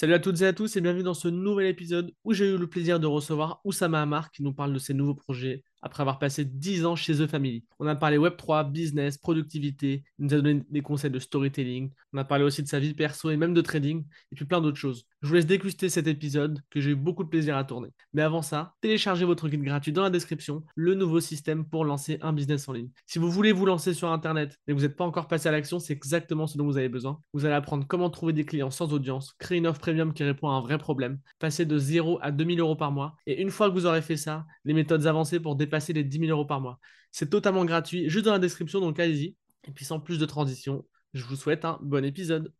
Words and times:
Salut 0.00 0.14
à 0.14 0.18
toutes 0.18 0.40
et 0.40 0.46
à 0.46 0.54
tous 0.54 0.76
et 0.76 0.80
bienvenue 0.80 1.02
dans 1.02 1.12
ce 1.12 1.28
nouvel 1.28 1.66
épisode 1.66 2.14
où 2.24 2.32
j'ai 2.32 2.46
eu 2.46 2.56
le 2.56 2.66
plaisir 2.66 3.00
de 3.00 3.06
recevoir 3.06 3.60
Oussama 3.64 4.00
Amar 4.00 4.30
qui 4.30 4.42
nous 4.42 4.54
parle 4.54 4.72
de 4.72 4.78
ses 4.78 4.94
nouveaux 4.94 5.14
projets 5.14 5.62
après 5.82 6.02
avoir 6.02 6.18
passé 6.18 6.44
10 6.44 6.86
ans 6.86 6.96
chez 6.96 7.14
The 7.14 7.26
Family. 7.26 7.64
On 7.78 7.86
a 7.86 7.96
parlé 7.96 8.18
Web3, 8.18 8.70
business, 8.70 9.18
productivité, 9.18 10.04
il 10.18 10.26
nous 10.26 10.34
a 10.34 10.36
donné 10.36 10.64
des 10.70 10.82
conseils 10.82 11.10
de 11.10 11.18
storytelling, 11.18 11.90
on 12.12 12.18
a 12.18 12.24
parlé 12.24 12.44
aussi 12.44 12.62
de 12.62 12.68
sa 12.68 12.78
vie 12.78 12.94
perso 12.94 13.30
et 13.30 13.36
même 13.36 13.54
de 13.54 13.60
trading, 13.60 14.04
et 14.32 14.34
puis 14.34 14.44
plein 14.44 14.60
d'autres 14.60 14.76
choses. 14.76 15.06
Je 15.22 15.28
vous 15.28 15.34
laisse 15.34 15.46
déguster 15.46 15.88
cet 15.88 16.06
épisode 16.06 16.60
que 16.70 16.80
j'ai 16.80 16.90
eu 16.90 16.96
beaucoup 16.96 17.24
de 17.24 17.28
plaisir 17.28 17.56
à 17.56 17.64
tourner. 17.64 17.88
Mais 18.12 18.22
avant 18.22 18.42
ça, 18.42 18.74
téléchargez 18.80 19.24
votre 19.24 19.48
guide 19.48 19.62
gratuit 19.62 19.92
dans 19.92 20.02
la 20.02 20.10
description, 20.10 20.64
le 20.74 20.94
nouveau 20.94 21.20
système 21.20 21.64
pour 21.64 21.84
lancer 21.84 22.18
un 22.22 22.32
business 22.32 22.68
en 22.68 22.72
ligne. 22.72 22.90
Si 23.06 23.18
vous 23.18 23.30
voulez 23.30 23.52
vous 23.52 23.66
lancer 23.66 23.94
sur 23.94 24.10
Internet 24.10 24.58
et 24.66 24.72
que 24.72 24.76
vous 24.76 24.82
n'êtes 24.82 24.96
pas 24.96 25.04
encore 25.04 25.28
passé 25.28 25.48
à 25.48 25.52
l'action, 25.52 25.78
c'est 25.78 25.92
exactement 25.92 26.46
ce 26.46 26.56
dont 26.56 26.64
vous 26.64 26.78
avez 26.78 26.88
besoin. 26.88 27.20
Vous 27.32 27.44
allez 27.44 27.54
apprendre 27.54 27.86
comment 27.86 28.10
trouver 28.10 28.32
des 28.32 28.44
clients 28.44 28.70
sans 28.70 28.92
audience, 28.92 29.34
créer 29.38 29.58
une 29.58 29.66
offre 29.66 29.80
premium 29.80 30.12
qui 30.12 30.24
répond 30.24 30.48
à 30.48 30.54
un 30.54 30.60
vrai 30.60 30.78
problème, 30.78 31.18
passer 31.38 31.66
de 31.66 31.78
0 31.78 32.18
à 32.22 32.30
2000 32.30 32.60
euros 32.60 32.76
par 32.76 32.92
mois, 32.92 33.16
et 33.26 33.40
une 33.40 33.50
fois 33.50 33.68
que 33.68 33.74
vous 33.74 33.86
aurez 33.86 34.02
fait 34.02 34.16
ça, 34.16 34.46
les 34.64 34.74
méthodes 34.74 35.06
avancées 35.06 35.40
pour 35.40 35.56
passer 35.70 35.92
les 35.92 36.04
10 36.04 36.18
000 36.18 36.30
euros 36.30 36.44
par 36.44 36.60
mois. 36.60 36.78
C'est 37.10 37.30
totalement 37.30 37.64
gratuit, 37.64 38.10
juste 38.10 38.26
dans 38.26 38.32
la 38.32 38.38
description, 38.38 38.80
donc 38.80 38.98
allez-y. 39.00 39.36
Et 39.66 39.70
puis 39.70 39.84
sans 39.84 40.00
plus 40.00 40.18
de 40.18 40.26
transition, 40.26 40.84
je 41.14 41.24
vous 41.24 41.36
souhaite 41.36 41.64
un 41.64 41.78
bon 41.82 42.04
épisode. 42.04 42.52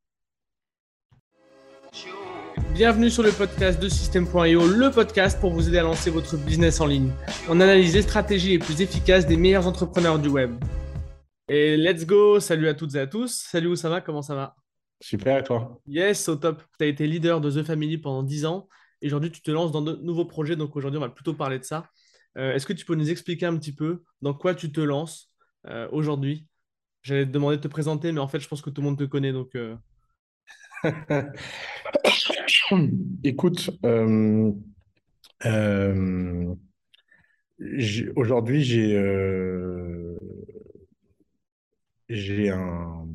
Bienvenue 2.72 3.10
sur 3.10 3.22
le 3.22 3.32
podcast 3.32 3.82
de 3.82 3.88
System.io, 3.88 4.66
le 4.66 4.90
podcast 4.90 5.40
pour 5.40 5.50
vous 5.50 5.68
aider 5.68 5.78
à 5.78 5.82
lancer 5.82 6.10
votre 6.10 6.36
business 6.36 6.80
en 6.80 6.86
ligne. 6.86 7.10
On 7.48 7.60
analyse 7.60 7.94
les 7.94 8.02
stratégies 8.02 8.50
les 8.50 8.58
plus 8.58 8.80
efficaces 8.80 9.26
des 9.26 9.36
meilleurs 9.36 9.66
entrepreneurs 9.66 10.18
du 10.18 10.28
web. 10.28 10.52
Et 11.48 11.76
let's 11.76 12.06
go, 12.06 12.38
salut 12.38 12.68
à 12.68 12.74
toutes 12.74 12.94
et 12.94 13.00
à 13.00 13.06
tous. 13.08 13.44
Salut 13.50 13.66
Oussama, 13.66 14.00
comment 14.00 14.22
ça 14.22 14.36
va? 14.36 14.54
Super, 15.00 15.38
et 15.38 15.42
toi? 15.42 15.80
Yes, 15.86 16.28
au 16.28 16.36
top. 16.36 16.62
Tu 16.78 16.84
as 16.84 16.88
été 16.88 17.06
leader 17.06 17.40
de 17.40 17.50
The 17.50 17.64
Family 17.64 17.98
pendant 17.98 18.22
10 18.22 18.46
ans. 18.46 18.68
Et 19.02 19.06
aujourd'hui, 19.06 19.32
tu 19.32 19.42
te 19.42 19.50
lances 19.50 19.72
dans 19.72 19.82
de 19.82 19.96
nouveaux 19.96 20.26
projets. 20.26 20.56
Donc 20.56 20.76
aujourd'hui, 20.76 20.98
on 20.98 21.00
va 21.00 21.08
plutôt 21.08 21.34
parler 21.34 21.58
de 21.58 21.64
ça. 21.64 21.86
Euh, 22.36 22.54
est-ce 22.54 22.66
que 22.66 22.72
tu 22.72 22.84
peux 22.84 22.94
nous 22.94 23.10
expliquer 23.10 23.46
un 23.46 23.56
petit 23.56 23.74
peu 23.74 24.02
dans 24.22 24.34
quoi 24.34 24.54
tu 24.54 24.70
te 24.70 24.80
lances 24.80 25.32
euh, 25.66 25.88
aujourd'hui? 25.90 26.46
J'allais 27.02 27.26
te 27.26 27.30
demander 27.30 27.56
de 27.56 27.62
te 27.62 27.68
présenter, 27.68 28.12
mais 28.12 28.20
en 28.20 28.28
fait, 28.28 28.40
je 28.40 28.48
pense 28.48 28.62
que 28.62 28.70
tout 28.70 28.82
le 28.82 28.88
monde 28.88 28.98
te 28.98 29.04
connaît. 29.04 29.32
Donc, 29.32 29.56
euh. 29.56 29.76
Écoute, 33.24 33.70
aujourd'hui, 38.16 38.62
j'ai 38.62 40.16
j'ai 42.08 42.50
un, 42.50 43.06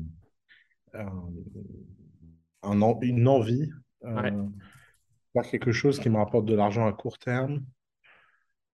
une 2.62 3.28
envie 3.28 3.70
de 4.02 4.48
faire 5.32 5.50
quelque 5.50 5.72
chose 5.72 5.98
qui 5.98 6.08
me 6.08 6.16
rapporte 6.16 6.46
de 6.46 6.54
l'argent 6.54 6.86
à 6.86 6.92
court 6.92 7.18
terme 7.18 7.64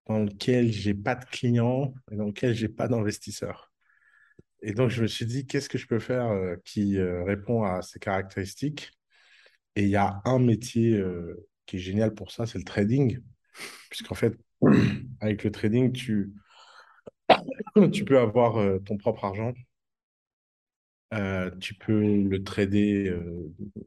dans 0.06 0.18
lequel 0.18 0.72
j'ai 0.72 0.94
pas 0.94 1.14
de 1.14 1.24
clients 1.24 1.94
et 2.10 2.16
dans 2.16 2.26
lequel 2.26 2.54
j'ai 2.54 2.68
pas 2.68 2.88
d'investisseurs. 2.88 3.72
Et 4.62 4.72
donc, 4.72 4.90
je 4.90 5.02
me 5.02 5.06
suis 5.08 5.26
dit, 5.26 5.46
qu'est-ce 5.46 5.68
que 5.68 5.78
je 5.78 5.86
peux 5.86 5.98
faire 5.98 6.26
euh, 6.30 6.56
qui 6.64 6.98
euh, 6.98 7.24
répond 7.24 7.64
à 7.64 7.82
ces 7.82 7.98
caractéristiques? 7.98 8.92
Et 9.74 9.84
il 9.84 9.88
y 9.88 9.96
a 9.96 10.20
un 10.24 10.38
métier 10.38 10.94
euh, 10.94 11.48
qui 11.66 11.76
est 11.76 11.80
génial 11.80 12.14
pour 12.14 12.30
ça, 12.30 12.46
c'est 12.46 12.58
le 12.58 12.64
trading. 12.64 13.18
Puisqu'en 13.90 14.14
fait, 14.14 14.38
avec 15.20 15.42
le 15.44 15.50
trading, 15.50 15.92
tu, 15.92 16.32
tu 17.92 18.04
peux 18.04 18.18
avoir 18.18 18.80
ton 18.84 18.96
propre 18.96 19.24
argent. 19.24 19.52
tu 21.60 21.74
peux 21.74 22.00
le 22.00 22.42
trader 22.44 23.14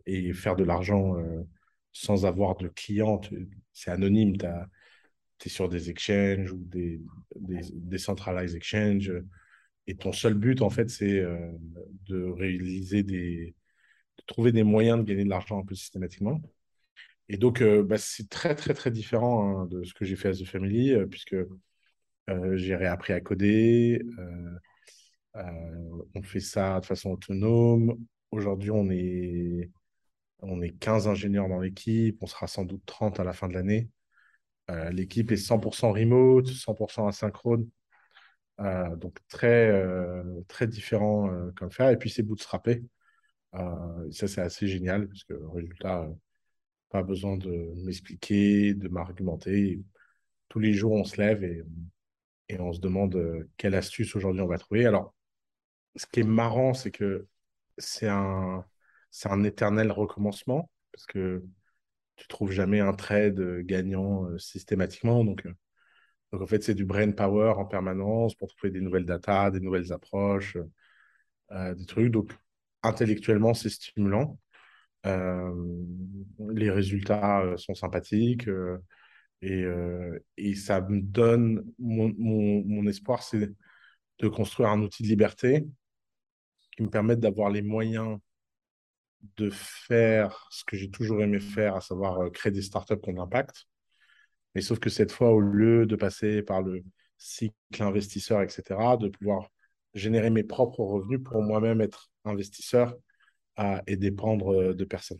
et 0.05 0.33
faire 0.33 0.55
de 0.55 0.63
l'argent 0.63 1.15
sans 1.93 2.25
avoir 2.25 2.57
de 2.57 2.67
clients. 2.67 3.21
C'est 3.73 3.91
anonyme. 3.91 4.37
Tu 4.37 4.45
tu 5.37 5.47
es 5.47 5.51
sur 5.51 5.69
des 5.69 5.89
exchanges 5.89 6.51
ou 6.51 6.57
des, 6.57 7.01
des, 7.35 7.61
des 7.73 7.97
centralized 7.97 8.55
exchanges. 8.55 9.11
Et 9.87 9.95
ton 9.95 10.11
seul 10.11 10.33
but, 10.33 10.61
en 10.61 10.69
fait, 10.69 10.89
c'est 10.89 11.19
euh, 11.19 11.51
de 12.07 12.23
réaliser 12.23 13.03
des. 13.03 13.55
de 14.17 14.23
trouver 14.25 14.51
des 14.51 14.63
moyens 14.63 14.99
de 14.99 15.03
gagner 15.03 15.23
de 15.25 15.29
l'argent 15.29 15.59
un 15.59 15.65
peu 15.65 15.75
systématiquement. 15.75 16.41
Et 17.29 17.37
donc, 17.37 17.61
euh, 17.61 17.83
bah, 17.83 17.97
c'est 17.97 18.29
très, 18.29 18.55
très, 18.55 18.73
très 18.73 18.91
différent 18.91 19.61
hein, 19.61 19.65
de 19.67 19.83
ce 19.83 19.93
que 19.93 20.05
j'ai 20.05 20.15
fait 20.15 20.29
à 20.29 20.33
The 20.33 20.45
Family, 20.45 20.93
euh, 20.93 21.05
puisque 21.07 21.35
j'ai 22.55 22.75
réappris 22.75 23.13
à 23.13 23.21
coder. 23.21 24.01
on 25.33 26.23
fait 26.23 26.39
ça 26.39 26.79
de 26.79 26.85
façon 26.85 27.11
autonome. 27.11 27.95
Aujourd'hui, 28.31 28.71
on 28.71 28.89
est, 28.89 29.71
on 30.39 30.61
est 30.61 30.71
15 30.71 31.07
ingénieurs 31.07 31.49
dans 31.49 31.59
l'équipe. 31.59 32.17
On 32.21 32.27
sera 32.27 32.47
sans 32.47 32.65
doute 32.65 32.83
30 32.85 33.19
à 33.19 33.23
la 33.23 33.33
fin 33.33 33.47
de 33.47 33.53
l'année. 33.53 33.89
Euh, 34.71 34.89
l'équipe 34.91 35.31
est 35.31 35.37
100% 35.37 35.91
remote, 35.91 36.47
100% 36.47 37.07
asynchrone. 37.07 37.69
Euh, 38.61 38.95
donc 38.95 39.17
très, 39.27 39.69
euh, 39.69 40.23
très 40.47 40.67
différent 40.67 41.29
comme 41.55 41.71
faire. 41.71 41.89
Et 41.89 41.97
puis 41.97 42.09
c'est 42.09 42.23
bootstrappé. 42.23 42.83
ça, 44.11 44.27
c'est 44.27 44.41
assez 44.41 44.67
génial 44.67 45.07
parce 45.07 45.23
que 45.23 45.33
résultat, 45.53 46.07
pas 46.89 47.03
besoin 47.03 47.37
de 47.37 47.73
m'expliquer, 47.85 48.73
de 48.73 48.87
m'argumenter. 48.89 49.81
Tous 50.49 50.59
les 50.59 50.73
jours, 50.73 50.93
on 50.93 51.03
se 51.03 51.21
lève 51.21 51.43
et, 51.43 51.63
et 52.49 52.59
on 52.59 52.73
se 52.73 52.79
demande 52.79 53.47
quelle 53.57 53.75
astuce 53.75 54.15
aujourd'hui 54.15 54.41
on 54.41 54.47
va 54.47 54.57
trouver. 54.57 54.85
Alors, 54.85 55.15
ce 55.95 56.05
qui 56.05 56.21
est 56.21 56.23
marrant, 56.23 56.73
c'est 56.73 56.91
que 56.91 57.27
c'est 57.77 58.07
un, 58.07 58.65
un 59.25 59.43
éternel 59.43 59.91
recommencement 59.91 60.69
parce 60.91 61.05
que 61.05 61.43
tu 62.15 62.27
trouves 62.27 62.51
jamais 62.51 62.79
un 62.79 62.93
trade 62.93 63.39
euh, 63.39 63.61
gagnant 63.63 64.25
euh, 64.25 64.37
systématiquement. 64.37 65.23
Donc, 65.23 65.45
euh, 65.45 65.53
donc, 66.31 66.41
en 66.41 66.47
fait, 66.47 66.63
c'est 66.63 66.75
du 66.75 66.85
brain 66.85 67.11
power 67.11 67.53
en 67.57 67.65
permanence 67.65 68.35
pour 68.35 68.49
trouver 68.49 68.71
des 68.71 68.81
nouvelles 68.81 69.05
data, 69.05 69.51
des 69.51 69.59
nouvelles 69.59 69.93
approches, 69.93 70.57
des 71.51 71.85
trucs. 71.85 72.11
Donc, 72.11 72.33
intellectuellement, 72.83 73.53
c'est 73.53 73.69
stimulant. 73.69 74.37
les 75.05 76.71
résultats 76.71 77.53
sont 77.57 77.75
sympathiques 77.75 78.49
et, 79.41 79.65
et, 80.37 80.55
ça 80.55 80.81
me 80.81 80.99
donne 80.99 81.63
mon, 81.79 82.13
mon, 82.17 82.63
mon 82.65 82.87
espoir, 82.87 83.23
c'est 83.23 83.51
de 84.19 84.27
construire 84.27 84.69
un 84.69 84.81
outil 84.81 85.03
de 85.03 85.07
liberté 85.07 85.65
qui 86.71 86.83
me 86.83 86.89
permette 86.89 87.19
d'avoir 87.19 87.49
les 87.49 87.61
moyens 87.61 88.19
de 89.37 89.49
faire 89.51 90.47
ce 90.51 90.63
que 90.65 90.77
j'ai 90.77 90.89
toujours 90.89 91.21
aimé 91.21 91.39
faire, 91.39 91.75
à 91.75 91.81
savoir 91.81 92.19
euh, 92.19 92.29
créer 92.29 92.51
des 92.51 92.61
startups 92.61 92.97
qui 93.01 93.09
ont 93.09 93.13
de 93.13 93.17
l'impact. 93.17 93.65
Mais 94.53 94.61
sauf 94.61 94.79
que 94.79 94.89
cette 94.89 95.11
fois, 95.11 95.31
au 95.31 95.41
lieu 95.41 95.85
de 95.85 95.95
passer 95.95 96.41
par 96.41 96.61
le 96.61 96.83
cycle 97.17 97.55
investisseur, 97.79 98.41
etc., 98.41 98.63
de 98.99 99.09
pouvoir 99.09 99.49
générer 99.93 100.29
mes 100.29 100.43
propres 100.43 100.81
revenus 100.81 101.21
pour 101.23 101.41
moi-même 101.41 101.81
être 101.81 102.09
investisseur 102.25 102.95
et 103.87 103.95
dépendre 103.95 104.53
euh, 104.53 104.73
de 104.73 104.83
personne. 104.83 105.19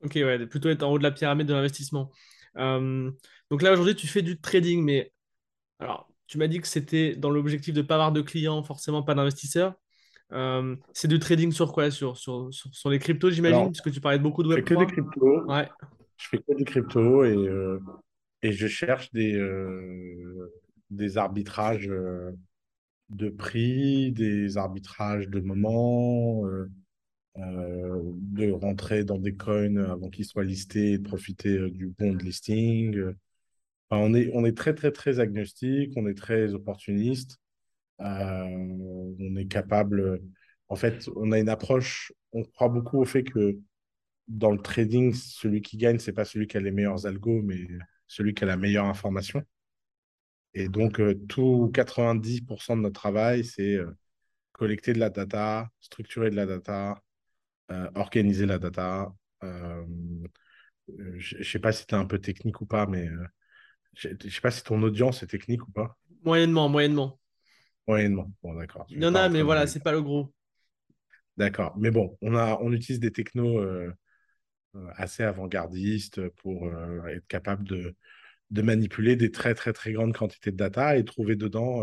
Ok, 0.00 0.12
ouais, 0.14 0.46
plutôt 0.46 0.68
être 0.68 0.82
en 0.82 0.92
haut 0.92 0.98
de 0.98 1.02
la 1.02 1.10
pyramide 1.10 1.46
de 1.46 1.54
l'investissement. 1.54 2.12
Euh, 2.56 3.10
donc 3.50 3.62
là, 3.62 3.72
aujourd'hui, 3.72 3.96
tu 3.96 4.06
fais 4.06 4.22
du 4.22 4.40
trading, 4.40 4.82
mais 4.84 5.12
alors, 5.78 6.08
tu 6.26 6.38
m'as 6.38 6.46
dit 6.46 6.60
que 6.60 6.68
c'était 6.68 7.16
dans 7.16 7.30
l'objectif 7.30 7.74
de 7.74 7.82
ne 7.82 7.86
pas 7.86 7.94
avoir 7.94 8.12
de 8.12 8.20
clients, 8.20 8.62
forcément 8.62 9.02
pas 9.02 9.14
d'investisseurs. 9.14 9.74
Euh, 10.32 10.76
c'est 10.92 11.08
du 11.08 11.18
trading 11.18 11.52
sur 11.52 11.72
quoi? 11.72 11.90
Sur, 11.90 12.16
sur, 12.16 12.50
sur, 12.50 12.90
les 12.90 12.98
cryptos, 12.98 13.30
j'imagine? 13.30 13.66
Parce 13.66 13.80
que 13.80 13.90
tu 13.90 14.00
parlais 14.00 14.18
de 14.18 14.22
beaucoup 14.22 14.42
de 14.42 14.48
Web3. 14.48 14.56
Je 14.56 14.64
fais 14.64 14.74
que 14.74 14.78
des 14.78 14.86
cryptos. 14.86 15.44
Ouais. 15.46 15.68
Je 16.16 16.28
fais 16.28 16.38
que 16.38 16.54
des 16.56 16.64
cryptos 16.64 17.24
et, 17.24 17.36
euh, 17.36 17.78
et 18.42 18.52
je 18.52 18.66
cherche 18.66 19.12
des, 19.12 19.34
euh, 19.34 20.52
des 20.90 21.18
arbitrages 21.18 21.90
de 23.10 23.28
prix, 23.28 24.12
des 24.12 24.56
arbitrages 24.56 25.28
de 25.28 25.40
moments, 25.40 26.44
de 27.36 28.50
rentrer 28.52 29.04
dans 29.04 29.18
des 29.18 29.34
coins 29.34 29.76
avant 29.76 30.08
qu'ils 30.08 30.24
soient 30.24 30.44
listés 30.44 30.92
et 30.92 30.98
de 30.98 31.06
profiter 31.06 31.70
du 31.70 31.88
bon 31.98 32.16
listing. 32.16 33.02
on, 33.90 34.14
est, 34.14 34.30
on 34.34 34.44
est 34.44 34.56
très, 34.56 34.74
très, 34.74 34.90
très 34.90 35.20
agnostique, 35.20 35.92
on 35.96 36.06
est 36.06 36.16
très 36.16 36.54
opportuniste. 36.54 37.38
Euh, 38.00 39.14
on 39.18 39.36
est 39.36 39.46
capable, 39.46 40.20
en 40.68 40.76
fait, 40.76 41.08
on 41.16 41.32
a 41.32 41.38
une 41.38 41.48
approche, 41.48 42.12
on 42.32 42.42
croit 42.44 42.68
beaucoup 42.68 43.00
au 43.00 43.04
fait 43.04 43.24
que 43.24 43.58
dans 44.26 44.50
le 44.50 44.58
trading, 44.58 45.12
celui 45.12 45.62
qui 45.62 45.76
gagne, 45.76 45.98
c'est 45.98 46.12
pas 46.12 46.24
celui 46.24 46.46
qui 46.46 46.56
a 46.56 46.60
les 46.60 46.70
meilleurs 46.70 47.06
algos, 47.06 47.42
mais 47.42 47.68
celui 48.06 48.34
qui 48.34 48.44
a 48.44 48.46
la 48.46 48.56
meilleure 48.56 48.86
information. 48.86 49.42
Et 50.54 50.68
donc, 50.68 51.00
euh, 51.00 51.14
tout 51.28 51.70
90% 51.72 52.76
de 52.76 52.82
notre 52.82 53.00
travail, 53.00 53.44
c'est 53.44 53.74
euh, 53.74 53.90
collecter 54.52 54.92
de 54.92 55.00
la 55.00 55.10
data, 55.10 55.68
structurer 55.80 56.30
de 56.30 56.36
la 56.36 56.46
data, 56.46 57.00
organiser 57.94 58.46
la 58.46 58.58
data. 58.58 59.12
je 59.42 61.38
ne 61.38 61.42
sais 61.42 61.58
pas 61.58 61.72
si 61.72 61.86
tu 61.86 61.94
es 61.94 61.98
un 61.98 62.04
peu 62.04 62.18
technique 62.18 62.60
ou 62.60 62.66
pas, 62.66 62.86
mais 62.86 63.08
je 63.94 64.08
ne 64.08 64.30
sais 64.30 64.40
pas 64.40 64.50
si 64.50 64.62
ton 64.62 64.82
audience 64.82 65.22
est 65.22 65.26
technique 65.26 65.66
ou 65.66 65.72
pas. 65.72 65.96
Moyennement, 66.22 66.68
moyennement. 66.68 67.18
Moyennement. 67.86 68.30
Bon, 68.42 68.54
d'accord. 68.54 68.86
Il 68.88 69.02
y 69.02 69.06
en 69.06 69.14
a, 69.14 69.28
mais 69.28 69.42
voilà, 69.42 69.66
c'est 69.66 69.82
pas 69.82 69.92
le 69.92 70.02
gros. 70.02 70.32
D'accord. 71.36 71.76
Mais 71.78 71.90
bon, 71.90 72.16
on, 72.22 72.34
a, 72.34 72.58
on 72.60 72.72
utilise 72.72 73.00
des 73.00 73.12
technos 73.12 73.58
euh, 73.58 73.92
assez 74.96 75.22
avant-gardiste 75.22 76.28
pour 76.36 76.68
être 77.08 77.26
capable 77.26 77.64
de, 77.64 77.94
de 78.50 78.62
manipuler 78.62 79.16
des 79.16 79.30
très, 79.30 79.54
très, 79.54 79.72
très 79.72 79.92
grandes 79.92 80.14
quantités 80.14 80.50
de 80.50 80.56
data 80.56 80.96
et 80.96 81.04
trouver 81.04 81.36
dedans 81.36 81.82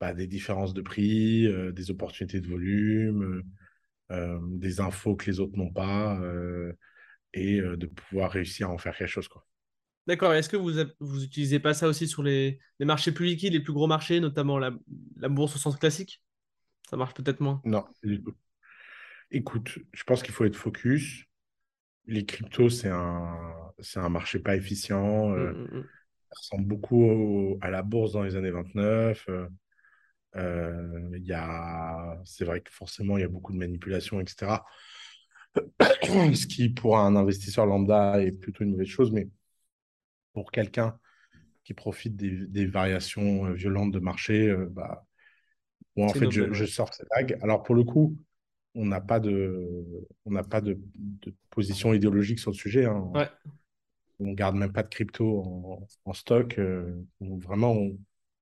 bah, 0.00 0.12
des 0.12 0.26
différences 0.26 0.74
de 0.74 0.82
prix, 0.82 1.48
des 1.72 1.90
opportunités 1.90 2.40
de 2.40 2.48
volume, 2.48 3.42
des 4.10 4.80
infos 4.80 5.16
que 5.16 5.26
les 5.26 5.40
autres 5.40 5.56
n'ont 5.56 5.72
pas 5.72 6.18
et 7.34 7.60
de 7.60 7.86
pouvoir 7.86 8.32
réussir 8.32 8.68
à 8.70 8.72
en 8.72 8.78
faire 8.78 8.96
quelque 8.96 9.08
chose. 9.08 9.28
Quoi. 9.28 9.46
D'accord. 10.06 10.34
Est-ce 10.34 10.48
que 10.48 10.56
vous, 10.56 10.72
vous 11.00 11.24
utilisez 11.24 11.58
pas 11.58 11.74
ça 11.74 11.88
aussi 11.88 12.06
sur 12.06 12.22
les, 12.22 12.58
les, 12.78 12.86
marchés 12.86 13.12
plus 13.12 13.26
liquides, 13.26 13.52
les 13.52 13.60
plus 13.60 13.72
gros 13.72 13.86
marchés, 13.86 14.20
notamment 14.20 14.58
la, 14.58 14.72
la 15.16 15.28
bourse 15.28 15.56
au 15.56 15.58
sens 15.58 15.76
classique? 15.76 16.22
Ça 16.88 16.96
marche 16.96 17.14
peut-être 17.14 17.40
moins. 17.40 17.60
Non, 17.64 17.84
du 18.02 18.22
tout. 18.22 18.34
Écoute, 19.30 19.78
je 19.92 20.04
pense 20.04 20.22
qu'il 20.22 20.32
faut 20.32 20.44
être 20.44 20.56
focus. 20.56 21.24
Les 22.06 22.24
cryptos, 22.24 22.70
c'est 22.70 22.88
un, 22.88 23.56
c'est 23.80 23.98
un 23.98 24.08
marché 24.08 24.38
pas 24.38 24.54
efficient. 24.54 25.32
Euh, 25.32 25.52
mmh, 25.52 25.56
mmh, 25.56 25.78
mmh. 25.78 25.84
Ça 26.30 26.34
ressemble 26.40 26.66
beaucoup 26.66 27.58
à 27.60 27.70
la 27.70 27.82
bourse 27.82 28.12
dans 28.12 28.22
les 28.22 28.36
années 28.36 28.50
29. 28.50 29.24
Euh, 29.28 29.48
euh, 30.36 31.10
il 31.16 31.24
y 31.24 31.32
a, 31.32 32.20
c'est 32.24 32.44
vrai 32.44 32.60
que 32.60 32.70
forcément, 32.70 33.16
il 33.16 33.22
y 33.22 33.24
a 33.24 33.28
beaucoup 33.28 33.52
de 33.52 33.58
manipulation, 33.58 34.20
etc. 34.20 34.58
Ce 36.34 36.46
qui, 36.46 36.68
pour 36.68 36.98
un 36.98 37.16
investisseur 37.16 37.66
lambda, 37.66 38.22
est 38.22 38.32
plutôt 38.32 38.62
une 38.62 38.72
mauvaise 38.72 38.86
chose. 38.86 39.10
Mais 39.10 39.28
pour 40.36 40.52
quelqu'un 40.52 40.98
qui 41.64 41.72
profite 41.72 42.14
des, 42.14 42.66
variations 42.66 43.50
violentes 43.52 43.90
de 43.90 44.00
marché, 44.00 44.54
bah, 44.68 45.06
en 45.96 46.10
fait, 46.10 46.30
je, 46.30 46.52
je, 46.52 46.66
sors 46.66 46.92
cette 46.92 47.08
vague. 47.16 47.38
Alors, 47.40 47.62
pour 47.62 47.74
le 47.74 47.84
coup, 47.84 48.18
on 48.74 48.84
n'a 48.84 49.00
pas 49.00 49.18
de, 49.18 49.66
on 50.26 50.34
pas 50.42 50.60
de, 50.60 50.78
position 51.48 51.94
idéologique 51.94 52.38
sur 52.38 52.50
le 52.50 52.56
sujet. 52.56 52.84
Hein. 52.84 53.10
Ouais. 53.14 53.30
On 54.20 54.32
garde 54.32 54.56
même 54.56 54.74
pas 54.74 54.82
de 54.82 54.90
crypto 54.90 55.86
en, 56.04 56.12
stock. 56.12 56.58
Euh, 56.58 57.02
vraiment, 57.18 57.74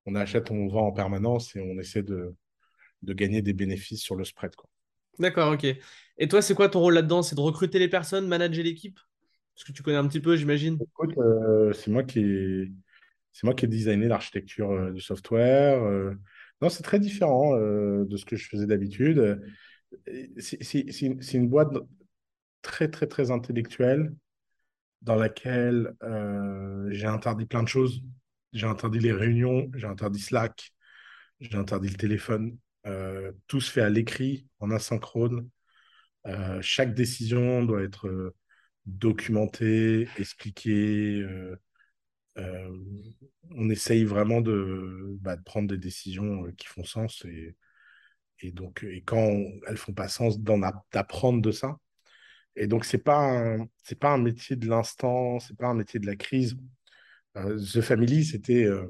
on, 0.05 0.15
achète, 0.17 0.51
on 0.51 0.67
vend 0.67 0.89
en 0.89 0.93
permanence 0.93 1.55
et 1.55 1.61
on 1.61 1.79
essaie 1.79 2.03
de, 2.03 2.35
de 3.03 3.13
gagner 3.13 3.41
des 3.41 3.53
bénéfices 3.53 4.03
sur 4.03 4.17
le 4.17 4.25
spread. 4.25 4.51
D'accord, 5.21 5.53
ok. 5.53 5.65
Et 6.19 6.27
toi, 6.27 6.43
c'est 6.43 6.57
quoi 6.57 6.69
ton 6.69 6.81
rôle 6.81 6.95
là-dedans? 6.95 7.23
C'est 7.23 7.37
de 7.37 7.41
recruter 7.41 7.79
les 7.79 7.89
personnes, 7.89 8.27
manager 8.27 8.65
l'équipe? 8.65 8.99
Parce 9.55 9.65
que 9.65 9.73
tu 9.73 9.83
connais 9.83 9.97
un 9.97 10.09
petit 10.09 10.21
peu, 10.21 10.37
j'imagine. 10.37 10.79
Euh, 11.19 11.73
c'est 11.73 11.91
moi 11.91 12.03
qui 12.03 12.21
ai, 12.21 12.73
c'est 13.33 13.45
moi 13.45 13.55
qui 13.55 13.65
ai 13.65 13.69
designé 13.69 14.09
l'architecture 14.09 14.71
euh, 14.71 14.91
du 14.91 15.01
software. 15.01 15.81
Non, 16.61 16.69
c'est 16.69 16.83
très 16.83 16.99
différent 16.99 17.57
de 17.57 18.17
ce 18.17 18.25
que 18.25 18.37
je 18.37 18.49
faisais 18.49 18.67
d'habitude 18.67 19.41
c'est 20.39 21.35
une 21.35 21.49
boîte 21.49 21.73
très, 22.63 22.89
très, 22.89 23.07
très 23.07 23.31
intellectuelle 23.31 24.15
dans 25.03 25.17
laquelle 25.17 25.95
euh, 26.03 26.89
j'ai 26.91 27.07
interdit 27.07 27.47
plein 27.47 27.63
de 27.63 27.69
choses. 27.69 28.03
J'ai 28.53 28.67
interdit 28.67 29.01
les 29.01 29.13
réunions, 29.13 29.71
j'ai 29.75 29.87
interdit 29.87 30.21
Slack, 30.21 30.73
j'ai 31.41 31.57
interdit 31.57 31.89
le 31.89 31.97
téléphone. 31.97 32.57
Euh, 32.87 33.33
tout 33.47 33.61
se 33.61 33.71
fait 33.71 33.81
à 33.81 33.91
l'écrit, 33.91 34.47
en 34.61 34.71
asynchrone. 34.71 35.49
Euh, 36.27 36.61
chaque 36.63 36.95
décision 36.95 37.65
doit 37.65 37.83
être 37.83 38.33
documentée, 38.87 40.09
expliquée. 40.19 41.25
on 42.37 43.71
essaye 43.71 44.05
vraiment 44.05 44.41
de, 44.41 45.17
bah, 45.21 45.37
prendre 45.45 45.69
des 45.69 45.79
décisions 45.79 46.45
qui 46.57 46.67
font 46.67 46.85
sens 46.85 47.25
et, 48.41 48.53
donc, 48.53 48.85
et 48.85 49.03
quand 49.03 49.31
elles 49.69 49.77
font 49.77 49.95
pas 49.95 50.09
sens 50.09 50.39
d'apprendre 50.41 51.41
de 51.41 51.51
ça. 51.51 51.79
Et 52.57 52.67
donc, 52.67 52.85
c'est 52.85 52.99
pas 52.99 53.57
c'est 53.83 53.99
pas 53.99 54.11
un 54.13 54.19
métier 54.19 54.57
de 54.57 54.69
l'instant, 54.69 55.41
c'est 55.41 55.57
pas 55.57 55.69
un 55.69 55.75
métier 55.75 56.01
de 56.01 56.07
la 56.07 56.17
crise. 56.17 56.57
Euh, 57.37 57.59
The 57.59 57.81
Family, 57.81 58.25
c'était 58.25 58.65
euh, 58.65 58.87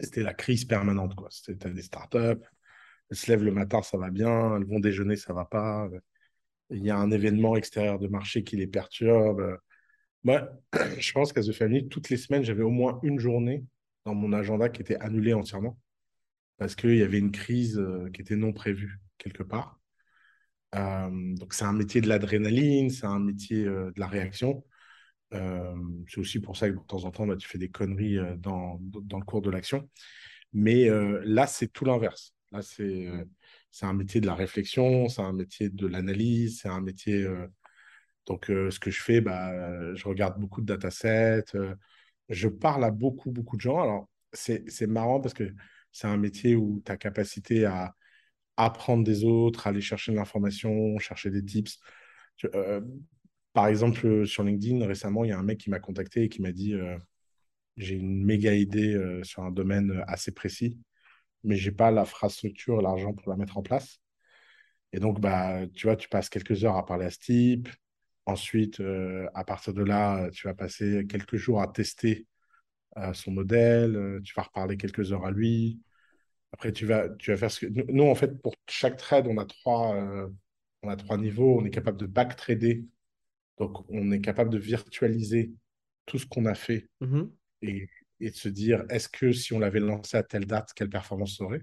c'était 0.00 0.22
la 0.22 0.34
crise 0.34 0.64
permanente. 0.64 1.14
Quoi. 1.14 1.28
C'était 1.30 1.70
des 1.70 1.82
startups, 1.82 2.42
elles 3.10 3.16
se 3.16 3.30
lèvent 3.30 3.44
le 3.44 3.52
matin, 3.52 3.82
ça 3.82 3.98
va 3.98 4.10
bien, 4.10 4.56
elles 4.56 4.66
vont 4.66 4.80
déjeuner, 4.80 5.16
ça 5.16 5.32
va 5.32 5.44
pas. 5.44 5.88
Il 6.70 6.84
y 6.84 6.90
a 6.90 6.96
un 6.96 7.10
événement 7.10 7.56
extérieur 7.56 7.98
de 7.98 8.08
marché 8.08 8.44
qui 8.44 8.56
les 8.56 8.66
perturbe. 8.66 9.58
Moi, 10.24 10.48
je 10.98 11.12
pense 11.12 11.32
qu'à 11.32 11.42
The 11.42 11.52
Family, 11.52 11.88
toutes 11.88 12.10
les 12.10 12.16
semaines, 12.16 12.44
j'avais 12.44 12.62
au 12.62 12.70
moins 12.70 13.00
une 13.02 13.18
journée 13.18 13.64
dans 14.04 14.14
mon 14.14 14.32
agenda 14.32 14.68
qui 14.68 14.82
était 14.82 14.96
annulée 14.96 15.34
entièrement 15.34 15.78
parce 16.58 16.74
qu'il 16.74 16.96
y 16.96 17.02
avait 17.02 17.18
une 17.18 17.32
crise 17.32 17.78
euh, 17.78 18.10
qui 18.12 18.20
était 18.20 18.36
non 18.36 18.52
prévue 18.52 19.00
quelque 19.18 19.42
part. 19.42 19.80
Euh, 20.74 21.34
donc 21.36 21.54
c'est 21.54 21.64
un 21.64 21.72
métier 21.72 22.00
de 22.00 22.08
l'adrénaline, 22.08 22.90
c'est 22.90 23.06
un 23.06 23.20
métier 23.20 23.64
euh, 23.64 23.92
de 23.92 24.00
la 24.00 24.08
réaction. 24.08 24.64
c'est 25.32 26.18
aussi 26.18 26.40
pour 26.40 26.56
ça 26.56 26.70
que 26.70 26.74
de 26.76 26.80
temps 26.80 27.04
en 27.04 27.10
temps, 27.10 27.26
bah, 27.26 27.36
tu 27.36 27.48
fais 27.48 27.58
des 27.58 27.70
conneries 27.70 28.18
dans, 28.38 28.78
dans 28.80 29.18
le 29.18 29.24
cours 29.24 29.42
de 29.42 29.50
l'action. 29.50 29.88
Mais 30.52 30.88
là, 31.24 31.48
c'est 31.48 31.68
tout 31.72 31.84
l'inverse. 31.84 32.34
Là, 32.52 32.62
c'est 32.62 33.08
c'est 33.74 33.86
un 33.86 33.92
métier 33.92 34.20
de 34.20 34.26
la 34.26 34.34
réflexion, 34.36 35.08
c'est 35.08 35.22
un 35.22 35.32
métier 35.32 35.68
de 35.68 35.86
l'analyse, 35.88 36.60
c'est 36.62 36.68
un 36.68 36.80
métier... 36.80 37.26
donc, 38.26 38.46
ce 38.46 38.78
que 38.78 38.90
je 38.90 39.02
fais, 39.02 39.20
bah, 39.20 39.94
je 39.94 40.08
regarde 40.08 40.38
beaucoup 40.40 40.60
de 40.60 40.66
datasets, 40.66 41.44
je 42.28 42.48
parle 42.48 42.84
à 42.84 42.90
beaucoup, 42.90 43.30
beaucoup 43.32 43.56
de 43.56 43.62
gens. 43.62 43.80
Alors, 43.82 44.08
c'est 44.32 44.86
marrant 44.86 45.20
parce 45.20 45.34
que 45.34 45.52
c'est 45.92 46.06
un 46.06 46.16
métier 46.16 46.56
où 46.56 46.80
ta 46.84 46.96
capacité 46.96 47.64
à 47.64 47.94
apprendre 48.56 49.04
des 49.04 49.24
autres, 49.24 49.66
aller 49.66 49.80
chercher 49.80 50.12
de 50.12 50.16
l'information, 50.16 50.98
chercher 50.98 51.30
des 51.30 51.44
tips. 51.44 51.78
Euh, 52.54 52.80
par 53.52 53.68
exemple, 53.68 54.26
sur 54.26 54.42
LinkedIn, 54.44 54.86
récemment, 54.86 55.24
il 55.24 55.30
y 55.30 55.32
a 55.32 55.38
un 55.38 55.42
mec 55.42 55.58
qui 55.58 55.70
m'a 55.70 55.80
contacté 55.80 56.24
et 56.24 56.28
qui 56.28 56.42
m'a 56.42 56.52
dit 56.52 56.74
euh, 56.74 56.96
J'ai 57.76 57.94
une 57.96 58.24
méga 58.24 58.54
idée 58.54 58.94
euh, 58.94 59.22
sur 59.24 59.42
un 59.44 59.50
domaine 59.50 60.02
assez 60.06 60.32
précis, 60.32 60.78
mais 61.44 61.56
je 61.56 61.70
n'ai 61.70 61.76
pas 61.76 61.90
l'infrastructure, 61.90 62.82
l'argent 62.82 63.12
pour 63.12 63.30
la 63.30 63.36
mettre 63.36 63.58
en 63.58 63.62
place. 63.62 64.00
Et 64.92 65.00
donc, 65.00 65.20
bah, 65.20 65.66
tu 65.74 65.86
vois, 65.86 65.96
tu 65.96 66.08
passes 66.08 66.28
quelques 66.28 66.64
heures 66.64 66.76
à 66.76 66.86
parler 66.86 67.06
à 67.06 67.10
ce 67.10 67.18
type. 67.18 67.68
Ensuite, 68.26 68.80
à 69.34 69.44
partir 69.44 69.74
de 69.74 69.82
là, 69.82 70.30
tu 70.30 70.46
vas 70.46 70.54
passer 70.54 71.06
quelques 71.06 71.36
jours 71.36 71.60
à 71.60 71.68
tester 71.68 72.26
son 73.12 73.32
modèle, 73.32 73.96
euh, 73.96 74.20
tu 74.22 74.34
vas 74.34 74.42
reparler 74.42 74.76
quelques 74.76 75.12
heures 75.12 75.24
à 75.24 75.30
lui. 75.30 75.80
Après, 76.52 76.72
tu 76.72 76.86
vas, 76.86 77.08
tu 77.08 77.30
vas 77.30 77.36
faire 77.36 77.50
ce 77.50 77.66
que. 77.66 77.92
Nous, 77.92 78.04
en 78.04 78.14
fait, 78.14 78.40
pour 78.40 78.54
chaque 78.68 78.96
trade, 78.96 79.26
on 79.26 79.38
a 79.38 79.44
trois, 79.44 79.96
euh, 79.96 80.28
on 80.82 80.88
a 80.88 80.96
trois 80.96 81.18
niveaux. 81.18 81.58
On 81.60 81.64
est 81.64 81.70
capable 81.70 81.98
de 81.98 82.06
back-trader. 82.06 82.84
Donc, 83.58 83.88
on 83.90 84.12
est 84.12 84.20
capable 84.20 84.50
de 84.50 84.58
virtualiser 84.58 85.52
tout 86.06 86.18
ce 86.18 86.26
qu'on 86.26 86.46
a 86.46 86.54
fait 86.54 86.88
mmh 87.00 87.22
et, 87.62 87.88
et, 88.24 88.30
de 88.30 88.36
se 88.36 88.48
dire 88.48 88.84
est-ce 88.90 89.08
que 89.08 89.32
si 89.32 89.52
on 89.52 89.58
l'avait 89.58 89.80
lancé 89.80 90.16
à 90.16 90.22
telle 90.22 90.46
date, 90.46 90.72
quelle 90.74 90.90
performance 90.90 91.40
aurait? 91.40 91.62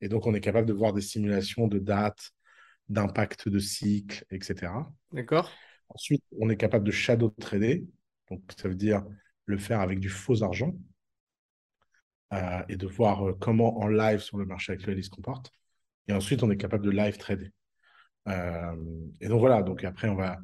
Et 0.00 0.08
donc, 0.08 0.26
on 0.26 0.34
est 0.34 0.40
capable 0.40 0.66
de 0.66 0.72
voir 0.72 0.92
des 0.92 1.00
simulations 1.00 1.68
de 1.68 1.78
dates, 1.78 2.30
d'impact 2.88 3.48
de 3.48 3.58
cycle, 3.58 4.24
etc. 4.30 4.72
D'accord. 5.12 5.50
Ensuite, 5.88 6.22
on 6.38 6.50
est 6.50 6.56
capable 6.56 6.84
de 6.84 6.90
shadow 6.90 7.30
trader. 7.40 7.86
Donc, 8.30 8.42
ça 8.56 8.68
veut 8.68 8.74
dire 8.74 9.04
le 9.46 9.58
faire 9.58 9.80
avec 9.80 10.00
du 10.00 10.08
faux 10.08 10.42
argent 10.42 10.74
euh, 12.32 12.62
et 12.68 12.76
de 12.76 12.86
voir 12.86 13.28
euh, 13.28 13.32
comment 13.40 13.78
en 13.78 13.88
live 13.88 14.18
sur 14.18 14.36
le 14.36 14.44
marché 14.44 14.72
actuel 14.72 14.98
il 14.98 15.04
se 15.04 15.10
comporte. 15.10 15.52
Et 16.08 16.12
ensuite, 16.12 16.42
on 16.42 16.50
est 16.50 16.56
capable 16.56 16.84
de 16.84 16.90
live 16.90 17.16
trader. 17.16 17.52
Euh, 18.28 18.76
et 19.20 19.28
donc 19.28 19.40
voilà, 19.40 19.62
donc 19.62 19.84
après, 19.84 20.08
on 20.08 20.16
va, 20.16 20.38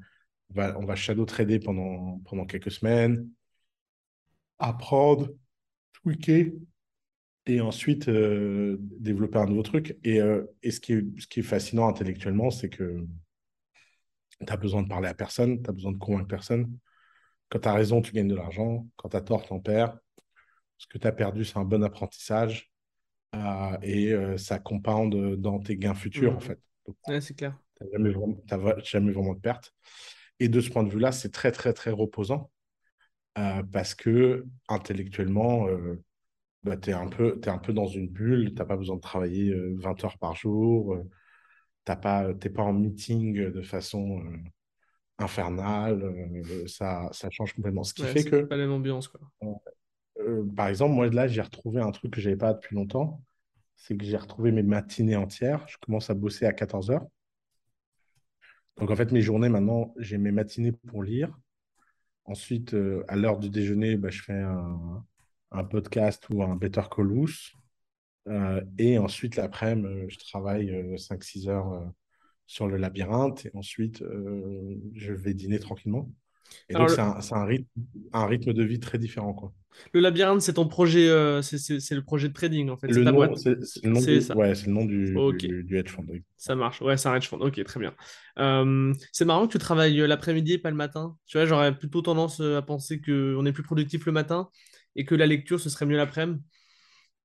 on 0.55 0.85
va, 0.85 0.95
shadow 0.95 1.25
trader 1.25 1.59
pendant, 1.59 2.21
pendant 2.25 2.47
quelques 2.47 2.71
semaines, 2.71 3.29
apprendre, 4.63 5.29
tweaker, 5.93 6.53
et 7.47 7.61
ensuite 7.61 8.09
développer 8.09 9.39
un 9.39 9.47
nouveau 9.47 9.63
truc. 9.63 9.99
Et, 10.05 10.21
et 10.63 10.71
ce, 10.71 10.79
qui 10.79 10.93
est, 10.93 11.21
ce 11.21 11.27
qui 11.27 11.41
est 11.41 11.43
fascinant 11.43 11.89
intellectuellement, 11.89 12.51
c'est 12.51 12.69
que 12.69 13.05
tu 14.47 14.53
as 14.53 14.57
besoin 14.57 14.83
de 14.83 14.89
parler 14.89 15.09
à 15.09 15.15
personne, 15.15 15.63
tu 15.63 15.69
as 15.69 15.73
besoin 15.73 15.93
de 15.93 15.99
convaincre 15.99 16.29
personne. 16.29 16.79
Quand 17.49 17.61
tu 17.61 17.69
as 17.69 17.75
raison, 17.75 18.01
tu 18.01 18.13
gagnes 18.13 18.29
de 18.29 18.35
l'argent. 18.35 18.87
Quand 18.97 19.11
tu 19.11 19.17
as 19.17 19.21
tort, 19.21 19.45
tu 19.45 19.53
en 19.53 19.61
perds. 19.61 19.97
Ce 20.79 20.87
que 20.87 20.99
tu 20.99 21.07
as 21.07 21.13
perdu, 21.13 21.45
c'est 21.45 21.59
un 21.59 21.65
bon 21.65 21.83
apprentissage. 21.85 22.73
Euh, 23.35 23.77
et 23.83 24.13
euh, 24.13 24.37
ça 24.37 24.59
compound 24.59 25.37
dans 25.37 25.59
tes 25.59 25.77
gains 25.77 25.95
futurs, 25.95 26.37
en 26.37 26.41
fait. 26.41 26.61
c'est 27.21 27.37
clair. 27.37 27.59
Tu 27.77 27.85
n'as 27.85 27.91
jamais, 27.93 28.13
jamais, 28.85 29.13
vraiment 29.13 29.35
de 29.35 29.41
perte. 29.41 29.75
Et 30.39 30.49
de 30.49 30.61
ce 30.61 30.71
point 30.71 30.83
de 30.83 30.91
vue-là, 30.91 31.13
c'est 31.13 31.31
très, 31.31 31.53
très, 31.53 31.73
très 31.73 31.91
reposant. 31.91 32.51
Euh, 33.39 33.63
parce 33.73 33.95
que 33.95 34.45
intellectuellement, 34.69 35.67
bah, 36.65 36.77
tu 36.77 36.91
es, 36.91 36.93
un 36.93 37.09
peu, 37.09 37.41
es 37.43 37.49
un 37.49 37.59
peu 37.59 37.73
dans 37.73 37.87
une 37.87 38.09
bulle. 38.09 38.51
Tu 38.51 38.55
n'as 38.55 38.65
pas 38.65 38.77
besoin 38.77 38.97
de 38.97 39.01
travailler 39.01 39.55
20 39.55 40.05
heures 40.05 40.19
par 40.19 40.35
jour. 40.37 40.97
tu 41.85 41.93
n'es 41.93 41.99
pas, 41.99 42.35
pas 42.35 42.63
en 42.63 42.73
meeting 42.73 43.51
de 43.51 43.63
façon 43.63 44.23
infernal, 45.23 46.03
euh, 46.03 46.67
ça, 46.67 47.09
ça 47.13 47.31
change 47.31 47.55
complètement. 47.55 47.85
Ce 47.85 47.95
qui 47.95 48.03
fait 48.03 48.25
que. 48.25 48.43
pas 48.43 48.57
la 48.57 48.65
même 48.65 48.73
ambiance, 48.73 49.09
quoi. 49.09 49.21
Euh, 50.21 50.45
par 50.55 50.69
exemple, 50.69 50.95
moi, 50.95 51.09
là, 51.09 51.27
j'ai 51.27 51.41
retrouvé 51.41 51.81
un 51.81 51.91
truc 51.91 52.13
que 52.13 52.21
je 52.21 52.29
n'avais 52.29 52.39
pas 52.39 52.53
depuis 52.53 52.77
longtemps. 52.77 53.23
C'est 53.77 53.97
que 53.97 54.05
j'ai 54.05 54.17
retrouvé 54.17 54.53
mes 54.53 54.63
matinées 54.63 55.17
entières. 55.17 55.67
Je 55.69 55.77
commence 55.79 56.11
à 56.11 56.15
bosser 56.15 56.45
à 56.47 56.53
14 56.53 56.91
h 56.91 57.01
Donc 58.77 58.91
en 58.91 58.97
fait, 58.97 59.11
mes 59.11 59.23
journées 59.23 59.49
maintenant, 59.49 59.95
j'ai 59.97 60.19
mes 60.19 60.31
matinées 60.31 60.73
pour 60.73 61.03
lire. 61.03 61.37
Ensuite, 62.25 62.75
euh, 62.75 63.05
à 63.09 63.17
l'heure 63.17 63.39
du 63.39 63.51
déjeuner, 63.51 63.97
bah, 63.97 64.11
je 64.11 64.23
fais 64.23 64.41
un, 64.41 65.65
podcast 65.65 66.27
ou 66.31 66.43
un 66.43 66.57
Better 66.57 66.83
Call. 66.91 67.11
Euh, 68.29 68.63
et 68.79 68.99
ensuite, 68.99 69.37
l'après-midi, 69.37 69.87
euh, 69.89 70.07
je 70.09 70.19
travaille 70.19 70.99
5-6 70.99 71.49
heures 71.49 71.93
sur 72.47 72.67
le 72.69 72.77
labyrinthe. 72.77 73.47
Et 73.47 73.51
ensuite, 73.55 74.03
je 74.95 75.13
vais 75.13 75.35
dîner 75.35 75.59
tranquillement. 75.59 76.11
Et 76.69 76.75
Alors, 76.75 76.89
donc, 76.89 76.91
le, 76.91 76.97
c'est 76.97 77.01
un, 77.01 77.19
un 77.41 77.45
rythme, 77.45 77.67
un 78.13 78.27
rythme 78.27 78.53
de 78.53 78.63
vie 78.63 78.81
très 78.81 78.99
différent, 78.99 79.33
quoi. 79.35 79.53
le 79.95 80.01
labyrinthe, 80.01 80.43
c'est 80.43 80.55
ton 80.55 80.69
projet, 80.69 81.09
euh, 81.09 81.43
c'est 81.43 81.95
le 81.95 82.03
projet 82.03 82.29
de 82.29 82.33
trading, 82.35 82.71
en 82.71 82.77
fait, 82.77 82.89
c'est 82.93 82.95
Le 82.95 83.05
nom, 83.05 83.35
c'est 83.37 83.57
le 83.85 83.91
nom 83.91 84.01
du, 84.01 84.21
ça. 84.21 84.35
ouais, 84.37 84.53
le 84.67 84.73
nom 84.73 84.85
du, 84.85 85.17
Ok, 85.17 85.47
du, 85.47 85.65
du 85.65 85.79
hedge 85.79 85.91
fund. 85.91 86.07
oui. 86.09 86.23
ça 86.37 86.55
marche. 86.57 86.81
Ouais, 86.83 86.97
c'est 86.97 87.09
un 87.09 87.15
hedge 87.17 87.29
fund. 87.29 87.41
Ok, 87.43 87.63
très 87.65 87.81
bien. 87.81 87.95
Euh, 88.39 88.93
c'est 89.13 89.25
marrant 89.25 89.47
que 89.47 89.53
tu 89.53 89.59
travailles 89.59 90.01
euh, 90.01 90.07
l'après-midi 90.07 90.55
et 90.55 90.59
pas 90.59 90.71
le 90.71 90.77
matin. 90.77 91.17
Tu 91.27 91.39
vois, 91.39 91.47
j'aurais 91.47 91.77
plutôt 91.77 92.03
tendance 92.03 92.41
euh, 92.41 92.59
à 92.59 92.63
penser 92.63 93.01
qu'on 93.01 93.45
est 93.47 93.53
plus 93.53 93.63
productif 93.63 94.07
le 94.07 94.13
matin 94.13 94.49
et 94.97 95.05
que 95.05 95.15
la 95.15 95.27
lecture, 95.27 95.61
ce 95.61 95.71
serait 95.71 95.87
mieux 95.87 95.97
l'après-midi. 95.97 96.41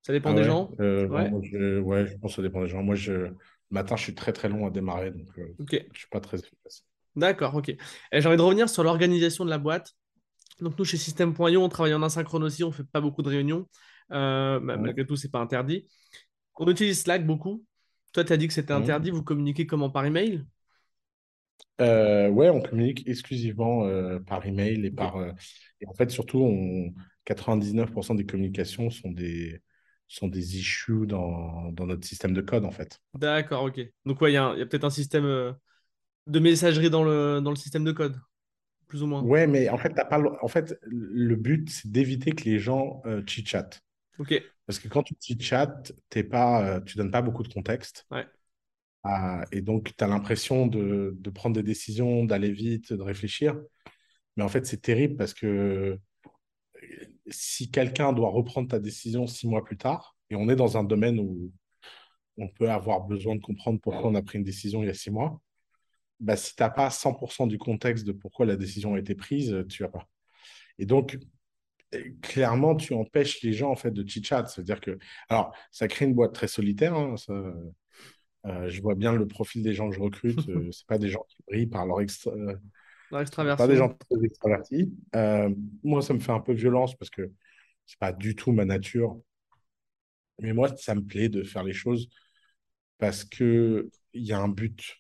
Ça 0.04 0.14
dépend 0.14 0.32
Ah 0.32 0.36
des 0.36 0.44
gens. 0.44 0.72
euh, 0.80 1.08
Ouais, 1.08 1.32
je, 1.44 1.80
ouais, 1.80 2.08
je 2.08 2.18
pense 2.18 2.32
que 2.32 2.36
ça 2.38 2.42
dépend 2.42 2.62
des 2.62 2.70
gens. 2.70 2.84
Moi, 2.84 2.96
je, 2.96 3.12
le 3.14 3.36
matin, 3.72 3.96
je 3.96 4.04
suis 4.04 4.16
très 4.16 4.32
très 4.34 4.48
long 4.50 4.66
à 4.66 4.70
démarrer, 4.70 5.12
donc 5.12 5.28
je 5.38 6.00
suis 6.00 6.08
pas 6.10 6.22
très 6.22 6.40
efficace. 6.40 6.86
D'accord, 7.18 7.56
ok. 7.56 7.76
J'ai 8.12 8.28
envie 8.28 8.38
de 8.38 8.42
revenir 8.42 8.70
sur 8.70 8.84
l'organisation 8.84 9.44
de 9.44 9.50
la 9.50 9.58
boîte. 9.58 9.94
Donc 10.62 10.78
nous, 10.78 10.86
chez 10.86 10.98
System.io, 10.98 11.62
on 11.62 11.68
travaille 11.70 11.96
en 11.96 12.04
asynchrone 12.04 12.44
aussi, 12.44 12.64
on 12.64 12.72
fait 12.72 12.84
pas 12.84 13.02
beaucoup 13.02 13.24
de 13.24 13.30
réunions. 13.30 13.68
Euh, 14.12 14.60
malgré 14.60 15.06
tout, 15.06 15.16
c'est 15.16 15.32
pas 15.32 15.40
interdit. 15.40 15.88
On 16.56 16.70
utilise 16.70 17.02
Slack 17.02 17.26
beaucoup. 17.26 17.66
Toi, 18.14 18.24
tu 18.24 18.34
as 18.34 18.38
dit 18.38 18.48
que 18.48 18.54
c'était 18.54 18.74
Mhm. 18.74 18.84
interdit. 18.84 19.10
Vous 19.10 19.24
communiquez 19.24 19.66
comment 19.66 19.90
par 19.90 20.06
email? 20.06 20.46
Euh, 21.82 22.30
ouais, 22.30 22.50
on 22.50 22.62
communique 22.62 23.08
exclusivement 23.08 23.86
euh, 23.86 24.20
par 24.20 24.46
email 24.46 24.86
et 24.86 24.92
par. 24.92 25.20
et 25.82 25.88
en 25.88 25.94
fait, 25.94 26.12
surtout, 26.12 26.40
on, 26.40 26.94
99% 27.26 28.16
des 28.16 28.26
communications 28.26 28.90
sont 28.92 29.12
des, 29.12 29.62
sont 30.08 30.28
des 30.28 30.58
issues 30.58 31.08
dans, 31.08 31.72
dans 31.72 31.88
notre 31.88 32.08
système 32.08 32.34
de 32.34 32.42
code, 32.42 32.64
en 32.64 32.72
fait. 32.72 33.00
D'accord, 33.16 33.64
ok. 33.64 33.82
Donc 34.06 34.22
ouais, 34.22 34.32
il 34.32 34.36
y 34.36 34.38
a, 34.38 34.54
peut-être 34.54 34.86
un 34.86 34.92
système 34.92 35.56
de 36.28 36.40
messagerie 36.40 36.90
dans 36.90 37.04
le, 37.04 37.42
dans 37.42 37.50
le 37.52 37.56
système 37.56 37.84
de 37.84 37.92
code, 37.92 38.20
plus 38.88 39.04
ou 39.04 39.08
moins. 39.08 39.24
Ouais, 39.24 39.48
mais 39.48 39.70
en 39.70 39.78
fait, 39.78 39.90
t'as 39.94 40.06
pas, 40.06 40.18
le- 40.20 40.32
en 40.44 40.48
fait, 40.48 40.76
le 40.84 41.36
but, 41.36 41.70
c'est 41.70 41.92
d'éviter 41.92 42.32
que 42.32 42.44
les 42.44 42.60
gens 42.60 43.02
euh, 43.06 43.24
chit-chatent. 43.26 43.82
Ok, 44.18 44.32
Parce 44.68 44.80
que 44.80 44.88
quand 44.90 45.04
tu 45.04 45.16
chit-chattes, 45.22 45.94
t'es 46.10 46.24
pas, 46.24 46.64
euh, 46.78 46.82
tu 46.82 46.98
donnes 46.98 47.12
pas 47.12 47.22
beaucoup 47.24 47.44
de 47.44 47.54
contexte. 47.54 48.08
ouais. 48.12 48.28
Ah, 49.04 49.46
et 49.52 49.62
donc, 49.62 49.96
tu 49.98 50.04
as 50.04 50.08
l'impression 50.08 50.68
de, 50.68 51.16
de 51.20 51.30
prendre 51.30 51.56
des 51.56 51.64
décisions, 51.64 52.26
d'aller 52.26 52.52
vite, 52.52 52.94
de 52.94 53.02
réfléchir. 53.02 53.56
Mais 54.38 54.44
en 54.44 54.50
fait, 54.50 54.66
c'est 54.68 54.82
terrible 54.82 55.18
parce 55.18 55.34
que 55.34 56.00
si 57.30 57.70
quelqu'un 57.72 58.14
doit 58.14 58.30
reprendre 58.30 58.70
ta 58.70 58.80
décision 58.80 59.28
six 59.28 59.48
mois 59.48 59.64
plus 59.64 59.78
tard, 59.78 60.16
et 60.30 60.36
on 60.36 60.50
est 60.50 60.56
dans 60.56 60.78
un 60.78 60.84
domaine 60.84 61.20
où 61.20 61.52
on 62.38 62.48
peut 62.50 62.70
avoir 62.72 63.02
besoin 63.08 63.36
de 63.36 63.42
comprendre 63.42 63.80
pourquoi 63.82 64.10
on 64.10 64.16
a 64.16 64.22
pris 64.22 64.40
une 64.40 64.46
décision 64.46 64.84
il 64.84 64.88
y 64.88 64.90
a 64.90 64.94
six 64.94 65.12
mois, 65.12 65.42
bah, 66.20 66.36
si 66.36 66.56
tu 66.56 66.64
n'as 66.64 66.70
pas 66.70 66.90
100% 66.90 67.48
du 67.48 67.58
contexte 67.58 68.06
de 68.06 68.12
pourquoi 68.12 68.46
la 68.46 68.56
décision 68.56 68.96
a 68.96 69.00
été 69.00 69.16
prise, 69.16 69.66
tu 69.70 69.84
vas 69.84 69.90
pas. 69.90 70.08
Et 70.80 70.86
donc, 70.86 71.18
euh, 71.96 72.04
clairement, 72.22 72.76
tu 72.76 72.94
empêches 72.94 73.42
les 73.42 73.54
gens 73.54 73.72
en 73.72 73.76
fait 73.76 73.92
de 73.92 74.08
chit-chat. 74.08 74.46
C'est-à-dire 74.48 74.82
que, 74.82 74.98
alors, 75.30 75.56
ça 75.72 75.88
crée 75.88 76.06
une 76.06 76.14
boîte 76.14 76.34
très 76.34 76.48
solitaire. 76.48 76.96
hein, 76.96 77.18
ça, 77.18 77.34
euh, 78.46 78.70
je 78.70 78.82
vois 78.82 78.96
bien 78.96 79.14
le 79.14 79.28
profil 79.28 79.64
des 79.64 79.74
gens 79.74 79.90
que 79.90 79.96
je 79.96 80.02
recrute. 80.02 80.48
Euh, 80.50 80.70
c'est 80.72 80.88
pas 80.88 80.98
des 80.98 81.10
gens 81.10 81.26
qui 81.28 81.38
brillent 81.48 81.68
par 81.68 81.86
leur 81.86 82.02
extra, 82.02 82.32
euh, 82.32 82.56
pas 83.10 83.68
des 83.68 83.76
gens 83.78 83.90
très 83.90 84.24
extravertis. 84.24 84.94
Euh, 85.16 85.50
moi, 85.84 86.02
ça 86.02 86.14
me 86.14 86.20
fait 86.20 86.32
un 86.32 86.40
peu 86.40 86.54
violence 86.54 86.96
parce 86.96 87.10
que 87.10 87.32
c'est 87.86 88.00
pas 88.00 88.12
du 88.12 88.36
tout 88.36 88.52
ma 88.52 88.66
nature. 88.66 89.20
Mais 90.40 90.54
moi, 90.54 90.76
ça 90.78 90.94
me 90.94 91.02
plaît 91.02 91.30
de 91.30 91.44
faire 91.44 91.64
les 91.64 91.74
choses 91.74 92.10
parce 92.98 93.24
que 93.24 93.90
il 94.14 94.24
y 94.24 94.34
a 94.34 94.40
un 94.40 94.50
but. 94.50 94.98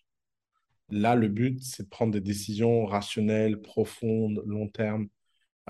Là, 0.90 1.16
le 1.16 1.28
but, 1.28 1.62
c'est 1.62 1.84
de 1.84 1.90
prendre 1.90 2.14
des 2.14 2.22
décisions 2.22 2.86
rationnelles, 2.86 3.62
profondes, 3.62 4.42
long 4.46 4.68
terme, 4.70 5.08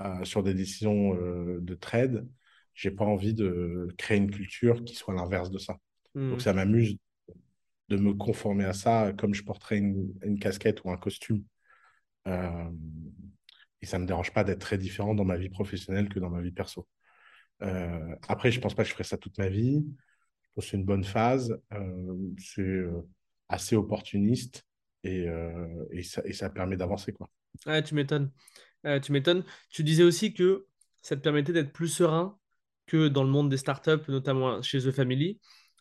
euh, 0.00 0.24
sur 0.24 0.42
des 0.42 0.54
décisions 0.54 1.14
euh, 1.16 1.58
de 1.60 1.74
trade. 1.74 2.28
J'ai 2.74 2.92
pas 2.92 3.04
envie 3.04 3.34
de 3.34 3.88
créer 3.98 4.18
une 4.18 4.30
culture 4.30 4.84
qui 4.84 4.94
soit 4.94 5.14
l'inverse 5.14 5.50
de 5.50 5.58
ça. 5.58 5.76
Donc, 6.14 6.38
Hmm. 6.38 6.40
ça 6.40 6.52
m'amuse 6.52 6.96
de 7.88 7.96
me 7.96 8.14
conformer 8.14 8.64
à 8.64 8.72
ça 8.72 9.12
comme 9.16 9.34
je 9.34 9.42
porterais 9.42 9.78
une, 9.78 10.12
une 10.22 10.38
casquette 10.38 10.84
ou 10.84 10.90
un 10.90 10.96
costume. 10.96 11.42
Euh, 12.28 12.70
et 13.82 13.86
ça 13.86 13.98
me 13.98 14.06
dérange 14.06 14.32
pas 14.32 14.44
d'être 14.44 14.60
très 14.60 14.78
différent 14.78 15.14
dans 15.14 15.24
ma 15.24 15.36
vie 15.36 15.48
professionnelle 15.48 16.08
que 16.08 16.20
dans 16.20 16.30
ma 16.30 16.40
vie 16.42 16.52
perso. 16.52 16.86
Après, 18.28 18.52
je 18.52 18.60
pense 18.60 18.74
pas 18.74 18.82
que 18.84 18.88
je 18.88 18.94
ferai 18.94 19.04
ça 19.04 19.16
toute 19.16 19.38
ma 19.38 19.48
vie. 19.48 19.84
Je 20.42 20.48
pense 20.54 20.64
que 20.64 20.70
c'est 20.70 20.76
une 20.76 20.84
bonne 20.84 21.04
phase. 21.04 21.58
C'est 22.38 22.84
assez 23.48 23.76
opportuniste 23.76 24.67
et, 25.04 25.28
euh, 25.28 25.84
et, 25.90 26.02
ça, 26.02 26.22
et 26.24 26.32
ça 26.32 26.50
permet 26.50 26.76
d'avancer, 26.76 27.12
quoi. 27.12 27.28
Ouais, 27.66 27.82
tu 27.82 27.94
m'étonnes. 27.94 28.30
Euh, 28.86 29.00
tu 29.00 29.12
m'étonnes. 29.12 29.44
Tu 29.70 29.82
disais 29.84 30.02
aussi 30.04 30.32
que 30.34 30.66
ça 31.02 31.16
te 31.16 31.20
permettait 31.20 31.52
d'être 31.52 31.72
plus 31.72 31.88
serein 31.88 32.38
que 32.86 33.08
dans 33.08 33.24
le 33.24 33.30
monde 33.30 33.50
des 33.50 33.56
startups, 33.56 34.08
notamment 34.08 34.62
chez 34.62 34.80
The 34.80 34.90
Family. 34.90 35.40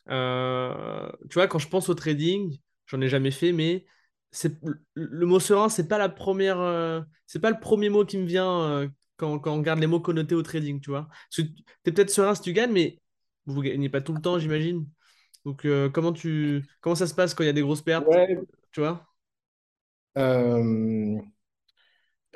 Euh, 0.09 1.09
tu 1.29 1.36
vois, 1.36 1.47
quand 1.47 1.59
je 1.59 1.67
pense 1.67 1.89
au 1.89 1.93
trading, 1.93 2.57
j'en 2.86 3.01
ai 3.01 3.09
jamais 3.09 3.31
fait, 3.31 3.51
mais 3.51 3.86
c'est 4.31 4.53
le 4.93 5.25
mot 5.25 5.39
serein, 5.39 5.69
c'est 5.69 5.88
pas 5.88 5.97
la 5.97 6.09
première, 6.09 6.59
euh, 6.59 7.01
c'est 7.25 7.39
pas 7.39 7.50
le 7.51 7.59
premier 7.59 7.89
mot 7.89 8.05
qui 8.05 8.17
me 8.17 8.25
vient 8.25 8.62
euh, 8.63 8.88
quand, 9.15 9.39
quand 9.39 9.53
on 9.53 9.57
regarde 9.57 9.79
les 9.79 9.88
mots 9.88 10.00
connotés 10.00 10.36
au 10.36 10.43
trading, 10.43 10.81
tu 10.81 10.89
vois. 10.89 11.07
T'es 11.83 11.91
peut-être 11.91 12.09
serein 12.09 12.36
si 12.36 12.41
tu 12.41 12.53
gagnes, 12.53 12.71
mais 12.74 13.00
vous 13.45 13.62
gagnez 13.62 13.89
pas 13.89 14.01
tout 14.01 14.13
le 14.13 14.21
temps, 14.21 14.38
j'imagine. 14.39 14.86
Donc, 15.45 15.65
euh, 15.65 15.89
comment 15.89 16.12
tu, 16.12 16.65
comment 16.81 16.95
ça 16.95 17.07
se 17.07 17.13
passe 17.13 17.33
quand 17.33 17.43
il 17.43 17.47
y 17.47 17.50
a 17.50 17.53
des 17.53 17.62
grosses 17.62 17.81
pertes, 17.81 18.05
Ouais. 18.07 18.38
Tu 18.71 18.81
vois? 18.81 19.05
Euh, 20.17 21.21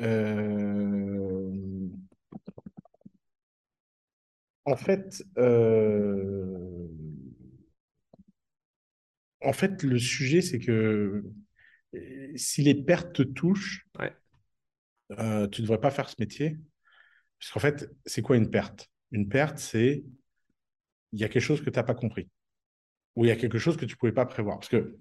euh, 0.01 1.51
en 4.65 4.75
fait, 4.75 5.23
euh, 5.37 6.87
en 9.41 9.53
fait, 9.53 9.83
le 9.83 9.97
sujet, 9.99 10.41
c'est 10.41 10.59
que 10.59 11.23
si 12.35 12.63
les 12.63 12.75
pertes 12.75 13.13
te 13.13 13.21
touchent, 13.23 13.87
Ouais. 13.99 14.13
euh, 15.19 15.47
tu 15.47 15.61
ne 15.61 15.65
devrais 15.67 15.79
pas 15.81 15.91
faire 15.91 16.09
ce 16.09 16.15
métier. 16.19 16.57
Parce 17.39 17.51
qu'en 17.51 17.59
fait, 17.61 17.91
c'est 18.05 18.21
quoi 18.21 18.37
une 18.37 18.51
perte? 18.51 18.89
Une 19.11 19.29
perte, 19.29 19.59
c'est 19.59 20.03
il 21.13 21.19
y 21.19 21.23
a 21.23 21.29
quelque 21.29 21.41
chose 21.43 21.61
que 21.61 21.69
tu 21.69 21.77
n'as 21.77 21.83
pas 21.83 21.93
compris. 21.95 22.29
Ou 23.15 23.25
il 23.25 23.29
y 23.29 23.31
a 23.31 23.35
quelque 23.35 23.59
chose 23.59 23.77
que 23.77 23.85
tu 23.85 23.95
ne 23.95 23.97
pouvais 23.97 24.11
pas 24.13 24.25
prévoir. 24.25 24.59
Parce 24.59 24.69
que, 24.69 24.97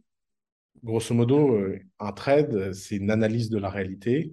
grosso 0.83 1.15
modo, 1.15 1.55
euh, 1.55 1.79
un 1.99 2.13
trade, 2.13 2.73
c'est 2.73 2.97
une 2.97 3.11
analyse 3.11 3.51
de 3.51 3.59
la 3.59 3.71
réalité, 3.71 4.33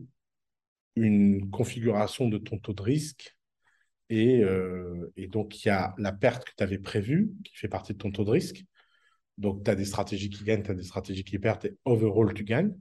une 0.95 1.49
configuration 1.49 2.27
de 2.27 2.37
ton 2.37 2.57
taux 2.57 2.73
de 2.73 2.81
risque. 2.81 3.35
Et, 4.09 4.41
euh, 4.43 5.11
et 5.17 5.27
donc, 5.27 5.63
il 5.63 5.67
y 5.67 5.71
a 5.71 5.93
la 5.97 6.13
perte 6.13 6.45
que 6.45 6.51
tu 6.57 6.63
avais 6.63 6.77
prévue, 6.77 7.31
qui 7.43 7.55
fait 7.55 7.67
partie 7.67 7.93
de 7.93 7.97
ton 7.97 8.11
taux 8.11 8.23
de 8.23 8.31
risque. 8.31 8.63
Donc, 9.37 9.63
tu 9.63 9.71
as 9.71 9.75
des 9.75 9.85
stratégies 9.85 10.29
qui 10.29 10.43
gagnent, 10.43 10.63
tu 10.63 10.71
as 10.71 10.75
des 10.75 10.83
stratégies 10.83 11.23
qui 11.23 11.37
perdent, 11.39 11.65
et 11.65 11.77
overall, 11.85 12.33
tu 12.33 12.43
gagnes. 12.43 12.73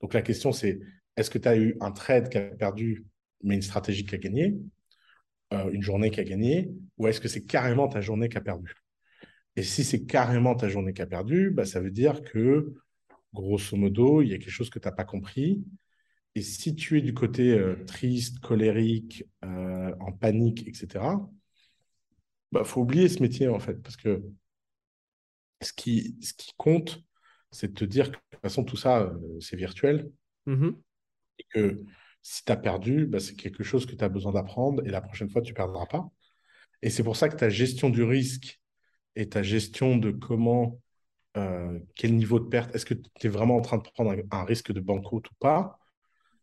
Donc, 0.00 0.14
la 0.14 0.22
question, 0.22 0.52
c'est 0.52 0.80
est-ce 1.16 1.30
que 1.30 1.38
tu 1.38 1.48
as 1.48 1.56
eu 1.56 1.76
un 1.80 1.92
trade 1.92 2.28
qui 2.28 2.38
a 2.38 2.42
perdu, 2.42 3.04
mais 3.42 3.54
une 3.54 3.62
stratégie 3.62 4.04
qui 4.04 4.14
a 4.14 4.18
gagné, 4.18 4.56
euh, 5.52 5.70
une 5.70 5.82
journée 5.82 6.10
qui 6.10 6.20
a 6.20 6.24
gagné, 6.24 6.70
ou 6.98 7.06
est-ce 7.06 7.20
que 7.20 7.28
c'est 7.28 7.44
carrément 7.44 7.86
ta 7.86 8.00
journée 8.00 8.28
qui 8.28 8.38
a 8.38 8.40
perdu? 8.40 8.74
Et 9.56 9.62
si 9.62 9.84
c'est 9.84 10.04
carrément 10.04 10.56
ta 10.56 10.68
journée 10.68 10.92
qui 10.92 11.02
a 11.02 11.06
perdu, 11.06 11.50
bah, 11.50 11.64
ça 11.64 11.80
veut 11.80 11.92
dire 11.92 12.22
que, 12.22 12.74
grosso 13.34 13.76
modo, 13.76 14.22
il 14.22 14.28
y 14.30 14.34
a 14.34 14.38
quelque 14.38 14.50
chose 14.50 14.70
que 14.70 14.78
tu 14.78 14.88
n'as 14.88 14.92
pas 14.94 15.04
compris. 15.04 15.62
Et 16.34 16.42
si 16.42 16.74
tu 16.74 16.98
es 16.98 17.02
du 17.02 17.14
côté 17.14 17.52
euh, 17.52 17.84
triste, 17.86 18.40
colérique, 18.40 19.24
euh, 19.44 19.94
en 20.00 20.12
panique, 20.12 20.66
etc., 20.66 21.04
bah, 22.52 22.64
faut 22.64 22.80
oublier 22.82 23.08
ce 23.08 23.20
métier, 23.22 23.48
en 23.48 23.58
fait, 23.60 23.74
parce 23.82 23.96
que 23.96 24.22
ce 25.60 25.72
qui, 25.72 26.16
ce 26.22 26.32
qui 26.34 26.52
compte, 26.56 27.02
c'est 27.50 27.68
de 27.68 27.74
te 27.74 27.84
dire 27.84 28.10
que 28.10 28.16
de 28.16 28.20
toute 28.32 28.40
façon, 28.42 28.64
tout 28.64 28.76
ça, 28.76 29.02
euh, 29.02 29.40
c'est 29.40 29.56
virtuel, 29.56 30.10
Mhm. 30.46 30.76
et 31.38 31.44
que 31.50 31.84
si 32.22 32.44
tu 32.44 32.52
as 32.52 32.56
perdu, 32.56 33.06
bah, 33.06 33.20
c'est 33.20 33.34
quelque 33.36 33.62
chose 33.64 33.86
que 33.86 33.94
tu 33.94 34.04
as 34.04 34.08
besoin 34.08 34.32
d'apprendre, 34.32 34.82
et 34.86 34.90
la 34.90 35.00
prochaine 35.00 35.30
fois, 35.30 35.42
tu 35.42 35.52
ne 35.52 35.56
perdras 35.56 35.86
pas. 35.86 36.08
Et 36.82 36.90
c'est 36.90 37.04
pour 37.04 37.16
ça 37.16 37.28
que 37.28 37.36
ta 37.36 37.48
gestion 37.48 37.90
du 37.90 38.02
risque 38.02 38.60
et 39.16 39.28
ta 39.28 39.42
gestion 39.42 39.96
de 39.96 40.10
comment, 40.10 40.80
euh, 41.36 41.78
quel 41.96 42.14
niveau 42.16 42.40
de 42.40 42.46
perte, 42.48 42.74
est-ce 42.74 42.86
que 42.86 42.94
tu 42.94 43.26
es 43.26 43.30
vraiment 43.30 43.56
en 43.56 43.60
train 43.62 43.78
de 43.78 43.82
prendre 43.82 44.12
un, 44.12 44.18
un 44.38 44.44
risque 44.44 44.72
de 44.72 44.80
banqueroute 44.80 45.30
ou 45.30 45.34
pas, 45.40 45.78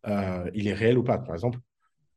euh, 0.08 0.50
il 0.56 0.68
est 0.68 0.74
réel 0.74 0.98
ou 0.98 1.04
pas. 1.04 1.20
Par 1.20 1.36
exemple, 1.36 1.60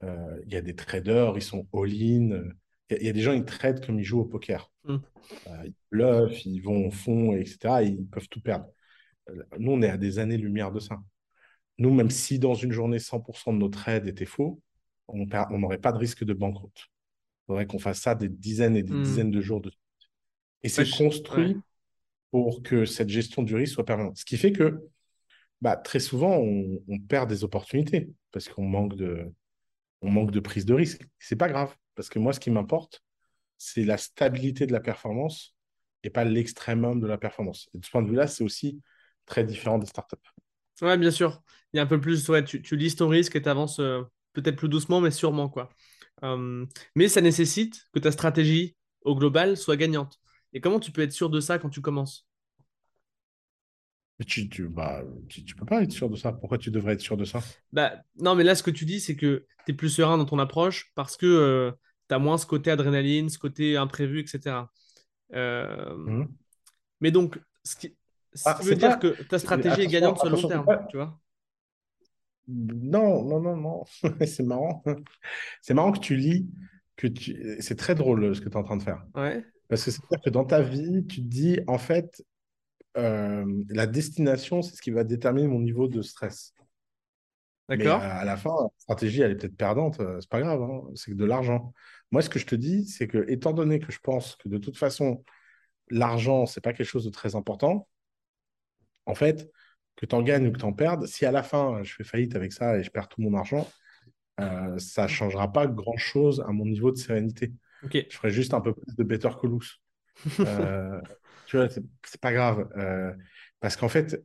euh, 0.04 0.40
il 0.46 0.52
y 0.52 0.56
a 0.56 0.62
des 0.62 0.76
traders, 0.76 1.34
ils 1.36 1.42
sont 1.42 1.66
all-in. 1.74 2.42
Il 2.90 2.92
y, 2.92 2.94
a- 2.94 3.00
il 3.00 3.06
y 3.06 3.10
a 3.10 3.12
des 3.12 3.22
gens, 3.22 3.32
ils 3.32 3.44
tradent 3.44 3.84
comme 3.84 3.98
ils 4.00 4.04
jouent 4.04 4.20
au 4.20 4.26
poker. 4.26 4.70
Mm. 4.84 5.00
Ils 5.64 5.74
bluffent, 5.90 6.44
ils 6.46 6.60
vont 6.60 6.86
au 6.88 6.90
fond, 6.90 7.34
etc. 7.36 7.82
et 7.82 7.88
ils 7.88 8.06
peuvent 8.06 8.28
tout 8.28 8.40
perdre. 8.40 8.66
Nous, 9.58 9.72
on 9.72 9.82
est 9.82 9.88
à 9.90 9.96
des 9.98 10.18
années-lumière 10.18 10.72
de 10.72 10.80
ça. 10.80 10.98
nous, 11.78 11.92
même 11.94 12.10
si 12.10 12.38
dans 12.38 12.54
une 12.54 12.72
journée 12.72 12.98
100% 13.00 13.52
de 13.52 13.58
nos 13.58 13.68
trades 13.68 14.06
étaient 14.08 14.26
faux, 14.26 14.60
on 15.08 15.26
n'aurait 15.58 15.78
pas 15.78 15.92
de 15.92 15.98
risque 15.98 16.24
de 16.24 16.34
banqueroute. 16.34 16.88
Il 17.44 17.46
faudrait 17.48 17.66
qu'on 17.66 17.78
fasse 17.80 18.00
ça 18.00 18.14
des 18.14 18.28
dizaines 18.30 18.76
et 18.76 18.82
des 18.84 18.94
Hmm. 18.94 19.02
dizaines 19.02 19.30
de 19.30 19.40
jours 19.42 19.60
de 19.60 19.70
Et 20.62 20.68
c'est 20.68 20.84
Ouais, 20.84 20.90
construit 20.98 21.54
ouais. 21.54 21.60
Pour 22.34 22.64
que 22.64 22.84
cette 22.84 23.10
gestion 23.10 23.44
du 23.44 23.54
risque 23.54 23.74
soit 23.74 23.84
permanente. 23.84 24.16
Ce 24.16 24.24
qui 24.24 24.36
fait 24.36 24.50
que 24.50 24.80
bah, 25.60 25.76
très 25.76 26.00
souvent, 26.00 26.36
on, 26.36 26.98
perd 27.08 27.28
des 27.28 27.44
opportunités 27.44 28.10
parce 28.32 28.48
qu'on 28.48 28.64
manque 28.64 28.96
de, 28.96 29.32
manque 30.02 30.32
de 30.32 30.40
prise 30.40 30.66
de 30.66 30.74
risque. 30.74 31.06
C'est 31.20 31.36
pas 31.36 31.48
grave, 31.48 31.72
parce 31.94 32.08
que 32.08 32.18
moi, 32.18 32.32
ce 32.32 32.40
qui 32.40 32.50
m'importe, 32.50 33.04
c'est 33.56 33.84
la 33.84 33.98
stabilité 33.98 34.66
de 34.66 34.72
la 34.72 34.80
performance 34.80 35.54
et 36.02 36.10
pas 36.10 36.24
l'extrémum 36.24 36.98
de 36.98 37.06
la 37.06 37.18
performance. 37.18 37.68
Et 37.72 37.78
de 37.78 37.84
ce 37.84 37.90
point 37.92 38.02
de 38.02 38.08
vue-là, 38.08 38.26
c'est 38.26 38.42
aussi 38.42 38.80
très 39.26 39.44
différent 39.44 39.78
des 39.78 39.86
startups. 39.86 40.16
Ouais, 40.82 40.98
bien 40.98 41.12
sûr. 41.12 41.40
Il 41.72 41.76
y 41.76 41.78
a 41.78 41.84
un 41.84 41.86
peu 41.86 42.00
plus, 42.00 42.28
ouais, 42.30 42.42
tu, 42.42 42.62
tu 42.62 42.74
lises 42.74 42.96
ton 42.96 43.06
risque 43.06 43.36
et 43.36 43.42
tu 43.42 43.48
avances 43.48 43.76
peut-être 44.32 44.56
plus 44.56 44.68
doucement, 44.68 45.00
mais 45.00 45.12
sûrement, 45.12 45.48
quoi. 45.48 45.68
Euh, 46.24 46.66
mais 46.96 47.06
ça 47.06 47.20
nécessite 47.20 47.84
que 47.92 48.00
ta 48.00 48.10
stratégie 48.10 48.74
au 49.02 49.14
global 49.14 49.56
soit 49.56 49.76
gagnante. 49.76 50.18
Et 50.54 50.60
comment 50.60 50.80
tu 50.80 50.90
peux 50.92 51.02
être 51.02 51.12
sûr 51.12 51.28
de 51.30 51.40
ça 51.40 51.58
quand 51.58 51.68
tu 51.70 51.80
commences? 51.82 52.26
Mais 54.18 54.24
tu, 54.24 54.48
tu, 54.48 54.68
bah, 54.68 55.02
tu, 55.28 55.44
tu 55.44 55.56
peux 55.56 55.66
pas 55.66 55.82
être 55.82 55.90
sûr 55.92 56.08
de 56.08 56.16
ça. 56.16 56.32
Pourquoi 56.32 56.58
tu 56.58 56.70
devrais 56.70 56.94
être 56.94 57.00
sûr 57.00 57.16
de 57.16 57.24
ça? 57.24 57.40
Bah, 57.72 58.02
non, 58.20 58.34
mais 58.34 58.44
là, 58.44 58.54
ce 58.54 58.62
que 58.62 58.70
tu 58.70 58.84
dis, 58.84 59.00
c'est 59.00 59.16
que 59.16 59.46
tu 59.66 59.72
es 59.72 59.74
plus 59.74 59.90
serein 59.90 60.18
dans 60.18 60.24
ton 60.24 60.38
approche 60.38 60.92
parce 60.94 61.16
que 61.16 61.72
tu 62.08 62.14
as 62.14 62.18
moins 62.18 62.38
ce 62.38 62.46
côté 62.46 62.70
adrénaline, 62.70 63.28
ce 63.28 63.38
côté 63.38 63.76
imprévu, 63.76 64.20
etc. 64.20 64.70
Euh, 65.34 65.96
Mhm. 66.06 66.36
mais 67.00 67.10
donc, 67.10 67.40
ce 67.64 67.76
qui, 67.76 67.96
ce 68.34 68.44
Ah, 68.46 68.54
qui 68.54 68.64
veut 68.64 68.76
dire 68.76 68.92
pas... 68.92 68.98
que 68.98 69.22
ta 69.24 69.38
stratégie 69.38 69.82
est 69.82 69.88
gagnante 69.88 70.18
sur 70.18 70.28
le 70.28 70.34
long 70.34 70.44
terme, 70.44 70.66
pas- 70.66 70.86
tu 70.88 70.96
vois? 70.96 71.20
Non, 72.46 73.24
non, 73.24 73.40
non, 73.40 73.56
non. 73.56 73.84
C'est 74.26 74.42
marrant. 74.42 74.82
C'est 75.62 75.74
marrant 75.74 75.92
que 75.92 76.00
tu 76.00 76.16
lis, 76.16 76.50
que 76.96 77.06
tu... 77.08 77.56
C'est 77.60 77.76
très 77.76 77.94
drôle 77.94 78.34
ce 78.36 78.40
que 78.40 78.48
tu 78.48 78.54
es 78.54 78.56
en 78.58 78.64
train 78.64 78.76
de 78.76 78.82
faire. 78.82 79.04
Ouais, 79.14 79.44
Parce 79.68 79.84
que 79.84 79.90
c'est-à-dire 79.90 80.20
que 80.24 80.30
dans 80.30 80.44
ta 80.44 80.62
vie, 80.62 81.06
tu 81.06 81.22
te 81.22 81.26
dis, 81.26 81.60
en 81.66 81.78
fait, 81.78 82.22
euh, 82.96 83.44
la 83.68 83.86
destination, 83.86 84.62
c'est 84.62 84.76
ce 84.76 84.82
qui 84.82 84.90
va 84.90 85.04
déterminer 85.04 85.48
mon 85.48 85.60
niveau 85.60 85.88
de 85.88 86.02
stress. 86.02 86.52
D'accord. 87.68 88.02
à, 88.02 88.16
à 88.18 88.24
la 88.24 88.36
fin, 88.36 88.54
la 88.60 88.68
stratégie, 88.76 89.22
elle 89.22 89.32
est 89.32 89.36
peut-être 89.36 89.56
perdante, 89.56 89.98
euh, 90.00 90.20
c'est 90.20 90.28
pas 90.28 90.40
grave, 90.40 90.62
hein, 90.62 90.82
c'est 90.94 91.12
que 91.12 91.16
de 91.16 91.24
l'argent. 91.24 91.72
Moi, 92.10 92.20
ce 92.20 92.28
que 92.28 92.38
je 92.38 92.44
te 92.44 92.54
dis, 92.54 92.86
c'est 92.86 93.08
que, 93.08 93.24
étant 93.28 93.52
donné 93.54 93.78
que 93.78 93.90
je 93.90 93.98
pense 94.00 94.36
que 94.36 94.50
de 94.50 94.58
toute 94.58 94.76
façon, 94.76 95.24
l'argent, 95.88 96.44
c'est 96.44 96.60
pas 96.60 96.74
quelque 96.74 96.86
chose 96.86 97.06
de 97.06 97.10
très 97.10 97.36
important, 97.36 97.88
en 99.06 99.14
fait, 99.14 99.50
que 99.96 100.06
tu 100.06 100.14
en 100.14 100.22
gagnes 100.22 100.48
ou 100.48 100.52
que 100.52 100.58
tu 100.58 100.64
en 100.64 100.72
perdes, 100.72 101.06
si 101.06 101.24
à 101.24 101.32
la 101.32 101.42
fin, 101.42 101.82
je 101.82 101.94
fais 101.94 102.04
faillite 102.04 102.36
avec 102.36 102.52
ça 102.52 102.76
et 102.76 102.82
je 102.82 102.90
perds 102.90 103.08
tout 103.08 103.22
mon 103.22 103.34
argent, 103.34 103.66
euh, 104.40 104.78
ça 104.78 105.08
changera 105.08 105.50
pas 105.52 105.66
grand-chose 105.66 106.44
à 106.46 106.52
mon 106.52 106.66
niveau 106.66 106.90
de 106.90 106.96
sérénité. 106.96 107.52
Je 108.08 108.16
ferai 108.16 108.30
juste 108.30 108.54
un 108.54 108.60
peu 108.60 108.74
plus 108.74 108.96
de 108.96 109.04
Better 109.04 109.30
Saul. 109.40 109.58
Euh, 110.46 111.00
tu 111.46 111.56
vois, 111.56 111.68
c'est 111.70 112.20
pas 112.20 112.32
grave. 112.32 112.68
euh, 112.76 113.14
parce 113.60 113.76
qu'en 113.76 113.88
fait, 113.88 114.24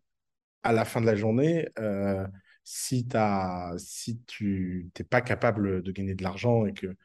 à 0.63 0.73
la 0.73 0.85
fin 0.85 1.01
de 1.01 1.05
la 1.07 1.15
journée, 1.15 1.69
euh, 1.79 2.27
si, 2.63 3.07
t'as- 3.07 3.73
si 3.79 4.21
tu 4.27 4.91
n'es 4.99 5.05
pas 5.05 5.21
capable 5.21 5.83
de 5.83 5.91
gagner 5.91 6.15
de 6.15 6.23
l'argent 6.23 6.65
et 6.65 6.73
que 6.73 6.95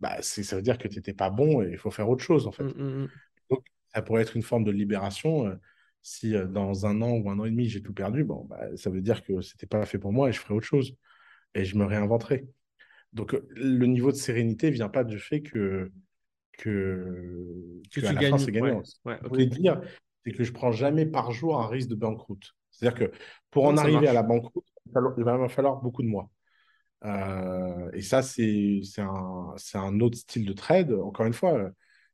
bah, 0.00 0.22
ça 0.22 0.56
veut 0.56 0.62
dire 0.62 0.78
que 0.78 0.88
tu 0.88 0.96
n'étais 0.96 1.14
pas 1.14 1.30
bon 1.30 1.62
et 1.62 1.70
il 1.72 1.78
faut 1.78 1.90
faire 1.92 2.08
autre 2.10 2.24
chose, 2.24 2.46
en 2.48 2.52
fait. 2.52 2.64
Mm, 2.64 2.82
mm, 2.82 3.02
mm. 3.04 3.08
Donc, 3.50 3.66
ça 3.94 4.02
pourrait 4.02 4.22
être 4.22 4.36
une 4.36 4.42
forme 4.42 4.64
de 4.64 4.70
libération. 4.72 5.46
euh, 5.46 5.56
si 6.02 6.34
dans 6.50 6.86
un 6.86 7.00
an 7.02 7.12
ou 7.12 7.30
un 7.30 7.38
an 7.38 7.44
et 7.44 7.50
demi, 7.50 7.68
j'ai 7.68 7.82
tout 7.82 7.92
perdu, 7.94 8.24
bon, 8.24 8.44
bah, 8.46 8.76
ça 8.76 8.90
veut 8.90 9.00
dire 9.02 9.22
que 9.22 9.40
c'était 9.42 9.66
pas 9.66 9.84
fait 9.86 9.98
pour 9.98 10.12
moi 10.12 10.28
et 10.28 10.32
je 10.32 10.40
ferai 10.40 10.54
autre 10.54 10.66
chose. 10.66 10.96
Et 11.54 11.64
je 11.64 11.76
me 11.78 11.84
réinventerai. 11.86 12.46
Donc, 13.12 13.34
euh, 13.34 13.46
le 13.50 13.86
niveau 13.86 14.10
de 14.10 14.16
sérénité 14.16 14.70
vient 14.70 14.88
pas 14.88 15.04
du 15.04 15.18
fait 15.18 15.42
que, 15.42 15.90
que, 16.52 17.80
Que 17.92 18.00
que 18.00 18.06
à 18.06 18.08
tu 18.10 18.14
la 18.14 18.20
fin, 18.20 18.30
gagnes. 18.30 18.38
c'est 18.38 18.52
gagnant. 18.52 18.82
Ouais, 19.04 19.18
ouais, 19.30 19.46
dire, 19.46 19.80
c'est 20.24 20.32
que 20.32 20.44
je 20.44 20.52
prends 20.52 20.72
jamais 20.72 21.06
par 21.06 21.32
jour 21.32 21.60
un 21.60 21.66
risque 21.68 21.88
de 21.88 21.94
banqueroute. 21.94 22.54
C'est-à-dire 22.70 23.08
que 23.08 23.16
pour 23.50 23.64
en 23.64 23.76
arriver 23.76 24.08
à 24.08 24.12
la 24.12 24.22
banqueroute, 24.22 24.64
il 24.86 25.24
va 25.24 25.48
falloir- 25.48 25.80
beaucoup 25.82 26.02
de 26.02 26.08
mois. 26.08 26.30
Euh, 27.04 27.90
et 27.92 28.00
ça, 28.02 28.22
c'est 28.22 28.80
c'est 28.84 29.02
un, 29.02 29.52
c'est 29.56 29.78
un 29.78 29.98
autre 30.00 30.16
style 30.16 30.46
de 30.46 30.52
trade. 30.52 30.92
Encore 30.92 31.26
une 31.26 31.32
fois, 31.32 31.54
euh, 31.54 31.70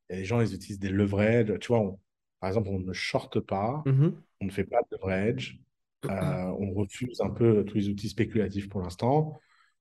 il 0.09 0.15
y 0.15 0.17
a 0.17 0.21
des 0.21 0.25
gens, 0.25 0.41
ils 0.41 0.55
utilisent 0.55 0.79
des 0.79 0.89
leverage. 0.89 1.53
Tu 1.61 1.69
vois, 1.69 1.81
on- 1.81 1.99
par 2.41 2.49
exemple, 2.49 2.69
on 2.71 2.79
ne 2.81 2.93
shorte 2.93 3.39
pas, 3.41 3.83
Mhm. 3.87 4.15
on 4.41 4.45
ne 4.47 4.51
fait 4.51 4.65
pas 4.65 4.81
de 4.91 4.97
leverage, 4.97 5.61
euh, 6.07 6.45
on 6.59 6.73
refuse 6.73 7.21
un 7.21 7.31
peu 7.31 7.65
tous 7.65 7.77
les 7.77 7.89
outils 7.89 8.09
spéculatifs 8.09 8.69
pour 8.69 8.81
l'instant. 8.81 9.39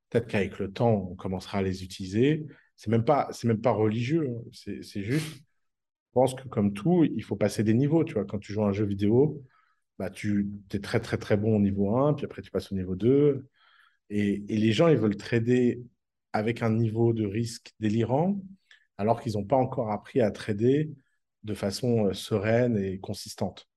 Peut-être 0.10 0.28
qu'avec 0.28 0.60
le 0.60 0.72
temps, 0.72 1.10
on 1.12 1.16
commencera 1.16 1.60
à 1.60 1.62
les 1.62 1.84
utiliser. 1.84 2.46
C'est 2.76 2.90
même 2.90 3.04
pas, 3.06 3.28
c'est 3.32 3.48
même 3.48 3.62
pas 3.62 3.72
religieux. 3.72 4.30
hein. 4.30 4.42
C'est 4.54 5.04
juste, 5.04 5.28
je 5.38 5.42
pense 6.14 6.36
que 6.36 6.48
comme 6.48 6.74
tout, 6.74 7.04
il 7.06 7.24
faut 7.24 7.36
passer 7.36 7.64
des 7.64 7.74
niveaux. 7.74 8.04
Tu 8.04 8.14
vois, 8.14 8.26
quand 8.26 8.40
tu 8.40 8.54
joues 8.54 8.64
à 8.64 8.68
un 8.70 8.74
jeu 8.74 8.86
vidéo, 8.86 9.44
bah, 10.00 10.10
tu 10.10 10.50
es 10.74 10.80
très, 10.80 11.00
très, 11.00 11.18
très 11.18 11.38
bon 11.38 11.56
au 11.58 11.60
niveau 11.60 11.98
1, 11.98 12.14
puis 12.14 12.26
après, 12.26 12.42
tu 12.42 12.52
passes 12.52 12.72
au 12.72 12.76
niveau 12.76 12.96
2. 12.96 13.48
Et, 14.10 14.44
et 14.54 14.58
les 14.58 14.72
gens, 14.72 14.88
ils 14.88 14.98
veulent 14.98 15.18
trader 15.18 15.82
avec 16.34 16.62
un 16.64 16.72
niveau 16.72 17.14
de 17.14 17.26
risque 17.26 17.74
délirant, 17.80 18.40
alors 18.98 19.22
qu'ils 19.22 19.34
n'ont 19.34 19.44
pas 19.46 19.56
encore 19.58 19.92
appris 19.92 20.22
à 20.22 20.32
trader 20.32 20.92
de 21.44 21.54
façon 21.54 22.08
euh, 22.08 22.14
sereine 22.14 22.78
et 22.78 23.00
consistante. 23.00 23.68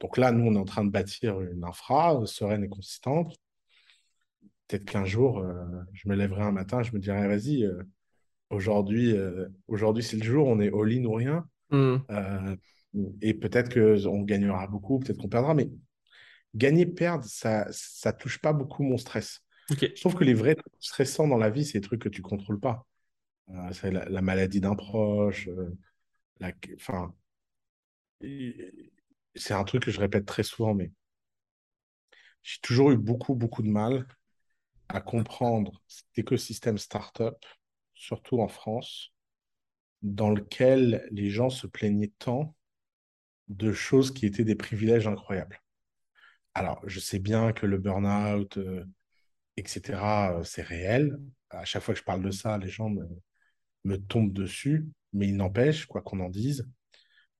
Donc 0.00 0.18
là, 0.18 0.32
nous, 0.32 0.46
on 0.46 0.54
est 0.54 0.58
en 0.58 0.64
train 0.64 0.84
de 0.84 0.90
bâtir 0.90 1.40
une 1.40 1.64
infra 1.64 2.20
euh, 2.20 2.26
sereine 2.26 2.64
et 2.64 2.68
consistante. 2.68 3.36
Peut-être 4.68 4.84
qu'un 4.84 5.04
jour, 5.04 5.38
euh, 5.38 5.64
je 5.92 6.08
me 6.08 6.14
lèverai 6.14 6.42
un 6.42 6.52
matin, 6.52 6.82
je 6.82 6.92
me 6.92 6.98
dirai, 6.98 7.28
vas-y, 7.28 7.64
euh, 7.64 7.82
aujourd'hui, 8.50 9.12
euh, 9.16 9.48
aujourd'hui 9.68 10.02
c'est 10.02 10.16
le 10.16 10.24
jour, 10.24 10.46
on 10.46 10.60
est 10.60 10.72
all-in 10.72 11.04
ou 11.04 11.12
rien. 11.12 11.48
Mm. 11.70 12.06
Euh, 12.10 12.56
et 13.20 13.34
peut-être 13.34 13.72
qu'on 13.74 14.22
gagnera 14.22 14.66
beaucoup, 14.68 14.98
peut-être 15.00 15.18
qu'on 15.18 15.28
perdra, 15.28 15.54
mais 15.54 15.70
gagner, 16.54 16.86
perdre, 16.86 17.24
ça 17.24 17.66
ça 17.70 18.12
touche 18.12 18.40
pas 18.40 18.52
beaucoup 18.52 18.82
mon 18.84 18.98
stress. 18.98 19.42
Ok. 19.70 19.80
Je 19.94 20.00
trouve 20.00 20.14
que 20.14 20.24
les 20.24 20.34
vrais 20.34 20.56
stressants 20.80 21.26
dans 21.26 21.38
la 21.38 21.50
vie, 21.50 21.64
c'est 21.64 21.78
les 21.78 21.82
trucs 21.82 22.02
que 22.02 22.08
tu 22.08 22.22
contrôles 22.22 22.60
pas. 22.60 22.86
C'est 23.72 23.90
la, 23.90 24.08
la 24.08 24.22
maladie 24.22 24.60
d'un 24.60 24.74
proche, 24.74 25.48
la, 26.40 26.52
enfin, 26.76 27.12
et- 28.20 28.90
c'est 29.36 29.54
un 29.54 29.64
truc 29.64 29.84
que 29.84 29.90
je 29.90 30.00
répète 30.00 30.26
très 30.26 30.42
souvent, 30.42 30.74
mais 30.74 30.90
j'ai 32.42 32.60
toujours 32.60 32.90
eu 32.92 32.96
beaucoup, 32.96 33.34
beaucoup 33.34 33.62
de 33.62 33.68
mal 33.68 34.06
à 34.94 35.00
comprendre 35.00 35.82
cet 35.88 36.06
écosystème 36.16 36.78
startup, 36.78 37.44
surtout 37.94 38.40
en 38.40 38.48
France, 38.48 39.12
dans 40.02 40.30
lequel 40.30 41.08
les 41.10 41.30
gens 41.30 41.50
se 41.50 41.66
plaignaient 41.66 42.12
tant 42.20 42.54
de 43.48 43.72
choses 43.72 44.12
qui 44.14 44.24
étaient 44.24 44.44
des 44.44 44.54
privilèges 44.54 45.08
incroyables. 45.08 45.60
Alors, 46.54 46.80
je 46.86 47.00
sais 47.00 47.18
bien 47.18 47.52
que 47.52 47.66
le 47.66 47.78
burn-out, 47.78 48.56
euh, 48.58 48.84
etc., 49.56 49.98
euh, 50.38 50.44
c'est 50.44 50.62
réel. 50.62 51.18
À 51.50 51.64
chaque 51.64 51.82
fois 51.82 51.94
que 51.94 52.00
je 52.00 52.04
parle 52.04 52.22
de 52.22 52.30
ça, 52.30 52.56
les 52.58 52.68
gens 52.68 52.88
me, 53.84 53.96
tombent 53.96 54.32
dessus, 54.32 54.86
mais 55.12 55.26
il 55.26 55.36
n'empêche, 55.36 55.86
quoi 55.86 56.02
qu'on 56.02 56.20
en 56.20 56.28
dise, 56.28 56.68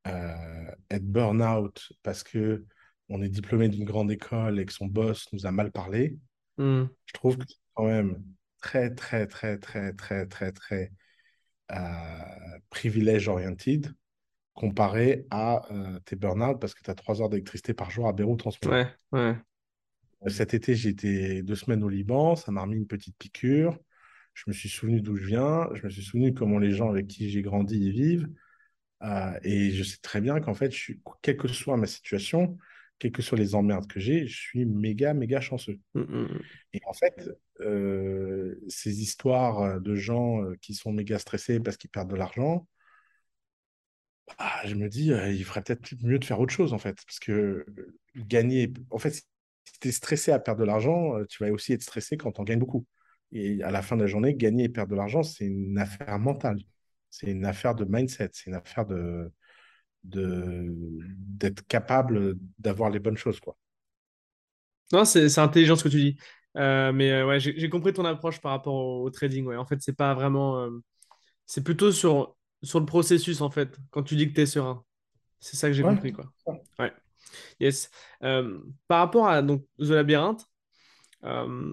euh, 0.08 0.74
être 0.90 1.06
burn-out 1.06 1.92
parce 2.02 2.24
que 2.24 2.66
on 3.08 3.22
est 3.22 3.28
diplômé 3.28 3.68
d'une 3.68 3.84
grande 3.84 4.10
école 4.10 4.58
et 4.58 4.66
que 4.66 4.72
son 4.72 4.86
boss 4.86 5.32
nous 5.32 5.46
a 5.46 5.52
mal 5.52 5.70
parlé, 5.70 6.18
Mm. 6.56 6.84
je 7.06 7.12
trouve 7.12 7.36
que 7.36 7.44
c'est 7.48 7.56
quand 7.74 7.86
même 7.86 8.22
très, 8.60 8.94
très, 8.94 9.26
très, 9.26 9.58
très, 9.58 9.92
très, 9.92 10.26
très, 10.26 10.52
très 10.52 10.92
euh, 11.72 12.58
privilège 12.70 13.28
oriented 13.28 13.94
comparé 14.54 15.26
à 15.30 15.62
euh, 15.72 15.98
tes 16.04 16.16
burn-out 16.16 16.60
parce 16.60 16.74
que 16.74 16.82
tu 16.82 16.90
as 16.90 16.94
trois 16.94 17.20
heures 17.20 17.28
d'électricité 17.28 17.74
par 17.74 17.90
jour 17.90 18.08
à 18.08 18.12
Beyrouth 18.12 18.46
en 18.46 18.50
ce 18.50 18.58
moment. 18.64 18.86
Ouais, 19.12 19.20
ouais. 19.20 19.36
Cet 20.28 20.54
été, 20.54 20.72
été 20.86 21.42
deux 21.42 21.56
semaines 21.56 21.82
au 21.82 21.88
Liban, 21.88 22.36
ça 22.36 22.50
m'a 22.52 22.62
remis 22.62 22.76
une 22.76 22.86
petite 22.86 23.16
piqûre. 23.18 23.76
Je 24.32 24.44
me 24.46 24.52
suis 24.52 24.68
souvenu 24.68 25.00
d'où 25.00 25.16
je 25.16 25.26
viens, 25.26 25.68
je 25.74 25.84
me 25.84 25.90
suis 25.90 26.02
souvenu 26.02 26.32
comment 26.32 26.58
les 26.58 26.70
gens 26.70 26.88
avec 26.88 27.06
qui 27.08 27.28
j'ai 27.30 27.42
grandi 27.42 27.78
y 27.78 27.90
vivent. 27.90 28.28
Euh, 29.02 29.38
et 29.42 29.70
je 29.70 29.82
sais 29.82 29.98
très 29.98 30.20
bien 30.20 30.40
qu'en 30.40 30.54
fait, 30.54 30.70
je 30.70 30.78
suis, 30.78 31.00
quelle 31.20 31.36
que 31.36 31.48
soit 31.48 31.76
ma 31.76 31.86
situation, 31.86 32.56
quelles 32.98 33.12
que 33.12 33.22
soient 33.22 33.38
les 33.38 33.54
emmerdes 33.54 33.87
que 33.87 34.00
j'ai, 34.00 34.26
je 34.26 34.37
suis 34.37 34.64
méga, 34.64 35.14
méga 35.14 35.40
chanceux. 35.40 35.78
Mm, 35.94 36.00
mm, 36.00 36.40
Et 36.74 36.80
en 36.87 36.92
fait, 36.92 37.30
euh, 37.61 38.61
ces 38.68 39.02
histoires 39.02 39.80
de 39.80 39.94
gens 39.94 40.42
euh, 40.42 40.57
qui 40.61 40.74
sont 40.74 40.92
méga 40.92 41.18
stressés 41.18 41.61
parce 41.61 41.76
qu'ils 41.76 41.90
perdent 41.90 42.11
de 42.11 42.16
l'argent, 42.16 42.66
ah, 44.38 44.62
je 44.66 44.74
me 44.74 44.88
dis, 44.88 45.12
euh, 45.12 45.33
il 45.33 45.44
ferait 45.44 45.62
peut-être 45.62 45.94
mieux 46.02 46.18
de 46.18 46.24
faire 46.24 46.40
autre 46.40 46.52
chose, 46.52 46.72
en 46.72 46.78
fait. 46.78 46.96
Parce 47.07 47.18
que 47.18 47.33
euh, 47.33 47.98
gagner, 48.16 48.72
en 48.90 48.98
fait, 48.98 49.11
si 49.12 49.24
tu 49.80 49.88
es 49.88 49.92
stressé 49.92 50.33
à 50.33 50.38
perdre 50.38 50.61
de 50.61 50.64
l'argent, 50.66 51.16
euh, 51.18 51.24
tu 51.26 51.44
vas 51.44 51.50
aussi 51.52 51.72
être 51.72 51.83
stressé 51.83 52.16
quand 52.16 52.38
on 52.38 52.42
gagne 52.44 52.59
beaucoup. 52.59 52.87
Et 53.33 53.62
à 53.62 53.70
la 53.70 53.83
fin 53.83 53.96
de 53.96 54.02
la 54.02 54.07
journée, 54.07 54.35
gagner 54.35 54.64
et 54.64 54.68
perdre 54.68 54.92
de 54.92 54.96
l'argent, 54.96 55.22
c'est 55.22 55.46
une 55.46 55.78
affaire 55.78 56.18
mentale. 56.18 56.59
C'est 57.11 57.30
une 57.30 57.44
affaire 57.44 57.74
de 57.74 57.85
mindset. 57.85 58.30
C'est 58.33 58.46
une 58.46 58.54
affaire 58.54 58.87
de, 58.87 59.30
d'être 60.04 61.66
capable 61.66 62.36
d'avoir 62.58 62.90
les 62.90 62.98
bonnes 63.00 63.16
choses, 63.16 63.40
quoi. 63.40 63.56
Non, 64.92 65.04
c'est 65.04 65.38
intelligent 65.38 65.76
ce 65.76 65.84
que 65.84 65.88
tu 65.88 66.00
dis. 66.00 66.16
Euh, 66.56 66.92
mais 66.92 67.10
euh, 67.10 67.26
ouais, 67.26 67.40
j'ai 67.40 67.68
compris 67.68 67.92
ton 67.92 68.04
approche 68.04 68.40
par 68.40 68.52
rapport 68.52 68.74
au, 68.74 69.04
au 69.04 69.10
trading. 69.10 69.46
Ouais. 69.46 69.56
En 69.56 69.64
fait, 69.64 69.80
c'est 69.80 69.96
pas 69.96 70.14
vraiment. 70.14 70.60
euh, 70.60 70.70
c'est 71.46 71.64
plutôt 71.64 71.90
sur, 71.92 72.36
sur 72.62 72.80
le 72.80 72.86
processus, 72.86 73.40
en 73.40 73.50
fait, 73.50 73.76
quand 73.90 74.02
tu 74.02 74.16
dis 74.16 74.28
que 74.28 74.34
tu 74.34 74.42
es 74.42 74.46
serein. 74.46 74.84
C'est 75.40 75.56
ça 75.56 75.68
que 75.68 75.74
j'ai 75.74 75.82
Ouais, 75.82 75.94
compris, 75.94 76.12
quoi. 76.12 76.32
Ouais. 76.78 76.92
Yes. 77.60 77.90
Par 78.20 78.98
rapport 79.00 79.28
à 79.28 79.42
donc, 79.42 79.64
The 79.78 79.90
Labyrinth, 79.90 80.44
euh, 81.24 81.72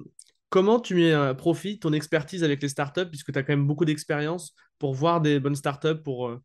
comment 0.50 0.80
tu 0.80 0.96
mets 0.96 1.14
à 1.14 1.34
profit 1.34 1.80
ton 1.80 1.94
expertise 1.94 2.44
avec 2.44 2.62
les 2.62 2.70
startups, 2.70 3.08
puisque 3.10 3.32
tu 3.32 3.40
as 3.40 3.44
quand 3.44 3.54
même 3.54 3.68
beaucoup 3.68 3.86
d'expérience 3.86 4.56
pour 4.80 4.94
voir 4.94 5.22
des 5.22 5.40
bonnes 5.40 5.56
startups, 5.56 6.02
pour, 6.04 6.38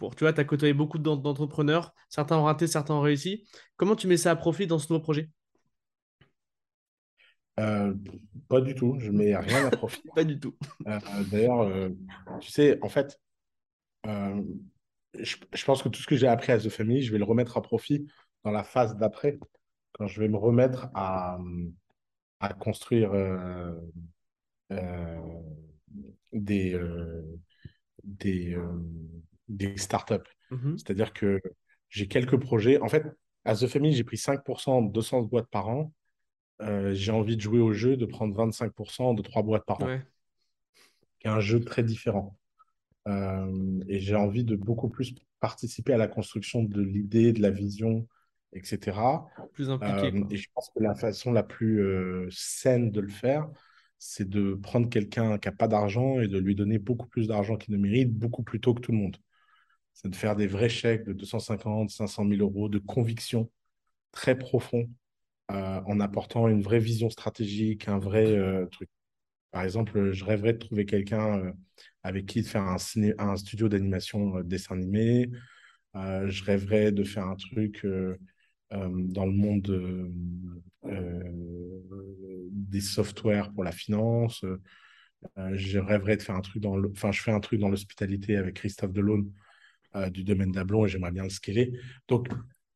pour 0.00 0.16
tu 0.16 0.24
vois, 0.24 0.32
tu 0.32 0.40
as 0.40 0.44
côtoyé 0.44 0.74
beaucoup 0.74 0.98
d'en- 0.98 1.16
d'entrepreneurs, 1.16 1.94
certains 2.08 2.38
ont 2.38 2.44
raté, 2.44 2.66
certains 2.66 2.94
ont 2.94 3.02
réussi. 3.02 3.46
Comment 3.76 3.94
tu 3.94 4.08
mets 4.08 4.16
ça 4.16 4.32
à 4.32 4.36
profit 4.36 4.66
dans 4.66 4.80
ce 4.80 4.92
nouveau 4.92 5.02
projet? 5.02 5.30
Euh, 7.60 7.94
pas 8.48 8.60
du 8.60 8.74
tout, 8.74 8.96
je 8.98 9.10
mets 9.10 9.36
rien 9.36 9.66
à 9.66 9.70
profit. 9.70 10.02
Pas 10.14 10.24
du 10.24 10.40
tout. 10.40 10.54
Euh, 10.86 10.98
d'ailleurs, 11.30 11.60
euh, 11.60 11.90
tu 12.40 12.50
sais, 12.50 12.78
en 12.82 12.88
fait, 12.88 13.20
je, 14.04 15.36
je 15.52 15.64
pense 15.64 15.82
que 15.82 15.88
tout 15.88 16.00
ce 16.00 16.06
que 16.06 16.16
j'ai 16.16 16.26
appris 16.26 16.52
à 16.52 16.58
The 16.58 16.70
Family, 16.70 17.02
je 17.02 17.12
vais 17.12 17.18
le 17.18 17.24
remettre 17.24 17.56
à 17.58 17.62
profit 17.62 18.06
dans 18.44 18.50
la 18.50 18.62
phase 18.64 18.96
d'après, 18.96 19.38
quand 19.92 20.06
je 20.06 20.20
vais 20.20 20.28
me 20.28 20.38
remettre 20.38 20.88
à, 20.94 21.38
à 22.40 22.54
construire 22.54 23.12
des, 26.32 26.78
des, 28.04 28.56
des 29.50 29.76
startups. 29.76 30.14
Mhm. 30.50 30.78
C'est-à-dire 30.78 31.12
que 31.12 31.40
j'ai 31.88 32.06
quelques 32.06 32.38
projets. 32.38 32.80
En 32.80 32.88
fait, 32.88 33.04
à 33.44 33.54
The 33.54 33.66
Family, 33.66 33.92
j'ai 33.94 34.04
pris 34.04 34.16
5% 34.16 34.82
de 34.82 34.92
200 34.92 35.22
boîtes 35.22 35.48
par 35.50 35.68
an. 35.68 35.92
Euh, 36.62 36.94
j'ai 36.94 37.12
envie 37.12 37.36
de 37.36 37.40
jouer 37.40 37.60
au 37.60 37.72
jeu, 37.72 37.96
de 37.96 38.06
prendre 38.06 38.34
25% 38.34 39.14
de 39.14 39.22
3 39.22 39.42
boîtes 39.42 39.64
par 39.66 39.82
an, 39.82 39.86
Ouais, 39.86 40.02
qui 41.18 41.26
est 41.26 41.30
un 41.30 41.40
jeu 41.40 41.60
très 41.60 41.82
différent. 41.82 42.36
Euh, 43.08 43.80
et 43.88 43.98
j'ai 44.00 44.14
envie 44.14 44.44
de 44.44 44.56
beaucoup 44.56 44.88
plus 44.88 45.14
participer 45.40 45.94
à 45.94 45.96
la 45.96 46.06
construction 46.06 46.62
de 46.62 46.82
l'idée, 46.82 47.32
de 47.32 47.40
la 47.40 47.50
vision, 47.50 48.06
etc. 48.52 49.26
plus 49.54 49.70
impliqué, 49.70 50.12
Euh, 50.18 50.24
et 50.30 50.36
je 50.36 50.48
pense 50.54 50.70
que 50.74 50.82
la 50.82 50.94
façon 50.94 51.32
la 51.32 51.42
plus 51.42 51.82
saine 52.30 52.90
de 52.90 53.00
le 53.00 53.08
faire, 53.08 53.48
c'est 53.98 54.28
de 54.28 54.54
prendre 54.54 54.88
quelqu'un 54.88 55.38
qui 55.38 55.48
n'a 55.48 55.52
pas 55.52 55.68
d'argent 55.68 56.20
et 56.20 56.28
de 56.28 56.38
lui 56.38 56.54
donner 56.54 56.78
beaucoup 56.78 57.06
plus 57.06 57.26
d'argent 57.26 57.56
qu'il 57.56 57.74
ne 57.74 57.78
mérite, 57.78 58.12
beaucoup 58.12 58.42
plus 58.42 58.60
tôt 58.60 58.74
que 58.74 58.80
tout 58.80 58.92
le 58.92 58.98
monde. 58.98 59.16
C'est 60.02 60.08
de 60.08 60.16
faire 60.16 60.34
des 60.36 60.46
vrais 60.46 60.68
chèques 60.70 61.04
de 61.04 61.12
250, 61.12 61.90
500 61.90 62.24
000 62.24 62.40
euros 62.40 62.68
de 62.70 62.78
conviction 62.78 63.50
très 64.12 64.38
profond 64.38 64.88
euh, 65.52 65.80
en 65.86 66.00
apportant 66.00 66.48
une 66.48 66.62
vraie 66.62 66.80
vision 66.80 67.10
stratégique, 67.10 67.88
un 67.88 67.98
vrai 67.98 68.26
euh, 68.26 68.66
truc. 68.66 68.88
Par 69.52 69.62
exemple, 69.64 70.12
je 70.12 70.24
rêverais 70.24 70.54
de 70.54 70.58
trouver 70.58 70.86
quelqu'un 70.86 71.38
euh, 71.40 71.52
avec 72.04 72.26
qui 72.26 72.42
de 72.42 72.48
faire 72.48 72.64
un, 72.64 72.78
ciné- 72.78 73.14
un 73.18 73.36
studio 73.36 73.68
d'animation 73.68 74.40
dessin 74.42 74.76
animé. 74.76 75.30
Je 75.94 76.44
rêverais 76.44 76.92
de 76.92 77.04
faire 77.04 77.26
un 77.26 77.36
truc 77.36 77.86
dans 78.70 79.26
le 79.26 79.32
monde 79.32 79.68
des 82.52 82.80
softwares 82.80 83.52
pour 83.52 83.64
la 83.64 83.72
finance. 83.72 84.44
Je 85.54 85.78
rêverais 85.78 86.16
de 86.16 86.22
faire 86.22 86.36
un 86.36 86.40
truc 86.40 86.62
dans 86.62 86.76
je 86.76 87.20
fais 87.22 87.30
un 87.32 87.40
truc 87.40 87.60
dans 87.60 87.68
l'hospitalité 87.68 88.36
avec 88.36 88.56
Christophe 88.56 88.92
Delaune 88.92 89.30
du 90.10 90.24
domaine 90.24 90.52
d'Ablon 90.52 90.86
et 90.86 90.88
j'aimerais 90.88 91.10
bien 91.12 91.24
le 91.24 91.30
scaler. 91.30 91.72
Donc, 92.08 92.28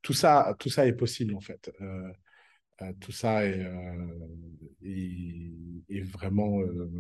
tout 0.02 0.12
ça, 0.14 0.54
tout 0.58 0.68
ça 0.70 0.86
est 0.86 0.92
possible 0.94 1.34
en 1.34 1.40
fait. 1.40 1.70
Euh, 1.80 2.12
euh, 2.82 2.92
tout 3.00 3.12
ça 3.12 3.44
est, 3.46 3.60
euh, 3.64 4.08
est, 4.84 6.00
vraiment. 6.02 6.60
euh, 6.60 6.90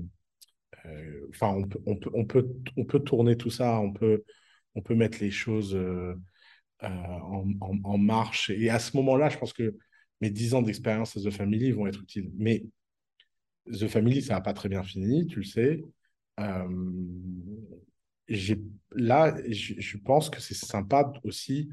euh, 0.86 1.26
Enfin, 1.30 1.48
on 1.48 1.64
peut, 1.68 1.80
on 1.86 1.96
peut, 1.96 2.10
on 2.14 2.24
peut, 2.26 2.48
on 2.76 2.84
peut 2.84 3.00
tourner 3.00 3.36
tout 3.36 3.50
ça, 3.50 3.80
on 3.80 3.92
peut, 3.92 4.24
on 4.74 4.82
peut 4.82 4.94
mettre 4.94 5.18
les 5.20 5.30
choses 5.30 5.74
euh, 5.74 6.14
euh, 6.84 6.88
en, 6.88 7.46
en- 7.84 7.98
marche. 7.98 8.50
Et 8.50 8.70
à 8.70 8.78
ce 8.80 8.96
moment-là, 8.98 9.28
je 9.30 9.38
pense 9.38 9.52
que 9.52 9.76
mes 10.20 10.30
10 10.30 10.54
ans 10.54 10.62
d'expérience 10.62 11.16
à 11.16 11.20
The 11.22 11.30
Family 11.32 11.72
vont 11.72 11.86
être 11.86 12.02
utiles. 12.02 12.30
Mais 12.36 12.64
The 13.66 13.88
Family, 13.88 14.22
ça 14.22 14.34
n'a 14.34 14.40
pas 14.40 14.52
très 14.54 14.68
bien 14.68 14.82
fini, 14.82 15.26
tu 15.26 15.38
le 15.40 15.44
sais. 15.44 15.82
Euh, 16.40 16.68
j'ai, 18.28 18.58
là, 18.92 19.34
je, 19.48 19.96
pense 19.98 20.30
que 20.30 20.40
c'est 20.40 20.54
sympa 20.54 21.12
aussi 21.24 21.68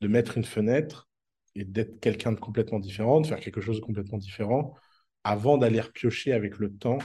de 0.00 0.08
mettre 0.08 0.36
une 0.36 0.44
fenêtre 0.44 1.08
et 1.54 1.64
d'être 1.64 2.00
quelqu'un 2.00 2.32
de 2.32 2.40
complètement 2.40 2.78
différent, 2.78 3.20
de 3.20 3.26
faire 3.26 3.40
quelque 3.40 3.60
chose 3.60 3.76
de 3.76 3.84
complètement 3.84 4.18
différent 4.18 4.74
avant 5.24 5.58
d'aller 5.58 5.80
repiocher 5.80 6.32
avec 6.32 6.58
le 6.58 6.72
temps 6.72 6.98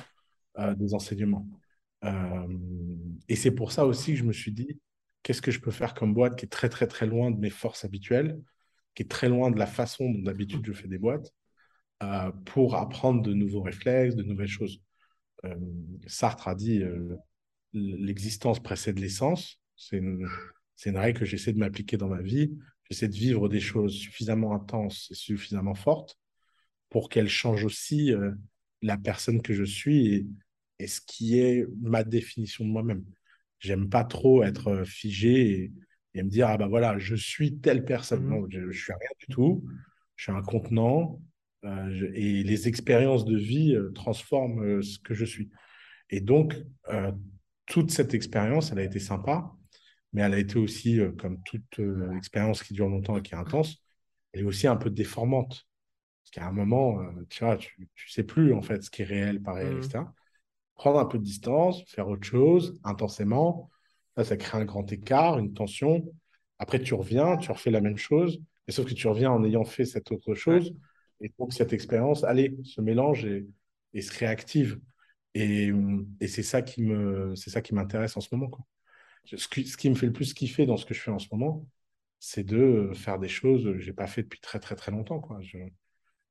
euh, 0.59 0.75
des 0.75 0.93
enseignements. 0.93 1.47
Euh, 2.03 2.47
et 3.29 3.35
c'est 3.35 3.51
pour 3.51 3.71
ça 3.71 3.85
aussi 3.85 4.11
que 4.11 4.19
je 4.19 4.23
me 4.23 4.33
suis 4.33 4.51
dit, 4.51 4.79
qu'est-ce 5.23 5.41
que 5.41 5.51
je 5.51 5.59
peux 5.59 5.71
faire 5.71 5.93
comme 5.93 6.13
boîte 6.13 6.37
qui 6.37 6.45
est 6.45 6.49
très, 6.49 6.69
très, 6.69 6.87
très 6.87 7.05
loin 7.05 7.31
de 7.31 7.39
mes 7.39 7.49
forces 7.49 7.85
habituelles, 7.85 8.39
qui 8.93 9.03
est 9.03 9.09
très 9.09 9.29
loin 9.29 9.51
de 9.51 9.57
la 9.57 9.65
façon 9.65 10.09
dont 10.09 10.21
d'habitude 10.21 10.65
je 10.65 10.73
fais 10.73 10.87
des 10.87 10.97
boîtes, 10.97 11.31
euh, 12.03 12.31
pour 12.45 12.75
apprendre 12.75 13.21
de 13.21 13.33
nouveaux 13.33 13.61
réflexes, 13.61 14.15
de 14.15 14.23
nouvelles 14.23 14.47
choses. 14.47 14.81
Sartre 16.05 16.47
a 16.49 16.53
dit 16.53 16.83
l'existence 17.73 18.61
précède 18.61 18.99
l'essence. 18.99 19.59
C'est 19.75 19.97
une, 19.97 20.27
c'est 20.75 20.89
une 20.89 20.97
règle 20.97 21.19
que 21.19 21.25
j'essaie 21.25 21.53
de 21.53 21.59
m'appliquer 21.59 21.97
dans 21.97 22.09
ma 22.09 22.21
vie. 22.21 22.51
J'essaie 22.89 23.07
de 23.07 23.15
vivre 23.15 23.49
des 23.49 23.59
choses 23.59 23.93
suffisamment 23.93 24.53
intenses 24.53 25.09
et 25.11 25.15
suffisamment 25.15 25.75
fortes 25.75 26.17
pour 26.89 27.09
qu'elles 27.09 27.29
changent 27.29 27.65
aussi 27.65 28.13
euh, 28.13 28.31
la 28.81 28.97
personne 28.97 29.41
que 29.41 29.53
je 29.53 29.63
suis 29.63 30.07
et, 30.13 30.27
et 30.79 30.87
ce 30.87 30.99
qui 31.01 31.39
est 31.39 31.65
ma 31.81 32.03
définition 32.03 32.65
de 32.65 32.69
moi-même. 32.69 33.03
J'aime 33.59 33.89
pas 33.89 34.03
trop 34.03 34.43
être 34.43 34.67
euh, 34.67 34.83
figé 34.83 35.51
et, 35.51 35.71
et 36.15 36.23
me 36.23 36.29
dire, 36.29 36.47
ah 36.47 36.57
bah 36.57 36.67
voilà, 36.67 36.97
je 36.97 37.15
suis 37.15 37.57
telle 37.59 37.85
personne. 37.85 38.23
Mhm. 38.23 38.29
Non, 38.29 38.47
je, 38.49 38.71
je 38.71 38.83
suis 38.83 38.93
rien 38.93 39.09
du 39.19 39.27
tout. 39.27 39.63
Je 40.15 40.23
suis 40.23 40.31
un 40.31 40.41
contenant 40.41 41.21
euh, 41.63 41.89
je- 41.95 42.05
et 42.07 42.43
les 42.43 42.67
expériences 42.67 43.23
de 43.25 43.37
vie 43.37 43.75
euh, 43.75 43.91
transforment 43.91 44.81
ce 44.81 44.99
que 44.99 45.13
je 45.13 45.25
suis. 45.25 45.49
Et 46.09 46.19
donc, 46.19 46.55
euh, 46.89 47.11
toute 47.71 47.91
cette 47.91 48.15
expérience, 48.15 48.71
elle 48.73 48.79
a 48.79 48.85
été 48.85 48.99
sympa, 48.99 49.51
mais 50.13 50.23
elle 50.23 50.35
a 50.35 50.39
été 50.39 50.59
aussi, 50.59 50.99
euh, 51.01 51.13
comme 51.13 51.43
toute 51.43 51.79
euh, 51.79 52.15
expérience 52.17 52.63
qui 52.63 52.75
dure 52.75 52.89
longtemps 52.89 53.17
et 53.17 53.23
qui 53.23 53.33
est 53.35 53.37
intense, 53.37 53.77
elle 54.33 54.41
est 54.41 54.45
aussi 54.45 54.67
un 54.67 54.77
peu 54.77 54.91
déformante. 54.91 55.67
Parce 56.23 56.31
qu'à 56.31 56.47
un 56.47 56.51
moment, 56.51 57.01
euh, 57.01 57.25
tu 57.29 57.43
vois, 57.45 57.57
tu, 57.57 57.89
tu 57.95 58.09
sais 58.09 58.23
plus 58.23 58.53
en 58.53 58.61
fait 58.61 58.83
ce 58.83 58.91
qui 58.91 59.03
est 59.03 59.05
réel, 59.05 59.41
pas 59.41 59.53
réel, 59.53 59.77
Mhm. 59.77 59.79
etc. 59.79 60.13
Prendre 60.75 60.99
un 60.99 61.05
peu 61.05 61.19
de 61.19 61.23
distance, 61.23 61.83
faire 61.89 62.07
autre 62.09 62.25
chose 62.27 62.79
intensément, 62.83 63.69
ça, 64.17 64.23
ça 64.25 64.37
crée 64.37 64.57
un 64.59 64.65
grand 64.65 64.91
écart, 64.91 65.39
une 65.39 65.53
tension. 65.53 66.03
Après, 66.59 66.81
tu 66.81 66.93
reviens, 66.95 67.37
tu 67.37 67.51
refais 67.51 67.71
la 67.71 67.81
même 67.81 67.97
chose, 67.97 68.41
mais 68.67 68.73
sauf 68.73 68.87
que 68.87 68.93
tu 68.93 69.07
reviens 69.07 69.31
en 69.31 69.43
ayant 69.43 69.65
fait 69.65 69.85
cette 69.85 70.11
autre 70.11 70.35
Ouais. 70.47 70.61
chose. 70.61 70.73
Et 71.21 71.31
donc, 71.39 71.53
cette 71.53 71.73
expérience, 71.73 72.23
allez, 72.23 72.55
se 72.63 72.81
mélange 72.81 73.25
et, 73.25 73.47
et 73.93 74.01
se 74.01 74.17
réactive. 74.17 74.79
Et, 75.33 75.71
et 76.19 76.27
c'est 76.27 76.43
ça 76.43 76.61
qui 76.61 76.83
me, 76.83 77.35
c'est 77.35 77.49
ça 77.49 77.61
qui 77.61 77.73
m'intéresse 77.73 78.17
en 78.17 78.21
ce 78.21 78.29
moment, 78.33 78.49
quoi. 78.49 78.65
Ce 79.25 79.47
qui, 79.47 79.65
ce 79.67 79.77
qui 79.77 79.89
me 79.89 79.95
fait 79.95 80.07
le 80.07 80.13
plus 80.13 80.33
kiffer 80.33 80.65
dans 80.65 80.77
ce 80.77 80.85
que 80.85 80.93
je 80.93 80.99
fais 80.99 81.11
en 81.11 81.19
ce 81.19 81.27
moment, 81.31 81.65
c'est 82.19 82.43
de 82.43 82.91
faire 82.93 83.17
des 83.19 83.29
choses 83.29 83.63
que 83.63 83.79
j'ai 83.79 83.93
pas 83.93 84.07
fait 84.07 84.23
depuis 84.23 84.39
très, 84.39 84.59
très, 84.59 84.75
très 84.75 84.91
longtemps, 84.91 85.19
quoi. 85.19 85.39
Je- 85.41 85.57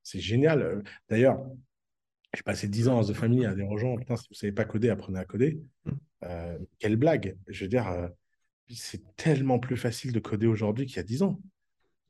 c'est 0.03 0.21
génial. 0.21 0.63
Euh, 0.63 0.83
D'ailleurs, 1.09 1.41
j'ai 2.35 2.43
passé 2.43 2.69
10 2.69 2.89
ans 2.89 3.01
à 3.01 3.05
The 3.05 3.13
Family 3.15 3.45
à 3.47 3.55
dire 3.55 3.69
aux 3.69 3.79
gens, 3.79 3.97
putain, 3.97 4.17
si 4.17 4.27
vous 4.29 4.35
savez 4.35 4.53
pas 4.53 4.65
coder, 4.65 4.89
apprenez 4.91 5.19
à 5.19 5.25
coder. 5.25 5.61
Mhm. 5.85 5.99
Euh, 6.25 6.59
quelle 6.79 6.97
blague. 6.97 7.37
Je 7.49 7.65
veux 7.65 7.69
dire, 7.69 7.89
euh, 7.89 8.09
c'est 8.69 9.17
tellement 9.17 9.59
plus 9.59 9.77
facile 9.77 10.13
de 10.13 10.21
coder 10.21 10.47
aujourd'hui 10.47 10.87
qu'il 10.87 10.97
y 10.97 11.01
a 11.01 11.05
10 11.05 11.23
ans. 11.23 11.41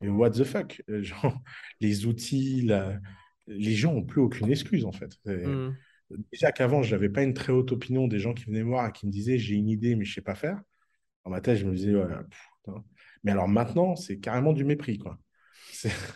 Mais 0.01 0.09
what 0.09 0.31
the 0.31 0.43
fuck? 0.43 0.81
Genre, 0.87 1.41
les 1.79 2.05
outils, 2.05 2.61
la- 2.63 2.99
les 3.47 3.73
gens 3.75 3.93
n'ont 3.93 4.03
plus 4.03 4.21
aucune 4.21 4.49
excuse, 4.49 4.83
en 4.85 4.91
fait. 4.91 5.17
Mhm. 5.25 5.75
Déjà 6.31 6.51
qu'avant, 6.51 6.83
je 6.83 6.95
n'avais 6.95 7.09
pas 7.09 7.23
une 7.23 7.33
très 7.33 7.53
haute 7.53 7.71
opinion 7.71 8.07
des 8.07 8.19
gens 8.19 8.33
qui 8.33 8.45
venaient 8.45 8.63
me 8.63 8.69
voir 8.69 8.87
et 8.89 8.91
qui 8.91 9.05
me 9.07 9.11
disaient, 9.11 9.37
j'ai 9.37 9.55
une 9.55 9.69
idée, 9.69 9.95
mais 9.95 10.05
je 10.05 10.11
ne 10.11 10.15
sais 10.15 10.21
pas 10.21 10.35
faire. 10.35 10.61
Dans 11.25 11.31
ma 11.31 11.41
tête, 11.41 11.57
je 11.57 11.65
me 11.65 11.75
disais, 11.75 11.95
ouais, 11.95 12.07
pff. 12.07 12.75
Mais 13.23 13.31
alors 13.31 13.47
maintenant, 13.47 13.95
c'est 13.95 14.19
carrément 14.19 14.53
du 14.53 14.65
mépris, 14.65 14.97
quoi. 14.97 15.19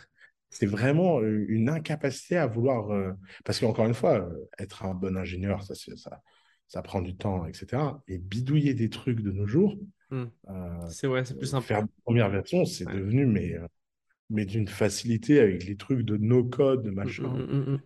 C'est 0.49 0.65
vraiment 0.67 1.19
euh, 1.19 1.45
une 1.49 1.69
incapacité 1.69 2.37
à 2.37 2.47
vouloir. 2.47 2.91
euh, 2.91 3.11
Parce 3.43 3.59
qu'encore 3.59 3.85
une 3.85 3.93
fois, 3.93 4.19
euh, 4.21 4.49
être 4.59 4.85
un 4.85 4.93
bon 4.93 5.17
ingénieur, 5.17 5.63
ça, 5.63 5.75
ça, 5.75 6.21
ça 6.67 6.81
prend 6.81 7.01
du 7.01 7.15
temps, 7.17 7.45
etc. 7.45 8.01
Et 8.07 8.17
bidouiller 8.17 8.73
des 8.73 8.89
trucs 8.89 9.21
de 9.21 9.31
nos 9.31 9.47
jours, 9.47 9.75
Mhm. 10.11 10.31
euh, 10.49 10.87
C'est 10.89 11.07
ouais, 11.07 11.25
c'est 11.25 11.37
plus 11.37 11.47
simple. 11.47 11.67
faire 11.67 11.79
une 11.81 11.87
première 12.05 12.29
version, 12.29 12.65
c'est 12.65 12.85
Ouais. 12.85 12.93
devenu 12.95 13.25
mais, 13.25 13.55
mais 14.29 14.45
d'une 14.45 14.67
facilité 14.67 15.39
avec 15.39 15.65
les 15.65 15.77
trucs 15.77 16.03
de 16.03 16.17
no-code, 16.17 16.83
de 16.83 16.89
Mhm, 16.89 16.95
machin. 16.95 17.23
mhm, 17.37 17.59
mhm. 17.71 17.81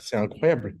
C'est 0.00 0.16
incroyable. 0.16 0.76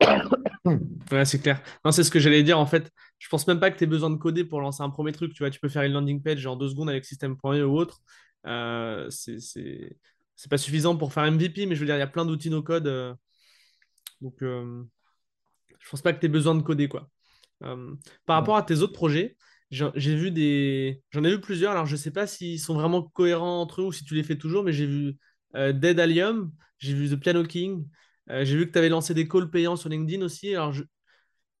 C'est 1.24 1.40
clair. 1.40 1.62
Non, 1.84 1.92
c'est 1.92 2.02
ce 2.04 2.10
que 2.10 2.18
j'allais 2.18 2.42
dire 2.42 2.58
en 2.58 2.66
fait. 2.66 2.90
Je 3.18 3.28
pense 3.28 3.46
même 3.46 3.60
pas 3.60 3.70
que 3.70 3.78
tu 3.78 3.84
aies 3.84 3.86
besoin 3.86 4.10
de 4.10 4.16
coder 4.16 4.44
pour 4.44 4.60
lancer 4.60 4.82
un 4.82 4.90
premier 4.90 5.12
truc. 5.12 5.32
Tu 5.32 5.42
vois, 5.42 5.50
tu 5.50 5.60
peux 5.60 5.68
faire 5.68 5.82
une 5.82 5.92
landing 5.92 6.22
page 6.22 6.44
en 6.46 6.56
deux 6.56 6.68
secondes 6.68 6.90
avec 6.90 7.04
System.io 7.04 7.66
ou 7.66 7.78
autre. 7.78 8.00
Euh, 8.46 9.08
c'est, 9.10 9.96
pas 10.50 10.58
suffisant 10.58 10.96
pour 10.96 11.12
faire 11.12 11.24
MVP, 11.30 11.66
mais 11.66 11.74
je 11.74 11.80
veux 11.80 11.86
dire, 11.86 11.96
il 11.96 12.00
y 12.00 12.02
a 12.02 12.06
plein 12.06 12.24
d'outils 12.24 12.50
no 12.50 12.62
code. 12.62 12.86
euh, 12.88 13.14
donc, 14.20 14.42
euh, 14.42 14.84
je 15.78 15.90
pense 15.90 16.02
pas 16.02 16.12
que 16.12 16.20
tu 16.20 16.26
aies 16.26 16.28
besoin 16.30 16.54
de 16.54 16.62
coder, 16.62 16.88
quoi. 16.88 17.08
Euh, 17.62 17.94
par 18.26 18.36
rapport 18.36 18.56
à 18.56 18.62
tes 18.62 18.80
autres 18.80 18.92
projets, 18.92 19.36
j'ai 19.70 19.88
j'ai 19.94 20.14
vu 20.16 20.30
des... 20.30 21.02
J'en 21.10 21.24
ai 21.24 21.30
vu 21.30 21.40
plusieurs, 21.40 21.72
alors 21.72 21.86
je 21.86 21.96
sais 21.96 22.10
pas 22.10 22.26
s'ils 22.26 22.60
sont 22.60 22.74
vraiment 22.74 23.02
cohérents 23.02 23.60
entre 23.60 23.82
eux 23.82 23.86
ou 23.86 23.92
si 23.92 24.04
tu 24.04 24.14
les 24.14 24.22
fais 24.22 24.36
toujours, 24.36 24.62
mais 24.64 24.72
j'ai 24.72 24.86
vu 24.86 25.16
euh, 25.54 25.72
Dead 25.72 25.98
Allium, 26.00 26.52
j'ai 26.78 26.94
vu 26.94 27.08
The 27.08 27.20
Piano 27.20 27.42
King, 27.44 27.86
euh, 28.30 28.44
j'ai 28.44 28.56
vu 28.56 28.66
que 28.66 28.72
tu 28.72 28.78
avais 28.78 28.88
lancé 28.88 29.14
des 29.14 29.28
calls 29.28 29.50
payants 29.50 29.76
sur 29.76 29.88
LinkedIn 29.88 30.24
aussi, 30.24 30.54
alors 30.54 30.72
je 30.72 30.84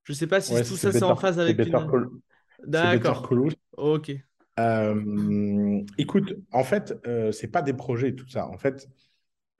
je 0.04 0.12
sais 0.14 0.26
pas 0.28 0.40
si 0.40 0.54
Ouais, 0.54 0.64
tout 0.64 0.76
ça 0.76 0.92
c'est 0.92 1.04
en 1.04 1.16
phase 1.16 1.38
avec 1.40 1.66
une... 1.66 1.74
Call, 1.90 2.08
D'accord, 2.68 3.28
ok, 3.76 4.12
Euh, 4.58 5.82
écoute, 5.98 6.34
en 6.52 6.64
fait, 6.64 6.94
euh, 7.06 7.30
c'est 7.32 7.48
pas 7.48 7.62
des 7.62 7.74
projets 7.74 8.14
tout 8.14 8.28
ça. 8.28 8.46
En 8.48 8.56
fait, 8.56 8.88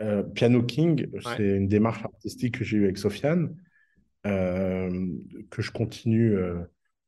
euh, 0.03 0.23
Piano 0.23 0.63
King, 0.63 1.09
ouais. 1.25 1.37
c'est 1.37 1.57
une 1.59 1.69
démarche 1.69 2.05
artistique 2.05 2.59
que 2.59 2.65
j'ai 2.65 2.79
eue 2.79 2.85
avec 2.85 2.99
Sofiane, 2.99 3.57
euh, 4.27 5.09
que 5.51 5.63
je 5.63 5.73
continue 5.73 6.37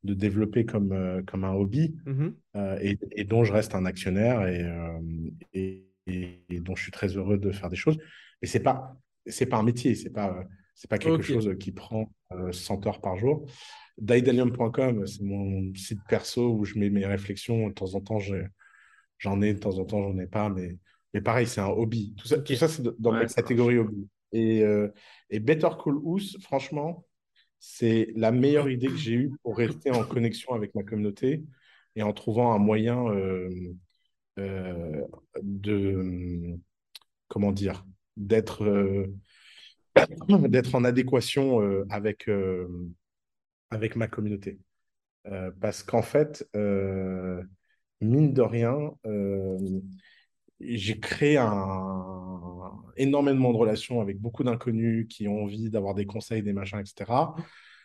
de 0.03 0.13
développer 0.15 0.65
comme, 0.65 1.23
comme 1.27 1.43
un 1.45 1.53
hobby 1.53 1.95
Mhm. 2.05 2.41
euh, 2.55 2.77
et, 2.81 2.99
et 3.13 3.25
dont 3.25 3.43
je 3.45 3.53
reste 3.53 3.75
un 3.75 3.85
actionnaire 3.85 4.47
et, 4.47 4.65
et, 6.07 6.59
dont 6.61 6.75
je 6.75 6.83
suis 6.83 6.91
très 6.91 7.07
heureux 7.09 7.37
de 7.37 7.51
faire 7.51 7.69
des 7.69 7.75
choses. 7.75 7.97
Et 8.41 8.47
c'est 8.47 8.61
pas, 8.61 8.97
c'est 9.29 9.45
pas 9.45 9.57
un 9.57 9.63
métier, 9.63 9.95
c'est 9.95 10.09
pas, 10.09 10.29
euh, 10.29 10.43
c'est 10.75 10.89
pas 10.89 10.97
quelque 10.97 11.21
chose 11.23 11.55
qui 11.59 11.71
prend 11.71 12.11
euh, 12.31 12.51
100 12.51 12.87
heures 12.87 13.01
par 13.01 13.17
jour. 13.17 13.45
Daidalium.com, 13.97 15.05
c'est 15.05 15.23
mon 15.23 15.73
site 15.75 15.99
perso 16.07 16.53
où 16.53 16.65
je 16.65 16.77
mets 16.79 16.89
mes 16.89 17.05
réflexions. 17.05 17.67
De 17.67 17.73
temps 17.73 17.95
en 17.95 18.01
temps, 18.01 18.19
j'en 19.17 19.41
ai, 19.41 19.53
de 19.53 19.59
temps 19.59 19.77
en 19.77 19.85
temps, 19.85 20.01
j'en 20.01 20.17
ai 20.17 20.27
pas. 20.27 20.49
Mais, 20.49 20.77
mais 21.13 21.21
pareil, 21.21 21.47
c'est 21.47 21.61
un 21.61 21.67
hobby. 21.67 22.13
Tout 22.17 22.27
ça, 22.27 22.39
tout 22.39 22.55
ça 22.55 22.67
c'est 22.67 22.83
dans 22.99 23.11
ouais, 23.11 23.19
marche. 23.21 23.33
catégorie 23.33 23.77
hobby. 23.77 24.07
Et, 24.31 24.63
euh, 24.63 24.89
et 25.29 25.39
Better 25.39 25.69
Call 25.83 25.95
Us, 26.05 26.37
franchement, 26.41 27.05
c'est 27.59 28.11
la 28.15 28.31
meilleure 28.31 28.69
idée 28.69 28.87
que 28.87 28.95
j'ai 28.95 29.13
eue 29.13 29.31
pour 29.43 29.57
rester 29.57 29.91
en 29.91 30.03
connexion 30.03 30.53
avec 30.53 30.73
ma 30.75 30.83
communauté 30.83 31.43
et 31.95 32.03
en 32.03 32.13
trouvant 32.13 32.53
un 32.53 32.57
moyen 32.57 33.07
euh, 33.09 33.49
euh, 34.37 35.03
de, 35.41 36.55
comment 37.27 37.51
dire, 37.51 37.85
d'être 38.19 38.63
euh, 38.63 39.07
d'être 40.47 40.75
en 40.75 40.83
adéquation 40.83 41.61
euh, 41.61 41.85
avec, 41.89 42.29
euh, 42.29 42.67
avec 43.71 43.95
ma 43.95 44.07
communauté. 44.07 44.59
Parce 45.61 45.83
qu'en 45.83 46.01
fait, 46.01 46.49
mine 48.01 48.33
de 48.33 48.41
rien, 48.41 48.91
j'ai 50.59 50.99
créé 50.99 51.37
un... 51.37 52.71
énormément 52.97 53.51
de 53.51 53.57
relations 53.57 54.01
avec 54.01 54.19
beaucoup 54.19 54.43
d'inconnus 54.43 55.05
qui 55.07 55.27
ont 55.27 55.43
envie 55.43 55.69
d'avoir 55.69 55.93
des 55.93 56.07
conseils, 56.07 56.41
des 56.41 56.53
machins, 56.53 56.79
etc. 56.79 57.11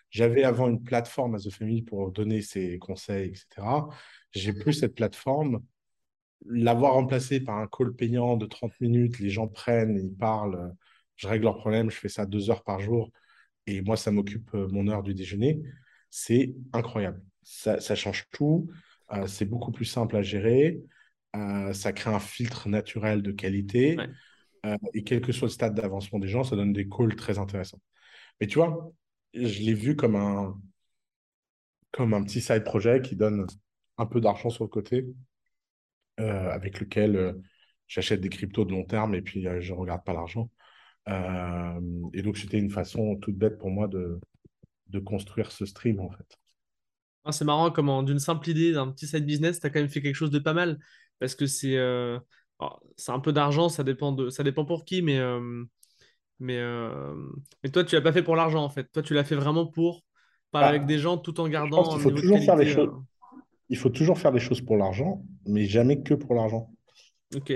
J'avais 0.09 0.44
avant 0.44 0.68
une 0.68 0.83
plateforme 0.83 1.35
à 1.35 1.38
The 1.38 1.51
Family 1.51 1.83
pour 1.83 2.12
donner 2.12 2.40
ces 2.40 2.79
conseils, 2.79 3.29
etc. 3.29 3.66
J'ai 4.31 4.55
plus 4.55 4.73
cette 4.73 4.94
plateforme. 4.94 5.61
L'avoir 6.44 6.94
remplacée 6.94 7.40
par 7.40 7.59
un 7.59 7.66
call 7.66 7.94
payant 7.94 8.37
de 8.37 8.46
30 8.46 8.80
minutes, 8.80 9.18
les 9.18 9.30
gens 9.30 9.48
prennent, 9.48 9.98
ils 9.98 10.14
parlent, 10.14 10.74
je 11.16 11.26
règle 11.26 11.44
leurs 11.44 11.57
problèmes, 11.57 11.90
je 11.90 11.96
fais 11.96 12.09
ça 12.09 12.26
deux 12.26 12.50
heures 12.50 12.64
par 12.64 12.80
jour 12.80 13.11
et 13.66 13.83
moi, 13.83 13.96
ça 13.96 14.11
m'occupe 14.11 14.52
euh, 14.54 14.68
mon 14.68 14.88
heure 14.88 15.02
du 15.02 15.14
déjeuner. 15.14 15.62
C'est 16.11 16.54
incroyable. 16.72 17.22
Ça, 17.42 17.80
ça 17.80 17.94
change 17.94 18.26
tout. 18.30 18.68
Euh, 19.12 19.26
c'est 19.26 19.46
beaucoup 19.46 19.72
plus 19.72 19.85
simple 19.85 20.16
à 20.16 20.22
gérer. 20.22 20.80
Euh, 21.37 21.72
ça 21.72 21.92
crée 21.92 22.11
un 22.11 22.20
filtre 22.20 22.68
naturel 22.68 23.22
de 23.22 23.33
qualité. 23.33 23.96
Ouais. 23.96 24.09
Euh, 24.66 24.76
et 24.94 25.02
quel 25.02 25.20
que 25.20 25.33
soit 25.33 25.46
le 25.46 25.52
stade 25.52 25.74
d'avancement 25.74 26.18
des 26.18 26.28
gens, 26.28 26.44
ça 26.44 26.57
donne 26.57 26.72
des 26.72 26.88
calls 26.88 27.16
très 27.16 27.38
intéressants. 27.38 27.80
Mais 28.40 28.46
tu 28.46 28.59
vois, 28.59 28.92
je 29.35 29.62
l'ai 29.62 29.74
vu 29.74 29.96
comme 29.96 30.16
un, 30.16 30.59
comme 31.90 32.14
un 32.14 32.22
petit 32.22 32.40
side 32.40 32.64
project 32.64 33.07
qui 33.07 33.16
donne 33.16 33.46
un 33.98 34.07
peu 34.07 34.20
d'argent 34.20 34.50
sur 34.50 34.64
le 34.64 34.68
côté, 34.68 35.07
avec 36.18 36.81
lequel 36.81 37.16
euh, 37.16 37.33
j'achète 37.88 38.20
des 38.20 38.29
cryptos 38.29 38.64
de 38.64 38.72
long 38.72 38.85
terme 38.85 39.14
et 39.14 39.22
puis 39.22 39.46
euh, 39.48 39.61
je 39.61 39.72
ne 39.72 39.79
regarde 39.79 40.05
pas 40.05 40.12
l'argent. 40.12 40.50
Euh, 41.09 41.81
et 42.14 42.22
donc, 42.22 42.38
c'était 42.38 42.59
une 42.59 42.70
façon 42.70 43.16
toute 43.16 43.37
bête 43.37 43.59
pour 43.59 43.70
moi 43.70 43.88
de, 43.88 44.20
de 44.88 45.00
construire 45.00 45.53
ce 45.53 45.66
stream, 45.66 46.00
en 46.00 46.11
fait. 46.11 46.38
Ah, 47.24 47.33
c'est 47.33 47.44
marrant 47.44 47.70
comment 47.70 48.03
d'une 48.03 48.18
simple 48.18 48.50
idée, 48.50 48.72
d'un 48.72 48.90
petit 48.90 49.07
side 49.07 49.24
business, 49.24 49.59
tu 49.61 49.66
as 49.66 49.70
quand 49.70 49.81
même 49.81 49.88
fait 49.88 50.03
quelque 50.03 50.14
chose 50.14 50.31
de 50.31 50.38
pas 50.38 50.53
mal. 50.53 50.79
Parce 51.18 51.35
que 51.35 51.46
c'est 51.46 51.77
euh, 51.79 52.18
un 53.09 53.20
peu 53.20 53.33
d'argent, 53.33 53.68
ça 53.70 53.83
dépend 53.85 54.12
de, 54.12 54.29
ça 54.31 54.42
dépend 54.42 54.64
pour 54.66 54.85
qui, 54.85 55.00
mais, 55.03 55.18
euh, 55.18 55.64
mais, 56.40 56.59
euh, 56.59 57.14
mais 57.64 57.70
toi, 57.70 57.85
tu 57.85 57.94
l'as 57.96 58.03
pas 58.03 58.12
fait 58.12 58.22
pour 58.24 58.37
l'argent 58.37 58.64
en 58.64 58.70
fait. 58.70 58.90
Toi, 58.92 59.03
tu 59.03 59.14
l'as 59.14 59.24
fait 59.24 59.37
vraiment 59.37 59.66
pour 59.66 60.05
parler 60.53 60.68
avec 60.68 60.87
des 60.87 60.98
Bah, 60.98 61.00
gens 61.00 61.18
tout 61.18 61.40
en 61.40 61.48
je 61.62 61.72
pense 61.72 61.88
gardant 61.88 61.94
un 61.94 62.00
faut 62.00 62.11
toujours 62.12 62.42
faire 62.44 62.57
les 62.57 62.66
euh, 62.66 62.87
choses. 62.87 62.92
Il 63.68 63.77
faut 63.79 63.90
toujours 63.90 64.18
faire 64.18 64.33
les 64.33 64.40
choses 64.40 64.61
pour 64.61 64.77
l'argent, 64.77 65.24
mais 65.46 65.66
jamais 65.66 66.03
que 66.03 66.14
pour 66.14 66.35
l'argent. 66.35 66.70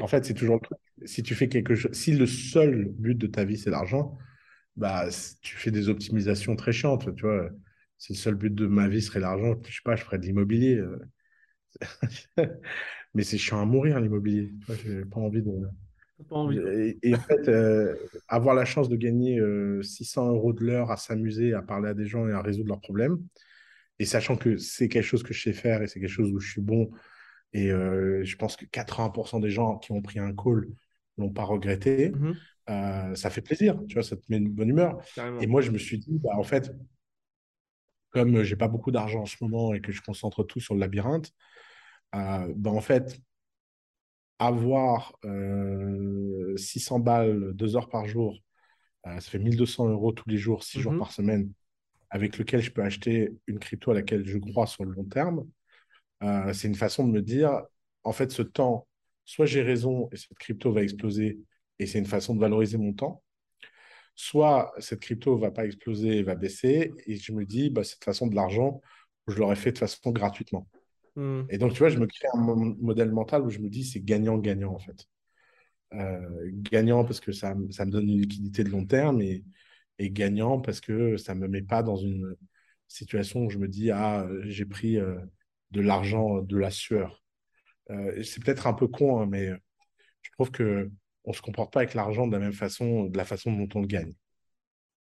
En 0.01 0.07
fait, 0.09 0.25
c'est 0.25 0.35
toujours 0.35 0.57
le 0.57 0.61
truc. 0.61 0.79
Si 1.05 1.23
tu 1.23 1.35
fais 1.35 1.49
quelque 1.49 1.75
chose, 1.75 1.93
si 1.93 2.13
le 2.13 2.27
seul 2.27 2.87
but 2.99 3.17
de 3.17 3.27
ta 3.29 3.45
vie 3.45 3.57
c'est 3.57 3.71
l'argent, 3.71 4.19
bah 4.77 5.09
tu 5.43 5.57
fais 5.57 5.71
des 5.71 5.89
optimisations 5.89 6.57
très 6.57 6.73
chiantes. 6.73 7.15
Tu 7.15 7.23
vois, 7.23 7.51
si 7.99 8.13
le 8.13 8.19
seul 8.19 8.35
but 8.35 8.55
de 8.55 8.67
ma 8.67 8.89
vie 8.89 9.03
serait 9.03 9.21
l'argent, 9.21 9.55
je 9.67 9.75
sais 9.75 9.81
pas, 9.85 9.97
je 9.97 10.03
ferais 10.05 10.19
de 10.19 10.25
l'immobilier. 10.25 10.77
euh. 10.77 10.99
Mais 13.15 13.23
c'est 13.23 13.39
chiant 13.39 13.61
à 13.61 13.65
mourir 13.65 14.01
l'immobilier. 14.01 14.53
J'ai 14.85 15.05
pas 15.05 15.21
envie 15.21 15.43
de. 15.43 15.53
Pas 16.29 16.37
envie. 16.37 16.59
Et, 16.59 16.99
et 17.03 17.15
en 17.15 17.21
fait, 17.21 17.49
euh, 17.49 17.95
avoir 18.27 18.55
la 18.55 18.65
chance 18.65 18.89
de 18.89 18.97
gagner 18.97 19.39
euh, 19.39 19.83
600 19.83 20.31
euros 20.33 20.53
de 20.53 20.65
l'heure 20.65 20.91
à 20.91 20.97
s'amuser, 20.97 21.55
à 21.55 21.63
parler 21.63 21.89
à 21.89 21.95
des 21.95 22.07
gens 22.07 22.29
et 22.29 22.33
à 22.33 22.43
résoudre 22.43 22.69
leurs 22.69 22.81
problèmes, 22.81 23.19
et 23.99 24.05
sachant 24.07 24.37
que 24.37 24.57
c'est 24.59 24.89
quelque 24.89 25.05
chose 25.05 25.23
que 25.23 25.35
je 25.35 25.43
sais 25.43 25.53
faire 25.53 25.83
et 25.83 25.87
c'est 25.89 26.01
quelque 26.01 26.09
chose 26.11 26.33
où 26.33 26.41
je 26.41 26.51
suis 26.51 26.61
bon, 26.63 26.91
et 27.53 27.71
euh, 27.73 28.25
je 28.25 28.37
pense 28.37 28.57
que 28.57 28.67
80% 28.67 29.41
des 29.41 29.51
gens 29.51 29.79
qui 29.79 29.93
ont 29.93 30.03
pris 30.03 30.19
un 30.21 30.35
call 30.35 30.69
l'ont 31.19 31.31
pas 31.31 31.45
regretté, 31.45 32.13
Mhm, 32.13 32.49
euh, 32.71 33.15
ça 33.17 33.31
fait 33.31 33.43
plaisir, 33.43 33.81
tu 33.89 33.95
vois, 33.95 34.03
ça 34.05 34.17
te 34.17 34.23
met 34.31 34.39
une 34.39 34.51
bonne 34.51 34.71
humeur. 34.71 34.99
Et 35.39 35.47
moi, 35.47 35.61
je 35.63 35.71
me 35.73 35.79
suis 35.79 35.99
dit, 35.99 36.19
bah, 36.23 36.31
en 36.37 36.45
fait, 36.45 36.73
comme 38.11 38.43
j'ai 38.43 38.57
pas 38.57 38.69
beaucoup 38.69 38.91
d'argent 38.91 39.23
en 39.23 39.27
ce 39.27 39.37
moment 39.43 39.75
et 39.75 39.81
que 39.81 39.93
je 39.93 40.01
concentre 40.03 40.43
tout 40.45 40.61
sur 40.61 40.75
le 40.75 40.81
labyrinthe, 40.81 41.33
euh, 42.17 42.53
bah, 42.57 42.71
en 42.73 42.81
fait, 42.83 43.21
avoir 44.39 45.17
euh, 45.25 46.57
600 46.57 47.01
balles, 47.01 47.53
deux 47.55 47.77
heures 47.77 47.89
par 47.89 48.07
jour, 48.07 48.39
euh, 49.07 49.21
ça 49.21 49.31
fait 49.31 49.39
1200 49.39 49.67
euros 49.67 50.13
tous 50.13 50.29
les 50.29 50.39
jours, 50.39 50.65
six 50.65 50.81
jours 50.81 50.97
Mhm, 50.97 50.99
par 50.99 51.13
semaine, 51.13 51.53
avec 52.11 52.39
lequel 52.39 52.61
je 52.63 52.71
peux 52.71 52.83
acheter 52.83 53.33
une 53.47 53.59
crypto 53.59 53.91
à 53.91 53.95
laquelle 53.95 54.27
je 54.27 54.39
crois 54.39 54.67
sur 54.67 54.85
le 54.85 54.93
long 54.93 55.05
terme. 55.05 55.47
Euh, 56.23 56.53
c'est 56.53 56.69
une 56.69 56.75
façon 56.75 57.07
de 57.07 57.13
me 57.13 57.23
dire, 57.23 57.63
en 58.05 58.13
fait, 58.13 58.31
ce 58.33 58.43
temps, 58.43 58.89
soit 59.25 59.47
j'ai 59.47 59.63
raison 59.63 60.09
et 60.13 60.17
cette 60.17 60.39
crypto 60.39 60.73
va 60.73 60.83
exploser 60.83 61.41
et 61.79 61.87
c'est 61.87 61.99
une 61.99 62.07
façon 62.07 62.35
de 62.35 62.41
valoriser 62.41 62.79
mon 62.79 62.93
temps, 62.93 63.23
soit 64.15 64.73
cette 64.79 65.01
crypto 65.01 65.39
va 65.39 65.51
pas 65.51 65.67
exploser 65.67 66.19
et 66.19 66.23
va 66.23 66.35
baisser 66.35 66.93
et 67.07 67.17
je 67.17 67.33
me 67.33 67.45
dis, 67.45 67.71
bah, 67.71 67.85
cette 67.85 68.05
façon 68.05 68.27
de 68.27 68.35
l'argent, 68.35 68.81
je 69.29 69.37
l'aurais 69.39 69.57
fait 69.57 69.73
de 69.73 69.79
façon 69.79 70.11
gratuitement. 70.11 70.69
mhm. 71.17 71.51
Et 71.51 71.59
donc, 71.59 71.73
tu 71.73 71.79
vois, 71.81 71.89
je 71.91 71.99
me 71.99 72.07
crée 72.07 72.29
un 72.35 72.39
mo- 72.41 72.57
modèle 72.81 73.13
mental 73.13 73.43
où 73.43 73.51
je 73.51 73.59
me 73.61 73.69
dis, 73.69 73.85
c'est 73.85 74.01
gagnant-gagnant, 74.01 74.75
en 74.75 74.79
fait. 74.79 75.07
Euh, 75.95 76.51
gagnant 76.53 77.05
parce 77.05 77.21
que 77.21 77.33
ça, 77.33 77.55
me- 77.55 77.71
ça 77.71 77.85
me 77.87 77.91
donne 77.91 78.09
une 78.09 78.21
liquidité 78.21 78.65
de 78.65 78.71
long 78.71 78.87
terme 78.87 79.23
et, 79.23 79.45
et 79.99 80.11
gagnant 80.11 80.61
parce 80.61 80.81
que 80.81 81.17
ça 81.17 81.35
ne 81.35 81.41
me 81.41 81.49
met 81.49 81.63
pas 81.63 81.83
dans 81.83 81.97
une 81.97 82.37
situation 82.87 83.45
où 83.45 83.51
je 83.51 83.59
me 83.59 83.69
dis, 83.69 83.91
ah, 83.91 84.29
j'ai 84.45 84.65
pris 84.65 84.97
euh, 84.99 85.19
de 85.71 85.81
l'argent, 85.81 86.41
de 86.41 86.57
la 86.57 86.71
sueur. 86.71 87.23
Euh, 87.91 88.23
c'est 88.23 88.43
peut-être 88.43 88.67
un 88.67 88.75
peu 88.75 88.89
con, 88.89 89.21
hein, 89.21 89.27
mais 89.27 89.51
je 90.23 90.31
trouve 90.33 90.51
que 90.51 90.91
on 91.25 91.33
se 91.33 91.43
comporte 91.43 91.73
pas 91.73 91.81
avec 91.81 91.95
l'argent 91.95 92.27
de 92.27 92.33
la 92.33 92.39
même 92.39 92.53
façon, 92.53 93.05
de 93.05 93.17
la 93.17 93.25
façon 93.25 93.53
dont 93.53 93.69
on 93.75 93.81
le 93.81 93.87
gagne. 93.87 94.15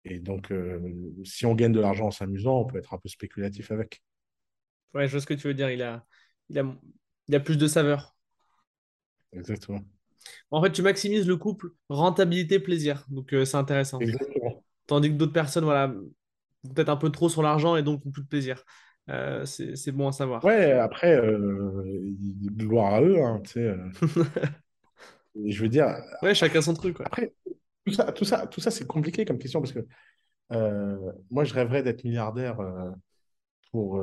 Et 0.05 0.19
donc, 0.19 0.51
euh, 0.51 0.79
si 1.23 1.45
on 1.45 1.55
gagne 1.55 1.71
de 1.71 1.79
l'argent 1.79 2.07
en 2.07 2.11
s'amusant, 2.11 2.59
on 2.59 2.65
peut 2.65 2.77
être 2.77 2.93
un 2.93 2.97
peu 2.97 3.09
spéculatif 3.09 3.71
avec. 3.71 4.03
Ouais, 4.93 5.07
je 5.07 5.11
vois 5.11 5.21
ce 5.21 5.25
que 5.25 5.33
tu 5.33 5.47
veux 5.47 5.53
dire. 5.53 5.71
Il 5.71 5.81
a, 5.81 6.05
il 6.49 6.59
a, 6.59 6.75
il 7.27 7.35
a 7.35 7.39
plus 7.39 7.57
de 7.57 7.67
saveur. 7.67 8.15
Exactement. 9.31 9.81
En 10.51 10.61
fait, 10.61 10.71
tu 10.71 10.81
maximises 10.81 11.27
le 11.27 11.37
couple 11.37 11.71
rentabilité-plaisir. 11.89 13.05
Donc, 13.09 13.33
euh, 13.33 13.45
c'est 13.45 13.57
intéressant. 13.57 13.99
Exactement. 13.99 14.62
Tandis 14.87 15.09
que 15.09 15.15
d'autres 15.15 15.33
personnes, 15.33 15.63
voilà, 15.63 15.93
peut-être 16.75 16.89
un 16.89 16.97
peu 16.97 17.09
trop 17.09 17.29
sur 17.29 17.41
l'argent 17.41 17.75
et 17.75 17.83
donc 17.83 18.05
ont 18.05 18.11
plus 18.11 18.23
de 18.23 18.27
plaisir. 18.27 18.63
Euh, 19.09 19.45
c'est 19.45 19.75
c'est 19.75 19.91
bon 19.91 20.07
à 20.07 20.11
savoir. 20.11 20.43
Ouais, 20.45 20.71
après, 20.73 21.15
euh, 21.15 21.83
gloire 22.55 22.93
à 22.93 23.01
eux, 23.01 23.21
hein, 23.21 23.41
tu 23.45 23.53
sais. 23.53 23.59
euh. 23.59 23.77
Je 25.45 25.61
veux 25.63 25.69
dire, 25.69 25.87
Ouais, 26.21 26.35
chacun 26.35 26.61
son 26.61 26.73
truc, 26.73 26.97
après, 27.03 27.33
tout 27.85 27.93
ça, 27.93 28.11
tout 28.11 28.23
ça, 28.23 28.47
tout 28.47 28.61
ça 28.61 28.71
c'est 28.71 28.85
compliqué 28.87 29.25
comme 29.25 29.39
question 29.39 29.61
parce 29.61 29.73
que 29.73 29.85
euh, 30.51 31.11
moi, 31.31 31.43
je 31.43 31.53
rêverais 31.53 31.83
d'être 31.83 32.03
milliardaire 32.03 32.57
pour, 33.71 34.01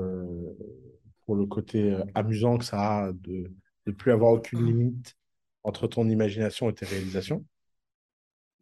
pour 1.24 1.36
le 1.36 1.46
côté 1.46 1.96
amusant 2.14 2.58
que 2.58 2.64
ça 2.64 2.98
a, 3.06 3.12
de 3.12 3.50
ne 3.86 3.92
plus 3.92 4.12
avoir 4.12 4.32
aucune 4.32 4.64
limite 4.66 5.16
entre 5.62 5.86
ton 5.86 6.08
imagination 6.08 6.68
et 6.70 6.74
tes 6.74 6.86
réalisations. 6.86 7.44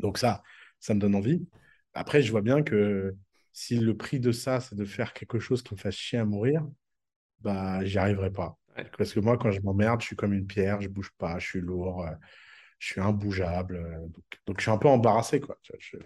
Donc 0.01 0.19
ça, 0.19 0.43
ça 0.81 0.95
me 0.95 1.01
donne 1.01 1.15
envie. 1.15 1.47
Après, 1.99 2.23
je 2.23 2.31
vois 2.31 2.43
bien 2.43 2.63
que 2.63 3.17
si 3.53 3.79
le 3.81 3.97
prix 3.97 4.21
de 4.21 4.31
ça, 4.31 4.61
c'est 4.61 4.77
de 4.77 4.85
faire 4.85 5.13
quelque 5.13 5.41
chose 5.41 5.63
qui 5.63 5.75
me 5.75 5.79
fasse 5.81 5.97
chier 5.97 6.21
à 6.21 6.25
mourir, 6.25 6.65
bah, 7.41 7.85
j'y 7.85 7.99
arriverai 7.99 8.33
pas. 8.33 8.57
Parce 8.97 9.13
que 9.13 9.19
moi, 9.19 9.37
quand 9.37 9.51
je 9.51 9.61
m'emmerde, 9.63 10.01
je 10.01 10.07
suis 10.07 10.17
comme 10.17 10.33
une 10.33 10.47
pierre, 10.47 10.81
je 10.81 10.89
bouge 10.89 11.11
pas, 11.19 11.41
je 11.41 11.47
suis 11.47 11.61
lourd, 11.61 12.07
euh, 12.07 12.13
je 12.79 12.87
suis 12.93 13.01
imbougeable. 13.01 13.77
Euh, 13.77 14.07
donc, 14.47 14.59
je 14.59 14.63
suis 14.63 14.71
un 14.71 14.79
peu 14.79 14.87
embarrassé, 14.87 15.41
quoi. 15.41 15.59
Je, 15.81 15.99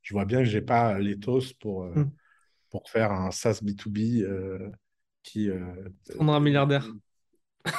je 0.00 0.14
vois 0.14 0.24
bien 0.24 0.38
que 0.38 0.46
j'ai 0.46 0.62
pas 0.62 0.98
l'éthos 0.98 1.52
pour, 1.60 1.84
euh, 1.84 1.92
Mm. 1.94 2.10
pour 2.70 2.88
faire 2.88 3.12
un 3.12 3.30
SaaS 3.30 3.60
B2B 3.62 4.26
qui... 5.22 5.50
On 6.18 6.28
un 6.28 6.40
milliardaire. 6.40 6.88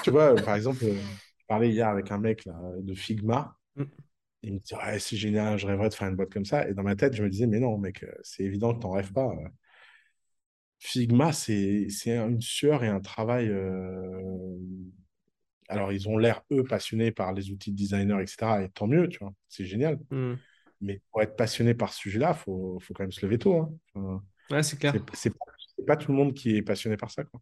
tu 0.04 0.12
vois, 0.12 0.36
par 0.36 0.56
exemple, 0.56 0.84
je 0.84 1.46
parlais 1.48 1.72
hier 1.72 1.88
avec 1.88 2.12
un 2.12 2.20
mec 2.20 2.46
là, 2.46 2.56
de 2.78 2.94
Figma. 2.94 3.58
Mm. 3.76 3.84
Il 4.48 4.54
me 4.54 4.60
dit, 4.60 4.76
ouais, 4.76 5.00
c'est 5.00 5.18
génial, 5.18 5.58
je 5.58 5.66
rêverais 5.66 5.90
de 5.90 5.94
faire 5.96 6.08
une 6.08 6.16
boîte 6.16 6.32
comme 6.32 6.46
ça. 6.46 6.70
Et 6.70 6.74
dans 6.76 6.84
ma 6.84 6.96
tête, 6.96 7.14
je 7.16 7.24
me 7.24 7.30
disais, 7.30 7.48
mais 7.48 7.60
non, 7.60 7.80
mec, 7.80 8.06
c'est 8.22 8.44
évident 8.44 8.74
que 8.76 8.80
tu 8.80 8.86
n'en 8.86 8.92
rêves 8.94 9.12
pas. 9.12 9.28
Figma, 10.80 11.32
c'est 11.34 11.88
une 12.06 12.42
sueur 12.42 12.84
et 12.84 12.88
un 12.88 13.00
travail. 13.00 13.50
euh, 13.50 14.58
Alors, 15.68 15.92
ils 15.92 16.08
ont 16.08 16.18
l'air, 16.18 16.44
eux, 16.52 16.64
passionnés 16.64 17.12
par 17.12 17.34
les 17.34 17.50
outils 17.50 17.72
de 17.72 17.76
designer, 17.76 18.20
etc. 18.20 18.64
Et 18.64 18.70
tant 18.70 18.86
mieux, 18.88 19.08
tu 19.10 19.18
vois, 19.20 19.34
c'est 19.50 19.66
génial. 19.66 20.00
Mm. 20.12 20.34
Mais 20.82 21.02
pour 21.12 21.22
être 21.24 21.36
passionné 21.36 21.74
par 21.74 21.92
ce 21.92 22.00
sujet-là, 22.02 22.36
il 22.38 22.40
faut, 22.40 22.78
faut 22.82 22.94
quand 22.94 23.04
même 23.04 23.12
se 23.12 23.26
lever 23.26 23.40
tôt. 23.40 23.56
hein. 23.58 23.74
Enfin, 23.96 24.24
Ouais, 24.52 24.62
c'est 24.62 24.78
clair. 24.78 24.94
c'est 25.14 25.32
pas, 25.32 25.46
pas 25.88 25.98
tout 25.98 26.12
le 26.12 26.18
monde 26.18 26.36
qui 26.36 26.56
est 26.58 26.62
passionné 26.62 26.98
par 26.98 27.10
ça. 27.10 27.24
Quoi. 27.24 27.42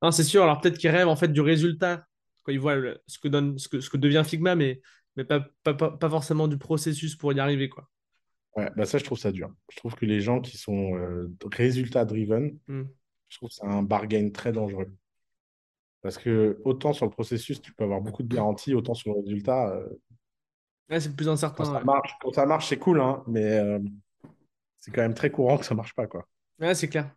Non, 0.00 0.12
c'est 0.12 0.22
sûr. 0.22 0.44
Alors 0.44 0.60
peut-être 0.60 0.78
qu'ils 0.78 0.90
rêvent 0.90 1.08
en 1.08 1.16
fait 1.16 1.28
du 1.32 1.40
résultat 1.40 2.06
quand 2.44 2.52
ils 2.52 2.60
voient 2.60 2.76
le- 2.76 3.00
ce 3.08 3.18
que 3.18 3.26
donne, 3.26 3.58
ce 3.58 3.68
que, 3.68 3.80
ce 3.80 3.90
que 3.90 3.96
devient 3.96 4.22
Figma, 4.24 4.54
mais, 4.54 4.80
mais 5.16 5.24
pas, 5.24 5.40
pas, 5.62 5.74
pas, 5.74 5.90
pas 5.90 6.10
forcément 6.10 6.48
du 6.48 6.58
processus 6.58 7.16
pour 7.16 7.32
y 7.32 7.40
arriver, 7.40 7.68
quoi. 7.68 7.88
Ouais, 8.56 8.68
bah 8.76 8.84
ça, 8.84 8.98
je 8.98 9.04
trouve 9.04 9.18
ça 9.18 9.30
dur. 9.32 9.52
Je 9.70 9.76
trouve 9.76 9.94
que 9.94 10.04
les 10.06 10.20
gens 10.20 10.40
qui 10.40 10.56
sont 10.58 10.96
euh, 10.96 11.28
résultats-driven, 11.52 12.58
Mm. 12.68 12.82
je 13.28 13.36
trouve 13.38 13.48
que 13.48 13.54
c'est 13.54 13.64
un 13.66 13.82
bargain 13.82 14.30
très 14.30 14.52
dangereux. 14.52 14.92
Parce 16.02 16.18
que 16.18 16.58
autant 16.64 16.92
sur 16.92 17.04
le 17.06 17.10
processus, 17.10 17.60
tu 17.60 17.72
peux 17.74 17.84
avoir 17.84 18.00
beaucoup 18.00 18.22
de 18.22 18.34
garanties, 18.34 18.74
autant 18.74 18.94
sur 18.94 19.12
le 19.14 19.20
résultat, 19.20 19.68
euh, 19.70 19.86
Ouais, 20.90 21.00
c'est 21.00 21.14
plus 21.14 21.26
quand 21.26 21.32
incertain. 21.32 21.64
ça 21.64 21.84
marche, 21.84 22.12
quand 22.20 22.32
ça 22.32 22.46
marche, 22.46 22.68
c'est 22.68 22.78
cool, 22.78 23.00
hein, 23.00 23.22
mais 23.26 23.44
euh, 23.58 23.78
c'est 24.78 24.90
quand 24.92 25.02
même 25.02 25.14
très 25.14 25.30
courant 25.30 25.58
que 25.58 25.64
ça 25.64 25.74
marche 25.74 25.94
pas, 25.94 26.06
quoi. 26.06 26.26
Ouais, 26.58 26.74
c'est 26.74 26.88
clair. 26.88 27.14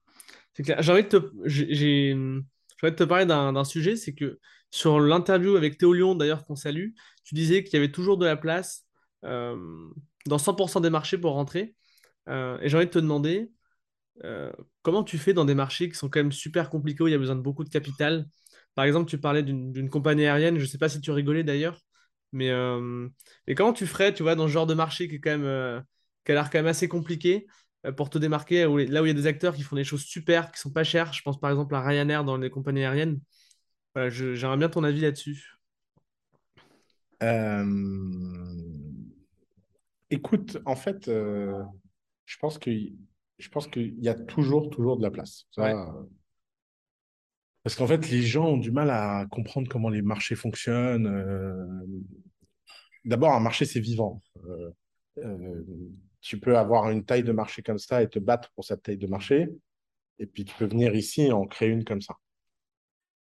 C'est 0.54 0.64
clair. 0.64 0.82
J'ai 0.82 0.92
envie 0.92 1.04
de 1.04 1.10
te, 1.10 1.18
j'ai, 1.46 1.74
j'ai- 1.76 2.12
j'ai 2.14 2.88
envie 2.88 2.92
de 2.92 2.96
te 2.98 3.04
parler 3.06 3.26
d'un 3.26 3.54
d'un 3.54 3.64
sujet, 3.66 3.96
c'est 3.96 4.14
que 4.14 4.40
sur 4.74 5.00
l'interview 5.00 5.56
avec 5.56 5.78
Théo 5.78 5.94
Lyon, 5.94 6.16
d'ailleurs, 6.16 6.46
qu'on 6.46 6.56
salue, 6.56 6.94
tu 7.24 7.36
disais 7.36 7.64
qu'il 7.64 7.76
y 7.76 7.78
avait 7.78 7.92
toujours 7.92 8.18
de 8.18 8.26
la 8.26 8.36
place 8.36 8.88
euh, 9.24 9.56
dans 10.26 10.40
100% 10.40 10.82
des 10.82 10.90
marchés 10.90 11.20
pour 11.20 11.34
rentrer. 11.34 11.76
Euh, 12.28 12.58
et 12.60 12.70
j'ai 12.70 12.78
envie 12.78 12.88
de 12.88 12.92
te 12.92 12.98
demander 12.98 13.52
euh, 14.24 14.52
comment 14.82 15.04
tu 15.04 15.20
fais 15.20 15.34
dans 15.34 15.46
des 15.46 15.54
marchés 15.54 15.90
qui 15.90 15.96
sont 15.96 16.10
quand 16.10 16.22
même 16.22 16.32
super 16.32 16.72
compliqués, 16.72 17.04
où 17.04 17.08
il 17.08 17.12
y 17.12 17.14
a 17.14 17.20
besoin 17.20 17.36
de 17.36 17.42
beaucoup 17.42 17.64
de 17.64 17.70
capital? 17.70 18.26
Par 18.74 18.86
exemple, 18.86 19.08
tu 19.08 19.20
parlais 19.20 19.44
d'une 19.44 19.90
compagnie 19.92 20.26
aérienne, 20.26 20.58
je 20.58 20.64
ne 20.64 20.68
sais 20.68 20.80
pas 20.80 20.90
si 20.90 21.00
tu 21.02 21.12
rigolais 21.12 21.44
d'ailleurs, 21.44 21.80
mais, 22.32 22.50
comment 23.56 23.74
tu 23.74 23.86
ferais, 23.86 24.12
tu 24.12 24.24
vois, 24.24 24.34
dans 24.34 24.48
ce 24.48 24.54
genre 24.54 24.66
de 24.66 24.74
marché 24.74 25.08
qui 25.08 25.16
est 25.16 25.20
quand 25.20 25.38
même, 25.38 25.84
qui 26.26 26.32
a 26.32 26.36
l'air 26.36 26.50
quand 26.50 26.58
même 26.58 26.66
assez 26.66 26.88
compliqué 26.88 27.46
pour 27.96 28.10
te 28.10 28.18
démarquer, 28.18 28.64
là 28.64 29.04
où 29.04 29.06
il 29.06 29.10
y 29.10 29.12
a 29.12 29.14
des 29.14 29.28
acteurs 29.28 29.54
qui 29.54 29.62
font 29.62 29.76
des 29.76 29.84
choses 29.84 30.02
super, 30.02 30.52
qui 30.52 30.60
sont 30.60 30.72
pas 30.72 30.84
chères? 30.84 31.14
Je 31.14 31.22
pense 31.22 31.40
par 31.40 31.52
exemple 31.52 31.76
à 31.76 31.82
Ryanair 31.82 32.24
dans 32.24 32.38
les 32.38 32.50
compagnies 32.50 32.82
aériennes. 32.82 33.20
Voilà, 33.96 34.10
j'aimerais 34.10 34.58
bien 34.58 34.70
ton 34.70 34.84
avis 34.84 35.02
là-dessus. 35.02 35.58
Euh, 37.22 37.66
Écoute, 40.10 40.58
en 40.66 40.76
fait, 40.76 41.08
euh, 41.08 41.60
je 42.26 42.38
pense 42.38 42.60
que 42.60 42.70
je 43.40 43.50
pense 43.50 43.68
qu'il 43.68 44.00
y 44.00 44.10
a 44.10 44.14
toujours, 44.14 44.70
toujours 44.70 44.98
de 44.98 45.02
la 45.04 45.10
place. 45.12 45.46
Ça, 45.52 45.64
Ouais. 45.64 45.74
euh, 45.74 46.04
Parce 47.64 47.76
qu'en 47.76 47.88
fait, 47.88 48.10
les 48.10 48.22
gens 48.22 48.46
ont 48.46 48.58
du 48.58 48.72
mal 48.72 48.90
à 48.90 49.26
comprendre 49.32 49.68
comment 49.70 49.90
les 49.90 50.02
marchés 50.02 50.36
fonctionnent. 50.36 51.08
euh, 51.08 51.66
D'abord, 53.06 53.34
un 53.34 53.40
marché, 53.40 53.66
c'est 53.66 53.80
vivant. 53.80 54.22
Tu 56.22 56.40
peux 56.40 56.58
avoir 56.58 56.90
une 56.90 57.04
taille 57.04 57.24
de 57.24 57.32
marché 57.32 57.62
comme 57.64 57.80
ça 57.80 58.02
et 58.02 58.08
te 58.08 58.20
battre 58.20 58.52
pour 58.56 58.66
cette 58.66 58.84
taille 58.84 58.98
de 58.98 59.08
marché. 59.08 59.48
Et 60.20 60.26
puis, 60.26 60.46
tu 60.46 60.56
peux 60.56 60.66
venir 60.66 60.96
ici 60.96 61.24
et 61.24 61.32
en 61.32 61.46
créer 61.48 61.70
une 61.70 61.84
comme 61.84 62.02
ça. 62.02 62.16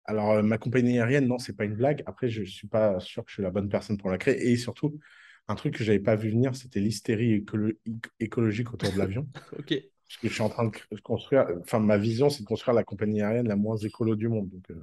Alors, 0.09 0.31
euh, 0.31 0.41
ma 0.41 0.57
compagnie 0.57 0.97
aérienne, 0.99 1.27
non, 1.27 1.37
c'est 1.37 1.55
pas 1.55 1.65
une 1.65 1.75
blague. 1.75 2.01
Après, 2.07 2.29
je 2.29 2.43
suis 2.43 2.67
pas 2.67 2.99
sûr 2.99 3.23
que 3.23 3.29
je 3.29 3.35
suis 3.35 3.43
la 3.43 3.51
bonne 3.51 3.69
personne 3.69 3.97
pour 3.97 4.09
la 4.09 4.17
créer. 4.17 4.51
Et 4.51 4.57
surtout, 4.57 4.99
un 5.47 5.53
truc 5.53 5.75
que 5.77 5.83
j'avais 5.83 5.99
pas 5.99 6.15
vu 6.15 6.31
venir, 6.31 6.55
c'était 6.55 6.79
l'hystérie 6.79 7.41
écolo- 7.41 7.77
écologique 8.19 8.73
autour 8.73 8.91
de 8.91 8.97
l'avion. 8.97 9.27
Ok, 9.59 9.73
Parce 10.07 10.17
que 10.17 10.27
je 10.29 10.33
suis 10.33 10.41
en 10.41 10.49
train 10.49 10.65
de 10.65 10.99
construire, 11.01 11.45
enfin, 11.61 11.79
ma 11.79 11.97
vision, 11.99 12.31
c'est 12.31 12.41
de 12.41 12.47
construire 12.47 12.73
la 12.73 12.83
compagnie 12.83 13.21
aérienne 13.21 13.47
la 13.47 13.55
moins 13.55 13.77
écolo 13.77 14.15
du 14.15 14.27
monde. 14.29 14.49
Donc, 14.49 14.71
euh, 14.71 14.75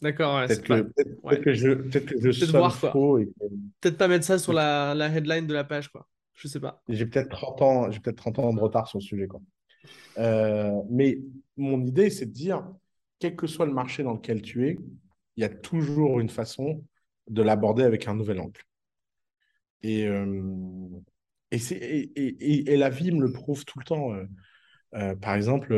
d'accord, 0.00 0.36
ouais, 0.36 0.48
peut-être 0.48 0.62
que, 0.64 0.68
pas- 0.68 0.82
peut-être, 0.82 1.24
ouais. 1.24 1.30
peut-être 1.30 1.44
que 1.44 1.54
je, 1.54 1.68
peut-être 1.70 2.06
que 2.06 2.20
je 2.20 2.30
sonne 2.32 2.60
voir, 2.62 2.76
faux 2.92 3.18
et 3.18 3.28
Peut-être 3.80 3.96
pas 3.98 4.08
mettre 4.08 4.24
ça 4.24 4.38
sur 4.38 4.52
la, 4.52 4.94
la 4.94 5.08
headline 5.08 5.46
de 5.46 5.54
la 5.54 5.64
page, 5.64 5.88
quoi. 5.88 6.08
Je 6.34 6.48
sais 6.48 6.60
pas. 6.60 6.82
j'ai 6.88 7.06
peut-être 7.06 7.30
30 7.30 7.62
ans, 7.62 7.90
j'ai 7.90 8.00
peut-être 8.00 8.16
30 8.16 8.38
ans 8.40 8.52
de 8.52 8.60
retard 8.60 8.88
sur 8.88 8.98
le 8.98 9.04
sujet, 9.04 9.26
quoi. 9.28 9.40
Euh, 10.18 10.72
mais 10.90 11.18
mon 11.56 11.84
idée, 11.84 12.10
c'est 12.10 12.26
de 12.26 12.32
dire, 12.32 12.64
quel 13.18 13.36
que 13.36 13.46
soit 13.46 13.66
le 13.66 13.72
marché 13.72 14.02
dans 14.02 14.14
lequel 14.14 14.42
tu 14.42 14.68
es, 14.68 14.78
il 15.36 15.40
y 15.42 15.44
a 15.44 15.48
toujours 15.48 16.20
une 16.20 16.28
façon 16.28 16.84
de 17.28 17.42
l'aborder 17.42 17.84
avec 17.84 18.08
un 18.08 18.14
nouvel 18.14 18.40
angle. 18.40 18.60
Et, 19.82 20.06
euh, 20.06 20.42
et, 21.50 21.58
c'est, 21.58 21.76
et, 21.76 22.12
et- 22.16 22.36
et- 22.54 22.72
et 22.72 22.76
la 22.76 22.90
vie 22.90 23.12
me 23.12 23.20
le 23.22 23.32
prouve 23.32 23.64
tout 23.64 23.78
le 23.78 23.84
temps. 23.84 24.12
Euh, 24.14 24.24
euh, 24.94 25.16
par 25.16 25.34
exemple, 25.34 25.74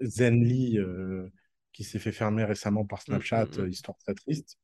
Zenly, 0.00 0.78
qui 1.72 1.84
s'est 1.84 1.98
fait 1.98 2.12
fermer 2.12 2.44
récemment 2.44 2.84
par 2.84 3.02
Snapchat, 3.02 3.46
Mm, 3.46 3.48
mm, 3.58 3.64
mm. 3.66 3.68
histoire 3.70 3.98
très 3.98 4.14
triste. 4.14 4.58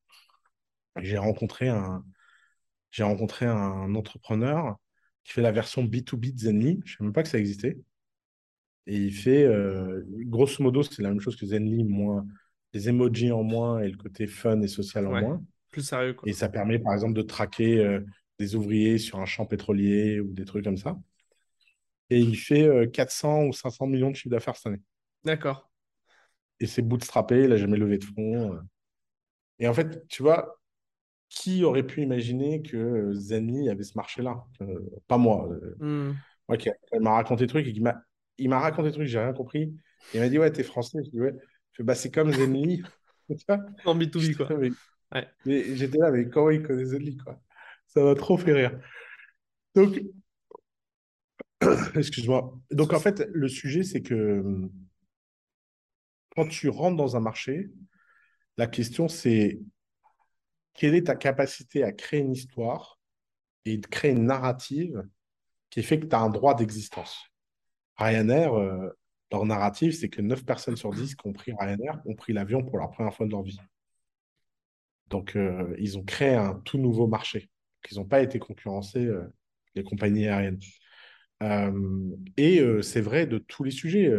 J'ai 1.00 1.18
rencontré 1.18 1.68
un, 1.68 2.04
j'ai 2.90 3.04
rencontré 3.04 3.46
un 3.46 3.94
entrepreneur 3.94 4.76
qui 5.24 5.32
fait 5.32 5.42
la 5.42 5.52
version 5.52 5.84
B2B 5.84 6.32
de 6.32 6.38
Zenly. 6.38 6.80
Je 6.84 6.92
ne 6.94 6.96
savais 6.98 7.04
même 7.06 7.12
pas 7.12 7.22
que 7.22 7.28
ça 7.28 7.38
existait. 7.38 7.78
Et 8.86 8.96
il 8.96 9.12
fait, 9.12 9.44
euh, 9.44 10.02
grosso 10.26 10.62
modo, 10.62 10.82
c'est 10.82 11.02
la 11.02 11.08
même 11.10 11.20
chose 11.20 11.36
que 11.36 11.46
Zenly, 11.46 11.84
moins 11.84 12.26
les 12.72 12.88
emojis 12.88 13.30
en 13.32 13.42
moins 13.42 13.80
et 13.80 13.88
le 13.88 13.96
côté 13.96 14.26
fun 14.26 14.60
et 14.60 14.68
social 14.68 15.06
en 15.06 15.12
Ouais. 15.12 15.20
moins. 15.22 15.42
Plus 15.70 15.82
sérieux, 15.82 16.14
quoi. 16.14 16.28
Et 16.28 16.32
ça 16.32 16.48
permet, 16.48 16.78
par 16.78 16.92
exemple, 16.92 17.14
de 17.14 17.22
traquer 17.22 17.78
euh, 17.84 18.00
des 18.38 18.54
ouvriers 18.56 18.98
sur 18.98 19.18
un 19.20 19.26
champ 19.26 19.46
pétrolier 19.46 20.20
ou 20.20 20.32
des 20.32 20.44
trucs 20.44 20.64
comme 20.64 20.76
ça. 20.76 20.96
Et 22.10 22.18
il 22.18 22.36
fait 22.36 22.64
euh, 22.64 22.86
400 22.86 23.44
ou 23.46 23.52
500 23.52 23.86
millions 23.86 24.10
de 24.10 24.16
chiffre 24.16 24.30
d'affaires 24.30 24.56
cette 24.56 24.66
année. 24.66 24.82
D'accord. 25.24 25.70
Et 26.60 26.66
c'est 26.66 26.82
bootstrappé, 26.82 27.44
il 27.44 27.48
n'a 27.50 27.56
jamais 27.56 27.76
levé 27.78 27.98
de 27.98 28.04
fonds. 28.04 28.54
euh. 28.54 28.60
Et 29.58 29.68
en 29.68 29.74
fait, 29.74 30.06
tu 30.08 30.22
vois, 30.22 30.60
qui 31.28 31.64
aurait 31.64 31.82
pu 31.86 32.02
imaginer 32.02 32.62
que 32.62 33.12
Zenly 33.14 33.68
avait 33.68 33.84
ce 33.84 33.96
marché-là? 33.96 34.44
Pas 35.08 35.18
moi. 35.18 35.48
Hmm. 35.80 36.12
moi 36.48 36.56
qui- 36.58 36.70
m'a 37.00 37.12
raconté 37.14 37.44
des 37.44 37.48
trucs 37.48 37.66
et 37.66 37.72
qui 37.72 37.80
m'a 37.80 38.02
il 38.38 38.48
m'a 38.48 38.58
raconté 38.58 38.88
des 38.88 38.94
trucs, 38.94 39.06
j'ai 39.08 39.18
rien 39.18 39.32
compris. 39.32 39.74
Il 40.12 40.20
m'a 40.20 40.28
dit, 40.28 40.38
ouais, 40.38 40.50
t'es 40.50 40.62
français. 40.62 40.98
Je 41.04 41.10
dis, 41.10 41.20
ouais. 41.20 41.32
Je 41.72 41.78
fais, 41.78 41.82
bah, 41.82 41.94
c'est 41.94 42.10
comme 42.10 42.32
Zenly. 42.32 42.82
En 43.84 43.96
B2B, 43.96 44.20
J'étais 44.20 44.34
quoi. 44.34 44.48
là, 44.50 44.56
mais, 44.58 44.70
Ouais. 45.12 45.28
mais 45.46 45.76
j'étais 45.76 45.98
là, 45.98 46.10
mais 46.10 46.28
comment 46.28 46.50
il 46.50 46.62
connaît 46.62 46.84
Zenly, 46.84 47.16
quoi? 47.16 47.40
Ça 47.86 48.02
m'a 48.02 48.14
trop 48.14 48.36
fait 48.36 48.52
rire. 48.52 48.78
Donc, 49.74 50.00
excuse-moi. 51.94 52.58
Donc, 52.70 52.92
en 52.92 53.00
fait, 53.00 53.26
le 53.32 53.48
sujet, 53.48 53.82
c'est 53.82 54.02
que 54.02 54.42
quand 56.36 56.48
tu 56.48 56.68
rentres 56.68 56.96
dans 56.96 57.16
un 57.16 57.20
marché, 57.20 57.70
la 58.56 58.66
question, 58.66 59.08
c'est 59.08 59.60
quelle 60.74 60.94
est 60.94 61.06
ta 61.06 61.14
capacité 61.14 61.84
à 61.84 61.92
créer 61.92 62.20
une 62.20 62.32
histoire 62.32 62.98
et 63.64 63.78
de 63.78 63.86
créer 63.86 64.10
une 64.12 64.26
narrative 64.26 65.02
qui 65.70 65.82
fait 65.82 65.98
que 66.00 66.06
tu 66.06 66.14
as 66.14 66.20
un 66.20 66.30
droit 66.30 66.54
d'existence? 66.54 67.18
Ryanair, 67.96 68.54
euh, 68.54 68.88
leur 69.32 69.44
narrative, 69.46 69.92
c'est 69.92 70.08
que 70.08 70.20
9 70.22 70.44
personnes 70.44 70.76
sur 70.76 70.92
10 70.92 71.14
qui 71.14 71.26
ont 71.26 71.32
pris 71.32 71.52
Ryanair 71.58 72.00
ont 72.06 72.14
pris 72.14 72.32
l'avion 72.32 72.62
pour 72.64 72.78
la 72.78 72.88
première 72.88 73.14
fois 73.14 73.26
de 73.26 73.32
leur 73.32 73.42
vie. 73.42 73.58
Donc, 75.10 75.36
euh, 75.36 75.74
ils 75.78 75.98
ont 75.98 76.02
créé 76.04 76.34
un 76.34 76.54
tout 76.64 76.78
nouveau 76.78 77.06
marché. 77.06 77.50
Ils 77.90 77.98
n'ont 77.98 78.04
pas 78.04 78.22
été 78.22 78.38
concurrencés, 78.38 79.04
euh, 79.04 79.24
les 79.74 79.84
compagnies 79.84 80.26
aériennes. 80.28 80.58
Et 82.36 82.62
c'est 82.82 83.00
vrai 83.02 83.26
de 83.26 83.38
tous 83.38 83.64
les 83.64 83.70
sujets. 83.70 84.10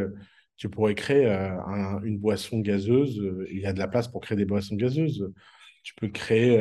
Tu 0.58 0.70
pourrais 0.70 0.94
créer 0.96 1.26
un- 1.28 2.02
une 2.04 2.20
boisson 2.20 2.60
gazeuse. 2.60 3.22
il 3.50 3.60
y 3.60 3.66
a 3.66 3.74
de 3.74 3.80
la 3.80 3.88
place 3.88 4.08
pour 4.08 4.22
créer 4.22 4.38
des 4.38 4.46
boissons 4.46 4.76
gazeuses. 4.76 5.32
Tu 5.84 5.96
peux 5.96 6.10
créer, 6.10 6.58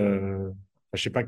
je 0.94 1.02
sais 1.02 1.10
pas, 1.10 1.24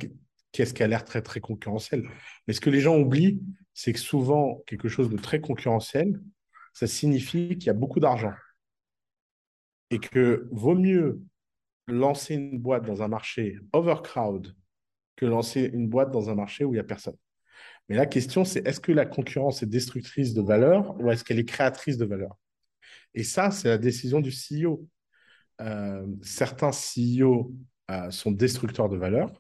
qu'est-ce 0.53 0.73
qui 0.73 0.83
a 0.83 0.87
l'air 0.87 1.05
très, 1.05 1.21
très 1.21 1.41
concurrentiel. 1.41 2.09
Mais 2.47 2.55
ce 2.55 2.61
que 2.61 2.71
les 2.71 2.81
gens 2.81 2.97
oublient, 2.97 3.43
c'est 3.77 3.93
que 3.93 3.99
souvent, 3.99 4.63
quelque 4.67 4.89
chose 4.89 5.11
de 5.11 5.19
très 5.19 5.41
concurrentiel, 5.41 6.19
ça 6.73 6.87
signifie 6.87 7.59
qu'il 7.59 7.67
y 7.67 7.71
a 7.71 7.75
beaucoup 7.75 8.01
d'argent. 8.01 8.33
Et 9.91 9.99
que 10.01 10.49
vaut 10.51 10.75
mieux 10.75 11.21
lancer 11.87 12.35
une 12.35 12.59
boîte 12.59 12.87
dans 12.87 13.03
un 13.03 13.09
marché 13.09 13.59
overcrowd 13.75 14.57
que 15.15 15.27
lancer 15.27 15.71
une 15.75 15.89
boîte 15.89 16.11
dans 16.11 16.31
un 16.31 16.35
marché 16.35 16.65
où 16.65 16.71
il 16.71 16.77
n'y 16.77 16.81
a 16.81 16.85
personne. 16.85 17.17
Mais 17.91 17.97
la 17.97 18.07
question, 18.07 18.47
c'est 18.47 18.67
est-ce 18.67 18.81
que 18.81 18.93
la 18.93 19.05
concurrence 19.05 19.63
est 19.63 19.67
destructrice 19.67 20.33
de 20.33 20.41
valeur 20.41 20.99
ou 20.99 21.11
est-ce 21.11 21.23
qu'elle 21.23 21.39
est 21.39 21.45
créatrice 21.45 21.99
de 21.99 22.07
valeur? 22.07 22.35
Et 23.13 23.25
ça, 23.25 23.51
c'est 23.51 23.69
la 23.69 23.79
décision 23.79 24.23
du 24.23 24.31
CEO. 24.31 24.89
Euh, 25.61 26.07
certains 26.23 26.71
CEO 26.71 27.53
euh, 27.91 28.11
sont 28.11 28.33
destructeurs 28.33 28.89
de 28.89 28.97
valeur 28.97 29.31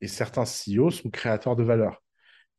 et 0.00 0.08
certains 0.08 0.44
CEO 0.44 0.90
sont 0.90 1.10
créateurs 1.10 1.56
de 1.56 1.62
valeur. 1.62 2.02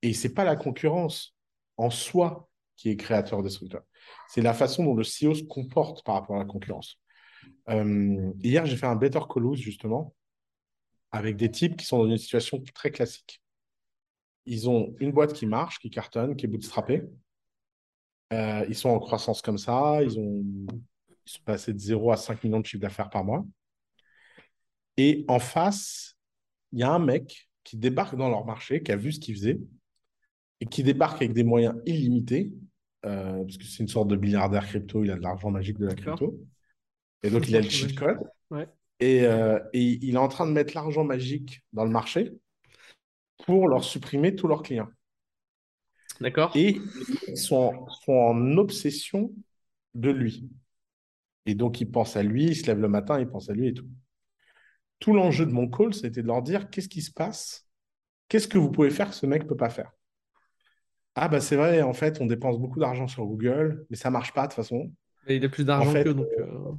Et 0.01 0.13
ce 0.13 0.27
n'est 0.27 0.33
pas 0.33 0.43
la 0.43 0.55
concurrence 0.55 1.35
en 1.77 1.89
soi 1.89 2.49
qui 2.75 2.89
est 2.89 2.95
créateur 2.95 3.41
destructeur. 3.43 3.81
C'est 4.29 4.41
la 4.41 4.53
façon 4.53 4.83
dont 4.83 4.93
le 4.93 5.03
CEO 5.03 5.33
se 5.33 5.43
comporte 5.43 6.03
par 6.05 6.15
rapport 6.15 6.35
à 6.35 6.39
la 6.39 6.45
concurrence. 6.45 6.99
Euh, 7.69 8.31
hier, 8.41 8.65
j'ai 8.65 8.77
fait 8.77 8.85
un 8.85 8.95
Better 8.95 9.19
Call 9.29 9.55
justement, 9.55 10.15
avec 11.11 11.35
des 11.35 11.51
types 11.51 11.75
qui 11.75 11.85
sont 11.85 11.97
dans 11.99 12.09
une 12.09 12.17
situation 12.17 12.61
très 12.73 12.91
classique. 12.91 13.41
Ils 14.45 14.69
ont 14.69 14.95
une 14.99 15.11
boîte 15.11 15.33
qui 15.33 15.45
marche, 15.45 15.79
qui 15.79 15.89
cartonne, 15.89 16.35
qui 16.35 16.45
est 16.45 16.49
bootstrappée. 16.49 17.03
Euh, 18.33 18.65
ils 18.69 18.75
sont 18.75 18.89
en 18.89 18.99
croissance 18.99 19.41
comme 19.41 19.57
ça. 19.57 20.01
Ils, 20.03 20.19
ont, 20.19 20.43
ils 21.25 21.31
sont 21.31 21.43
passés 21.43 21.73
de 21.73 21.79
0 21.79 22.11
à 22.11 22.17
5 22.17 22.43
millions 22.43 22.59
de 22.59 22.65
chiffre 22.65 22.81
d'affaires 22.81 23.09
par 23.09 23.25
mois. 23.25 23.45
Et 24.95 25.25
en 25.27 25.39
face, 25.39 26.15
il 26.71 26.79
y 26.79 26.83
a 26.83 26.91
un 26.91 26.99
mec 26.99 27.49
qui 27.63 27.77
débarque 27.77 28.15
dans 28.15 28.29
leur 28.29 28.45
marché, 28.45 28.81
qui 28.81 28.91
a 28.91 28.95
vu 28.95 29.11
ce 29.11 29.19
qu'il 29.19 29.35
faisait, 29.35 29.59
et 30.59 30.65
qui 30.65 30.83
débarque 30.83 31.21
avec 31.21 31.33
des 31.33 31.43
moyens 31.43 31.75
illimités, 31.85 32.51
euh, 33.05 33.43
parce 33.43 33.57
que 33.57 33.63
c'est 33.63 33.83
une 33.83 33.89
sorte 33.89 34.07
de 34.07 34.15
milliardaire 34.15 34.65
crypto, 34.65 35.03
il 35.03 35.11
a 35.11 35.15
de 35.15 35.21
l'argent 35.21 35.51
magique 35.51 35.77
de 35.77 35.85
la 35.85 35.95
crypto. 35.95 36.39
Et 37.23 37.29
donc, 37.29 37.47
il 37.47 37.55
a 37.55 37.61
le 37.61 37.69
cheat 37.69 37.95
code. 37.95 38.19
Et, 38.99 39.25
euh, 39.25 39.59
et, 39.73 39.99
il 40.01 40.15
est 40.15 40.19
en 40.19 40.27
train 40.27 40.47
de 40.47 40.51
mettre 40.51 40.73
l'argent 40.73 41.03
magique 41.03 41.61
dans 41.73 41.85
le 41.85 41.91
marché 41.91 42.33
pour 43.45 43.67
leur 43.67 43.83
supprimer 43.83 44.35
tous 44.35 44.47
leurs 44.47 44.63
clients. 44.63 44.89
D'accord. 46.19 46.51
Et 46.55 46.81
ils 47.27 47.37
sont, 47.37 47.87
sont, 48.03 48.13
en 48.13 48.57
obsession 48.57 49.31
de 49.93 50.09
lui. 50.09 50.49
Et 51.45 51.53
donc, 51.53 51.79
ils 51.79 51.89
pensent 51.89 52.17
à 52.17 52.23
lui, 52.23 52.45
ils 52.45 52.55
se 52.55 52.65
lèvent 52.65 52.81
le 52.81 52.87
matin, 52.87 53.19
ils 53.19 53.27
pensent 53.27 53.49
à 53.49 53.53
lui 53.53 53.67
et 53.67 53.73
tout. 53.73 53.87
Tout 54.99 55.13
l'enjeu 55.13 55.45
de 55.45 55.51
mon 55.51 55.69
call, 55.69 55.93
c'était 55.93 56.23
de 56.23 56.27
leur 56.27 56.41
dire 56.41 56.71
qu'est-ce 56.71 56.89
qui 56.89 57.03
se 57.03 57.11
passe? 57.11 57.67
Qu'est-ce 58.27 58.47
que 58.47 58.57
vous 58.57 58.71
pouvez 58.71 58.89
faire 58.89 59.09
que 59.09 59.15
ce 59.15 59.27
mec 59.27 59.43
ne 59.43 59.47
peut 59.47 59.55
pas 59.55 59.69
faire? 59.69 59.91
Ah, 61.19 61.27
bah 61.29 61.39
c'est 61.39 61.55
vrai, 61.55 61.81
en 61.81 61.93
fait, 61.93 62.21
on 62.21 62.27
dépense 62.27 62.59
beaucoup 62.59 62.79
d'argent 62.79 63.07
sur 63.07 63.25
Google, 63.25 63.87
mais 63.89 63.95
ça 63.95 64.09
ne 64.09 64.13
marche 64.13 64.33
pas 64.33 64.43
de 64.43 64.53
toute 64.53 64.57
façon. 64.57 64.91
il 65.27 65.43
a 65.43 65.49
plus 65.49 65.65
d'argent 65.65 65.91
que 65.91 66.09
donc. 66.09 66.27
Euh, 66.37 66.71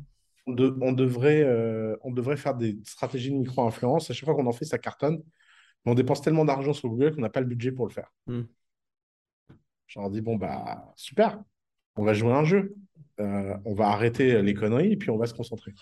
on, 0.47 0.93
devrait, 0.93 1.43
euh, 1.43 1.97
on 2.03 2.13
devrait 2.13 2.37
faire 2.37 2.55
des 2.55 2.79
stratégies 2.85 3.31
de 3.31 3.37
micro-influence. 3.37 4.11
À 4.11 4.15
chaque 4.15 4.25
fois 4.25 4.37
qu'on 4.37 4.47
en 4.47 4.53
fait, 4.53 4.65
ça 4.65 4.79
cartonne. 4.79 5.17
Mais 5.85 5.93
on 5.93 5.95
dépense 5.97 6.23
tellement 6.23 6.45
d'argent 6.45 6.73
sur 6.73 6.89
Google 6.89 7.17
qu'on 7.17 7.21
n'a 7.21 7.31
pas 7.31 7.41
le 7.41 7.47
budget 7.47 7.73
pour 7.73 7.85
le 7.85 7.93
faire. 7.93 8.13
Je 9.89 9.99
leur 9.99 10.09
dis, 10.09 10.21
bon, 10.21 10.37
bah, 10.37 10.93
super, 10.95 11.43
on 11.97 12.05
va 12.05 12.15
jouer 12.15 12.33
un 12.33 12.45
jeu. 12.45 12.77
Euh, 13.19 13.57
on 13.65 13.75
va 13.75 13.89
arrêter 13.89 14.41
les 14.41 14.55
conneries 14.55 14.93
et 14.93 14.97
puis 14.97 15.11
on 15.11 15.19
va 15.19 15.27
se 15.27 15.35
concentrer. 15.35 15.75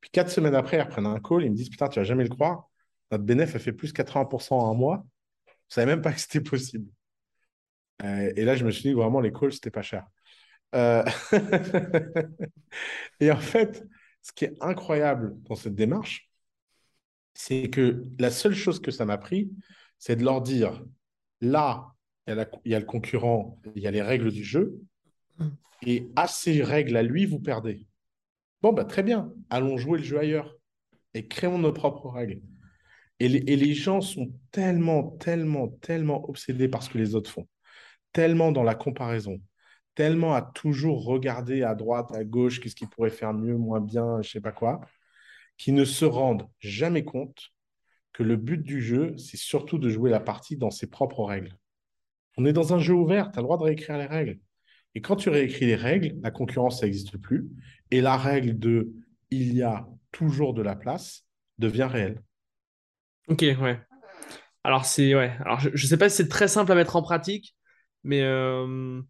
Puis 0.00 0.10
quatre 0.10 0.30
semaines 0.30 0.54
après, 0.54 0.76
ils 0.76 0.82
reprennent 0.82 1.06
un 1.06 1.18
call, 1.18 1.42
ils 1.42 1.50
me 1.50 1.56
disent, 1.56 1.70
putain, 1.70 1.88
tu 1.88 1.98
vas 1.98 2.04
jamais 2.04 2.22
le 2.22 2.30
croire, 2.30 2.68
notre 3.10 3.24
bénéfice 3.24 3.56
a 3.56 3.58
fait 3.58 3.72
plus 3.72 3.92
80% 3.92 4.54
en 4.54 4.70
un 4.70 4.74
mois. 4.74 5.04
Je 5.68 5.74
savais 5.74 5.86
même 5.86 6.02
pas 6.02 6.12
que 6.12 6.20
c'était 6.20 6.40
possible. 6.40 6.86
Euh, 8.02 8.32
et 8.36 8.44
là, 8.44 8.56
je 8.56 8.64
me 8.64 8.70
suis 8.70 8.82
dit, 8.82 8.92
vraiment, 8.92 9.20
les 9.20 9.32
calls, 9.32 9.52
c'était 9.52 9.70
pas 9.70 9.82
cher. 9.82 10.06
Euh, 10.74 11.04
et 13.20 13.30
en 13.30 13.36
fait, 13.36 13.84
ce 14.22 14.32
qui 14.32 14.46
est 14.46 14.56
incroyable 14.60 15.36
dans 15.42 15.54
cette 15.54 15.74
démarche, 15.74 16.30
c'est 17.34 17.68
que 17.68 18.04
la 18.18 18.30
seule 18.30 18.54
chose 18.54 18.80
que 18.80 18.90
ça 18.90 19.04
m'a 19.04 19.18
pris, 19.18 19.50
c'est 19.98 20.16
de 20.16 20.24
leur 20.24 20.40
dire, 20.40 20.82
là, 21.40 21.94
il 22.26 22.46
y, 22.64 22.74
a 22.74 22.78
le 22.78 22.86
concurrent, 22.86 23.60
il 23.74 23.82
y 23.82 23.86
a 23.86 23.90
les 23.90 24.02
règles 24.02 24.32
du 24.32 24.42
jeu, 24.42 24.80
et 25.82 26.08
à 26.16 26.26
ces 26.26 26.62
règles 26.62 26.96
à 26.96 27.02
lui, 27.02 27.26
vous 27.26 27.38
perdez. 27.38 27.86
Bon, 28.62 28.72
bah, 28.72 28.84
très 28.84 29.02
bien, 29.02 29.32
allons 29.50 29.76
jouer 29.76 29.98
le 29.98 30.04
jeu 30.04 30.18
ailleurs 30.18 30.56
et 31.12 31.28
créons 31.28 31.58
nos 31.58 31.72
propres 31.72 32.08
règles. 32.08 32.40
Et 33.20 33.28
les, 33.28 33.44
et 33.46 33.56
les 33.56 33.74
gens 33.74 34.00
sont 34.00 34.32
tellement, 34.50 35.10
tellement, 35.18 35.68
tellement 35.68 36.28
obsédés 36.28 36.68
par 36.68 36.82
ce 36.82 36.90
que 36.90 36.98
les 36.98 37.14
autres 37.14 37.30
font, 37.30 37.46
tellement 38.14 38.52
dans 38.52 38.62
la 38.62 38.74
comparaison, 38.74 39.42
tellement 39.94 40.34
à 40.34 40.40
toujours 40.40 41.04
regarder 41.04 41.62
à 41.62 41.74
droite, 41.74 42.14
à 42.14 42.24
gauche, 42.24 42.60
qu'est-ce 42.60 42.74
qu'ils 42.74 42.88
pourraient 42.88 43.10
faire 43.10 43.34
mieux, 43.34 43.58
moins 43.58 43.80
bien, 43.80 44.22
je 44.22 44.30
sais 44.30 44.40
pas 44.40 44.52
quoi, 44.52 44.80
qu'ils 45.58 45.74
ne 45.74 45.84
se 45.84 46.06
rendent 46.06 46.48
jamais 46.60 47.04
compte 47.04 47.50
que 48.14 48.22
le 48.22 48.36
but 48.36 48.62
du 48.62 48.80
jeu, 48.80 49.14
c'est 49.18 49.36
surtout 49.36 49.76
de 49.78 49.90
jouer 49.90 50.08
la 50.08 50.20
partie 50.20 50.56
dans 50.56 50.70
ses 50.70 50.86
propres 50.86 51.24
règles. 51.24 51.52
On 52.38 52.46
est 52.46 52.52
dans 52.52 52.72
un 52.72 52.78
jeu 52.78 52.94
ouvert, 52.94 53.30
tu 53.30 53.38
as 53.38 53.42
le 53.42 53.46
droit 53.46 53.58
de 53.58 53.64
réécrire 53.64 53.98
les 53.98 54.06
règles. 54.06 54.38
Et 54.94 55.00
quand 55.00 55.16
tu 55.16 55.28
réécris 55.28 55.66
les 55.66 55.74
règles, 55.74 56.16
la 56.22 56.30
concurrence, 56.30 56.80
ça 56.80 56.86
n'existe 56.86 57.18
plus. 57.18 57.48
Et 57.90 58.00
la 58.00 58.16
règle 58.16 58.58
de 58.58 58.92
il 59.30 59.54
y 59.54 59.62
a 59.62 59.88
toujours 60.12 60.54
de 60.54 60.62
la 60.62 60.76
place 60.76 61.26
devient 61.58 61.88
réelle. 61.90 62.22
Ok, 63.26 63.40
ouais. 63.42 63.80
Alors, 64.62 64.84
c'est, 64.84 65.14
ouais. 65.14 65.32
Alors, 65.40 65.58
je 65.58 65.70
ne 65.70 65.76
sais 65.76 65.96
pas 65.96 66.08
si 66.08 66.16
c'est 66.16 66.28
très 66.28 66.46
simple 66.46 66.70
à 66.70 66.74
mettre 66.76 66.94
en 66.96 67.02
pratique, 67.02 67.56
mais 68.04 68.22
euh, 68.22 69.00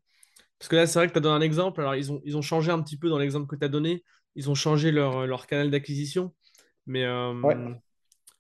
parce 0.59 0.69
que 0.69 0.77
là, 0.77 0.87
c'est 0.87 0.99
vrai 0.99 1.09
que 1.09 1.13
tu 1.13 1.19
as 1.19 1.21
donné 1.21 1.37
un 1.37 1.47
exemple. 1.47 1.81
Alors, 1.81 1.95
ils 1.95 2.11
ont, 2.13 2.21
ils 2.25 2.37
ont 2.37 2.43
changé 2.43 2.71
un 2.71 2.81
petit 2.81 2.97
peu 2.97 3.09
dans 3.09 3.19
l'exemple 3.19 3.47
que 3.47 3.57
tu 3.57 3.65
as 3.65 3.69
donné. 3.69 4.03
Ils 4.37 4.51
ont 4.51 4.55
changé 4.55 4.91
leur, 4.91 5.27
leur 5.27 5.47
canal 5.47 5.71
d'acquisition. 5.71 6.35
Mais, 6.87 7.05
euh, 7.05 7.35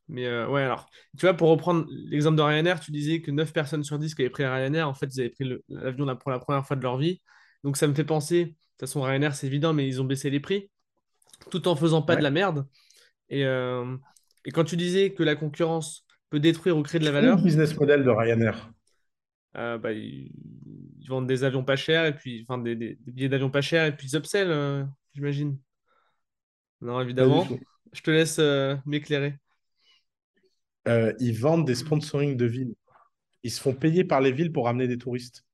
mais 0.08 0.26
euh, 0.26 0.48
ouais, 0.48 0.62
alors, 0.62 0.86
tu 1.18 1.26
vois, 1.26 1.34
pour 1.34 1.48
reprendre 1.48 1.86
l'exemple 1.90 2.36
de 2.36 2.42
Ryanair, 2.42 2.80
tu 2.80 2.92
disais 2.92 3.20
que 3.20 3.30
9 3.30 3.52
personnes 3.52 3.84
sur 3.84 3.98
10 3.98 4.14
qui 4.14 4.22
avaient 4.22 4.30
pris 4.30 4.46
Ryanair, 4.46 4.88
en 4.88 4.94
fait, 4.94 5.06
ils 5.14 5.20
avaient 5.20 5.30
pris 5.30 5.50
l'avion 5.68 6.16
pour 6.16 6.30
la 6.30 6.38
première 6.38 6.66
fois 6.66 6.76
de 6.76 6.82
leur 6.82 6.96
vie. 6.96 7.20
Donc, 7.62 7.76
ça 7.76 7.86
me 7.86 7.94
fait 7.94 8.04
penser, 8.04 8.44
de 8.44 8.50
toute 8.50 8.80
façon, 8.80 9.02
Ryanair, 9.02 9.34
c'est 9.34 9.46
évident, 9.46 9.72
mais 9.72 9.86
ils 9.86 10.00
ont 10.00 10.04
baissé 10.04 10.30
les 10.30 10.40
prix 10.40 10.70
tout 11.50 11.68
en 11.68 11.76
faisant 11.76 12.02
pas 12.02 12.16
de 12.16 12.22
la 12.22 12.30
merde. 12.30 12.66
Et, 13.28 13.44
euh, 13.44 13.96
et 14.44 14.50
quand 14.50 14.64
tu 14.64 14.76
disais 14.76 15.12
que 15.12 15.22
la 15.22 15.36
concurrence 15.36 16.06
peut 16.30 16.40
détruire 16.40 16.76
ou 16.76 16.82
créer 16.82 17.00
de 17.00 17.04
la 17.04 17.12
valeur. 17.12 17.36
le 17.36 17.42
business 17.42 17.76
model 17.78 18.04
de 18.04 18.10
Ryanair 18.10 18.70
bah, 19.54 19.92
ils 21.04 21.08
vendent 21.08 21.26
des 21.26 21.44
avions 21.44 21.64
pas 21.64 21.76
chers, 21.76 22.06
et 22.06 22.14
puis, 22.14 22.44
enfin, 22.48 22.58
des, 22.58 22.98
billets 23.06 23.28
d'avion 23.28 23.50
pas 23.50 23.60
chers, 23.60 23.86
et 23.86 23.96
puis 23.96 24.08
ils 24.08 24.16
upsell, 24.16 24.50
euh, 24.50 24.84
j'imagine. 25.14 25.58
Non, 26.80 27.00
évidemment. 27.00 27.46
Je 27.92 28.00
te 28.00 28.10
laisse 28.10 28.38
euh, 28.38 28.76
m'éclairer. 28.86 29.36
Euh, 30.88 31.12
ils 31.20 31.38
vendent 31.38 31.66
des 31.66 31.74
sponsorings 31.74 32.36
de 32.36 32.46
villes. 32.46 32.74
Ils 33.42 33.50
se 33.50 33.60
font 33.60 33.74
payer 33.74 34.04
par 34.04 34.20
les 34.20 34.32
villes 34.32 34.52
pour 34.52 34.64
ramener 34.64 34.88
des 34.88 34.98
touristes. 34.98 35.44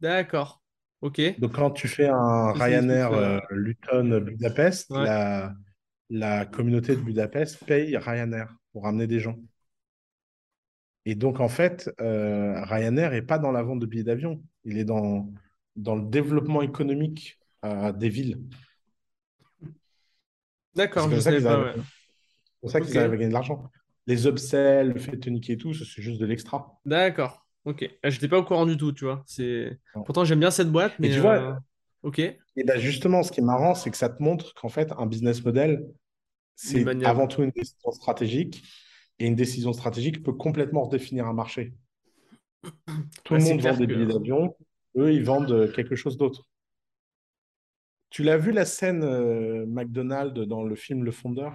D'accord. 0.00 0.62
Ok. 1.00 1.20
Donc, 1.38 1.52
quand 1.52 1.72
tu 1.72 1.88
fais 1.88 2.08
un 2.08 2.52
Ryanair 2.52 3.42
Luton 3.50 4.20
Budapest, 4.20 4.90
la, 4.90 5.52
la 6.10 6.46
communauté 6.46 6.94
de 6.94 7.00
Budapest 7.00 7.64
paye 7.64 7.96
Ryanair 7.96 8.54
pour 8.72 8.84
ramener 8.84 9.06
des 9.06 9.20
gens. 9.20 9.36
Et 11.04 11.14
donc, 11.14 11.40
en 11.40 11.48
fait, 11.48 11.90
euh, 12.00 12.62
Ryanair 12.64 13.10
n'est 13.10 13.22
pas 13.22 13.38
dans 13.38 13.50
la 13.50 13.62
vente 13.62 13.80
de 13.80 13.86
billets 13.86 14.04
d'avion. 14.04 14.42
Il 14.64 14.78
est 14.78 14.84
dans, 14.84 15.28
dans 15.76 15.96
le 15.96 16.02
développement 16.02 16.62
économique 16.62 17.38
euh, 17.64 17.92
des 17.92 18.08
villes. 18.08 18.40
D'accord, 20.74 21.10
je 21.10 21.18
sais 21.18 21.42
pas. 21.42 21.74
C'est 21.74 22.60
pour 22.60 22.70
ça 22.70 22.80
qu'ils 22.80 22.96
arrivent 22.96 23.12
à 23.12 23.16
gagner 23.16 23.28
de 23.28 23.34
l'argent. 23.34 23.70
Les 24.06 24.26
upsells, 24.26 24.92
le 24.92 24.98
fait 24.98 25.16
de 25.16 25.30
niquer 25.30 25.54
et 25.54 25.56
tout, 25.56 25.74
c'est 25.74 26.02
juste 26.02 26.20
de 26.20 26.26
l'extra. 26.26 26.78
D'accord. 26.84 27.46
Ok. 27.64 27.88
Ah, 28.02 28.10
je 28.10 28.16
n'étais 28.16 28.28
pas 28.28 28.38
au 28.38 28.44
courant 28.44 28.66
du 28.66 28.76
tout, 28.76 28.92
tu 28.92 29.04
vois. 29.04 29.24
Pourtant, 30.06 30.24
j'aime 30.24 30.40
bien 30.40 30.50
cette 30.50 30.70
boîte, 30.70 30.94
mais. 30.98 31.10
tu 31.10 31.20
vois, 31.20 31.34
euh, 31.34 31.54
ok. 32.02 32.18
Et 32.18 32.64
ben 32.64 32.78
justement, 32.78 33.22
ce 33.22 33.32
qui 33.32 33.40
est 33.40 33.44
marrant, 33.44 33.74
c'est 33.74 33.90
que 33.90 33.96
ça 33.96 34.08
te 34.08 34.22
montre 34.22 34.54
qu'en 34.54 34.68
fait, 34.68 34.92
un 34.98 35.06
business 35.06 35.44
model, 35.44 35.84
c'est 36.54 36.86
avant 37.04 37.26
tout 37.26 37.42
une 37.42 37.50
décision 37.50 37.92
stratégique 37.92 38.64
et 39.18 39.26
une 39.26 39.36
décision 39.36 39.72
stratégique 39.72 40.22
peut 40.22 40.32
complètement 40.32 40.84
redéfinir 40.84 41.26
un 41.26 41.32
marché. 41.32 41.74
Tout 43.24 43.34
le 43.34 43.42
monde 43.42 43.60
vend 43.60 43.76
des 43.76 43.86
billets 43.86 44.06
d'avion, 44.06 44.56
eux, 44.96 45.12
ils 45.12 45.24
vendent 45.24 45.72
quelque 45.72 45.96
chose 45.96 46.16
d'autre. 46.16 46.48
Tu 48.10 48.22
l'as 48.22 48.36
vu 48.36 48.52
la 48.52 48.66
scène 48.66 49.02
euh, 49.04 49.64
McDonald's 49.66 50.38
dans 50.46 50.64
le 50.64 50.74
film 50.74 51.02
Le 51.02 51.10
Fondeur? 51.10 51.54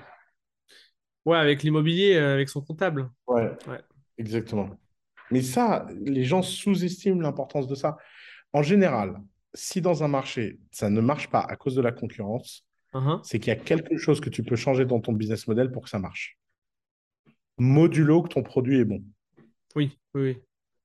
Ouais, 1.26 1.38
avec 1.38 1.62
l'immobilier, 1.62 2.16
euh, 2.16 2.34
avec 2.34 2.50
son 2.50 2.62
comptable. 2.62 3.12
Ouais, 3.28 3.52
ouais, 3.68 3.80
exactement. 4.18 4.70
Mais 5.30 5.42
ça, 5.42 5.86
les 6.04 6.24
gens 6.24 6.42
sous-estiment 6.42 7.22
l'importance 7.22 7.68
de 7.68 7.76
ça. 7.76 7.98
En 8.54 8.64
général, 8.64 9.22
si 9.54 9.82
dans 9.82 10.04
un 10.04 10.08
marché, 10.08 10.58
ça 10.72 10.90
ne 10.90 11.02
marche 11.02 11.30
pas 11.30 11.42
à 11.42 11.56
cause 11.58 11.76
de 11.76 11.82
la 11.82 11.92
concurrence, 11.92 12.66
uh-huh. 12.94 13.20
c'est 13.24 13.40
qu'il 13.40 13.50
y 13.50 13.56
a 13.56 13.60
quelque 13.60 13.98
chose 13.98 14.20
que 14.20 14.30
tu 14.30 14.42
peux 14.42 14.56
changer 14.56 14.86
dans 14.86 15.00
ton 15.00 15.14
business 15.14 15.48
model 15.48 15.72
pour 15.72 15.84
que 15.84 15.90
ça 15.90 16.00
marche 16.00 16.40
modulo 17.58 18.24
que 18.24 18.30
ton 18.30 18.44
produit 18.44 18.80
est 18.80 18.86
bon. 18.86 19.04
Oui, 19.76 19.98
oui, 20.14 20.22
oui. 20.22 20.38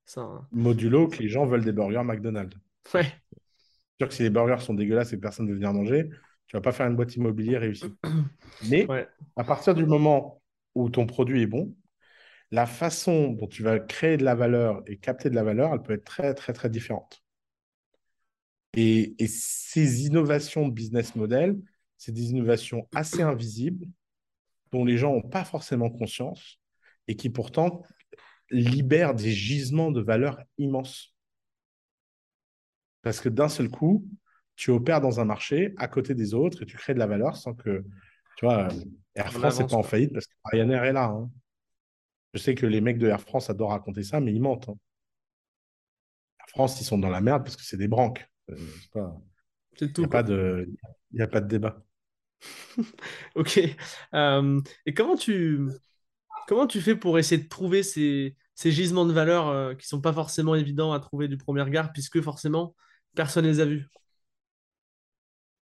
Ça... 0.04 0.28
Modulo 0.52 1.08
que 1.08 1.18
les 1.22 1.28
gens 1.28 1.46
veulent 1.46 1.64
des 1.64 1.72
burgers 1.72 2.04
McDonald's. 2.04 2.56
Ouais. 2.94 3.04
C'est 3.04 4.04
sûr 4.04 4.08
que 4.08 4.14
si 4.14 4.22
les 4.22 4.30
burgers 4.30 4.60
sont 4.60 4.74
dégueulasses 4.74 5.12
et 5.12 5.16
que 5.16 5.22
personne 5.22 5.46
ne 5.46 5.50
veut 5.50 5.56
venir 5.56 5.72
manger, 5.72 6.08
Tu 6.48 6.56
vas 6.56 6.60
pas 6.60 6.72
faire 6.72 6.86
une 6.86 6.96
boîte 6.96 7.14
immobilière 7.16 7.60
réussie. 7.60 7.94
Mais 8.68 8.86
Ouais. 8.86 9.08
à 9.36 9.44
partir 9.44 9.74
du 9.74 9.86
moment 9.86 10.42
où 10.74 10.90
ton 10.90 11.06
produit 11.06 11.42
est 11.42 11.46
bon, 11.46 11.74
la 12.50 12.66
façon 12.66 13.28
dont 13.28 13.46
tu 13.46 13.62
vas 13.62 13.78
créer 13.78 14.16
de 14.18 14.24
la 14.24 14.34
valeur 14.34 14.82
et 14.86 14.98
capter 14.98 15.30
de 15.30 15.34
la 15.34 15.44
valeur, 15.44 15.72
elle 15.72 15.82
peut 15.82 15.94
être 15.94 16.04
très, 16.04 16.34
très, 16.34 16.52
très 16.52 16.68
différente. 16.68 17.22
Et, 18.74 19.14
et 19.22 19.26
ces 19.28 20.06
innovations 20.06 20.66
de 20.68 20.72
business 20.72 21.14
model, 21.14 21.58
c'est 21.96 22.12
des 22.12 22.30
innovations 22.30 22.88
assez 22.94 23.22
invisibles 23.22 23.86
dont 24.72 24.84
les 24.84 24.96
gens 24.96 25.12
n'ont 25.12 25.22
pas 25.28 25.44
forcément 25.44 25.90
conscience 25.90 26.58
et 27.08 27.16
qui 27.16 27.30
pourtant 27.30 27.82
libèrent 28.50 29.14
des 29.14 29.32
gisements 29.32 29.90
de 29.90 30.00
valeur 30.00 30.40
immenses. 30.58 31.14
Parce 33.02 33.20
que 33.20 33.28
d'un 33.28 33.48
seul 33.48 33.68
coup, 33.68 34.06
tu 34.56 34.70
opères 34.70 35.00
dans 35.00 35.20
un 35.20 35.24
marché 35.24 35.74
à 35.78 35.88
côté 35.88 36.14
des 36.14 36.34
autres 36.34 36.62
et 36.62 36.66
tu 36.66 36.76
crées 36.76 36.94
de 36.94 36.98
la 36.98 37.06
valeur 37.06 37.36
sans 37.36 37.54
que, 37.54 37.84
tu 38.36 38.44
vois, 38.44 38.68
Air 39.14 39.26
On 39.28 39.30
France 39.30 39.58
n'est 39.60 39.66
pas 39.66 39.76
en 39.76 39.82
faillite 39.82 40.12
parce 40.12 40.26
que 40.26 40.32
Ryanair 40.44 40.84
est 40.84 40.92
là. 40.92 41.04
hein. 41.06 41.30
Je 42.34 42.38
sais 42.38 42.54
que 42.54 42.66
les 42.66 42.80
mecs 42.80 42.98
de 42.98 43.08
Air 43.08 43.20
France 43.20 43.50
adorent 43.50 43.70
raconter 43.70 44.02
ça, 44.02 44.20
mais 44.20 44.32
ils 44.32 44.40
mentent. 44.40 44.68
hein. 44.68 44.76
Air 46.40 46.48
France, 46.48 46.80
ils 46.80 46.84
sont 46.84 46.98
dans 46.98 47.10
la 47.10 47.20
merde 47.20 47.42
parce 47.44 47.56
que 47.56 47.62
c'est 47.64 47.76
des 47.76 47.88
branques. 47.88 48.26
Euh, 48.50 48.56
c'est 48.80 48.90
pas- 48.90 49.20
Il 49.80 49.88
n'y 49.98 50.06
pas 50.06 50.22
de... 50.22 50.68
a 51.18 51.26
pas 51.26 51.40
de 51.40 51.48
débat. 51.48 51.82
Ok. 53.34 53.60
Euh, 54.14 54.60
et 54.86 54.94
comment 54.94 55.16
tu, 55.16 55.60
comment 56.46 56.66
tu 56.66 56.80
fais 56.80 56.96
pour 56.96 57.18
essayer 57.18 57.42
de 57.42 57.48
trouver 57.48 57.82
ces, 57.82 58.36
gisements 58.56 59.06
de 59.06 59.12
valeur 59.12 59.48
euh, 59.48 59.74
qui 59.74 59.86
sont 59.86 60.00
pas 60.00 60.12
forcément 60.12 60.54
évidents 60.54 60.92
à 60.92 61.00
trouver 61.00 61.28
du 61.28 61.36
premier 61.36 61.62
regard, 61.62 61.92
puisque 61.92 62.20
forcément, 62.20 62.74
personne 63.14 63.46
les 63.46 63.60
a 63.60 63.64
vus? 63.64 63.86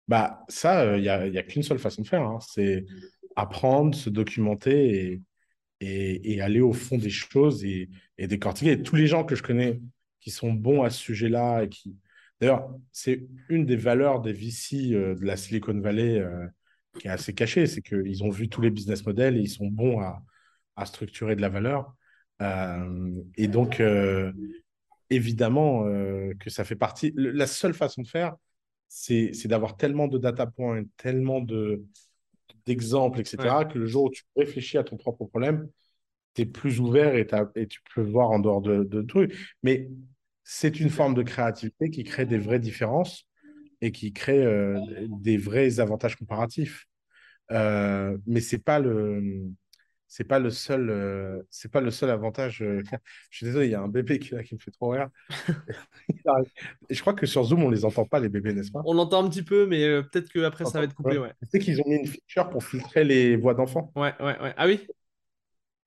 Bah, 0.08 0.44
ça, 0.50 0.82
euh, 0.82 0.98
il 0.98 1.02
n'y 1.02 1.10
a, 1.10 1.28
y 1.28 1.38
a 1.38 1.44
qu'une 1.44 1.64
seule 1.64 1.80
façon 1.80 2.04
de 2.04 2.08
faire. 2.08 2.22
hein. 2.22 2.40
C'est 2.42 2.86
apprendre, 3.36 3.96
se 3.96 4.10
documenter 4.10 5.22
et, 5.82 6.42
aller 6.42 6.62
au 6.62 6.74
fond 6.74 6.98
des 6.98 7.10
choses 7.10 7.64
et, 7.66 7.90
décortiquer. 8.18 8.82
Tous 8.82 8.96
les 8.96 9.08
gens 9.08 9.24
que 9.24 9.36
je 9.36 9.44
connais 9.44 9.82
qui 10.20 10.32
sont 10.32 10.54
bons 10.54 10.84
à 10.84 10.90
ce 10.90 11.00
sujet-là 11.00 11.64
et 11.64 11.70
qui... 11.70 11.96
D'ailleurs, 12.40 12.70
c'est 12.92 13.28
une 13.50 13.66
des 13.66 13.76
valeurs 13.76 14.22
des 14.22 14.34
VC 14.34 14.94
euh, 14.94 15.16
de 15.16 15.26
la 15.26 15.38
Silicon 15.38 15.80
Valley 15.80 16.20
euh, 16.20 16.46
qui 17.00 17.08
est 17.08 17.12
assez 17.12 17.34
cachée, 17.34 17.66
c'est 17.66 17.82
qu'ils 17.82 18.24
ont 18.24 18.30
vu 18.30 18.50
tous 18.50 18.62
les 18.62 18.70
business 18.70 19.06
models 19.06 19.38
et 19.38 19.42
ils 19.42 19.50
sont 19.50 19.68
bons 19.68 20.00
à, 20.00 20.22
à 20.76 20.86
structurer 20.86 21.36
de 21.36 21.42
la 21.42 21.50
valeur. 21.50 21.94
Euh, 22.42 23.12
et 23.36 23.48
donc, 23.48 23.80
euh, 23.80 24.32
évidemment 25.10 25.86
euh, 25.86 26.34
que 26.40 26.50
ça 26.50 26.64
fait 26.64 26.76
partie. 26.76 27.14
le- 27.16 27.32
La 27.32 27.48
seule 27.48 27.74
façon 27.74 28.02
de 28.02 28.08
faire, 28.08 28.36
c'est 28.88 29.32
d'avoir 29.46 29.78
tellement 29.78 30.08
de 30.08 30.18
data 30.18 30.46
points, 30.46 30.84
tellement 30.98 31.42
de 31.42 31.84
d'exemples, 32.66 33.20
Ouais. 33.20 33.24
etc., 33.24 33.66
que 33.66 33.78
le 33.78 33.86
jour 33.86 34.06
où 34.06 34.10
tu 34.10 34.24
réfléchis 34.36 34.78
à 34.80 34.84
ton 34.84 34.98
propre 34.98 35.26
problème, 35.26 35.70
tu 36.34 36.42
es 36.42 36.46
plus 36.46 36.80
ouvert 36.80 37.16
et, 37.16 37.28
tu 37.68 37.80
peux 37.94 38.02
voir 38.02 38.32
en 38.32 38.40
dehors 38.40 38.62
de, 38.62 38.84
de 38.84 39.02
trucs. 39.04 39.36
Mais 39.62 39.90
c'est 40.44 40.80
une 40.80 40.90
forme 40.90 41.14
de 41.14 41.22
créativité 41.22 41.92
qui 41.92 42.04
crée 42.04 42.26
des 42.26 42.40
vraies 42.40 42.60
différences 42.60 43.28
et 43.82 43.92
qui 43.92 44.14
crée 44.14 44.44
des 45.10 45.38
vrais 45.38 45.80
avantages 45.80 46.16
comparatifs. 46.16 46.88
Mais 47.52 48.42
c'est 48.42 48.64
pas 48.64 48.80
le 48.80 49.44
c'est 50.08 50.24
pas 50.24 50.40
le 50.40 50.50
seul 50.50 50.90
euh, 50.90 51.42
c'est 51.50 51.72
pas 51.72 51.82
le 51.82 51.92
seul 51.92 52.10
avantage. 52.10 52.62
euh, 52.62 52.82
Je 53.30 53.38
suis 53.38 53.46
désolé, 53.46 53.68
il 53.68 53.72
y 53.72 53.76
a 53.76 53.82
un 53.82 53.88
bébé 53.88 54.20
qui, 54.20 54.34
est 54.34 54.38
là, 54.38 54.44
qui 54.44 54.56
me 54.56 54.60
fait 54.60 54.72
trop 54.72 54.90
rire. 54.90 55.10
Je 56.90 57.02
crois 57.02 57.14
que 57.14 57.26
sur 57.26 57.44
Zoom, 57.44 57.64
on 57.64 57.70
les 57.70 57.86
entend 57.86 58.06
pas, 58.06 58.20
les 58.20 58.30
bébés, 58.30 58.54
n'est-ce 58.54 58.72
pas? 58.72 58.82
On 58.86 58.94
l'entend 58.94 59.24
un 59.26 59.30
petit 59.30 59.44
peu, 59.44 59.66
mais 59.66 59.84
euh, 59.84 60.04
peut-être 60.04 60.30
qu'après, 60.32 60.66
ça 60.66 60.80
va 60.80 60.86
être 60.86 60.94
coupé, 60.94 61.18
ouais. 61.18 61.34
Tu 61.44 61.50
sais 61.50 61.60
qu'ils 61.60 61.82
ont 61.82 61.88
mis 61.88 61.96
une 61.96 62.08
feature 62.08 62.50
pour 62.50 62.64
filtrer 62.64 63.04
les 63.04 63.36
voix 63.36 63.54
d'enfants? 63.54 63.92
Ouais, 63.96 64.14
ouais, 64.20 64.40
ouais. 64.40 64.54
Ah 64.58 64.66
oui? 64.68 64.88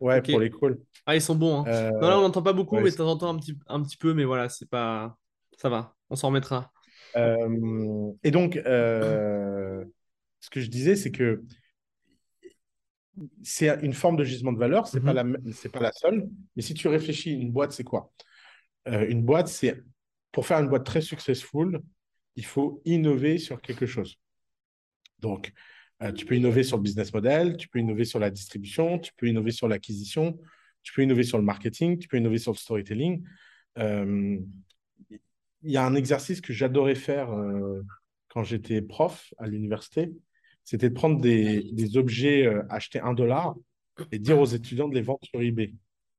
Ouais, 0.00 0.20
pour 0.22 0.40
les 0.40 0.50
calls. 0.50 0.78
Ah, 1.06 1.14
ils 1.14 1.22
sont 1.22 1.34
bons, 1.34 1.64
hein. 1.66 1.90
Non, 2.00 2.08
là, 2.08 2.18
on 2.18 2.22
n'entend 2.22 2.42
pas 2.42 2.52
beaucoup, 2.52 2.76
ouais, 2.76 2.82
mais 2.82 2.90
de 2.90 2.96
temps 2.96 3.10
en 3.10 3.16
temps, 3.16 3.30
un 3.30 3.38
petit, 3.38 3.58
un 3.66 3.82
petit 3.82 3.96
peu, 3.96 4.14
mais 4.14 4.24
voilà, 4.24 4.48
c'est 4.48 4.68
pas... 4.68 5.16
Ça 5.56 5.68
va, 5.68 5.96
on 6.10 6.16
s'en 6.16 6.28
remettra. 6.28 6.72
Et 7.16 8.30
donc, 8.30 8.60
ce 8.64 10.50
que 10.50 10.60
je 10.60 10.68
disais, 10.68 10.96
c'est 10.96 11.10
que 11.10 11.42
c'est 13.42 13.78
une 13.82 13.92
forme 13.92 14.16
de 14.16 14.24
gisement 14.24 14.52
de 14.52 14.58
valeur, 14.58 14.86
c'est 14.86 15.00
pas 15.00 15.12
Mhm. 15.12 15.38
la, 15.44 15.52
c'est 15.52 15.70
pas 15.70 15.80
la 15.80 15.92
seule. 15.92 16.28
Mais 16.56 16.62
si 16.62 16.74
tu 16.74 16.88
réfléchis, 16.88 17.32
une 17.32 17.50
boîte, 17.52 17.72
c'est 17.72 17.84
quoi? 17.84 18.12
Euh, 18.88 19.06
une 19.08 19.22
boîte, 19.22 19.48
c'est 19.48 19.82
pour 20.32 20.46
faire 20.46 20.58
une 20.58 20.68
boîte 20.68 20.84
très 20.84 21.00
successful, 21.00 21.80
il 22.36 22.44
faut 22.44 22.80
innover 22.84 23.38
sur 23.38 23.60
quelque 23.60 23.86
chose. 23.86 24.16
Donc, 25.18 25.52
euh, 26.02 26.12
tu 26.12 26.24
peux 26.24 26.36
innover 26.36 26.62
sur 26.62 26.76
le 26.76 26.82
business 26.82 27.12
model, 27.12 27.56
tu 27.56 27.68
peux 27.68 27.80
innover 27.80 28.04
sur 28.04 28.20
la 28.20 28.30
distribution, 28.30 28.98
tu 28.98 29.12
peux 29.16 29.26
innover 29.26 29.50
sur 29.50 29.66
l'acquisition, 29.66 30.38
tu 30.82 30.92
peux 30.92 31.02
innover 31.02 31.24
sur 31.24 31.38
le 31.38 31.44
marketing, 31.44 31.98
tu 31.98 32.06
peux 32.06 32.18
innover 32.18 32.38
sur 32.38 32.52
le 32.52 32.56
storytelling. 32.58 33.24
Euh, 33.78 34.38
il 35.10 35.70
y 35.70 35.76
a 35.76 35.84
un 35.84 35.96
exercice 35.96 36.40
que 36.40 36.52
j'adorais 36.52 36.94
faire 36.94 37.30
quand 38.28 38.44
j'étais 38.44 38.80
prof 38.80 39.34
à 39.38 39.48
l'université, 39.48 40.12
c'était 40.68 40.90
de 40.90 40.94
prendre 40.94 41.18
des, 41.18 41.62
des 41.72 41.96
objets 41.96 42.44
euh, 42.46 42.62
achetés 42.68 43.00
un 43.00 43.14
dollar 43.14 43.54
et 44.12 44.18
dire 44.18 44.38
aux 44.38 44.44
étudiants 44.44 44.86
de 44.86 44.94
les 44.94 45.00
vendre 45.00 45.20
sur 45.22 45.40
eBay. 45.40 45.72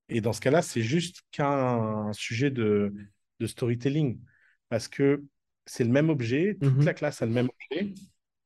Et 0.09 0.21
dans 0.21 0.33
ce 0.33 0.41
cas-là, 0.41 0.63
c'est 0.63 0.81
juste 0.81 1.21
qu'un 1.31 2.11
sujet 2.13 2.49
de, 2.49 2.91
de 3.39 3.45
storytelling 3.45 4.19
parce 4.69 4.87
que 4.87 5.23
c'est 5.67 5.83
le 5.83 5.91
même 5.91 6.09
objet, 6.09 6.57
toute 6.59 6.77
Mhm. 6.77 6.83
la 6.85 6.95
classe 6.95 7.21
a 7.21 7.27
le 7.27 7.31
même 7.31 7.47
objet, 7.69 7.93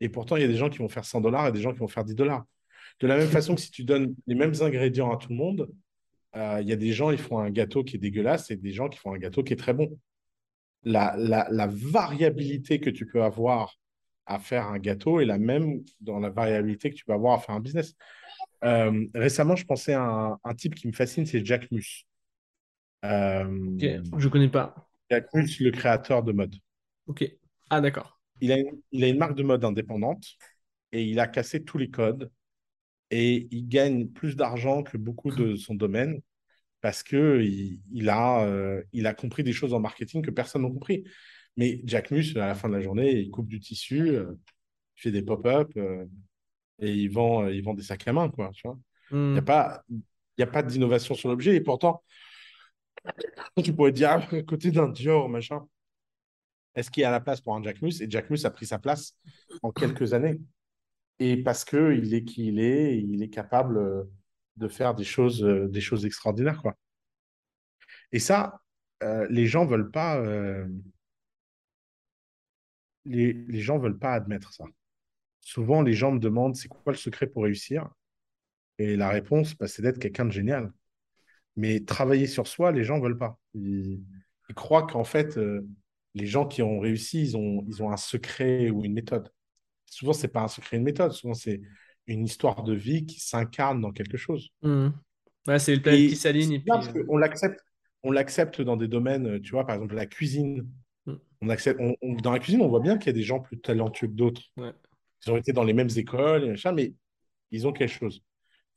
et 0.02 0.10
pourtant 0.10 0.36
il 0.36 0.42
y 0.42 0.46
a 0.46 0.50
des 0.50 0.58
gens 0.58 0.70
qui 0.70 0.80
vont 0.80 0.90
faire 0.90 1.06
100 1.06 1.22
dollars 1.22 1.48
et 1.48 1.52
des 1.54 1.62
gens 1.62 1.72
qui 1.72 1.80
vont 1.80 1.88
faire 1.88 2.04
10 2.04 2.16
dollars. 2.16 2.44
De 3.00 3.08
la 3.08 3.16
même 3.18 3.30
façon 3.30 3.56
que 3.56 3.62
si 3.62 3.72
tu 3.72 3.86
donnes 3.86 4.14
les 4.28 4.36
mêmes 4.36 4.54
ingrédients 4.60 5.10
à 5.10 5.16
tout 5.16 5.30
le 5.30 5.36
monde, 5.36 5.70
euh, 6.36 6.60
il 6.62 6.68
y 6.68 6.74
a 6.74 6.76
des 6.76 6.92
gens 6.92 7.12
qui 7.12 7.18
font 7.18 7.40
un 7.40 7.50
gâteau 7.50 7.86
qui 7.86 7.96
est 7.96 8.00
dégueulasse 8.00 8.52
et 8.52 8.58
des 8.58 8.72
gens 8.74 8.90
qui 8.90 9.00
font 9.00 9.14
un 9.14 9.18
gâteau 9.20 9.42
qui 9.42 9.54
est 9.54 9.62
très 9.66 9.74
bon 9.74 9.98
la, 10.84 11.16
la, 11.18 11.48
la 11.50 11.68
variabilité 11.68 12.82
que 12.82 12.90
tu 12.90 13.06
peux 13.06 13.24
avoir 13.24 13.78
à 14.26 14.40
faire 14.40 14.68
un 14.68 14.80
gâteau 14.80 15.20
est 15.20 15.26
la 15.26 15.38
même 15.38 15.84
dans 16.00 16.20
la 16.20 16.30
variabilité 16.30 16.90
que 16.90 16.96
tu 16.96 17.06
peux 17.06 17.14
avoir 17.14 17.34
à 17.36 17.40
faire 17.40 17.56
un 17.56 17.60
business. 17.60 17.96
Euh, 18.64 19.06
récemment, 19.14 19.56
je 19.56 19.66
pensais 19.66 19.94
à 19.94 20.02
un, 20.02 20.40
un 20.44 20.54
type 20.54 20.76
qui 20.76 20.88
me 20.88 20.94
fascine, 20.94 21.26
c'est 21.26 21.46
Jack 21.46 21.70
Mus. 21.72 22.06
Euh, 23.06 23.78
je 24.18 24.28
connais 24.30 24.50
pas. 24.50 24.90
Jack 25.10 25.34
Mus, 25.34 25.60
le 25.60 25.72
créateur 25.72 26.24
de 26.24 26.32
mode. 26.32 26.56
Ok. 27.08 27.26
Ah, 27.70 27.82
d'accord. 27.82 28.20
Il 28.40 28.52
a, 28.52 28.58
une, 28.58 28.82
il 28.92 29.04
a 29.04 29.08
une 29.08 29.18
marque 29.18 29.36
de 29.36 29.44
mode 29.44 29.64
indépendante 29.64 30.26
et 30.92 31.04
il 31.04 31.20
a 31.20 31.28
cassé 31.28 31.64
tous 31.64 31.78
les 31.78 31.90
codes 31.90 32.32
et 33.12 33.48
il 33.52 33.68
gagne 33.68 34.08
plus 34.08 34.36
d'argent 34.36 34.84
que 34.84 34.98
beaucoup 34.98 35.32
de 35.32 35.56
son 35.56 35.76
domaine 35.76 36.22
parce 36.82 37.04
que 37.04 37.42
il, 37.42 37.80
il 37.92 38.10
a, 38.10 38.44
euh, 38.46 38.82
il 38.92 39.08
a 39.08 39.14
compris 39.14 39.44
des 39.44 39.54
choses 39.54 39.74
en 39.74 39.80
marketing 39.80 40.22
que 40.22 40.32
personne 40.32 40.64
n'a 40.64 40.70
compris. 40.70 41.04
Mais 41.58 41.82
Jack 41.86 42.12
Mus, 42.12 42.36
à 42.38 42.48
la 42.48 42.56
fin 42.56 42.70
de 42.70 42.74
la 42.76 42.82
journée, 42.82 43.12
il 43.20 43.30
coupe 43.32 43.48
du 43.48 43.60
tissu, 43.60 44.10
euh, 44.10 44.34
il 44.98 45.02
fait 45.02 45.12
des 45.12 45.22
pop-up 45.22 45.72
euh, 45.78 46.06
et 46.80 46.94
il 46.94 47.10
vend, 47.10 47.48
il 47.48 47.64
vend 47.64 47.74
des 47.74 47.84
sacs 47.84 48.08
à 48.08 48.14
main, 48.14 48.30
quoi. 48.30 48.52
Tu 48.54 48.68
vois. 48.68 48.78
Il 49.12 49.34
n'y 49.34 49.40
a 49.40 49.42
Hmm. 49.42 49.46
pas, 49.46 49.84
il 49.90 50.02
y 50.40 50.44
a 50.44 50.48
pas 50.48 50.64
d'innovation 50.64 51.16
sur 51.16 51.30
l'objet. 51.30 51.56
Et 51.56 51.62
pourtant, 51.62 52.04
tu 53.64 53.74
pourrais 53.74 53.92
te 53.92 53.98
dire, 53.98 54.10
ah, 54.12 54.36
à 54.36 54.42
côté 54.44 54.72
d'un 54.72 54.90
Dior, 54.90 55.30
machin, 55.30 55.66
est-ce 56.76 56.90
qu'il 56.90 57.02
y 57.02 57.06
a 57.06 57.12
la 57.12 57.20
place 57.20 57.42
pour 57.42 57.56
un 57.56 57.64
Jack 57.64 57.82
Mus? 57.82 58.02
Et 58.02 58.10
Jack 58.10 58.30
Mus 58.30 58.46
a 58.46 58.50
pris 58.52 58.66
sa 58.66 58.80
place 58.80 59.16
en 59.62 59.72
quelques 59.72 60.14
années. 60.14 60.40
Et 61.20 61.38
parce 61.38 61.66
qu'il 61.66 62.14
est 62.14 62.24
qui 62.24 62.48
il 62.48 62.60
est, 62.60 62.98
il 62.98 63.22
est 63.24 63.30
capable 63.30 63.78
euh, 63.78 64.04
de 64.58 64.68
faire 64.68 64.96
des 64.96 65.04
choses, 65.04 65.44
euh, 65.44 65.68
des 65.68 65.82
choses 65.82 66.06
extraordinaires, 66.06 66.62
quoi. 66.62 66.76
Et 68.12 68.20
ça, 68.20 68.62
euh, 69.04 69.28
les 69.30 69.46
gens 69.46 69.66
veulent 69.66 69.92
pas, 69.92 70.18
euh, 70.20 70.68
les, 73.06 73.34
les 73.34 73.60
gens 73.60 73.78
veulent 73.78 74.00
pas 74.00 74.14
admettre 74.14 74.54
ça. 74.54 74.66
Souvent, 75.42 75.82
les 75.82 75.94
gens 75.94 76.12
me 76.12 76.20
demandent 76.20 76.56
c'est 76.56 76.70
quoi 76.70 76.94
le 76.94 76.98
secret 76.98 77.28
pour 77.28 77.44
réussir? 77.44 77.90
Et 78.80 78.96
la 78.96 79.10
réponse, 79.10 79.56
bah, 79.56 79.68
c'est 79.68 79.82
d'être 79.82 80.00
quelqu'un 80.00 80.26
de 80.26 80.32
génial. 80.32 80.72
Mais 81.56 81.82
travailler 81.82 82.28
sur 82.28 82.48
soi, 82.48 82.72
les 82.72 82.84
gens 82.84 83.00
veulent 83.00 83.18
pas. 83.18 83.40
Ils, 83.54 84.02
ils 84.50 84.56
croient 84.56 84.88
qu'en 84.88 85.04
fait, 85.04 85.38
euh, 85.38 85.68
les 86.16 86.26
gens 86.26 86.48
qui 86.48 86.62
ont 86.62 86.80
réussi, 86.80 87.22
ils 87.22 87.38
ont, 87.38 87.64
ils 87.68 87.84
ont 87.84 87.92
un 87.92 87.98
secret 87.98 88.70
ou 88.70 88.84
une 88.86 88.94
méthode. 88.94 89.32
Souvent, 89.86 90.14
c'est 90.14 90.30
pas 90.30 90.42
un 90.42 90.48
secret, 90.48 90.78
une 90.78 90.84
méthode. 90.84 91.12
Souvent, 91.12 91.34
c'est 91.34 91.62
une 92.08 92.26
histoire 92.26 92.64
de 92.64 92.74
vie 92.74 93.06
qui 93.06 93.20
s'incarne 93.20 93.82
dans 93.82 93.92
quelque 93.92 94.18
chose. 94.18 94.50
Ouais, 95.48 95.60
c'est 95.60 95.76
les 95.76 95.82
planètes 95.82 96.10
qui 96.10 96.16
puis... 96.60 97.00
euh, 97.00 97.04
qu'on 97.06 97.18
l'accepte, 97.18 97.60
on 98.02 98.12
l'accepte 98.12 98.62
dans 98.62 98.78
des 98.78 98.88
domaines, 98.88 99.28
euh, 99.28 99.40
tu 99.40 99.52
vois, 99.52 99.66
par 99.66 99.76
exemple 99.76 99.96
la 99.96 100.06
cuisine. 100.06 100.68
On 101.44 101.50
accepte, 101.50 101.80
on- 101.82 101.96
on- 102.02 102.14
dans 102.14 102.32
la 102.32 102.40
cuisine, 102.40 102.62
on 102.62 102.70
voit 102.70 102.80
bien 102.80 102.98
qu'il 102.98 103.08
y 103.08 103.10
a 103.10 103.14
des 103.14 103.24
gens 103.24 103.42
plus 103.42 103.60
talentueux 103.60 104.08
que 104.08 104.14
d'autres. 104.14 104.42
Ouais. 104.56 104.72
Ils 105.26 105.32
ont 105.32 105.38
été 105.38 105.52
dans 105.52 105.66
les 105.66 105.74
mêmes 105.74 105.90
écoles, 105.96 106.46
et 106.46 106.50
machin, 106.50 106.72
mais 106.72 106.94
ils 107.52 107.68
ont 107.68 107.74
quelque 107.74 107.92
chose. 107.94 108.24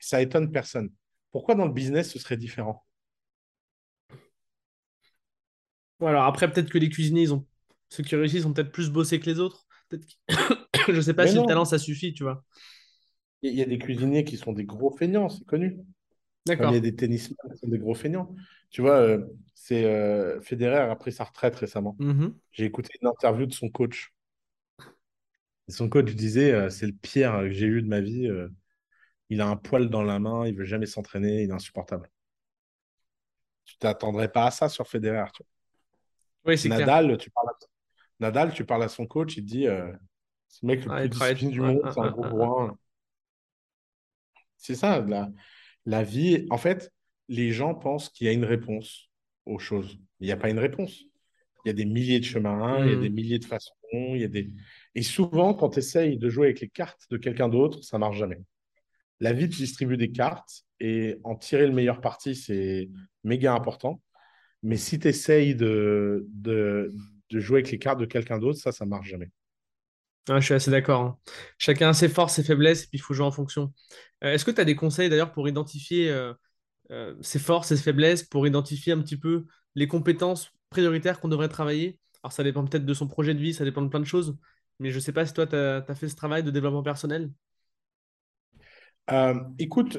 Ça 0.01 0.21
étonne 0.21 0.51
personne. 0.51 0.91
Pourquoi 1.31 1.55
dans 1.55 1.65
le 1.67 1.73
business, 1.73 2.11
ce 2.11 2.19
serait 2.19 2.37
différent? 2.37 2.85
Alors 6.01 6.25
après, 6.25 6.51
peut-être 6.51 6.71
que 6.71 6.79
les 6.79 6.89
cuisiniers, 6.91 7.23
ils 7.23 7.35
ont... 7.35 7.47
ceux 7.89 8.03
qui 8.03 8.17
réussissent 8.17 8.45
ont 8.45 8.53
peut-être 8.53 8.73
plus 8.73 8.91
bossé 8.91 9.21
que 9.21 9.27
les 9.27 9.39
autres. 9.39 9.67
Je 10.89 11.01
sais 11.01 11.15
pas 11.15 11.25
Mais 11.25 11.31
si 11.31 11.37
le 11.37 11.47
talent 11.47 11.65
ça 11.65 11.79
suffit, 11.79 12.13
tu 12.13 12.25
vois. 12.25 12.45
il 13.43 13.55
y 13.55 13.63
a 13.63 13.65
des 13.65 13.79
cuisiniers 13.79 14.25
qui 14.25 14.37
sont 14.37 14.53
des 14.53 14.65
gros 14.65 14.91
feignants, 14.91 15.29
c'est 15.29 15.45
connu. 15.45 15.79
Comme 16.47 16.71
il 16.71 16.75
y 16.75 16.77
a 16.77 16.81
des 16.81 16.95
tennisman 16.95 17.37
qui 17.53 17.59
sont 17.59 17.69
des 17.69 17.79
gros 17.79 17.95
feignants. 17.95 18.35
Tu 18.71 18.81
vois, 18.81 18.97
euh, 18.97 19.27
c'est 19.55 19.85
euh, 19.85 20.41
Federer 20.41 20.91
a 20.91 20.97
pris 20.97 21.13
sa 21.13 21.25
retraite 21.25 21.57
récemment. 21.57 21.97
Mhm. 21.99 22.35
J'ai 22.53 22.65
écouté 22.65 22.91
une 23.01 23.09
interview 23.09 23.47
de 23.47 23.53
son 23.53 23.69
coach. 23.69 24.13
Et 25.69 25.73
son 25.73 25.89
coach 25.89 26.15
disait, 26.15 26.53
euh, 26.53 26.71
c'est 26.71 26.87
le 26.87 26.93
pire 26.93 27.33
que 27.41 27.51
j'ai 27.51 27.67
eu 27.67 27.83
de 27.83 27.89
ma 27.89 28.01
vie. 28.01 28.31
il 29.29 29.41
a 29.41 29.49
un 29.49 29.57
poil 29.57 29.89
dans 29.89 30.03
la 30.03 30.19
main, 30.19 30.47
il 30.47 30.55
veut 30.55 30.65
jamais 30.65 30.87
s'entraîner, 30.87 31.43
il 31.43 31.51
est 31.51 31.53
insupportable. 31.53 32.11
Tu 33.65 33.77
t'attendrais 33.79 34.31
pas 34.31 34.47
à 34.47 34.51
ça 34.53 34.69
sur 34.69 34.87
Federer. 34.87 35.25
tu 35.35 35.43
vois. 35.43 36.53
Oui, 36.53 36.59
c'est 36.59 36.69
clair. 36.69 36.81
Nadal, 36.81 37.19
tu 37.19 37.31
parles 37.31 37.49
à... 37.49 37.67
Nadal, 38.21 38.53
tu 38.53 38.65
parles 38.65 38.85
à 38.85 38.89
son 38.89 39.07
coach, 39.07 39.37
il 39.37 39.45
te 39.45 39.49
dit, 39.49 39.67
c'est 40.49 40.63
le 40.63 40.67
mec 40.69 40.85
le 40.85 40.91
Ouais, 40.93 41.01
plus 41.01 41.09
discipliné 41.11 41.53
du 41.53 41.61
ouais, 41.61 41.75
monde, 41.75 41.91
c'est 41.93 42.01
un 42.01 42.13
ouais, 42.13 42.29
gros. 42.29 42.71
C'est 44.57 44.77
ça, 44.77 45.01
la, 45.01 45.29
la 45.87 46.05
vie. 46.05 46.47
En 46.51 46.59
fait, 46.59 46.93
les 47.29 47.53
gens 47.53 47.75
pensent 47.75 48.11
qu'il 48.11 48.27
y 48.27 48.31
a 48.31 48.35
une 48.35 48.45
réponse 48.47 49.11
aux 49.47 49.59
choses. 49.61 49.99
Il 50.21 50.27
n'y 50.27 50.33
a 50.33 50.39
pas 50.39 50.51
une 50.51 50.61
réponse. 50.61 51.05
Il 51.65 51.69
y 51.69 51.71
a 51.71 51.75
des 51.75 51.85
milliers 51.87 52.21
de 52.21 52.25
chemins, 52.25 52.85
il 52.87 52.91
y 52.91 52.95
a 52.95 52.97
des 52.97 53.09
Mhm. 53.09 53.15
milliers 53.15 53.39
de 53.41 53.45
façons, 53.47 53.73
il 53.93 54.21
y 54.21 54.25
a 54.25 54.29
des... 54.29 54.51
Et 54.95 55.03
souvent, 55.03 55.55
quand 55.55 55.71
tu 55.71 55.81
essayes 55.81 56.19
de 56.19 56.31
jouer 56.31 56.49
avec 56.49 56.61
les 56.61 56.69
cartes 56.69 57.07
de 57.11 57.17
quelqu'un 57.19 57.49
d'autre, 57.49 57.83
ça 57.85 57.99
marche 57.99 58.19
jamais. 58.19 58.39
La 59.21 59.33
vie 59.33 59.49
te 59.49 59.57
distribue 59.57 59.97
des 59.97 60.13
cartes 60.13 60.65
et 60.81 61.17
en 61.25 61.37
tirer 61.37 61.67
le 61.67 61.73
meilleur 61.73 62.01
parti, 62.01 62.35
c'est 62.37 62.91
méga 63.25 63.55
important. 63.55 64.03
Mais 64.63 64.77
si 64.79 64.99
tu 64.99 65.09
essayes 65.09 65.55
de, 65.57 66.27
de, 66.31 66.93
de 67.31 67.41
jouer 67.41 67.59
avec 67.61 67.73
les 67.73 67.79
cartes 67.79 68.01
de 68.01 68.07
quelqu'un 68.07 68.39
d'autre, 68.39 68.59
ça, 68.61 68.73
ça 68.73 68.87
marche 68.87 69.09
jamais. 69.11 69.31
Ouais, 70.29 70.41
je 70.41 70.47
suis 70.47 70.55
assez 70.55 70.71
d'accord. 70.71 71.03
hein. 71.03 71.19
Chacun 71.59 71.91
a 71.91 71.93
ses 71.93 72.09
forces, 72.09 72.35
ses 72.35 72.43
faiblesses, 72.43 72.85
et 72.85 72.87
puis 72.89 72.99
il 72.99 73.01
faut 73.01 73.15
jouer 73.15 73.27
en 73.27 73.31
fonction. 73.31 73.73
Euh, 74.25 74.33
est-ce 74.33 74.45
que 74.45 74.51
tu 74.51 74.61
as 74.61 74.65
des 74.65 74.75
conseils 74.75 75.09
d'ailleurs 75.09 75.33
pour 75.33 75.49
identifier 75.49 76.11
euh, 76.11 76.35
euh, 76.91 77.15
ses 77.21 77.39
forces 77.39 77.71
et 77.71 77.77
ses 77.77 77.83
faiblesses, 77.85 78.25
pour 78.25 78.47
identifier 78.47 78.93
un 78.93 79.01
petit 79.01 79.17
peu 79.17 79.47
les 79.77 79.87
compétences 79.87 80.51
prioritaires 80.71 81.21
qu'on 81.21 81.29
devrait 81.29 81.49
travailler? 81.49 81.99
Alors 82.25 82.33
ça 82.33 82.43
dépend 82.43 82.65
peut-être 82.65 82.85
de 82.85 82.95
son 82.95 83.07
projet 83.07 83.35
de 83.35 83.39
vie, 83.41 83.55
ça 83.55 83.65
dépend 83.65 83.83
de 83.83 83.89
plein 83.89 84.01
de 84.01 84.05
choses, 84.05 84.37
mais 84.81 84.91
je 84.91 84.99
sais 84.99 85.13
pas 85.13 85.25
si 85.27 85.33
toi, 85.33 85.47
tu 85.47 85.55
as, 85.55 85.95
fait 85.95 86.09
ce 86.09 86.17
travail 86.17 86.43
de 86.43 86.51
développement 86.51 86.83
personnel. 86.83 87.31
Écoute, 89.61 89.99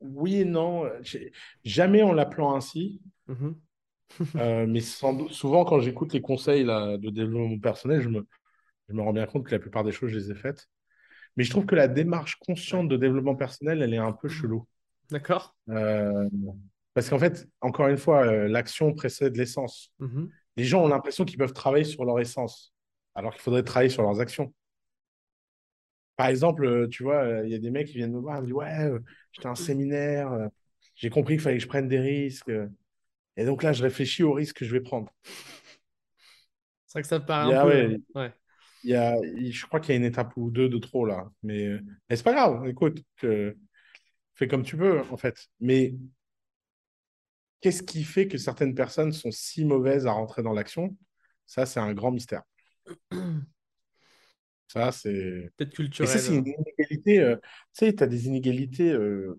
oui 0.00 0.36
et 0.36 0.44
non. 0.44 0.90
Jamais 1.64 2.02
en 2.02 2.12
l'appelant 2.12 2.54
ainsi, 2.54 3.00
Mhm. 3.28 3.54
Euh, 4.36 4.66
mais 4.66 4.80
sans 4.80 5.12
doute- 5.14 5.32
souvent 5.32 5.64
quand 5.64 5.80
j'écoute 5.80 6.12
les 6.12 6.20
conseils 6.20 6.64
là, 6.64 6.96
de 6.98 7.10
développement 7.10 7.58
personnel, 7.58 8.00
je 8.00 8.08
me, 8.08 8.26
je 8.88 8.94
me 8.94 9.02
rends 9.02 9.12
bien 9.12 9.26
compte 9.26 9.46
que 9.46 9.52
la 9.52 9.58
plupart 9.58 9.84
des 9.84 9.92
choses, 9.92 10.10
je 10.10 10.18
les 10.18 10.30
ai 10.30 10.34
faites. 10.34 10.68
Mais 11.36 11.44
je 11.44 11.50
trouve 11.50 11.66
que 11.66 11.74
la 11.74 11.88
démarche 11.88 12.36
consciente 12.36 12.88
de 12.88 12.96
développement 12.96 13.36
personnel, 13.36 13.82
elle 13.82 13.94
est 13.94 13.98
un 13.98 14.12
peu 14.12 14.28
chelou. 14.28 14.66
D'accord. 15.10 15.56
Euh, 15.68 16.28
parce 16.94 17.08
qu'en 17.08 17.18
fait, 17.18 17.48
encore 17.60 17.88
une 17.88 17.96
fois, 17.96 18.26
euh, 18.26 18.48
l'action 18.48 18.92
précède 18.94 19.36
l'essence. 19.36 19.92
Mhm. 20.00 20.30
Les 20.56 20.64
gens 20.64 20.82
ont 20.84 20.88
l'impression 20.88 21.24
qu'ils 21.24 21.38
peuvent 21.38 21.52
travailler 21.52 21.84
sur 21.84 22.04
leur 22.04 22.18
essence, 22.20 22.74
alors 23.14 23.32
qu'il 23.32 23.42
faudrait 23.42 23.62
travailler 23.62 23.90
sur 23.90 24.02
leurs 24.02 24.20
actions. 24.20 24.52
Par 26.16 26.26
exemple, 26.26 26.88
tu 26.90 27.02
vois, 27.02 27.42
il 27.44 27.50
y 27.50 27.54
a 27.54 27.58
des 27.58 27.70
mecs 27.70 27.86
qui 27.88 27.94
viennent 27.96 28.12
me 28.12 28.18
voir, 28.18 28.36
ils 28.38 28.40
me 28.42 28.46
disent, 28.46 28.54
ouais, 28.54 28.90
j'étais 29.32 29.46
à 29.46 29.52
un 29.52 29.54
séminaire, 29.54 30.50
j'ai 30.94 31.08
compris 31.08 31.34
qu'il 31.34 31.42
fallait 31.42 31.56
que 31.56 31.62
je 31.62 31.68
prenne 31.68 31.88
des 31.88 32.00
risques. 32.00 32.50
Et 33.36 33.44
donc 33.44 33.62
là, 33.62 33.72
je 33.72 33.82
réfléchis 33.82 34.22
aux 34.22 34.32
risques 34.32 34.58
que 34.58 34.64
je 34.64 34.72
vais 34.72 34.80
prendre. 34.80 35.12
C'est 36.86 36.94
vrai 36.98 37.02
que 37.02 37.08
ça 37.08 37.20
paraît 37.20 37.54
un 37.54 37.62
peu. 37.62 37.68
ouais, 37.68 37.98
Ouais. 38.14 38.32
il 38.84 38.90
y 38.90 38.94
a, 38.94 39.16
je 39.22 39.66
crois 39.66 39.80
qu'il 39.80 39.90
y 39.92 39.94
a 39.94 39.98
une 39.98 40.04
étape 40.06 40.32
ou 40.36 40.50
deux 40.50 40.68
de 40.68 40.78
trop 40.78 41.04
là. 41.06 41.30
Mais, 41.42 41.68
mais 42.08 42.16
c'est 42.16 42.22
pas 42.24 42.32
grave, 42.34 42.66
écoute, 42.68 43.02
fais 44.34 44.48
comme 44.48 44.62
tu 44.62 44.76
veux, 44.76 45.00
en 45.10 45.16
fait. 45.16 45.48
Mais 45.60 45.94
qu'est-ce 47.60 47.82
qui 47.82 48.04
fait 48.04 48.28
que 48.28 48.38
certaines 48.38 48.74
personnes 48.74 49.12
sont 49.12 49.30
si 49.30 49.64
mauvaises 49.64 50.06
à 50.06 50.12
rentrer 50.12 50.42
dans 50.42 50.52
l'action? 50.52 50.96
Ça, 51.46 51.66
c'est 51.66 51.80
un 51.80 51.92
grand 51.94 52.10
mystère. 52.12 52.42
Ça, 54.68 54.92
c'est. 54.92 55.50
Peut-être 55.56 55.72
Et 56.00 56.06
ça, 56.06 56.16
culturel. 56.16 56.20
c'est 56.20 56.34
une 56.36 56.48
hein. 56.48 56.52
inégalité. 56.78 57.18
euh, 57.20 57.36
tu 57.36 57.86
sais, 57.86 57.94
tu 57.94 58.02
as 58.02 58.06
des 58.06 58.26
inégalités. 58.26 58.90
euh, 58.92 59.38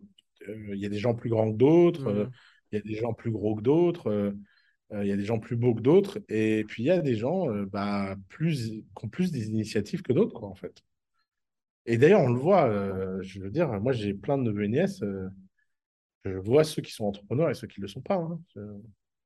euh, 0.50 0.76
Il 0.76 0.80
y 0.80 0.86
a 0.86 0.89
des 0.89 1.00
gens 1.00 1.16
plus 1.16 1.30
grands 1.30 1.52
que 1.52 1.58
d'autres. 1.58 2.12
Mhm. 2.12 2.32
Il 2.72 2.76
y 2.78 2.80
a 2.80 2.82
des 2.82 2.95
gens 2.95 3.13
plus 3.13 3.32
gros 3.32 3.55
que 3.55 3.61
d'autres. 3.61 4.07
euh, 4.09 4.32
euh, 4.93 5.03
Il 5.03 5.07
y 5.09 5.11
a 5.11 5.17
des 5.17 5.26
gens 5.26 5.39
plus 5.39 5.55
beaux 5.55 5.74
que 5.76 5.82
d'autres. 5.82 6.19
Et 6.30 6.63
puis, 6.67 6.84
il 6.84 6.88
y 6.88 6.91
a 6.91 7.01
des 7.01 7.15
gens 7.15 7.49
euh, 7.49 7.65
bah, 7.65 8.15
plus, 8.30 8.69
qui 8.69 9.05
ont 9.05 9.09
plus 9.09 9.32
des 9.32 9.47
initiatives 9.47 10.01
que 10.01 10.13
d'autres, 10.13 10.34
quoi, 10.34 10.47
en 10.49 10.55
fait. 10.55 10.84
Et 11.86 11.97
d'ailleurs, 11.97 12.22
on 12.22 12.30
le 12.32 12.39
voit. 12.39 12.67
euh, 12.69 13.19
je 13.22 13.39
veux 13.41 13.49
dire, 13.49 13.67
moi, 13.82 13.91
j'ai 13.91 14.13
plein 14.13 14.38
de 14.38 14.43
neveux 14.43 14.63
et 14.65 14.67
nièces. 14.67 15.01
euh, 15.03 15.28
je 16.26 16.32
vois 16.38 16.63
ceux 16.63 16.82
qui 16.82 16.91
sont 16.91 17.05
entrepreneurs 17.05 17.49
et 17.49 17.55
ceux 17.55 17.67
qui 17.67 17.80
ne 17.80 17.86
le 17.86 17.88
sont 17.89 18.01
pas. 18.01 18.15
hein. 18.15 18.39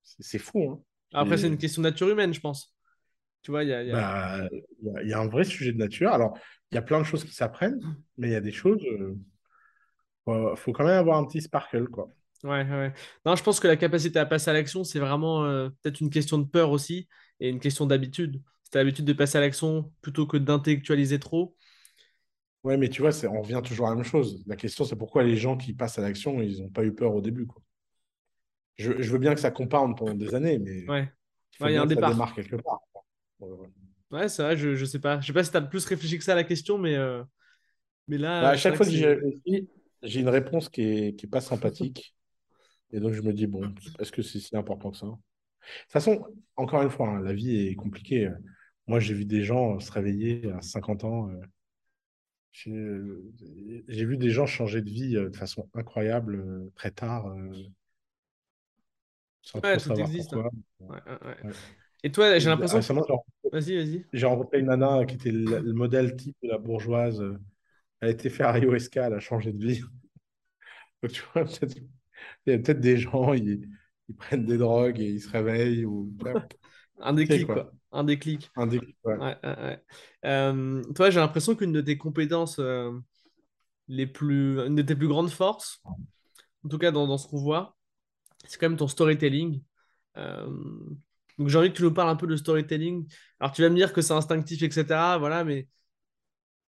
C'est 0.04 0.40
fou. 0.40 0.70
Hein. 0.72 0.80
Après, 1.14 1.38
c'est 1.38 1.48
une 1.48 1.58
question 1.58 1.82
de 1.82 1.90
nature 1.90 2.10
humaine, 2.10 2.34
je 2.34 2.40
pense. 2.40 2.74
Tu 3.42 3.52
vois, 3.52 3.64
il 3.64 3.70
y 3.70 3.74
a, 3.74 3.84
il 3.84 3.90
y 3.90 3.92
a- 3.92 3.96
bah, 3.96 4.50
il 4.82 4.88
y, 4.88 4.98
a 4.98 5.04
il 5.04 5.10
y 5.10 5.14
a 5.14 5.20
un 5.20 5.28
vrai 5.28 5.44
sujet 5.44 5.72
de 5.74 5.78
nature. 5.78 6.12
Alors, 6.12 6.38
il 6.72 6.76
y 6.76 6.78
a 6.78 6.82
plein 6.82 7.00
de 7.00 7.04
choses 7.06 7.24
qui 7.24 7.34
s'apprennent, 7.34 7.80
mais 8.18 8.30
il 8.30 8.32
y 8.34 8.36
a 8.36 8.42
des 8.42 8.52
choses. 8.52 8.84
euh, 8.86 9.16
faut, 10.26 10.56
faut 10.56 10.72
quand 10.72 10.86
même 10.86 10.98
avoir 10.98 11.18
un 11.18 11.26
petit 11.26 11.42
sparkle, 11.42 11.88
quoi. 11.90 12.10
Ouais, 12.44 12.64
ouais. 12.70 12.94
Non, 13.26 13.36
je 13.36 13.44
pense 13.44 13.60
que 13.60 13.68
la 13.68 13.76
capacité 13.78 14.20
à 14.20 14.26
passer 14.26 14.52
à 14.52 14.54
l'action, 14.54 14.84
c'est 14.84 15.00
vraiment 15.00 15.46
euh, 15.46 15.70
peut-être 15.82 16.00
une 16.02 16.10
question 16.12 16.38
de 16.38 16.44
peur 16.46 16.70
aussi 16.72 17.08
et 17.40 17.50
une 17.50 17.60
question 17.60 17.88
d'habitude. 17.88 18.42
Si 18.64 18.70
tu 18.72 18.78
l'habitude 18.78 19.06
de 19.06 19.14
passer 19.14 19.38
à 19.40 19.42
l'action 19.42 19.92
plutôt 20.02 20.28
que 20.28 20.38
d'intellectualiser 20.38 21.20
trop. 21.20 21.56
Ouais, 22.66 22.76
mais 22.78 22.90
tu 22.90 23.02
vois, 23.02 23.12
on 23.30 23.42
revient 23.42 23.62
toujours 23.64 23.88
à 23.88 23.92
la 23.92 23.96
même 23.96 24.04
chose. 24.04 24.44
La 24.48 24.56
question, 24.58 24.84
c'est 24.84 24.96
pourquoi 24.98 25.24
les 25.24 25.38
gens 25.38 25.56
qui 25.56 25.72
passent 25.74 26.00
à 26.00 26.02
l'action, 26.02 26.42
ils 26.42 26.62
n'ont 26.62 26.70
pas 26.70 26.84
eu 26.84 26.94
peur 26.94 27.16
au 27.16 27.22
début, 27.22 27.46
quoi. 27.48 27.62
Je, 28.78 29.02
je 29.02 29.12
veux 29.12 29.20
bien 29.20 29.34
que 29.34 29.40
ça 29.42 29.52
compound 29.52 29.98
pendant 29.98 30.14
des 30.16 30.34
années, 30.36 30.60
mais 30.60 30.80
il 30.82 30.86
Ouais, 30.88 31.12
Ouais, 31.60 31.74
y 31.74 31.78
a 31.78 31.82
un 31.82 31.86
que 31.88 31.94
ça 31.94 32.02
départ. 32.04 32.04
démarre 32.04 32.36
quelque 32.36 32.56
part. 32.58 32.82
Ouais, 33.40 33.70
ouais. 34.12 34.30
C'est 34.30 34.44
vrai, 34.44 34.58
je, 34.58 34.76
je 34.76 34.86
sais 34.86 35.00
pas. 35.00 35.20
Je 35.22 35.28
sais 35.28 35.34
pas 35.34 35.44
si 35.44 35.52
tu 35.52 35.58
as 35.58 35.62
plus 35.62 35.86
réfléchi 35.86 36.18
que 36.18 36.24
ça 36.24 36.34
à 36.34 36.36
la 36.36 36.44
question, 36.44 36.78
mais, 36.78 36.96
euh, 36.96 37.24
mais 38.08 38.20
là, 38.20 38.50
Bah, 38.50 38.50
à 38.52 38.58
chaque 38.58 38.76
que 38.76 38.76
fois 38.76 38.86
que 38.86 38.92
réfléchis, 38.92 39.70
j'ai 40.04 40.20
une 40.20 40.30
réponse 40.30 40.70
qui 40.70 40.82
est, 40.82 41.16
qui 41.16 41.26
est 41.26 41.30
pas 41.30 41.42
sympathique. 41.42 42.15
Et 42.92 43.00
donc, 43.00 43.14
je 43.14 43.22
me 43.22 43.34
dis, 43.34 43.48
bon, 43.48 43.74
est-ce 44.00 44.12
que 44.12 44.22
c'est 44.22 44.40
si 44.40 44.56
important 44.56 44.92
que 44.92 44.98
ça? 44.98 45.08
De 45.08 45.12
toute 45.12 45.92
façon, 45.92 46.26
encore 46.56 46.82
une 46.84 46.90
fois, 46.90 47.10
hein, 47.10 47.22
la 47.22 47.34
vie 47.34 47.68
est 47.68 47.76
compliquée. 47.76 48.30
Moi, 48.88 49.00
j'ai 49.00 49.14
vu 49.14 49.26
des 49.26 49.44
gens 49.44 49.80
se 49.80 49.92
réveiller 49.92 50.52
à 50.52 50.62
50 50.62 51.04
ans. 51.04 51.30
euh, 51.30 51.42
J'ai 52.54 52.72
j'ai 53.88 54.06
vu 54.06 54.18
des 54.18 54.30
gens 54.32 54.46
changer 54.46 54.82
de 54.82 54.90
vie 54.90 55.16
euh, 55.18 55.30
de 55.30 55.36
façon 55.36 55.70
incroyable 55.74 56.36
euh, 56.36 56.72
très 56.76 56.92
tard, 56.92 57.28
euh, 57.28 57.52
sans 59.42 59.62
Ouais, 59.62 59.78
tout 59.78 59.92
existe. 60.00 60.34
hein. 60.34 60.50
Ouais, 60.80 61.00
ouais. 61.44 61.52
Et 62.04 62.12
toi, 62.12 62.38
j'ai 62.38 62.50
l'impression 62.50 62.80
que. 62.80 63.14
Vas-y, 63.52 63.76
vas-y. 63.78 64.06
j'ai 64.14 64.26
rencontré 64.26 64.60
une 64.60 64.68
nana 64.68 65.06
qui 65.06 65.16
était 65.16 65.32
le, 65.32 65.60
le 65.60 65.74
modèle 65.74 66.16
type 66.16 66.36
de 66.44 66.50
la 66.50 66.58
bourgeoise. 66.58 67.22
euh, 67.22 67.38
Elle 68.02 68.10
a 68.10 68.12
été 68.12 68.30
faire 68.30 68.50
ayahuasca, 68.50 69.08
elle 69.08 69.14
a 69.16 69.20
changé 69.20 69.54
de 69.54 69.66
vie. 69.66 69.82
Donc, 71.04 71.12
tu 71.12 71.22
vois, 71.34 71.46
peut-être, 71.46 71.76
il 72.46 72.54
y 72.54 72.56
a 72.56 72.60
peut-être 72.60 72.80
des 72.80 72.98
gens, 72.98 73.34
ils, 73.34 73.68
ils 74.10 74.16
prennent 74.16 74.46
des 74.46 74.58
drogues 74.58 75.00
et 75.00 75.10
ils 75.10 75.22
se 75.22 75.30
réveillent. 75.30 75.86
Ou, 75.86 76.14
Un 77.02 77.14
déclic, 77.14 77.46
quoi. 77.46 77.56
quoi. 77.56 77.72
Un 77.92 78.04
déclic. 78.04 78.50
Un 78.56 78.68
déclic, 78.68 78.98
ouais. 79.04 79.18
Ouais, 79.18 79.38
ouais, 79.44 79.60
ouais. 79.60 79.84
Euh, 80.26 80.82
toi, 80.96 81.10
j'ai 81.10 81.20
l'impression 81.20 81.56
qu'une 81.56 81.74
de 81.74 81.82
tes 81.82 81.98
compétences 81.98 82.58
euh, 82.60 82.92
les 83.88 84.08
plus, 84.08 84.60
une 84.60 84.76
de 84.76 84.82
tes 84.82 84.96
plus 84.96 85.08
grandes 85.08 85.30
forces, 85.30 85.82
en 86.64 86.70
tout 86.70 86.78
cas 86.78 86.92
dans, 86.92 87.08
dans 87.08 87.18
ce 87.18 87.28
qu'on 87.28 87.42
voit, 87.42 87.76
c'est 88.46 88.60
quand 88.60 88.70
même 88.70 88.78
ton 88.78 88.88
storytelling. 88.88 89.62
Euh, 90.18 90.48
donc 91.38 91.50
j'ai 91.50 91.58
envie 91.58 91.72
que 91.72 91.78
tu 91.78 91.84
nous 91.84 91.94
parles 91.94 92.10
un 92.10 92.16
peu 92.16 92.28
de 92.28 92.36
storytelling. 92.36 93.08
Alors 93.40 93.52
tu 93.54 93.62
vas 93.62 93.70
me 93.70 93.76
dire 93.76 93.94
que 93.94 94.02
c'est 94.02 94.14
instinctif, 94.14 94.64
etc. 94.64 95.18
Voilà, 95.18 95.44
mais 95.44 95.68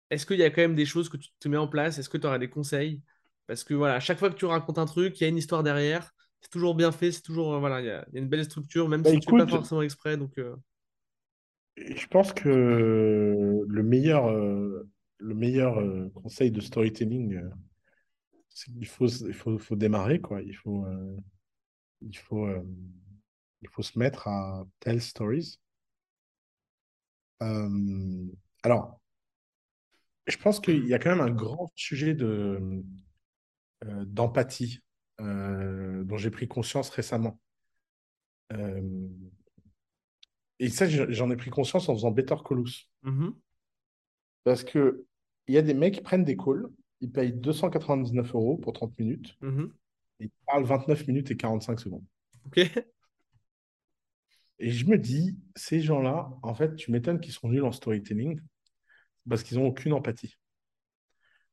est-ce 0.09 0.25
qu'il 0.25 0.39
y 0.39 0.43
a 0.43 0.49
quand 0.49 0.61
même 0.61 0.75
des 0.75 0.85
choses 0.85 1.09
que 1.09 1.17
tu 1.17 1.29
te 1.39 1.47
mets 1.47 1.57
en 1.57 1.67
place? 1.67 1.97
Est-ce 1.97 2.09
que 2.09 2.17
tu 2.17 2.27
auras 2.27 2.39
des 2.39 2.49
conseils? 2.49 3.01
Parce 3.49 3.63
que 3.63 3.73
voilà, 3.73 3.95
à 3.95 3.99
chaque 3.99 4.19
fois 4.19 4.29
que 4.29 4.35
tu 4.35 4.45
racontes 4.45 4.77
un 4.77 4.85
truc, 4.85 5.19
il 5.19 5.23
y 5.23 5.25
a 5.25 5.29
une 5.29 5.37
histoire 5.37 5.63
derrière. 5.63 6.13
C'est 6.39 6.51
toujours 6.51 6.75
bien 6.75 6.91
fait, 6.91 7.11
c'est 7.11 7.23
toujours, 7.23 7.55
euh, 7.55 7.59
voilà, 7.59 7.81
il 7.81 7.87
y 7.87 7.89
a, 7.89 8.05
il 8.09 8.13
y 8.13 8.17
a 8.19 8.21
une 8.21 8.29
belle 8.29 8.45
structure, 8.45 8.87
même 8.87 9.01
Bah, 9.01 9.09
si 9.09 9.19
tu 9.19 9.25
fais 9.25 9.37
pas 9.37 9.43
écoute, 9.45 9.55
forcément 9.55 9.81
exprès. 9.81 10.17
Donc, 10.17 10.37
euh, 10.37 10.55
je 11.75 12.05
pense 12.05 12.31
que 12.31 13.65
le 13.67 13.83
meilleur, 13.83 14.29
euh, 14.29 14.87
le 15.17 15.33
meilleur 15.33 15.83
conseil 16.13 16.51
de 16.51 16.61
storytelling, 16.61 17.41
c'est 18.49 18.71
qu'il 18.71 18.85
faut, 18.85 19.07
il 19.07 19.33
faut, 19.33 19.57
faut 19.57 19.75
démarrer, 19.75 20.21
quoi. 20.21 20.43
Il 20.43 20.53
faut, 20.53 20.85
il 22.01 22.17
faut, 22.19 22.47
il 23.63 23.69
faut 23.69 23.81
se 23.81 23.97
mettre 23.97 24.27
à 24.27 24.63
tell 24.79 25.01
stories. 25.01 25.57
Alors, 27.39 29.01
je 30.27 30.37
pense 30.37 30.59
qu'il 30.59 30.85
y 30.85 30.93
a 30.93 30.99
quand 30.99 31.09
même 31.09 31.21
un 31.27 31.31
grand 31.31 31.71
sujet 31.75 32.13
de, 32.13 32.83
d'empathie 33.85 34.81
euh, 35.21 36.03
dont 36.03 36.17
j'ai 36.17 36.31
pris 36.31 36.47
conscience 36.47 36.89
récemment. 36.89 37.39
Euh, 38.53 39.07
et 40.59 40.69
ça, 40.69 40.87
je- 40.87 41.11
j'en 41.11 41.29
ai 41.31 41.35
pris 41.37 41.49
conscience 41.49 41.87
en 41.89 41.93
faisant 41.95 42.11
Better 42.11 42.35
Saul. 42.47 42.63
Mhm. 43.03 43.33
Parce 44.43 44.63
que 44.63 45.05
il 45.47 45.55
y 45.55 45.57
a 45.57 45.61
des 45.61 45.73
mecs 45.73 45.95
qui 45.95 46.01
prennent 46.01 46.23
des 46.25 46.37
calls, 46.37 46.67
ils 47.01 47.11
payent 47.11 47.33
299 47.33 48.33
euros 48.35 48.57
pour 48.57 48.73
30 48.73 48.97
minutes, 48.99 49.37
Mhm. 49.41 49.73
et 50.19 50.25
ils 50.25 50.31
parlent 50.45 50.63
29 50.65 51.07
minutes 51.07 51.31
et 51.31 51.37
45 51.37 51.79
secondes. 51.79 52.05
Ok. 52.45 52.57
Et 54.61 54.69
je 54.71 54.85
me 54.85 54.97
dis, 54.97 55.37
ces 55.55 55.79
gens-là, 55.81 56.29
en 56.43 56.53
fait, 56.53 56.75
tu 56.75 56.91
m'étonnes 56.91 57.19
qu'ils 57.21 57.31
sont 57.33 57.47
nuls 57.47 57.63
en 57.63 57.71
storytelling 57.71 58.41
parce 59.27 59.43
qu'ils 59.43 59.57
n'ont 59.57 59.67
aucune 59.67 59.93
empathie. 59.93 60.35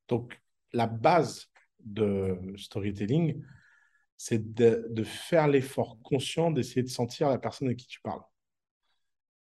Donc, 0.09 0.41
la 0.73 0.87
base 0.89 1.49
de 1.87 2.37
storytelling, 2.57 3.43
c'est 4.17 4.55
de, 4.55 5.05
faire 5.05 5.49
l'effort 5.49 5.99
conscient 6.03 6.51
d'essayer 6.51 6.83
de 6.83 6.89
sentir 6.89 7.29
la 7.29 7.39
personne 7.39 7.69
à 7.69 7.75
qui 7.75 7.87
tu 7.87 8.01
parles. 8.01 8.23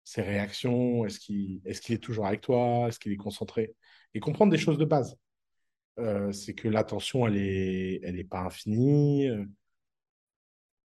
Ses 0.04 0.22
réactions, 0.22 1.06
est-ce 1.06 1.20
qu'il 1.20 1.62
est, 1.66 2.04
toujours 2.04 2.28
avec 2.28 2.42
toi, 2.42 2.88
est-ce 2.88 3.00
qu'il 3.00 3.12
est 3.12 3.18
concentré? 3.18 3.76
Et 4.14 4.20
comprendre 4.20 4.52
des 4.52 4.58
choses 4.58 4.78
de 4.78 4.86
base. 4.86 5.18
Euh, 5.98 6.32
c'est 6.32 6.54
que 6.54 6.68
l'attention, 6.68 7.26
elle 7.26 7.36
n'est 7.36 8.00
elle 8.04 8.20
est 8.20 8.26
pas 8.26 8.42
infinie, 8.42 9.28
euh, 9.30 9.46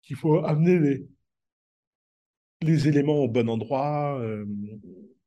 qu'il 0.01 0.15
faut 0.15 0.43
amener 0.45 1.07
les, 2.61 2.87
éléments 2.87 3.17
au 3.19 3.27
bon 3.27 3.49
endroit, 3.49 4.19
euh, 4.19 4.45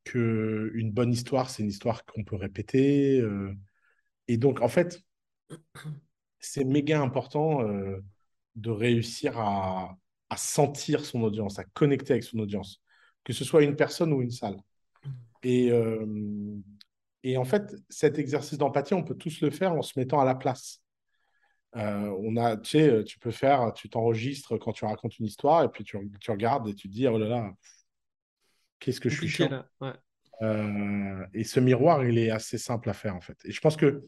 que 0.03 0.71
une 0.75 0.91
bonne 0.91 1.11
histoire, 1.11 1.49
c'est 1.49 1.63
une 1.63 1.69
histoire 1.69 2.05
qu'on 2.05 2.23
peut 2.23 2.35
répéter. 2.35 3.19
euh. 3.19 3.53
et 4.27 4.37
donc, 4.37 4.61
en 4.61 4.67
fait, 4.67 5.03
c'est 6.41 6.63
méga 6.63 6.99
important 6.99 7.61
euh, 7.61 8.03
de 8.55 8.69
réussir 8.69 9.39
à, 9.39 9.95
à 10.29 10.37
sentir 10.37 11.05
son 11.05 11.21
audience, 11.23 11.59
à 11.59 11.63
connecter 11.63 12.13
avec 12.13 12.23
son 12.23 12.39
audience, 12.39 12.81
que 13.23 13.31
ce 13.31 13.45
soit 13.45 13.63
une 13.63 13.75
personne 13.75 14.11
ou 14.11 14.21
une 14.21 14.31
salle. 14.31 14.57
Et, 15.43 15.71
euh, 15.71 16.05
et 17.23 17.37
en 17.37 17.45
fait, 17.45 17.75
cet 17.89 18.19
exercice 18.19 18.57
d'empathie, 18.57 18.93
on 18.93 19.03
peut 19.03 19.15
tous 19.15 19.41
le 19.41 19.49
faire 19.49 19.73
en 19.73 19.81
se 19.81 19.97
mettant 19.97 20.19
à 20.19 20.25
la 20.25 20.35
place. 20.35 20.81
Euh, 21.77 22.13
on 22.19 22.35
a, 22.35 22.57
tu 22.57 22.71
sais, 22.71 23.03
tu 23.05 23.17
peux 23.17 23.31
faire, 23.31 23.71
tu 23.73 23.89
t'enregistres 23.89 24.57
quand 24.57 24.73
tu 24.73 24.83
racontes 24.83 25.17
une 25.19 25.25
histoire 25.25 25.63
et 25.63 25.69
puis 25.69 25.83
tu, 25.83 25.97
tu 26.19 26.31
regardes 26.31 26.67
et 26.67 26.75
tu 26.75 26.89
te 26.89 26.93
dis, 26.93 27.07
oh 27.07 27.17
là 27.17 27.29
là, 27.29 27.53
qu'est-ce 28.79 28.99
que 28.99 29.09
je 29.09 29.17
suis 29.17 29.29
chiant. 29.29 29.49
là. 29.49 29.67
Ouais. 29.79 29.93
Euh, 30.41 31.25
et 31.33 31.43
ce 31.43 31.59
miroir, 31.59 32.03
il 32.03 32.17
est 32.17 32.31
assez 32.31 32.57
simple 32.57 32.89
à 32.89 32.93
faire 32.93 33.15
en 33.15 33.21
fait. 33.21 33.37
Et 33.45 33.51
je 33.51 33.61
pense 33.61 33.77
que 33.77 34.03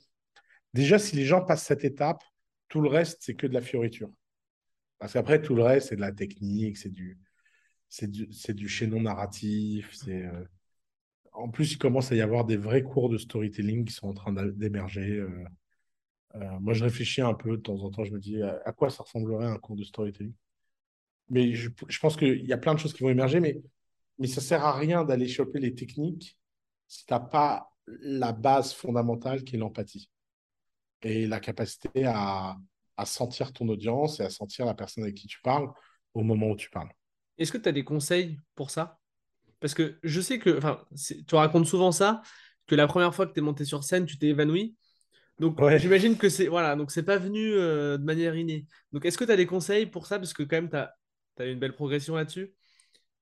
déjà, 0.73 0.99
si 0.99 1.15
les 1.15 1.25
gens 1.25 1.43
passent 1.43 1.65
cette 1.65 1.83
étape, 1.83 2.23
tout 2.67 2.81
le 2.81 2.89
reste, 2.89 3.19
c'est 3.21 3.35
que 3.35 3.47
de 3.47 3.53
la 3.53 3.61
fioriture. 3.61 4.09
Parce 4.99 5.13
qu'après, 5.13 5.41
tout 5.41 5.55
le 5.55 5.63
reste, 5.63 5.89
c'est 5.89 5.95
de 5.95 6.01
la 6.01 6.11
technique, 6.11 6.77
c'est 6.77 6.89
du, 6.89 7.17
chaînon 8.67 9.01
narratif. 9.01 9.91
Euh, 10.07 10.45
En 11.33 11.49
plus, 11.49 11.73
il 11.73 11.77
commence 11.77 12.11
à 12.11 12.15
y 12.15 12.21
avoir 12.21 12.45
des 12.45 12.57
vrais 12.57 12.83
cours 12.83 13.09
de 13.09 13.17
storytelling 13.17 13.85
qui 13.85 13.93
sont 13.93 14.07
en 14.07 14.13
train 14.13 14.33
d'émerger. 14.33 15.17
euh. 15.17 15.43
Euh, 16.35 16.59
moi, 16.59 16.73
je 16.73 16.83
réfléchis 16.83 17.21
un 17.21 17.33
peu 17.33 17.57
de 17.57 17.61
temps 17.61 17.83
en 17.83 17.91
temps, 17.91 18.03
je 18.03 18.11
me 18.11 18.19
dis 18.19 18.41
à, 18.41 18.71
quoi 18.71 18.89
ça 18.89 19.03
ressemblerait 19.03 19.45
un 19.45 19.57
cours 19.57 19.75
de 19.75 19.83
storytelling? 19.83 20.33
Mais 21.29 21.53
je, 21.53 21.69
pense 22.01 22.17
qu'il 22.17 22.45
y 22.45 22.53
a 22.53 22.57
plein 22.57 22.73
de 22.73 22.79
choses 22.79 22.93
qui 22.93 23.03
vont 23.03 23.09
émerger, 23.09 23.39
mais, 23.39 23.61
mais 24.17 24.27
ça 24.27 24.41
sert 24.41 24.63
à 24.63 24.75
rien 24.75 25.03
d'aller 25.03 25.27
choper 25.27 25.59
les 25.59 25.75
techniques 25.75 26.37
si 26.87 27.05
tu 27.05 27.13
n'as 27.13 27.19
pas 27.19 27.71
la 27.87 28.31
base 28.31 28.73
fondamentale 28.73 29.43
qui 29.43 29.55
est 29.55 29.59
l'empathie 29.59 30.09
et 31.03 31.27
la 31.27 31.39
capacité 31.39 32.05
à, 32.05 32.57
à 32.97 33.05
sentir 33.05 33.53
ton 33.53 33.67
audience 33.69 34.19
et 34.19 34.23
à 34.23 34.29
sentir 34.29 34.65
la 34.65 34.73
personne 34.73 35.03
avec 35.03 35.15
qui 35.15 35.27
tu 35.27 35.39
parles 35.41 35.69
au 36.13 36.23
moment 36.23 36.49
où 36.49 36.55
tu 36.55 36.69
parles. 36.69 36.89
Est-ce 37.37 37.51
que 37.51 37.57
tu 37.57 37.69
as 37.69 37.71
des 37.71 37.83
conseils 37.83 38.39
pour 38.55 38.69
ça? 38.69 38.99
Parce 39.59 39.73
que 39.73 39.97
je 40.03 40.21
sais 40.21 40.39
que, 40.39 40.59
tu 41.27 41.35
racontes 41.35 41.67
souvent 41.67 41.91
ça, 41.91 42.21
que 42.67 42.75
la 42.75 42.87
première 42.87 43.13
fois 43.15 43.25
que 43.25 43.33
tu 43.33 43.39
es 43.39 43.43
monté 43.43 43.65
sur 43.65 43.83
scène, 43.83 44.05
tu 44.05 44.17
t'es 44.17 44.27
évanoui. 44.27 44.75
Donc, 45.39 45.59
Ouais. 45.59 45.79
j'imagine 45.79 46.17
que 46.17 46.29
c'est 46.29 46.47
voilà, 46.47 46.75
donc 46.75 46.91
c'est 46.91 47.03
pas 47.03 47.17
venu 47.17 47.53
euh, 47.53 47.97
de 47.97 48.03
manière 48.03 48.35
innée. 48.35 48.67
Donc, 48.91 49.05
est-ce 49.05 49.17
que 49.17 49.25
tu 49.25 49.31
as 49.31 49.35
des 49.35 49.47
conseils 49.47 49.85
pour 49.87 50.05
ça? 50.05 50.19
Parce 50.19 50.33
que 50.33 50.43
quand 50.43 50.57
même, 50.57 50.69
tu 50.69 50.75
as, 50.75 51.47
eu 51.47 51.51
une 51.51 51.59
belle 51.59 51.73
progression 51.73 52.15
là-dessus. 52.15 52.53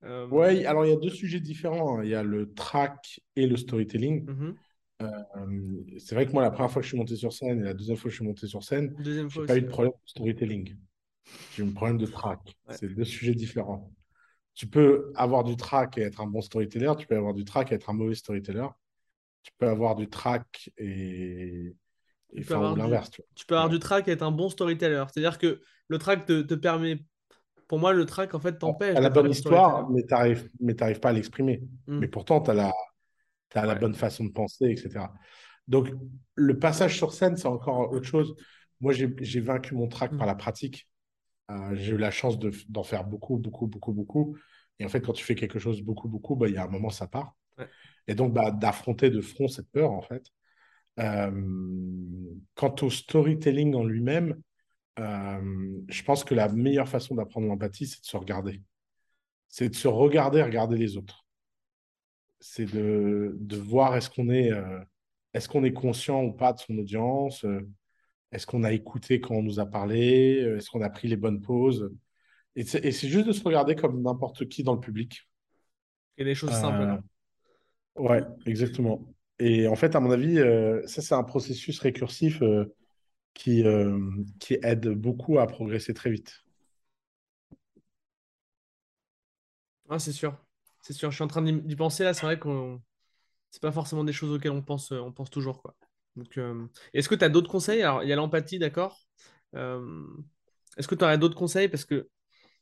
Euh, 0.04 0.28
Ouais, 0.28 0.66
alors 0.66 0.86
il 0.86 0.90
y 0.90 0.94
a 0.94 0.98
deux 0.98 1.10
sujets 1.10 1.40
différents. 1.40 2.00
hein. 2.00 2.04
Il 2.04 2.10
y 2.10 2.16
a 2.16 2.24
le 2.24 2.54
track 2.54 3.22
et 3.36 3.48
le 3.48 3.56
storytelling. 3.56 4.26
mhm. 4.26 4.48
Euh, 4.48 4.54
c'est 6.00 6.16
vrai 6.16 6.26
que 6.26 6.32
moi, 6.32 6.42
la 6.42 6.52
première 6.52 6.72
fois 6.72 6.82
que 6.82 6.86
je 6.86 6.90
suis 6.90 6.98
monté 6.98 7.16
sur 7.16 7.34
scène 7.34 7.62
et 7.62 7.64
la 7.64 7.74
deuxième 7.74 7.98
fois 7.98 8.06
que 8.06 8.12
je 8.12 8.16
suis 8.16 8.26
monté 8.26 8.48
sur 8.48 8.64
scène, 8.64 8.96
j'ai 9.04 9.28
fois 9.30 9.46
pas 9.46 9.58
eu 9.58 9.62
de 9.62 9.68
problème 9.68 9.94
de 9.94 10.10
storytelling. 10.10 10.76
J'ai 11.56 11.64
eu 11.64 11.68
un 11.68 11.72
problème 11.74 11.98
de 11.98 12.06
track. 12.06 12.40
Ouais. 12.68 12.76
C'est 12.78 12.88
deux 12.88 13.04
sujets 13.04 13.36
différents. 13.36 13.92
Tu 14.54 14.68
peux 14.68 15.12
avoir 15.16 15.44
du 15.44 15.56
track 15.56 15.98
et 15.98 16.02
être 16.02 16.22
un 16.22 16.28
bon 16.28 16.42
storyteller, 16.42 16.92
tu 16.98 17.08
peux 17.08 17.16
avoir 17.16 17.34
du 17.34 17.46
track 17.46 17.72
et 17.72 17.76
être 17.76 17.90
un 17.90 17.94
mauvais 17.94 18.16
storyteller. 18.16 18.68
Tu 19.44 19.52
peux 19.58 19.68
avoir 19.68 19.96
du 19.96 20.08
track 20.10 20.70
et, 20.78 21.74
et 22.34 22.42
peux 22.42 22.44
faire 22.44 22.74
du- 22.74 22.80
l'inverse. 22.80 23.10
tu. 23.10 23.22
Tu 23.34 23.46
peux 23.46 23.56
avoir 23.56 23.70
Ouais. 23.70 23.76
du 23.78 23.80
track 23.80 24.08
et 24.08 24.12
être 24.12 24.24
un 24.24 24.32
bon 24.32 24.50
storyteller. 24.50 25.04
C'est-à-dire 25.12 25.38
que 25.38 25.62
le 25.88 25.98
track 25.98 26.26
te, 26.26 26.42
te 26.42 26.54
permet. 26.54 27.00
Pour 27.68 27.80
moi, 27.80 27.94
le 27.94 28.06
track, 28.06 28.34
en 28.36 28.40
fait, 28.40 28.60
t'empêche. 28.60 28.94
T'as 28.94 29.00
la 29.02 29.10
bonne 29.10 29.28
bon 29.28 29.32
histoire, 29.32 29.90
mais 29.90 30.04
mais 30.60 30.76
t'arrives 30.76 31.00
pas 31.00 31.10
à 31.10 31.14
l'exprimer. 31.14 31.62
Mm. 31.88 32.00
Mais 32.00 32.08
pourtant, 32.08 32.42
tu 32.42 32.52
as 32.52 32.54
la, 32.54 32.74
t'as 33.52 33.66
la 33.66 33.74
Ouais. 33.74 33.80
bonne 33.80 33.96
façon 33.96 34.26
de 34.26 34.32
penser, 34.32 34.66
etc. 34.66 35.14
Donc, 35.68 35.90
le 36.36 36.58
passage 36.60 36.98
sur 36.98 37.14
scène, 37.14 37.38
c'est 37.38 37.48
encore 37.48 37.92
autre 37.92 38.08
chose. 38.08 38.36
Moi, 38.80 38.94
j'ai 38.94 39.40
vaincu 39.40 39.76
mon 39.76 39.88
trac 39.88 40.12
Mm. 40.12 40.18
par 40.18 40.28
la 40.28 40.36
pratique. 40.36 40.90
Euh, 41.52 41.76
j'ai 41.76 41.94
eu 41.94 41.98
la 41.98 42.12
chance 42.12 42.40
de- 42.40 42.52
d'en 42.70 42.84
faire 42.84 43.04
beaucoup, 43.04 43.38
beaucoup, 43.38 43.68
beaucoup, 43.68 43.94
beaucoup. 43.94 44.38
Et 44.80 44.86
en 44.86 44.90
fait, 44.90 45.02
quand 45.02 45.14
tu 45.14 45.24
fais 45.24 45.36
quelque 45.36 45.60
chose 45.60 45.82
beaucoup, 45.82 46.08
beaucoup, 46.08 46.36
bah, 46.36 46.48
il 46.48 46.56
y 46.56 46.58
a 46.58 46.64
un 46.64 46.68
moment, 46.70 46.90
ça 46.90 47.08
part. 47.08 47.36
Ouais. 47.58 47.68
Et 48.08 48.16
donc, 48.16 48.34
bah, 48.34 48.52
d'affronter 48.52 49.10
de 49.10 49.22
front 49.22 49.48
cette 49.48 49.70
peur, 49.72 49.92
en 49.92 50.02
fait. 50.02 50.26
Euh, 51.00 51.32
quant 52.56 52.76
au 52.82 52.90
storytelling 52.90 53.76
en 53.76 53.84
lui-même, 53.84 54.42
euh, 55.00 55.82
je 55.88 56.04
pense 56.04 56.24
que 56.24 56.34
la 56.36 56.50
meilleure 56.50 56.88
façon 56.90 57.16
d'apprendre 57.16 57.48
l'empathie, 57.48 57.88
c'est 57.88 58.02
de 58.02 58.06
se 58.06 58.18
regarder. 58.18 58.62
C'est 59.48 59.70
de 59.70 59.76
se 59.76 59.88
regarder, 59.88 60.42
regarder 60.42 60.78
les 60.78 60.98
autres. 60.98 61.26
C'est 62.42 62.66
de, 62.66 63.38
de 63.40 63.58
voir 63.58 63.96
est-ce 63.96 64.10
qu'on 64.10 64.30
est, 64.30 64.52
euh, 64.52 64.80
est-ce 65.34 65.48
qu'on 65.48 65.64
est 65.64 65.74
conscient 65.74 66.24
ou 66.24 66.34
pas 66.34 66.54
de 66.54 66.60
son 66.60 66.78
audience, 66.78 67.46
euh, 67.46 67.62
est-ce 68.32 68.46
qu'on 68.48 68.64
a 68.64 68.74
écouté 68.74 69.22
quand 69.22 69.36
on 69.36 69.44
nous 69.44 69.60
a 69.60 69.66
parlé, 69.66 70.42
euh, 70.44 70.58
est-ce 70.58 70.70
qu'on 70.70 70.82
a 70.82 70.90
pris 70.90 71.08
les 71.08 71.18
bonnes 71.18 71.42
pauses. 71.42 71.92
Et 72.56 72.64
c'est 72.66 72.84
et 72.84 72.92
juste 72.92 73.28
de 73.28 73.32
se 73.32 73.44
regarder 73.44 73.76
comme 73.76 74.02
n'importe 74.02 74.50
qui 74.50 74.64
dans 74.64 74.74
le 74.74 74.80
public. 74.82 75.30
A 76.20 76.24
des 76.24 76.36
choses 76.36 76.52
simples 76.52 76.82
Euh, 76.82 76.86
là. 76.86 77.02
Ouais, 77.96 78.24
exactement. 78.46 79.06
Et 79.40 79.68
en 79.68 79.76
fait, 79.76 79.96
à 79.96 80.00
mon 80.00 80.12
avis, 80.12 80.40
euh, 80.40 80.86
ça, 80.88 81.02
c'est 81.02 81.16
un 81.16 81.24
processus 81.24 81.80
récursif 81.80 82.42
euh, 82.42 82.66
qui, 83.34 83.64
qui 84.40 84.58
aide 84.62 84.90
beaucoup 84.90 85.40
à 85.40 85.48
progresser 85.48 85.94
très 85.94 86.12
vite. 86.12 86.44
Ah, 89.90 90.00
c'est 90.00 90.14
sûr. 90.14 90.38
C'est 90.82 90.94
sûr. 90.94 91.12
Je 91.12 91.16
suis 91.16 91.24
en 91.24 91.28
train 91.28 91.42
d'y 91.42 91.76
penser 91.76 92.04
là. 92.04 92.14
C'est 92.14 92.26
vrai 92.26 92.40
qu'on. 92.40 92.82
C'est 93.52 93.62
pas 93.62 93.72
forcément 93.72 94.04
des 94.04 94.14
choses 94.14 94.34
auxquelles 94.34 94.52
on 94.52 94.62
pense, 94.64 94.92
euh, 94.94 95.00
on 95.02 95.12
pense 95.14 95.30
toujours, 95.30 95.62
quoi. 95.62 95.76
Donc, 96.18 96.38
euh, 96.38 96.68
est-ce 96.94 97.10
que 97.10 97.16
tu 97.16 97.26
as 97.26 97.30
d'autres 97.30 97.52
conseils? 97.52 97.82
Alors, 97.84 98.04
il 98.04 98.10
y 98.10 98.14
a 98.14 98.16
l'empathie, 98.18 98.60
d'accord. 98.60 99.00
Euh, 99.56 100.06
est-ce 100.78 100.88
que 100.88 100.96
tu 100.96 101.04
aurais 101.04 101.18
d'autres 101.18 101.38
conseils? 101.38 101.70
Parce 101.70 101.86
que 101.86 102.10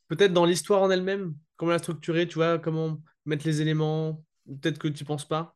peut-être 0.10 0.34
dans 0.34 0.46
l'histoire 0.46 0.84
en 0.84 0.92
elle-même, 0.92 1.36
comment 1.58 1.72
la 1.72 1.80
structurer, 1.80 2.28
tu 2.28 2.36
vois, 2.36 2.60
comment 2.60 3.02
mettre 3.26 3.46
les 3.48 3.62
éléments, 3.62 4.24
peut-être 4.48 4.80
que 4.80 4.88
tu 4.90 5.06
penses 5.06 5.28
pas, 5.28 5.56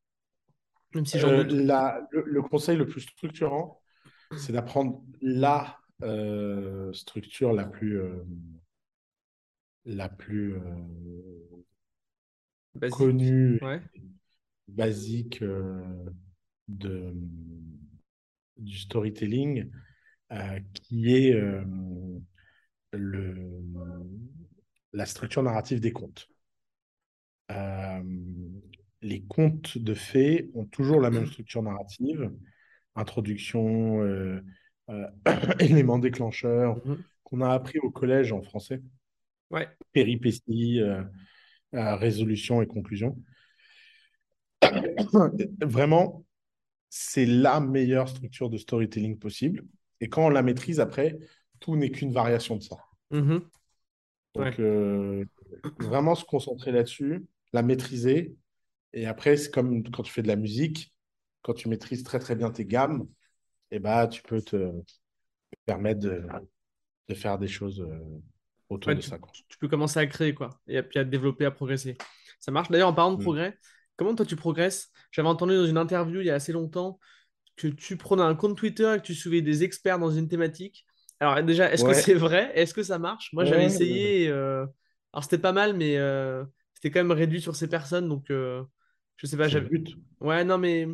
même 0.96 1.06
si 1.06 1.20
Euh, 1.20 1.44
la- 1.50 2.08
le, 2.12 2.24
le 2.26 2.42
conseil 2.42 2.78
le 2.78 2.88
plus 2.88 3.02
structurant, 3.02 3.82
c'est 4.36 4.54
d'apprendre 4.54 5.02
la 5.22 5.80
structure 6.94 7.54
la 7.54 7.66
plus, 7.66 8.00
la 9.86 10.10
plus 10.10 10.56
euh, 10.56 10.60
Basique. 12.76 12.98
connue, 12.98 13.60
Ouais. 13.62 13.82
basique 14.68 15.42
euh, 15.42 15.84
de, 16.68 17.14
du 18.58 18.78
storytelling, 18.78 19.70
euh, 20.32 20.60
qui 20.74 21.14
est 21.14 21.34
euh, 21.34 21.64
le, 22.92 23.62
la 24.94 25.06
structure 25.06 25.44
narrative 25.44 25.80
des 25.80 25.92
contes. 25.92 26.28
Les 29.02 29.22
contes 29.24 29.78
de 29.78 29.94
fées 29.94 30.50
ont 30.56 30.66
toujours 30.66 31.02
la 31.02 31.10
même 31.10 31.28
structure 31.28 31.62
narrative, 31.62 32.32
introduction, 32.96 34.02
éléments 35.60 36.00
déclencheurs, 36.00 36.78
Mhm. 36.86 37.04
qu'on 37.24 37.42
a 37.42 37.50
appris 37.50 37.80
au 37.80 37.92
collège 37.92 38.32
en 38.32 38.42
français, 38.42 38.82
Ouais. 39.52 39.68
péripéties, 39.92 40.80
résolution 41.74 42.62
et 42.62 42.68
conclusion. 42.68 43.18
Vraiment, 45.62 46.26
c'est 46.90 47.26
la 47.26 47.60
meilleure 47.60 48.10
structure 48.10 48.50
de 48.50 48.58
storytelling 48.58 49.18
possible. 49.18 49.64
Et 50.00 50.10
quand 50.10 50.26
on 50.26 50.30
la 50.30 50.44
maîtrise, 50.44 50.80
après, 50.80 51.18
tout 51.60 51.76
n'est 51.76 51.92
qu'une 51.92 52.12
variation 52.12 52.56
de 52.58 52.64
ça. 52.64 52.78
Mhm. 53.12 53.42
Donc, 54.36 54.46
Ouais. 54.46 54.56
euh, 54.60 55.26
vraiment 55.80 56.16
se 56.16 56.26
concentrer 56.26 56.72
là-dessus 56.72 57.26
la 57.54 57.62
maîtriser. 57.62 58.36
Et 58.94 59.06
après, 59.06 59.38
c'est 59.38 59.52
comme 59.52 59.84
quand 59.90 60.04
tu 60.04 60.12
fais 60.12 60.24
de 60.24 60.28
la 60.28 60.36
musique, 60.36 60.94
quand 61.44 61.54
tu 61.54 61.70
maîtrises 61.70 62.04
très 62.04 62.20
très 62.20 62.36
bien 62.36 62.50
tes 62.52 62.66
gammes, 62.66 63.08
et 63.72 63.80
bah, 63.80 64.08
tu 64.08 64.22
peux 64.24 64.42
te 64.42 64.72
permettre 65.66 66.00
de, 66.02 66.24
de 67.10 67.14
faire 67.14 67.38
des 67.38 67.48
choses 67.48 67.82
euh, 67.82 68.00
autour 68.74 68.92
Ouais, 68.92 68.96
de 68.96 69.02
tu, 69.02 69.10
ça. 69.10 69.18
quoi. 69.18 69.32
tu 69.50 69.58
peux 69.58 69.68
commencer 69.68 70.00
à 70.00 70.08
créer, 70.08 70.34
quoi, 70.34 70.50
et 70.68 70.82
puis 70.84 71.00
à 71.00 71.06
te 71.06 71.10
développer, 71.10 71.46
à 71.46 71.52
progresser. 71.52 71.98
Ça 72.40 72.52
marche. 72.52 72.70
D'ailleurs, 72.70 72.90
en 72.90 72.94
parlant 72.94 73.14
de 73.14 73.18
Mm. 73.18 73.24
progrès, 73.24 73.58
comment 73.96 74.16
toi 74.16 74.26
tu 74.26 74.36
progresses? 74.36 74.92
J'avais 75.12 75.28
entendu 75.30 75.56
dans 75.56 75.66
une 75.66 75.78
interview 75.78 76.20
il 76.22 76.28
y 76.28 76.30
a 76.30 76.36
assez 76.36 76.52
longtemps 76.52 77.00
que 77.56 77.68
tu 77.68 77.98
prenais 77.98 78.24
un 78.24 78.36
compte 78.36 78.58
Twitter 78.58 78.96
et 78.96 79.00
que 79.00 79.06
tu 79.06 79.16
suivais 79.16 79.42
des 79.42 79.64
experts 79.64 80.00
dans 80.00 80.12
une 80.12 80.28
thématique. 80.28 80.86
Alors 81.20 81.42
déjà, 81.44 81.72
est-ce 81.72 81.86
que 81.86 81.94
c'est 81.94 82.14
vrai? 82.16 82.52
Est-ce 82.56 82.74
que 82.74 82.84
ça 82.84 83.00
marche? 83.00 83.32
Moi, 83.34 83.46
j'avais 83.46 83.64
ouais, 83.64 83.66
essayé. 83.66 84.28
euh, 84.30 84.66
Alors, 85.14 85.24
c'était 85.24 85.38
pas 85.38 85.54
mal, 85.54 85.74
mais 85.76 85.98
euh, 85.98 86.44
c'était 86.76 86.92
quand 86.92 87.00
même 87.00 87.12
réduit 87.12 87.42
sur 87.42 87.56
ces 87.56 87.70
personnes. 87.70 88.10
Donc, 88.10 88.30
euh, 88.32 88.64
je 89.18 89.28
sais 89.28 89.38
pas. 89.38 89.48
c'est 89.48 89.50
j'avais-. 89.50 89.70
Ouais, 90.20 90.44
non, 90.44 90.58
mais 90.58 90.88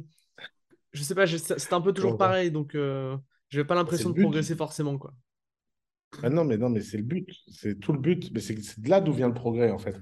je 0.94 1.04
sais 1.04 1.16
pas. 1.16 1.26
je- 1.26 1.38
C'était 1.38 1.74
un 1.74 1.82
peu 1.82 1.94
toujours 1.94 2.18
pareil. 2.18 2.52
Donc, 2.52 2.76
euh, 2.76 3.18
j'avais 3.50 3.66
pas 3.66 3.76
C'est 3.76 3.80
l'impression 3.82 4.10
de 4.12 4.16
progresser 4.16 4.56
forcément, 4.56 4.98
quoi. 4.98 5.14
Ah 6.24 6.30
non, 6.30 6.44
mais 6.44 6.58
non, 6.58 6.70
mais 6.70 6.82
c'est 6.82 6.98
le 6.98 7.04
but. 7.04 7.30
C'est 7.52 7.80
tout 7.80 7.94
le 7.94 8.00
but. 8.00 8.32
Mais 8.34 8.40
c'est 8.40 8.56
de 8.80 8.90
là 8.90 9.02
d'où 9.02 9.14
vient 9.14 9.28
le 9.28 9.34
progrès, 9.34 9.72
en 9.72 9.78
fait. 9.78 9.96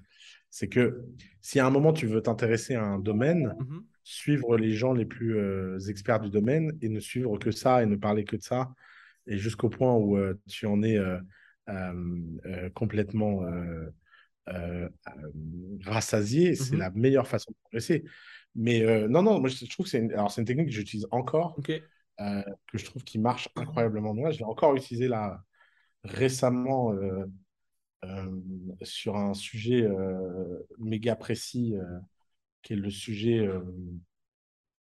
C'est 0.49 0.69
que 0.69 1.05
si 1.41 1.59
à 1.59 1.65
un 1.65 1.69
moment 1.69 1.93
tu 1.93 2.07
veux 2.07 2.21
t'intéresser 2.21 2.75
à 2.75 2.83
un 2.83 2.99
domaine, 2.99 3.53
Mhm. 3.59 3.83
suivre 4.03 4.57
les 4.57 4.71
gens 4.71 4.93
les 4.93 5.05
plus 5.05 5.37
euh, 5.37 5.77
experts 5.89 6.21
du 6.21 6.29
domaine 6.29 6.71
et 6.81 6.89
ne 6.89 6.99
suivre 6.99 7.37
que 7.37 7.51
ça 7.51 7.83
et 7.83 7.85
ne 7.85 7.97
parler 7.97 8.23
que 8.23 8.37
de 8.37 8.41
ça, 8.41 8.73
et 9.27 9.37
jusqu'au 9.37 9.69
point 9.69 9.93
où 9.95 10.17
euh, 10.17 10.39
tu 10.47 10.65
en 10.65 10.81
es 10.81 10.97
euh, 10.97 12.69
complètement 12.73 13.43
rassasié, 15.85 16.55
c'est 16.55 16.73
Mhm. 16.73 16.79
la 16.79 16.89
meilleure 16.91 17.27
façon 17.27 17.51
de 17.51 17.57
progresser. 17.63 18.05
Mais 18.55 19.07
non, 19.07 19.21
non, 19.21 19.39
moi 19.39 19.49
je 19.49 19.65
trouve 19.65 19.85
que 19.85 19.89
c'est 19.89 19.99
une, 19.99 20.13
alors, 20.13 20.33
une 20.37 20.45
technique 20.45 20.67
que 20.67 20.73
j'utilise 20.73 21.05
encore, 21.11 21.57
que 22.17 22.77
je 22.77 22.85
trouve 22.85 23.03
qui 23.03 23.19
marche 23.19 23.49
incroyablement 23.55 24.13
bien. 24.13 24.31
Je 24.31 24.37
l'ai 24.39 24.45
encore 24.45 24.75
utilisé 24.75 25.07
là 25.07 25.43
récemment 26.07 26.93
euh, 26.93 27.25
euh, 28.05 28.41
sur 28.83 29.15
un 29.15 29.33
sujet 29.33 29.83
euh, 29.83 30.67
méga 30.79 31.15
précis, 31.15 31.75
qui 32.61 32.73
est 32.73 32.77
le 32.77 32.89
sujet 32.89 33.47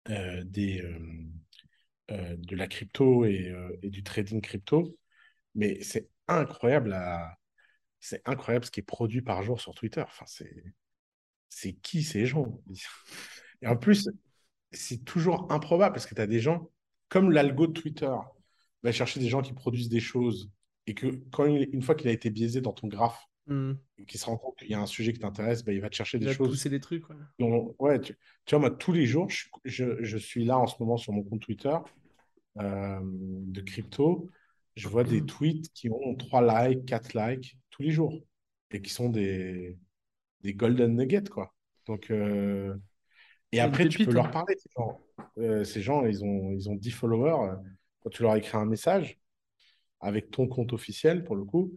des, 0.07 0.83
de 2.09 2.55
la 2.55 2.67
crypto 2.67 3.25
et, 3.25 3.53
du 3.83 4.03
trading 4.03 4.41
crypto. 4.41 4.97
Mais 5.55 5.81
c'est 5.83 6.09
incroyable, 6.27 6.97
c'est 7.99 8.21
incroyable 8.25 8.65
ce 8.65 8.71
qui 8.71 8.79
est 8.79 8.83
produit 8.83 9.21
par 9.21 9.43
jour 9.43 9.59
sur 9.59 9.73
Twitter. 9.73 10.01
Enfin, 10.01 10.25
c'est, 10.27 10.63
c'est 11.49 11.73
qui 11.73 12.03
ces 12.03 12.25
gens? 12.25 12.61
Et 13.61 13.67
en 13.67 13.77
plus, 13.77 14.09
c'est 14.71 15.03
toujours 15.03 15.51
improbable 15.51 15.93
parce 15.93 16.05
que 16.05 16.15
tu 16.15 16.21
as 16.21 16.27
des 16.27 16.39
gens, 16.39 16.69
comme 17.09 17.31
l'algo 17.31 17.67
de 17.67 17.73
Twitter, 17.73 18.11
va 18.83 18.91
chercher 18.91 19.19
des 19.19 19.29
gens 19.29 19.41
qui 19.41 19.53
produisent 19.53 19.89
des 19.89 19.99
choses 19.99 20.49
et 20.91 20.93
que 20.93 21.07
quand 21.31 21.45
il- 21.45 21.69
une 21.73 21.81
fois 21.81 21.95
qu'il 21.95 22.09
a 22.09 22.11
été 22.11 22.29
biaisé 22.29 22.59
dans 22.59 22.73
ton 22.73 22.87
graphe, 22.87 23.25
Hmm. 23.47 23.73
et 23.97 24.05
qu'il 24.05 24.19
se 24.19 24.25
rend 24.27 24.37
compte 24.37 24.55
qu'il 24.57 24.69
y 24.69 24.75
a 24.75 24.79
un 24.79 24.85
sujet 24.85 25.13
qui 25.13 25.19
t'intéresse, 25.19 25.63
ben, 25.63 25.73
il 25.73 25.81
va 25.81 25.89
te 25.89 25.95
chercher 25.95 26.17
Il 26.17 26.21
des 26.21 26.27
va 26.27 26.33
choses 26.33 26.49
pousser 26.49 26.69
des 26.69 26.79
trucs, 26.79 27.03
ouais. 27.09 27.15
ouais, 27.79 27.99
tu, 27.99 28.13
tu 28.45 28.55
vois, 28.55 28.59
moi, 28.59 28.69
tous 28.71 28.91
les 28.93 29.05
jours, 29.07 29.29
je, 29.29 29.45
je, 29.65 30.03
je 30.03 30.17
suis 30.17 30.45
là 30.45 30.59
en 30.59 30.67
ce 30.67 30.75
moment 30.79 30.95
sur 30.97 31.11
mon 31.11 31.23
compte 31.23 31.41
Twitter 31.41 31.75
euh, 32.59 32.99
de 33.03 33.61
crypto. 33.61 34.29
Je 34.75 34.87
vois 34.87 35.03
des 35.03 35.25
tweets 35.25 35.71
qui 35.73 35.89
ont 35.89 36.15
3 36.15 36.41
likes, 36.69 36.85
4 36.85 37.13
likes 37.13 37.57
tous 37.71 37.81
les 37.81 37.91
jours 37.91 38.13
et 38.69 38.81
qui 38.81 38.89
sont 38.91 39.09
des, 39.09 39.77
des 40.41 40.53
golden 40.53 40.95
nuggets, 40.95 41.29
quoi. 41.29 41.53
Donc, 41.87 42.11
euh, 42.11 42.75
et 43.51 43.59
après, 43.59 43.87
tu 43.89 44.05
peux 44.05 44.11
leur 44.13 44.29
parler. 44.31 44.55
Ces 44.57 44.69
gens, 44.77 44.99
Euh, 45.37 45.63
ces 45.63 45.81
gens 45.81 46.05
ils 46.05 46.23
ont, 46.23 46.51
ils 46.51 46.69
ont 46.69 46.75
10 46.75 46.91
followers. 46.91 47.55
Quand 48.01 48.09
tu 48.09 48.21
leur 48.23 48.35
écris 48.35 48.57
un 48.57 48.65
message 48.65 49.17
avec 50.01 50.31
ton 50.31 50.47
compte 50.47 50.73
officiel, 50.73 51.23
pour 51.23 51.35
le 51.35 51.45
coup, 51.45 51.73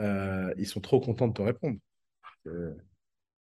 euh, 0.00 0.52
ils 0.58 0.66
sont 0.66 0.80
trop 0.80 1.00
contents 1.00 1.28
de 1.28 1.34
te 1.34 1.42
répondre. 1.42 1.78
Euh, 2.48 2.74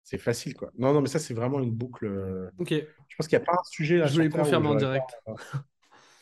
c'est 0.04 0.18
facile, 0.18 0.54
quoi. 0.54 0.70
Non, 0.78 0.92
non, 0.94 1.00
mais 1.02 1.08
ça, 1.08 1.18
c'est 1.20 1.34
vraiment 1.34 1.60
une 1.60 1.72
boucle. 1.72 2.06
euh, 2.06 2.50
Ok. 2.58 2.72
Je 3.08 3.16
pense 3.16 3.28
qu'il 3.28 3.38
n'y 3.38 3.44
a 3.44 3.46
pas 3.46 3.54
un 3.54 3.64
sujet 3.70 3.98
là 3.98 4.06
Je 4.06 4.12
voulais 4.12 4.28
sur 4.28 4.30
Terre 4.30 4.48
où 4.50 4.56
confirmer 4.56 4.68
en 4.68 4.74
pas. 4.74 4.76
direct. 4.76 5.18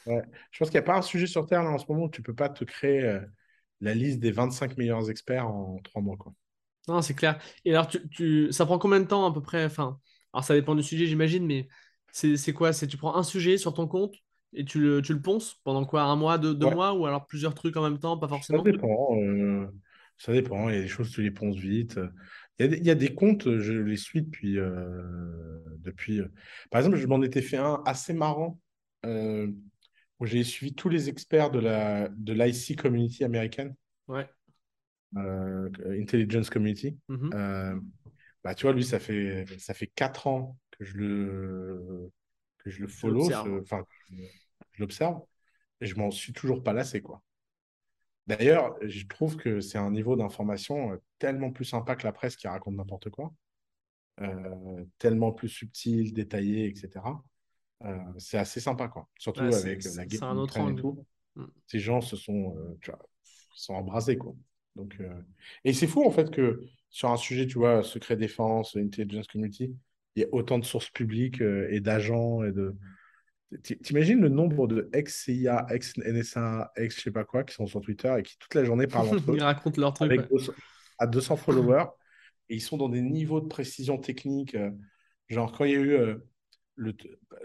Ouais. 0.07 0.23
Je 0.51 0.59
pense 0.59 0.69
qu'il 0.71 0.79
n'y 0.79 0.85
a 0.85 0.87
pas 0.87 0.97
un 0.99 1.03
sujet 1.03 1.27
sur 1.27 1.47
Terre 1.47 1.63
là 1.63 1.71
en 1.71 1.79
ce 1.79 1.87
moment 1.89 2.05
où 2.05 2.11
tu 2.11 2.23
peux 2.23 2.35
pas 2.35 2.49
te 2.51 2.65
créer 2.65 3.03
euh, 3.03 3.21
la 3.81 3.95
liste 3.95 4.21
des 4.21 4.33
25 4.33 4.77
meilleurs 4.77 5.11
experts 5.11 5.49
en 5.49 5.79
trois 5.83 6.03
mois, 6.03 6.17
quoi. 6.17 6.35
Non, 6.89 7.01
c'est 7.03 7.15
clair. 7.15 7.41
Et 7.65 7.71
alors, 7.71 7.89
tu, 7.89 8.07
tu- 8.11 8.53
ça 8.53 8.67
prend 8.67 8.79
combien 8.79 9.01
de 9.01 9.07
temps 9.07 9.25
à 9.27 9.33
peu 9.33 9.41
près? 9.41 9.65
Enfin, 9.65 9.99
alors 10.33 10.45
ça 10.45 10.55
dépend 10.55 10.75
du 10.75 10.83
sujet, 10.83 11.07
j'imagine, 11.07 11.47
mais 11.47 11.69
c'est 12.13 12.37
c'est 12.37 12.53
quoi? 12.53 12.73
C'est 12.75 12.87
tu 12.87 12.97
prends 12.99 13.17
un 13.17 13.23
sujet 13.23 13.57
sur 13.57 13.73
ton 13.73 13.89
compte 13.89 14.15
et 14.55 14.65
tu 14.65 14.81
le, 14.81 15.03
tu 15.03 15.13
le 15.15 15.23
ponces 15.23 15.55
pendant 15.65 15.85
quoi? 15.85 16.03
Un 16.03 16.17
mois, 16.17 16.39
deux, 16.39 16.55
deux 16.55 16.67
Ouais, 16.67 16.71
mois, 16.71 16.95
ou 16.95 17.07
alors 17.07 17.27
plusieurs 17.27 17.55
trucs 17.55 17.77
en 17.77 17.83
même 17.83 17.99
temps, 17.99 18.19
pas 18.19 18.29
ça 18.41 18.59
forcément? 18.59 18.65
dépend. 18.65 19.17
euh, 19.17 19.67
ça 20.19 20.33
dépend. 20.33 20.69
Il 20.69 20.75
y 20.77 20.79
a 20.79 20.83
des 20.83 20.89
choses, 20.89 21.11
tu 21.11 21.23
les 21.23 21.31
ponces 21.31 21.57
vite. 21.57 21.99
Il 22.59 22.63
y 22.65 22.67
a 22.67 22.69
des, 22.69 22.77
il 22.79 22.87
y 22.87 22.91
a 22.91 22.95
des 22.95 23.15
comptes, 23.15 23.59
je 23.59 23.73
les 23.73 23.97
suis 23.97 24.23
depuis. 24.23 24.59
euh, 24.59 25.59
depuis 25.79 26.21
euh, 26.21 26.29
Par 26.71 26.81
exemple, 26.81 26.97
je 26.97 27.07
m'en 27.07 27.23
étais 27.23 27.43
fait 27.43 27.57
un 27.59 27.83
assez 27.87 28.13
marrant 28.15 28.59
où 30.19 30.27
j'ai 30.27 30.43
suivi 30.45 30.75
tous 30.75 30.89
les 30.89 31.09
experts 31.09 31.51
de 31.53 31.61
la 31.61 32.09
de 32.09 32.33
l'IC 32.33 32.75
community 32.77 33.23
américaine, 33.25 33.75
Ouais. 34.09 34.29
Intelligence 35.17 36.51
Community. 36.51 36.97
Mhm. 37.09 37.35
Euh, 37.35 37.79
bah, 38.45 38.55
tu 38.55 38.65
vois, 38.65 38.73
lui, 38.73 38.85
ça 38.85 38.99
fait, 39.01 39.47
ça 39.59 39.75
fait 39.75 39.87
4 39.89 40.27
ans 40.27 40.59
que 40.73 40.85
je 40.85 40.97
le, 40.97 42.11
que 42.59 42.71
je 42.71 42.81
le 42.83 42.89
follow, 42.89 43.27
enfin, 43.63 43.85
je, 44.73 44.83
l'observe, 44.83 45.21
et 45.81 45.87
je 45.87 45.97
m'en 45.97 46.11
suis 46.11 46.33
toujours 46.33 46.63
pas 46.63 46.73
lassé, 46.73 47.03
quoi. 47.03 47.23
D'ailleurs, 48.27 48.75
je 48.81 49.05
trouve 49.07 49.37
que 49.37 49.61
c'est 49.61 49.77
un 49.77 49.91
niveau 49.91 50.17
d'information 50.17 50.93
euh, 50.93 50.97
tellement 51.19 51.51
plus 51.51 51.67
sympa 51.67 51.95
que 51.95 52.05
la 52.05 52.13
presse 52.13 52.37
qui 52.37 52.49
raconte 52.49 52.75
n'importe 52.75 53.11
quoi, 53.11 53.35
euh, 54.21 54.85
tellement 54.99 55.33
plus 55.33 55.49
subtil, 55.49 56.13
détaillé, 56.13 56.67
etc. 56.67 57.05
Euh, 57.85 57.99
c'est 58.19 58.39
assez 58.39 58.61
sympa, 58.61 58.87
quoi. 58.87 59.09
Surtout 59.19 59.43
avec 59.43 59.83
la 59.85 60.07
guerre 60.07 60.21
c'est 60.21 60.25
un 60.25 60.37
autre 60.37 60.57
et 60.59 60.75
tout. 60.77 61.05
Mm. 61.35 61.45
Ces 61.67 61.81
gens 61.81 62.01
se 62.01 62.15
sont, 62.17 62.57
euh, 62.57 62.79
tu 62.81 62.93
vois, 62.93 63.01
sont 63.57 63.75
embrasés, 63.75 64.17
quoi. 64.17 64.35
Donc, 64.77 65.01
Et 65.63 65.73
c'est 65.73 65.87
fou, 65.87 66.05
en 66.05 66.11
fait, 66.11 66.33
que 66.33 66.61
sur 66.91 67.09
un 67.11 67.17
sujet, 67.17 67.47
tu 67.47 67.59
vois, 67.59 67.85
secret 67.85 68.17
défense, 68.17 68.77
intelligence 68.77 69.29
community, 69.29 69.73
il 70.17 70.23
y 70.23 70.25
a 70.25 70.29
autant 70.33 70.59
de 70.59 70.65
sources 70.65 70.91
publiques 70.91 71.41
et 71.41 71.79
d'agents 71.79 72.43
et 72.43 72.51
de... 72.51 72.75
T'imagines 73.63 74.21
le 74.21 74.29
nombre 74.29 74.67
de 74.67 74.89
ex-CIA, 74.93 75.67
ex-NSA, 75.71 76.73
ex-je 76.77 77.01
sais 77.03 77.11
pas 77.11 77.25
quoi, 77.25 77.45
qui 77.45 77.55
sont 77.55 77.67
sur 77.67 77.81
Twitter 77.81 78.13
et 78.19 78.23
qui 78.23 78.37
toute 78.39 78.55
la 78.55 78.65
journée 78.65 78.87
parlent 78.87 79.09
entre 79.09 79.23
Ils 79.33 79.41
eux 79.41 79.45
racontent 79.45 79.81
leur 79.81 79.95
truc, 79.95 80.11
ouais. 80.11 80.19
avec 80.19 80.31
200 80.31 80.53
à 80.99 81.07
200 81.07 81.37
followers 81.37 81.85
et 82.49 82.57
ils 82.57 82.61
sont 82.61 82.77
dans 82.77 82.89
des 82.89 83.03
niveaux 83.03 83.41
de 83.41 83.47
précision 83.47 83.99
technique. 83.99 84.55
euh, 84.55 84.71
genre, 85.29 85.53
quand 85.53 85.65
il 85.65 85.71
y 85.73 85.75
a 85.75 85.79
eu 85.79 85.93
euh, 85.93 86.17
le... 86.77 86.95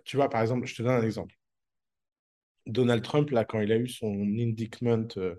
Tu 0.03 0.17
vois, 0.17 0.29
par 0.29 0.41
exemple, 0.41 0.65
je 0.65 0.75
te 0.75 0.81
donne 0.81 0.93
un 0.93 1.03
exemple. 1.03 1.35
Donald 2.65 3.03
Trump, 3.03 3.29
là, 3.31 3.45
quand 3.45 3.59
il 3.61 3.71
a 3.71 3.77
eu 3.77 3.87
son 3.87 4.13
indictment 4.37 5.07
euh, 5.17 5.35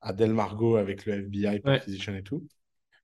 à 0.00 0.12
Delmargo 0.12 0.76
avec 0.76 1.06
le 1.06 1.14
FBI, 1.14 1.46
Ouais. 1.46 1.60
perquisition 1.60 2.14
et 2.14 2.22
tout, 2.22 2.46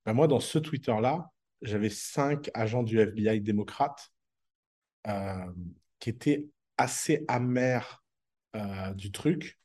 ben 0.04 0.12
moi, 0.14 0.26
dans 0.26 0.40
ce 0.40 0.58
Twitter-là, 0.58 1.30
j'avais 1.62 1.90
cinq 1.90 2.50
agents 2.54 2.82
du 2.82 2.98
FBI 3.00 3.40
démocrates 3.40 4.10
euh, 5.06 5.46
qui 5.98 6.10
étaient 6.10 6.46
assez 6.78 7.24
amers 7.28 8.02
euh, 8.56 8.94
du 8.94 9.12
truc 9.12 9.58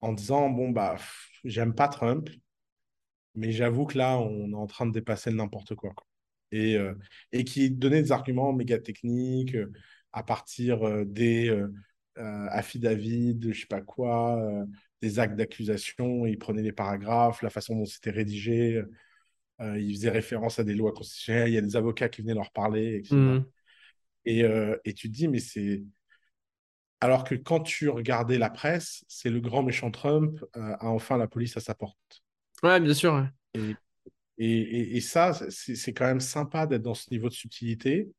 en 0.00 0.12
disant, 0.12 0.50
bon, 0.50 0.70
bah, 0.70 0.96
j'aime 1.44 1.74
pas 1.74 1.88
Trump, 1.88 2.30
mais 3.34 3.52
j'avoue 3.52 3.86
que 3.86 3.98
là, 3.98 4.18
on 4.18 4.50
est 4.52 4.54
en 4.54 4.66
train 4.66 4.86
de 4.86 4.92
dépasser 4.92 5.30
le 5.30 5.36
n'importe 5.36 5.74
quoi. 5.74 5.92
quoi. 5.94 6.06
Et, 6.52 6.76
euh, 6.76 6.94
et 7.32 7.44
qui 7.44 7.70
donnaient 7.70 8.02
des 8.02 8.12
arguments 8.12 8.52
méga 8.52 8.78
techniques 8.78 9.54
euh, 9.54 9.72
à 10.12 10.22
partir 10.22 11.06
des 11.06 11.54
affidavits, 12.16 13.38
je 13.42 13.60
sais 13.60 13.66
pas 13.66 13.82
quoi, 13.82 14.42
des 15.02 15.18
actes 15.20 15.36
d'accusation. 15.36 16.26
Ils 16.26 16.38
prenaient 16.38 16.62
les 16.62 16.72
paragraphes, 16.72 17.42
la 17.42 17.50
façon 17.50 17.76
dont 17.76 17.84
c'était 17.84 18.10
rédigé. 18.10 18.82
ils 19.60 19.94
faisaient 19.94 20.10
référence 20.10 20.58
à 20.58 20.64
des 20.64 20.74
lois 20.74 20.92
constitutionnelles. 20.92 21.50
Il 21.50 21.54
y 21.54 21.58
a 21.58 21.62
des 21.62 21.76
avocats 21.76 22.08
qui 22.08 22.22
venaient 22.22 22.34
leur 22.34 22.50
parler, 22.50 22.96
etc. 22.96 23.38
Et, 24.24 24.44
euh, 24.44 24.76
et 24.84 24.94
tu 24.94 25.08
te 25.08 25.14
dis, 25.14 25.28
mais 25.28 25.40
c'est. 25.40 25.84
Alors 27.00 27.24
que 27.24 27.34
quand 27.34 27.60
tu 27.60 27.88
regardais 27.88 28.38
la 28.38 28.50
presse, 28.50 29.04
c'est 29.08 29.30
le 29.30 29.40
grand 29.40 29.62
méchant 29.64 29.90
Trump 29.90 30.38
euh, 30.56 30.76
a 30.78 30.86
enfin 30.86 31.16
la 31.16 31.26
police 31.28 31.56
à 31.56 31.60
sa 31.60 31.74
porte. 31.74 32.22
Ouais, 32.62 32.80
bien 32.80 32.94
sûr. 32.94 33.28
Et, 33.54 33.76
et, 34.38 34.60
et- 34.60 34.96
et 34.98 35.00
ça, 35.00 35.32
c'est 35.50 35.94
quand 35.94 36.06
même 36.06 36.20
sympa 36.20 36.66
d'être 36.66 36.82
dans 36.82 36.94
ce 36.94 37.10
niveau 37.10 37.28
de 37.28 37.34
subtilité 37.34 38.10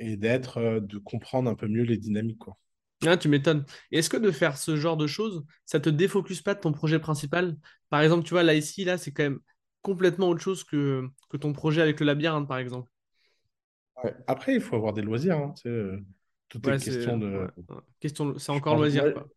et 0.00 0.16
d'être, 0.18 0.58
euh, 0.58 0.80
de 0.80 0.98
comprendre 0.98 1.50
un 1.50 1.54
peu 1.56 1.68
mieux 1.68 1.84
les 1.84 1.98
dynamiques, 1.98 2.38
quoi. 2.40 2.58
Ah, 3.04 3.16
tu 3.16 3.28
m'étonnes. 3.28 3.64
Est-ce 3.90 4.08
que 4.08 4.16
de 4.16 4.30
faire 4.30 4.56
ce 4.56 4.76
genre 4.76 4.96
de 4.96 5.08
choses, 5.08 5.44
ça 5.66 5.80
te 5.80 5.88
défocus 5.90 6.40
pas 6.40 6.54
de 6.54 6.60
ton 6.60 6.72
projet 6.72 7.00
principal? 7.00 7.56
Par 7.90 8.00
exemple, 8.00 8.24
tu 8.24 8.30
vois, 8.30 8.44
là, 8.44 8.54
ici, 8.54 8.84
là, 8.84 8.96
c'est 8.96 9.12
quand 9.12 9.24
même 9.24 9.40
complètement 9.82 10.28
autre 10.28 10.40
chose 10.40 10.62
que, 10.62 11.08
que 11.28 11.36
ton 11.36 11.52
projet 11.52 11.82
avec 11.82 11.98
le 11.98 12.06
labyrinthe, 12.06 12.46
par 12.46 12.58
exemple. 12.58 12.88
Ouais. 14.04 14.14
Après, 14.26 14.54
il 14.54 14.60
faut 14.60 14.76
avoir 14.76 14.92
des 14.92 15.02
loisirs. 15.02 15.36
hein, 15.38 15.54
tout 16.60 16.70
est 16.70 16.78
question 16.78 17.18
de. 17.18 17.26
ouais. 17.38 17.76
Question, 18.00 18.38
c'est 18.38 18.52
encore 18.52 18.76
loisir, 18.76 19.04
ouais, 19.04 19.12
quoi. 19.12 19.28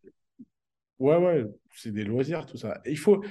ouais, 0.99 1.17
ouais, 1.17 1.45
c'est 1.75 1.91
des 1.91 2.03
loisirs, 2.03 2.45
tout 2.45 2.57
ça. 2.57 2.81
Et 2.85 2.91
il 2.91 2.97
faut. 2.97 3.23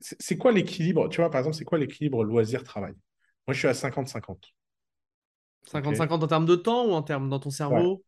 C'est 0.00 0.38
quoi 0.38 0.52
l'équilibre? 0.52 1.08
Tu 1.08 1.20
vois, 1.20 1.30
par 1.30 1.40
exemple, 1.40 1.56
c'est 1.56 1.64
quoi 1.64 1.78
l'équilibre 1.78 2.22
loisir-travail? 2.24 2.92
Moi, 3.46 3.54
je 3.54 3.58
suis 3.58 3.68
à 3.68 3.74
cinquante-cinquante. 3.74 4.52
Ok? 5.66 5.72
50-50 5.72 6.22
en 6.22 6.26
termes 6.26 6.46
de 6.46 6.56
temps 6.56 6.86
ou 6.86 6.92
en 6.92 7.02
termes 7.02 7.28
dans 7.28 7.40
ton 7.40 7.50
cerveau? 7.50 8.02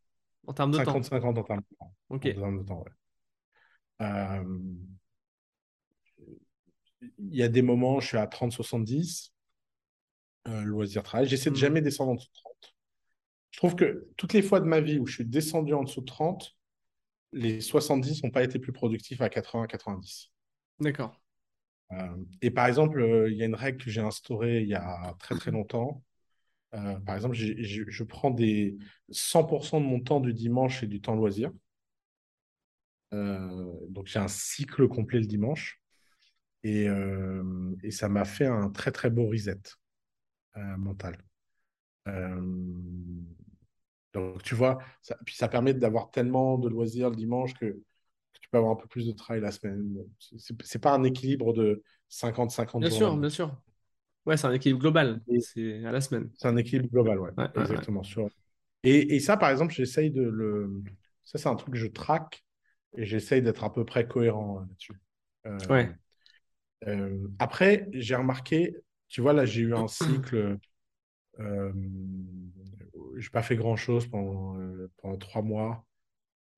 En 0.46 0.52
termes 0.52 0.70
de 0.70 0.78
temps. 0.78 0.84
cinquante-cinquante 0.84 1.38
en 1.38 1.42
termes 1.42 1.60
de 1.60 1.76
temps. 1.76 1.94
Ok. 2.08 2.26
En 2.26 2.40
termes 2.40 2.58
de 2.62 2.66
temps, 2.66 2.82
ouais. 2.82 2.92
Euh, 4.02 4.44
Il 7.18 7.34
y 7.34 7.42
a 7.42 7.48
des 7.48 7.62
moments, 7.62 8.00
je 8.00 8.08
suis 8.08 8.16
à 8.18 8.26
trente 8.26 8.52
soixante-dix 8.52 9.32
euh, 10.48 10.62
loisir-travail. 10.62 11.28
J'essaie 11.28 11.50
de 11.50 11.54
Hmm. 11.54 11.58
jamais 11.58 11.80
descendre 11.82 12.12
en 12.12 12.14
dessous 12.14 12.28
de 12.28 12.32
30. 12.34 12.49
Je 13.50 13.58
trouve 13.58 13.74
que 13.74 14.08
toutes 14.16 14.32
les 14.32 14.42
fois 14.42 14.60
de 14.60 14.66
ma 14.66 14.80
vie 14.80 14.98
où 14.98 15.06
je 15.06 15.14
suis 15.14 15.24
descendu 15.24 15.74
en 15.74 15.82
dessous 15.82 16.00
de 16.00 16.06
30, 16.06 16.56
les 17.32 17.60
70 17.60 18.22
n'ont 18.22 18.30
pas 18.30 18.42
été 18.42 18.58
plus 18.58 18.72
productifs 18.72 19.20
à 19.20 19.28
80-90. 19.28 20.30
D'accord. 20.80 21.20
Euh, 21.92 22.16
et 22.40 22.50
par 22.50 22.66
exemple, 22.66 23.00
euh, 23.00 23.30
il 23.30 23.36
y 23.36 23.42
a 23.42 23.46
une 23.46 23.54
règle 23.54 23.82
que 23.82 23.90
j'ai 23.90 24.00
instaurée 24.00 24.62
il 24.62 24.68
y 24.68 24.74
a 24.74 25.14
très 25.18 25.34
très 25.34 25.50
longtemps. 25.50 26.04
Euh, 26.74 26.98
par 27.00 27.16
exemple, 27.16 27.34
je 27.34 28.04
prends 28.04 28.30
des 28.30 28.78
100% 29.10 29.80
de 29.80 29.86
mon 29.86 30.00
temps 30.00 30.20
du 30.20 30.32
dimanche 30.32 30.82
et 30.82 30.86
du 30.86 31.00
temps 31.00 31.16
loisir. 31.16 31.50
Donc 33.12 34.06
j'ai 34.06 34.20
un 34.20 34.28
cycle 34.28 34.86
complet 34.86 35.18
le 35.18 35.26
dimanche. 35.26 35.80
Et, 36.62 36.86
et 37.82 37.90
ça 37.90 38.08
m'a 38.08 38.24
fait 38.24 38.46
un 38.46 38.70
très 38.70 38.92
très 38.92 39.10
beau 39.10 39.26
reset 39.26 39.58
mental. 40.54 41.18
Euh, 42.10 42.40
donc 44.12 44.42
tu 44.42 44.54
vois, 44.54 44.78
ça, 45.02 45.16
puis 45.24 45.36
ça 45.36 45.48
permet 45.48 45.74
d'avoir 45.74 46.10
tellement 46.10 46.58
de 46.58 46.68
loisirs 46.68 47.10
le 47.10 47.16
dimanche 47.16 47.54
que, 47.54 47.66
que 47.66 48.38
tu 48.40 48.48
peux 48.50 48.58
avoir 48.58 48.72
un 48.72 48.76
peu 48.76 48.88
plus 48.88 49.06
de 49.06 49.12
travail 49.12 49.40
la 49.42 49.52
semaine. 49.52 49.96
C'est 50.64 50.80
pas 50.80 50.92
un 50.94 51.04
équilibre 51.04 51.52
de 51.52 51.82
50-50 52.08 52.82
Bien 52.82 52.90
sûr, 52.90 53.16
bien 53.16 53.30
sûr. 53.30 53.56
Ouais, 54.26 54.36
c'est 54.36 54.46
un 54.46 54.52
équilibre 54.52 54.80
global. 54.80 55.22
C'est 55.40 55.84
à 55.86 55.92
la 55.92 56.00
semaine. 56.00 56.30
C'est 56.34 56.48
un 56.48 56.56
équilibre 56.56 56.88
global, 56.90 57.18
ouais, 57.20 57.30
Ouais, 57.36 57.50
ouais, 57.56 57.66
ouais. 57.68 57.84
exactement. 57.84 58.02
Sur... 58.02 58.28
Et, 58.84 59.16
et 59.16 59.20
ça, 59.20 59.36
par 59.36 59.50
exemple, 59.50 59.74
j'essaye 59.74 60.10
de 60.10 60.22
le. 60.22 60.82
Ça, 61.24 61.38
c'est 61.38 61.48
un 61.48 61.56
truc 61.56 61.74
que 61.74 61.80
je 61.80 61.86
traque 61.86 62.44
et 62.96 63.06
j'essaye 63.06 63.42
d'être 63.42 63.64
à 63.64 63.72
peu 63.72 63.84
près 63.84 64.06
cohérent 64.08 64.58
euh, 64.58 64.60
là-dessus. 64.62 65.00
Euh, 65.46 65.58
Ouais. 65.68 65.90
euh, 66.86 67.28
après, 67.38 67.88
j'ai 67.92 68.14
remarqué, 68.14 68.76
tu 69.08 69.20
vois, 69.20 69.32
là, 69.32 69.44
j'ai 69.44 69.62
eu 69.62 69.74
un 69.74 69.86
cycle. 69.88 70.58
Euh, 71.38 71.72
j'ai 73.16 73.30
pas 73.30 73.42
fait 73.42 73.56
grand-chose 73.56 74.06
pendant, 74.08 74.58
euh, 74.58 74.90
pendant 74.98 75.16
trois 75.16 75.42
mois, 75.42 75.86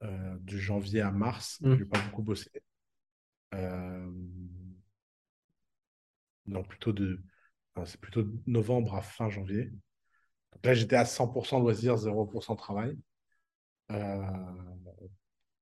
euh, 0.02 0.36
de 0.40 0.56
janvier 0.56 1.00
à 1.00 1.10
mars. 1.10 1.58
Hmm. 1.60 1.76
J'ai 1.76 1.84
pas 1.84 2.00
beaucoup 2.00 2.22
bossé. 2.22 2.50
Non, 6.46 6.64
plutôt 6.64 6.92
de. 6.92 7.22
c'est 7.84 8.00
plutôt 8.00 8.22
de 8.22 8.32
novembre 8.46 8.94
à 8.94 9.02
fin 9.02 9.30
janvier. 9.30 9.66
Donc 10.52 10.64
là, 10.66 10.74
j'étais 10.74 10.96
à 10.96 11.04
100% 11.04 11.60
loisirs, 11.60 11.96
0% 11.96 12.56
travail. 12.56 12.98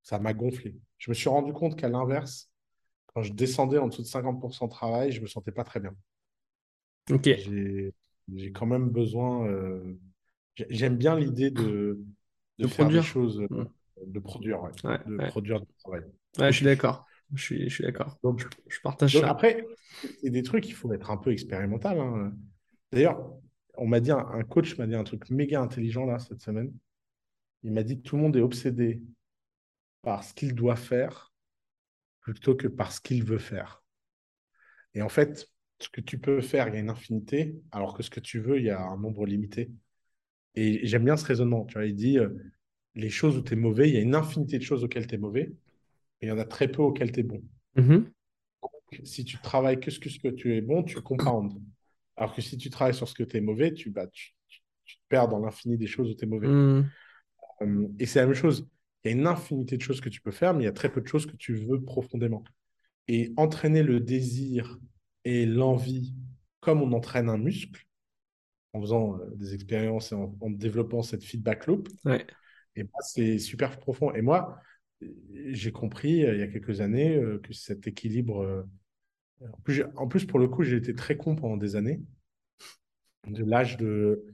Ça 0.02 0.18
m'a 0.18 0.32
gonflé. 0.32 0.76
Je 0.98 1.10
me 1.10 1.14
suis 1.14 1.28
rendu 1.28 1.52
compte 1.52 1.76
qu'à 1.76 1.88
l'inverse, 1.88 2.50
quand 3.06 3.22
je 3.22 3.32
descendais 3.32 3.78
en 3.78 3.88
dessous 3.88 4.02
de 4.02 4.06
50% 4.06 4.68
travail, 4.68 5.12
je 5.12 5.20
me 5.20 5.26
sentais 5.26 5.52
pas 5.52 5.64
très 5.64 5.80
bien. 5.80 5.94
Ok. 7.10 7.24
J'ai, 7.24 7.92
j'ai 8.36 8.52
quand 8.52 8.66
même 8.66 8.88
besoin. 8.90 9.46
euh, 9.48 9.98
j'ai- 10.56 10.66
J'aime 10.70 10.96
bien 10.96 11.18
l'idée 11.18 11.50
de, 11.50 11.62
de 12.58 12.64
De 12.64 12.66
faire 12.68 12.86
des 12.86 12.94
produire. 12.94 13.04
choses, 13.04 13.40
euh, 13.40 13.46
Hmm. 13.48 13.64
de 14.06 14.18
produire, 14.20 14.62
ouais, 14.62 14.70
Ouais, 14.84 14.98
de 15.06 15.16
produire 15.28 15.60
du 15.60 15.66
travail. 15.78 16.02
Je 16.38 16.50
suis 16.50 16.64
d'accord. 16.64 17.06
Je 17.34 17.42
suis, 17.42 17.68
je 17.68 17.74
suis 17.74 17.84
d'accord. 17.84 18.18
Donc, 18.22 18.40
Je, 18.40 18.46
je 18.68 18.80
partage 18.80 19.12
donc 19.14 19.22
ça. 19.22 19.30
après, 19.30 19.64
c'est 20.22 20.30
des 20.30 20.42
trucs, 20.42 20.68
il 20.68 20.74
faut 20.74 20.92
être 20.92 21.10
un 21.10 21.16
peu 21.16 21.32
expérimental. 21.32 21.98
hein. 21.98 22.32
D'ailleurs, 22.92 23.32
on 23.76 23.86
m'a 23.86 24.00
dit, 24.00 24.10
un, 24.10 24.18
un 24.18 24.42
coach 24.42 24.76
m'a 24.78 24.86
dit 24.86 24.94
un 24.94 25.04
truc 25.04 25.30
méga 25.30 25.60
intelligent 25.60 26.06
là 26.06 26.18
cette 26.18 26.40
semaine. 26.40 26.72
Il 27.62 27.72
m'a 27.72 27.82
dit 27.82 27.98
que 27.98 28.02
tout 28.02 28.16
le 28.16 28.22
monde 28.22 28.36
est 28.36 28.40
obsédé 28.40 29.02
par 30.02 30.24
ce 30.24 30.34
qu'il 30.34 30.54
doit 30.54 30.76
faire 30.76 31.32
plutôt 32.20 32.54
que 32.54 32.68
par 32.68 32.92
ce 32.92 33.00
qu'il 33.00 33.24
veut 33.24 33.38
faire. 33.38 33.82
Et 34.94 35.02
en 35.02 35.08
fait, 35.08 35.48
ce 35.80 35.88
que 35.88 36.00
tu 36.00 36.18
peux 36.18 36.40
faire, 36.40 36.68
il 36.68 36.74
y 36.74 36.76
a 36.76 36.80
une 36.80 36.90
infinité, 36.90 37.54
alors 37.72 37.94
que 37.96 38.02
ce 38.02 38.10
que 38.10 38.20
tu 38.20 38.38
veux, 38.38 38.58
il 38.58 38.66
y 38.66 38.70
a 38.70 38.80
un 38.80 38.98
nombre 38.98 39.26
limité. 39.26 39.70
Et 40.54 40.86
j'aime 40.86 41.04
bien 41.04 41.16
ce 41.16 41.24
raisonnement. 41.24 41.64
Tu 41.64 41.74
vois, 41.74 41.86
il 41.86 41.94
dit, 41.94 42.18
euh, 42.18 42.28
les 42.94 43.10
choses 43.10 43.36
où 43.36 43.42
tu 43.42 43.54
es 43.54 43.56
mauvais, 43.56 43.88
il 43.88 43.94
y 43.94 43.98
a 43.98 44.00
une 44.00 44.14
infinité 44.14 44.58
de 44.58 44.62
choses 44.62 44.84
auxquelles 44.84 45.06
tu 45.06 45.14
es 45.14 45.18
mauvais, 45.18 45.52
et 46.20 46.26
il 46.26 46.28
y 46.28 46.32
en 46.32 46.38
a 46.38 46.44
très 46.44 46.68
peu 46.68 46.82
auxquelles 46.82 47.12
tu 47.12 47.20
es 47.20 47.22
bon. 47.22 47.42
Mhm. 47.76 48.10
Si 49.04 49.24
tu 49.24 49.38
travailles 49.38 49.80
que 49.80 49.90
ce 49.90 50.00
que, 50.00 50.10
ce 50.10 50.18
que 50.18 50.28
tu 50.28 50.54
es 50.54 50.60
bon, 50.60 50.82
tu 50.82 51.00
compounds. 51.00 51.60
Alors 52.16 52.34
que 52.34 52.42
si 52.42 52.58
tu 52.58 52.68
travailles 52.70 52.94
sur 52.94 53.08
ce 53.08 53.14
que 53.14 53.22
tu 53.22 53.36
es 53.36 53.40
mauvais, 53.40 53.72
tu, 53.72 53.90
bah, 53.90 54.06
tu, 54.08 54.34
tu- 54.48 54.60
tu 54.84 54.96
te 54.96 55.02
perds 55.08 55.28
dans 55.28 55.38
l'infini 55.38 55.78
des 55.78 55.86
choses 55.86 56.10
où 56.10 56.14
tu 56.14 56.24
es 56.24 56.28
mauvais. 56.28 56.48
Hmm. 56.48 56.90
Euh, 57.62 57.88
et 57.98 58.06
c'est 58.06 58.18
la 58.18 58.26
même 58.26 58.34
chose. 58.34 58.68
Il 59.04 59.10
y 59.10 59.14
a 59.14 59.16
une 59.16 59.26
infinité 59.26 59.76
de 59.76 59.82
choses 59.82 60.00
que 60.00 60.10
tu 60.10 60.20
peux 60.20 60.32
faire, 60.32 60.52
mais 60.52 60.64
il 60.64 60.66
y 60.66 60.68
a 60.68 60.72
très 60.72 60.92
peu 60.92 61.00
de 61.00 61.06
choses 61.06 61.24
que 61.24 61.36
tu 61.36 61.54
veux 61.54 61.80
profondément. 61.80 62.44
Et 63.08 63.32
entraîner 63.36 63.82
le 63.82 64.00
désir 64.00 64.78
et 65.24 65.46
l'envie 65.46 66.14
comme 66.60 66.82
on 66.82 66.92
entraîne 66.92 67.28
un 67.28 67.38
muscle, 67.38 67.86
en 68.72 68.80
faisant 68.80 69.18
euh, 69.20 69.30
des 69.36 69.54
expériences 69.54 70.12
et 70.12 70.14
en, 70.14 70.36
en 70.40 70.50
développant 70.50 71.02
cette 71.02 71.24
feedback 71.24 71.66
loop, 71.66 71.88
Ouais. 72.04 72.26
et 72.76 72.84
bah, 72.84 72.90
c'est 73.02 73.38
super 73.38 73.78
profond. 73.80 74.12
Et 74.14 74.22
moi, 74.22 74.60
euh, 75.02 75.08
j'ai 75.52 75.72
compris 75.72 76.24
euh, 76.24 76.34
il 76.34 76.40
y 76.40 76.42
a 76.42 76.48
quelques 76.48 76.80
années 76.80 77.16
euh, 77.16 77.38
que 77.40 77.52
cet 77.54 77.86
équilibre. 77.86 78.66
en, 79.42 79.60
plus, 79.62 79.74
j'ai- 79.74 79.84
en 79.96 80.08
plus, 80.08 80.24
pour 80.26 80.38
le 80.38 80.48
coup, 80.48 80.62
j'ai 80.64 80.76
été 80.76 80.94
très 80.94 81.16
con 81.16 81.36
pendant 81.36 81.56
des 81.58 81.76
années. 81.76 82.00
De 83.26 83.44
l'âge 83.44 83.76
de, 83.76 84.24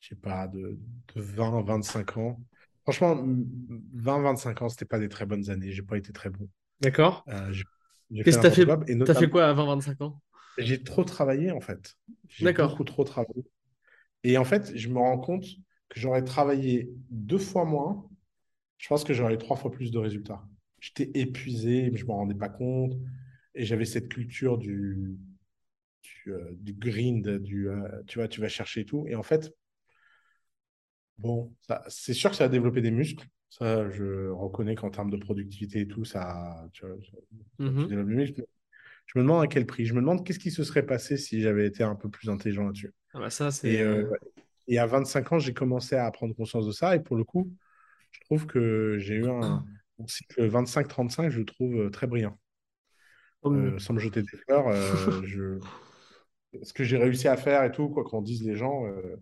je 0.00 0.08
sais 0.10 0.16
pas, 0.16 0.48
de, 0.48 0.78
de 1.14 1.20
20 1.22 1.62
25 1.62 2.16
ans. 2.18 2.40
Franchement, 2.84 3.16
20 3.94 4.22
25 4.22 4.62
ans, 4.62 4.68
c'était 4.68 4.84
pas 4.86 4.98
des 5.00 5.08
très 5.08 5.26
bonnes 5.26 5.50
années. 5.50 5.72
J'ai 5.72 5.82
pas 5.82 5.98
été 5.98 6.12
très 6.12 6.30
bon. 6.30 6.48
D'accord. 6.80 7.26
Euh, 7.28 7.52
j'ai 7.52 7.64
Qu'est-ce 8.14 8.38
que 8.38 8.42
t'as 8.42 8.50
fait? 8.50 9.18
fait 9.20 9.30
quoi 9.30 9.46
avant 9.46 9.66
25 9.66 10.00
ans? 10.00 10.20
j'ai 10.58 10.82
trop 10.82 11.04
travaillé, 11.04 11.50
en 11.50 11.60
fait. 11.60 11.96
J'ai 12.28 12.52
beaucoup 12.52 12.84
trop 12.84 13.04
travaillé. 13.04 13.44
Et 14.24 14.38
en 14.38 14.44
fait, 14.44 14.76
je 14.76 14.88
me 14.88 14.98
rends 14.98 15.18
compte 15.18 15.44
que 15.88 16.00
j'aurais 16.00 16.24
travaillé 16.24 16.90
deux 17.10 17.38
fois 17.38 17.64
moins. 17.64 18.08
Je 18.78 18.88
pense 18.88 19.04
que 19.04 19.14
j'aurais 19.14 19.34
eu 19.34 19.38
trois 19.38 19.56
fois 19.56 19.70
plus 19.70 19.90
de 19.90 19.98
résultats. 19.98 20.42
J'étais 20.80 21.10
épuisé, 21.14 21.90
mais 21.90 21.96
je 21.96 22.04
ne 22.04 22.08
m'en 22.08 22.16
rendais 22.16 22.34
pas 22.34 22.48
compte. 22.48 22.94
Et 23.54 23.64
j'avais 23.64 23.84
cette 23.84 24.08
culture 24.08 24.58
du, 24.58 25.16
du, 26.02 26.32
euh, 26.32 26.50
du 26.60 26.74
grind, 26.74 27.38
du, 27.38 27.68
euh, 27.68 27.88
tu 28.06 28.18
vois, 28.18 28.28
tu 28.28 28.40
vas 28.40 28.48
chercher 28.48 28.80
et 28.82 28.84
tout. 28.84 29.06
Et 29.08 29.14
en 29.14 29.22
fait, 29.22 29.50
bon, 31.18 31.52
c'est 31.88 32.14
sûr 32.14 32.30
que 32.30 32.36
ça 32.36 32.44
a 32.44 32.48
développé 32.48 32.80
des 32.80 32.90
muscles. 32.90 33.26
Ça, 33.48 33.88
je 33.90 34.28
reconnais 34.28 34.74
qu'en 34.74 34.90
termes 34.90 35.10
de 35.10 35.16
productivité 35.16 35.80
et 35.80 35.88
tout, 35.88 36.04
ça, 36.04 36.68
tu 36.72 36.84
vois, 36.86 36.96
ça- 36.96 37.18
tu 37.58 37.96
muscles. 37.96 38.44
Je 39.06 39.18
me 39.18 39.24
demande 39.24 39.44
à 39.44 39.46
quel 39.46 39.66
prix. 39.66 39.86
Je 39.86 39.94
me 39.94 40.00
demande 40.00 40.26
qu'est-ce 40.26 40.38
qui 40.38 40.50
se 40.50 40.64
serait 40.64 40.84
passé 40.84 41.16
si 41.16 41.40
j'avais 41.40 41.66
été 41.66 41.84
un 41.84 41.94
peu 41.94 42.08
plus 42.08 42.28
intelligent 42.28 42.64
là-dessus. 42.64 42.92
Ah 43.14 43.20
bah 43.20 43.30
ça, 43.30 43.46
Et, 43.48 43.50
c'est... 43.50 43.82
euh, 43.82 44.10
et 44.68 44.78
à 44.78 44.86
25 44.86 45.32
ans, 45.32 45.38
j'ai 45.38 45.54
commencé 45.54 45.94
à 45.94 46.10
prendre 46.10 46.34
conscience 46.34 46.66
de 46.66 46.72
ça. 46.72 46.96
Et 46.96 47.00
pour 47.00 47.16
le 47.16 47.24
coup, 47.24 47.50
je 48.10 48.20
trouve 48.20 48.46
que 48.46 48.96
j'ai 48.98 49.14
eu 49.14 49.28
un, 49.28 49.64
cycle 50.06 50.46
25-35, 50.46 51.30
je 51.30 51.38
le 51.38 51.44
trouve 51.44 51.76
euh, 51.76 51.90
très 51.90 52.06
brillant. 52.06 52.36
Euh, 53.44 53.78
sans 53.78 53.94
me 53.94 54.00
jeter 54.00 54.22
des 54.22 54.38
fleurs, 54.44 54.66
euh, 54.68 55.22
je... 55.24 55.58
ce 56.62 56.72
que 56.72 56.82
j'ai 56.82 56.96
réussi 56.96 57.28
à 57.28 57.36
faire 57.36 57.62
et 57.62 57.70
tout, 57.70 57.88
quoi 57.88 58.02
qu'on 58.02 58.22
dise 58.22 58.44
les 58.44 58.56
gens, 58.56 58.86
euh, 58.86 59.16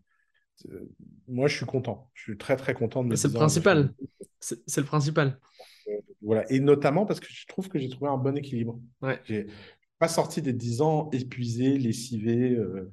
moi, 1.28 1.48
je 1.48 1.56
suis 1.56 1.66
content. 1.66 2.10
Je 2.14 2.22
suis 2.22 2.38
très, 2.38 2.56
très 2.56 2.74
content 2.74 3.02
de 3.02 3.08
me 3.08 3.16
C'est 3.16 3.28
le 3.28 3.34
principal. 3.34 3.94
C'est 4.40 4.62
c'est 4.66 4.80
le 4.80 4.86
principal. 4.86 5.38
Voilà. 6.22 6.50
Et 6.52 6.60
notamment 6.60 7.06
parce 7.06 7.20
que 7.20 7.26
je 7.28 7.46
trouve 7.46 7.68
que 7.68 7.78
j'ai 7.78 7.88
trouvé 7.88 8.10
un 8.10 8.16
bon 8.16 8.36
équilibre. 8.36 8.80
Ouais. 9.02 9.20
J'ai 9.24 9.46
pas 9.98 10.08
sorti 10.08 10.42
des 10.42 10.52
10 10.52 10.80
ans 10.80 11.10
épuisé, 11.12 11.78
lessivé. 11.78 12.50
euh, 12.50 12.90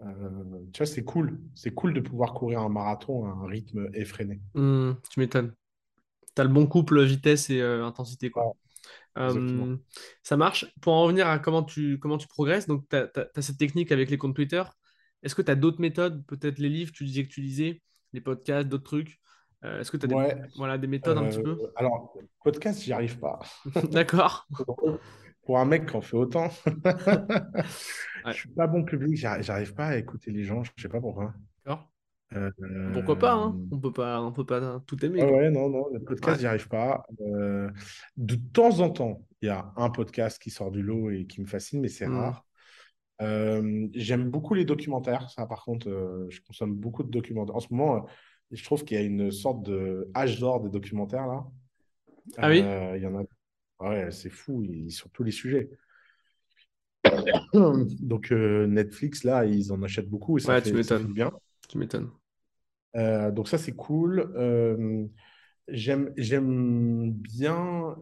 euh, 0.00 0.64
tu 0.72 0.78
vois, 0.78 0.86
c'est 0.86 1.04
cool. 1.04 1.40
C'est 1.54 1.72
cool 1.72 1.94
de 1.94 2.00
pouvoir 2.00 2.34
courir 2.34 2.60
un 2.60 2.68
marathon 2.68 3.26
à 3.26 3.28
un 3.28 3.46
rythme 3.46 3.90
effréné. 3.94 4.40
Hum, 4.54 4.96
tu 5.10 5.20
m'étonnes. 5.20 5.54
T'as 6.34 6.44
le 6.44 6.50
bon 6.50 6.66
couple 6.66 7.02
vitesse 7.04 7.50
et 7.50 7.60
euh, 7.60 7.84
intensité, 7.84 8.30
quoi. 8.30 8.46
Ouais. 8.46 8.52
Euh, 9.18 9.76
ça 10.22 10.36
marche. 10.36 10.72
Pour 10.80 10.94
en 10.94 11.02
revenir 11.02 11.28
à 11.28 11.38
comment 11.38 11.62
tu, 11.62 11.98
comment 11.98 12.18
tu 12.18 12.26
progresses, 12.26 12.66
donc 12.66 12.88
tu 12.88 12.96
as, 12.96 13.42
cette 13.42 13.58
technique 13.58 13.92
avec 13.92 14.10
les 14.10 14.16
comptes 14.16 14.34
Twitter. 14.34 14.62
Est-ce 15.22 15.34
que 15.34 15.42
tu 15.42 15.50
as 15.50 15.54
d'autres 15.54 15.80
méthodes, 15.80 16.24
peut-être 16.26 16.58
les 16.58 16.68
livres, 16.68 16.92
tu 16.92 17.04
disais 17.04 17.24
que 17.24 17.28
tu 17.30 17.40
lisais, 17.40 17.80
les 18.12 18.20
podcasts, 18.20 18.68
d'autres 18.68 18.84
trucs 18.84 19.20
Euh, 19.64 19.80
Est-ce 19.80 19.90
que 19.92 19.96
tu 19.96 20.06
as 20.06 20.08
des, 20.08 20.34
voilà, 20.56 20.76
des 20.78 20.88
méthodes 20.88 21.16
un 21.18 21.28
petit 21.28 21.38
Euh, 21.38 21.42
peu 21.42 21.58
alors, 21.76 22.14
podcast, 22.42 22.82
j'y 22.82 22.92
arrive 22.92 23.18
pas. 23.20 23.38
D'accord. 23.92 24.48
pour 25.44 25.58
un 25.58 25.64
mec 25.64 25.86
qui 25.86 25.96
en 25.96 26.00
fait 26.00 26.16
autant, 26.16 26.48
Ouais. 28.24 28.32
je 28.32 28.32
suis 28.32 28.48
pas 28.50 28.66
bon 28.66 28.84
public, 28.84 29.16
j'arrive 29.16 29.74
pas 29.74 29.86
à 29.86 29.96
écouter 29.96 30.30
les 30.30 30.44
gens, 30.44 30.62
je 30.62 30.70
sais 30.80 30.88
pas 30.88 31.00
pourquoi. 31.00 31.32
D'accord. 31.64 31.88
Euh, 32.34 32.50
Pourquoi 32.94 33.18
pas, 33.18 33.34
euh, 33.36 33.40
hein? 33.40 33.60
On 33.72 33.78
peut 33.78 33.92
pas, 33.92 34.20
on 34.22 34.32
peut 34.32 34.46
pas 34.46 34.80
tout 34.86 35.04
aimer, 35.04 35.20
quoi. 35.20 35.32
ouais, 35.36 35.50
non, 35.50 35.68
non, 35.68 35.88
le 35.92 36.00
podcast, 36.00 36.36
Ouais. 36.36 36.40
j'y 36.40 36.46
arrive 36.46 36.68
pas. 36.68 37.04
Euh, 37.20 37.68
de 38.16 38.36
temps 38.36 38.80
en 38.80 38.88
temps, 38.90 39.20
il 39.42 39.46
y 39.46 39.48
a 39.50 39.70
un 39.76 39.90
podcast 39.90 40.40
qui 40.40 40.48
sort 40.50 40.70
du 40.70 40.82
lot 40.82 41.10
et 41.10 41.26
qui 41.26 41.40
me 41.42 41.46
fascine, 41.46 41.80
mais 41.82 41.88
c'est 41.88 42.06
Hmm. 42.08 42.16
rare. 42.16 42.44
Euh, 43.20 43.88
j'aime 43.94 44.30
beaucoup 44.30 44.54
les 44.54 44.64
documentaires, 44.64 45.30
ça 45.30 45.46
par 45.46 45.64
contre, 45.64 45.88
euh, 45.88 46.26
je 46.30 46.40
consomme 46.42 46.74
beaucoup 46.74 47.02
de 47.02 47.10
documentaires. 47.10 47.54
En 47.56 47.60
ce 47.60 47.68
moment, 47.72 47.96
euh, 47.96 48.00
je 48.50 48.64
trouve 48.64 48.84
qu'il 48.84 48.96
y 48.96 49.00
a 49.00 49.04
une 49.04 49.30
sorte 49.30 49.62
de 49.62 50.10
âge 50.16 50.40
d'or 50.40 50.60
des 50.60 50.70
documentaires 50.70 51.26
là. 51.26 51.44
Ah 52.38 52.48
oui? 52.48 52.64
Il 52.96 53.02
y 53.02 53.06
en 53.06 53.16
a, 53.18 53.24
ouais, 53.88 54.10
c'est 54.12 54.30
fou, 54.30 54.62
ils- 54.64 54.90
sur 54.92 55.10
tous 55.10 55.22
les 55.24 55.30
sujets. 55.32 55.70
Donc 58.00 58.30
Netflix 58.30 59.24
là, 59.24 59.44
ils 59.44 59.72
en 59.72 59.82
achètent 59.82 60.08
beaucoup 60.08 60.38
et 60.38 60.40
ça 60.40 60.54
Ouais, 60.54 60.62
tu 60.62 60.74
fait, 60.74 60.82
ça 60.82 60.96
fait 60.96 61.08
m'étonnes. 61.08 61.12
bien. 61.12 61.30
Tu 61.68 61.78
m'étonnes. 61.78 62.10
Donc 62.94 63.48
ça 63.48 63.58
c'est 63.58 63.74
cool. 63.74 64.32
J'aime, 65.68 66.12
j'aime 66.16 67.12
bien. 67.12 67.96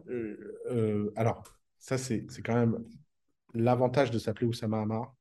alors 1.15 1.43
ça 1.79 1.97
c'est, 1.97 2.25
c'est 2.29 2.41
quand 2.41 2.55
même 2.55 2.83
l'avantage 3.53 4.11
de 4.11 4.19
s'appeler 4.19 4.47
Oussama 4.47 4.81
Hamar. 4.81 5.15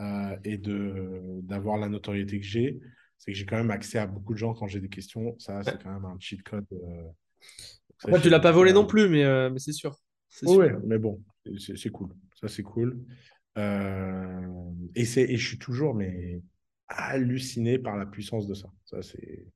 euh, 0.00 0.36
et 0.44 0.58
d'avoir 0.58 1.78
la 1.78 1.88
notoriété 1.88 2.40
que 2.40 2.46
j'ai, 2.46 2.80
c'est 3.18 3.32
que 3.32 3.38
j'ai 3.38 3.46
quand 3.46 3.56
même 3.56 3.70
accès 3.70 3.98
à 3.98 4.06
beaucoup 4.06 4.32
de 4.32 4.38
gens 4.38 4.54
quand 4.54 4.66
j'ai 4.66 4.80
des 4.80 4.88
questions. 4.88 5.36
Ça, 5.38 5.62
c'est 5.62 5.78
quand 5.82 5.92
même 5.92 6.04
un 6.04 6.16
cheat 6.18 6.42
code. 6.42 6.66
euh, 6.72 7.02
ça, 7.98 8.12
Après, 8.12 8.20
tu 8.20 8.28
j'ai- 8.28 8.30
l'as 8.30 8.40
pas 8.40 8.52
volé 8.52 8.72
non 8.72 8.86
plus, 8.86 9.08
mais, 9.08 9.24
euh, 9.24 9.50
mais 9.50 9.58
c'est 9.58 9.72
sûr. 9.72 9.96
Ouais, 10.42 10.72
mais 10.84 10.98
bon, 10.98 11.22
c'est 11.58 11.90
cool. 11.90 12.14
Ça, 12.40 12.48
c'est 12.48 12.62
cool. 12.62 12.98
Euh, 13.58 14.70
et, 14.94 15.02
et 15.02 15.36
je 15.36 15.46
suis 15.48 15.58
toujours 15.58 15.94
mais, 15.94 16.42
halluciné 16.88 17.78
par 17.78 17.96
la 17.96 18.06
puissance 18.06 18.46
de 18.48 18.54
ça. 18.54 18.68
Ça, 18.84 19.02
c'est, 19.02 19.46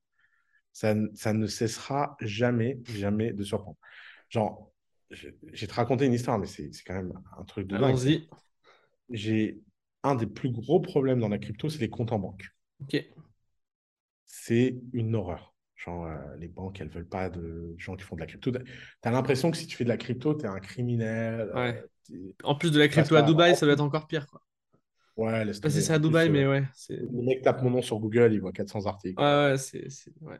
ça, 0.73 0.95
ça 1.15 1.33
ne 1.35 1.47
cessera 1.47 2.17
jamais, 2.21 2.81
jamais 2.87 3.33
de 3.33 3.45
surprendre. 3.45 3.79
Genre, 4.31 4.73
vais 5.11 5.67
te 5.67 5.75
raconter 5.75 6.07
une 6.07 6.13
histoire, 6.15 6.39
mais 6.39 6.47
c'est 6.47 6.73
c'est 6.73 6.83
quand 6.85 6.95
même 6.95 7.13
un 7.39 7.45
truc 7.45 7.67
de 7.67 7.77
dingue. 7.77 7.85
Allons-y. 7.85 8.29
J'ai 9.11 9.61
un 10.03 10.15
des 10.15 10.27
plus 10.27 10.51
gros 10.51 10.81
problèmes 10.81 11.21
dans 11.21 11.29
la 11.29 11.39
crypto, 11.39 11.69
c'est 11.69 11.79
les 11.81 11.91
comptes 11.91 12.13
en 12.13 12.19
banque. 12.19 12.49
Ok. 12.83 13.03
c'est 14.25 14.77
une 14.93 15.15
horreur. 15.15 15.55
Genre, 15.77 16.07
euh, 16.07 16.37
les 16.39 16.49
banques, 16.49 16.81
elles 16.81 16.89
veulent 16.89 17.09
pas 17.09 17.29
de 17.31 17.75
gens 17.79 17.97
qui 17.97 18.03
font 18.05 18.17
de 18.17 18.21
la 18.21 18.27
crypto. 18.27 18.51
Tu 18.51 18.59
as 19.03 19.11
l'impression 19.11 19.51
que 19.51 19.57
si 19.57 19.67
tu 19.67 19.77
fais 19.77 19.85
de 19.85 19.89
la 19.91 19.97
crypto, 19.97 20.35
tu 20.35 20.45
es 20.45 20.49
un 20.49 20.59
criminel. 20.59 21.41
euh, 21.41 21.55
Ouais. 21.55 21.85
En 22.45 22.55
plus 22.55 22.71
de 22.71 22.79
la 22.79 22.89
crypto 22.89 23.15
à 23.17 23.23
Dubaï, 23.23 23.57
ça 23.57 23.67
va 23.67 23.73
être 23.73 23.81
encore 23.81 24.07
pire, 24.07 24.27
quoi. 24.27 24.41
Ouais, 25.17 25.45
laisse 25.45 25.61
tomber. 25.61 25.81
ça 25.81 25.95
à 25.95 25.99
Dubaï, 25.99 26.29
euh, 26.29 26.33
mais 26.33 26.47
ouais, 26.47 26.65
c'est. 26.75 26.97
le 26.97 27.23
mec 27.23 27.43
tape 27.43 27.63
mon 27.63 27.71
nom 27.71 27.83
sur 27.83 27.99
Google, 27.99 28.33
il 28.33 28.41
voit 28.41 28.53
400 28.53 28.87
articles. 28.87 29.21
Ouais, 29.21 29.51
ouais, 29.51 29.59
c'est. 29.59 29.89
c'est- 29.91 30.13
Ouais. 30.21 30.39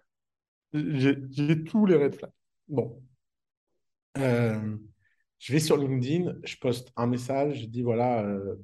J'ai 0.73 1.17
j'ai 1.31 1.65
tous 1.65 1.87
les 1.87 1.97
red 1.97 2.15
flags. 2.15 2.33
Bon. 2.69 3.03
Euh, 4.19 4.77
je 5.39 5.53
vais 5.53 5.61
sur 5.61 5.77
LinkedIn, 5.77 6.35
je 6.45 6.57
poste 6.57 6.93
un 6.97 7.07
message, 7.07 7.61
je 7.63 7.67
dis 7.67 7.83
voilà, 7.83 8.25
euh, 8.25 8.57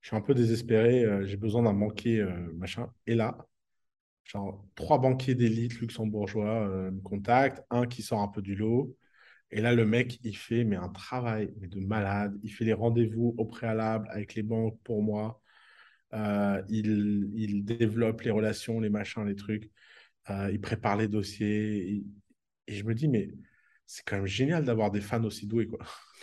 je 0.00 0.08
suis 0.08 0.16
un 0.16 0.20
peu 0.20 0.34
désespéré, 0.34 1.04
euh, 1.04 1.24
j'ai 1.26 1.36
besoin 1.36 1.62
d'un 1.62 1.74
banquier, 1.74 2.24
machin. 2.54 2.92
Et 3.06 3.14
là, 3.14 3.38
genre, 4.24 4.66
trois 4.74 4.98
banquiers 4.98 5.34
d'élite 5.34 5.80
luxembourgeois 5.80 6.90
me 6.90 7.00
contactent, 7.02 7.64
un 7.70 7.86
qui 7.86 8.02
sort 8.02 8.20
un 8.20 8.28
peu 8.28 8.42
du 8.42 8.54
lot. 8.56 8.96
Et 9.50 9.60
là, 9.60 9.74
le 9.74 9.86
mec, 9.86 10.18
il 10.24 10.36
fait 10.36 10.64
mais 10.64 10.76
un 10.76 10.88
travail 10.88 11.52
de 11.56 11.80
malade. 11.80 12.38
Il 12.42 12.50
fait 12.52 12.64
les 12.64 12.72
rendez-vous 12.72 13.34
au 13.38 13.44
préalable 13.44 14.08
avec 14.10 14.34
les 14.34 14.42
banques 14.42 14.78
pour 14.84 15.02
moi. 15.02 15.42
Il, 16.68 17.64
développe 17.64 18.22
les 18.22 18.30
relations, 18.30 18.80
les 18.80 18.90
machins, 18.90 19.24
les 19.26 19.36
trucs. 19.36 19.70
Il 20.30 20.60
prépare 20.60 20.96
les 20.96 21.08
dossiers. 21.08 22.04
Et 22.68 22.74
je 22.74 22.84
me 22.84 22.94
dis, 22.94 23.08
mais 23.08 23.30
c'est 23.94 24.02
quand 24.06 24.16
même 24.16 24.26
génial 24.26 24.64
d'avoir 24.64 24.90
des 24.90 25.02
fans 25.02 25.22
aussi 25.24 25.46
doués, 25.46 25.66
quoi. 25.66 25.78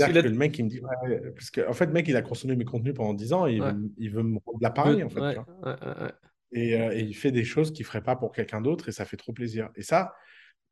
A- 0.00 0.12
que 0.12 0.18
le 0.18 0.30
mec, 0.30 0.56
il 0.58 0.66
me 0.66 0.70
dit, 0.70 0.80
ouais, 0.80 1.32
parce 1.34 1.50
qu'en 1.50 1.68
en 1.70 1.72
fait, 1.72 1.86
le 1.86 1.92
mec, 1.92 2.06
il 2.06 2.14
a 2.14 2.22
consommé 2.22 2.54
mes 2.54 2.64
contenus 2.64 2.94
pendant 2.94 3.14
10 3.14 3.32
ans 3.32 3.46
et 3.48 3.54
il, 3.54 3.62
Ouais. 3.62 3.72
veut, 3.72 3.78
me- 3.78 3.90
il 3.98 4.10
veut 4.10 4.22
me 4.22 4.38
rendre 4.46 4.58
l'appareil, 4.60 4.98
Peu- 4.98 5.04
en 5.04 5.08
fait. 5.08 5.20
ouais. 5.20 6.12
Et, 6.52 6.80
euh, 6.80 6.92
et 6.96 7.00
il 7.00 7.14
fait 7.14 7.32
des 7.32 7.42
choses 7.44 7.72
qu'il 7.72 7.82
ne 7.84 7.88
ferait 7.88 8.02
pas 8.02 8.14
pour 8.14 8.30
quelqu'un 8.32 8.60
d'autre 8.60 8.88
et 8.88 8.92
ça 8.92 9.04
fait 9.04 9.16
trop 9.16 9.32
plaisir. 9.32 9.70
Et 9.74 9.82
ça, 9.82 10.14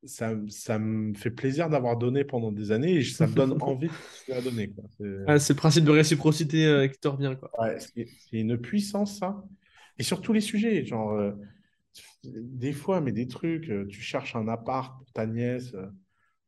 ça, 0.05 0.35
ça 0.49 0.79
me 0.79 1.15
fait 1.15 1.31
plaisir 1.33 1.69
d'avoir 1.69 1.97
donné 1.97 2.25
pendant 2.25 2.53
des 2.53 2.71
années 2.71 2.93
et 2.95 3.03
ça 3.03 3.27
me 3.27 3.35
donne 3.35 3.57
envie 3.63 3.91
de 4.29 4.33
à 4.35 4.41
donner. 4.41 4.69
quoi. 4.69 4.85
C'est 4.99 5.39
c'est 5.41 5.53
le 5.55 5.59
principe 5.59 5.85
de 5.85 5.91
réciprocité 5.91 6.67
euh, 6.67 6.87
qui 6.87 7.01
te 7.01 7.09
revient, 7.09 7.35
quoi. 7.41 7.51
c'est- 7.81 8.07
c'est 8.31 8.39
une 8.39 8.57
puissance, 8.59 9.19
ça. 9.19 9.43
Et 9.99 10.05
sur 10.05 10.21
tous 10.21 10.33
les 10.35 10.41
sujets, 10.43 10.85
genre, 10.85 11.13
euh, 11.15 11.33
des 12.25 12.73
fois, 12.73 13.01
mais 13.01 13.13
des 13.13 13.27
trucs, 13.27 13.69
euh, 13.71 13.87
tu 13.87 14.01
cherches 14.01 14.37
un 14.37 14.49
appart 14.49 14.97
pour 14.99 15.13
ta 15.13 15.27
nièce, 15.27 15.75
euh, 15.75 15.87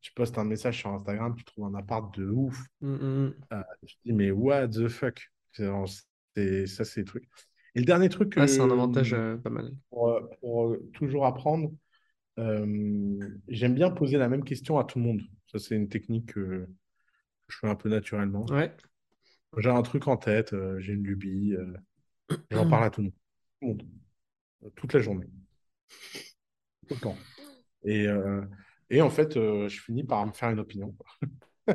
tu 0.00 0.12
postes 0.12 0.38
un 0.38 0.44
message 0.44 0.78
sur 0.78 0.90
Instagram, 0.90 1.34
tu 1.36 1.44
trouves 1.44 1.66
un 1.66 1.74
appart 1.74 2.16
de 2.18 2.28
ouf. 2.28 2.64
Mm, 2.80 2.88
mm, 2.88 3.26
mm. 3.26 3.34
Euh, 3.52 3.62
je 3.84 3.94
dis, 4.04 4.12
mais 4.12 4.30
what 4.30 4.68
the 4.68 4.88
fuck? 4.88 5.20
Ça, 5.52 5.64
c'est 6.36 6.96
les 6.96 7.04
trucs. 7.04 7.28
Et 7.74 7.80
le 7.80 7.84
dernier 7.84 8.08
truc 8.08 8.32
que, 8.32 8.40
Ah, 8.40 8.46
c'est 8.46 8.60
un 8.60 8.70
avantage 8.70 9.12
euh, 9.12 9.36
pas 9.36 9.50
mal. 9.50 9.72
pour, 9.90 10.20
pour, 10.40 10.76
toujours 10.94 11.26
apprendre, 11.26 11.72
euh, 12.38 13.18
j'aime 13.48 13.74
bien 13.74 13.90
poser 13.90 14.18
la 14.18 14.28
même 14.28 14.44
question 14.44 14.78
à 14.78 14.84
tout 14.84 14.98
le 14.98 15.04
monde. 15.04 15.22
Ça, 15.46 15.58
c'est 15.58 15.74
une 15.74 15.88
technique 15.88 16.34
que 16.34 16.66
je 17.48 17.58
fais 17.58 17.68
un 17.68 17.74
peu 17.74 17.88
naturellement. 17.88 18.46
Ouais. 18.46 18.74
J'ai 19.56 19.70
un 19.70 19.82
truc 19.82 20.06
en 20.06 20.16
tête, 20.16 20.54
j'ai 20.78 20.92
une 20.92 21.04
lubie, 21.04 21.54
j'en 22.50 22.68
parle 22.68 22.84
à 22.84 22.90
tout 22.90 23.00
le 23.00 23.06
monde. 23.06 23.14
Tout 23.60 23.62
le 23.62 23.68
monde. 23.68 24.72
Toute 24.76 24.92
la 24.92 25.00
journée. 25.00 25.26
Et, 27.84 28.06
euh, 28.06 28.42
et 28.90 29.00
en 29.02 29.10
fait, 29.10 29.36
euh, 29.36 29.68
je 29.68 29.80
finis 29.80 30.04
par 30.04 30.26
me 30.26 30.32
faire 30.32 30.50
une 30.50 30.60
opinion. 30.60 30.94
Tu 31.66 31.74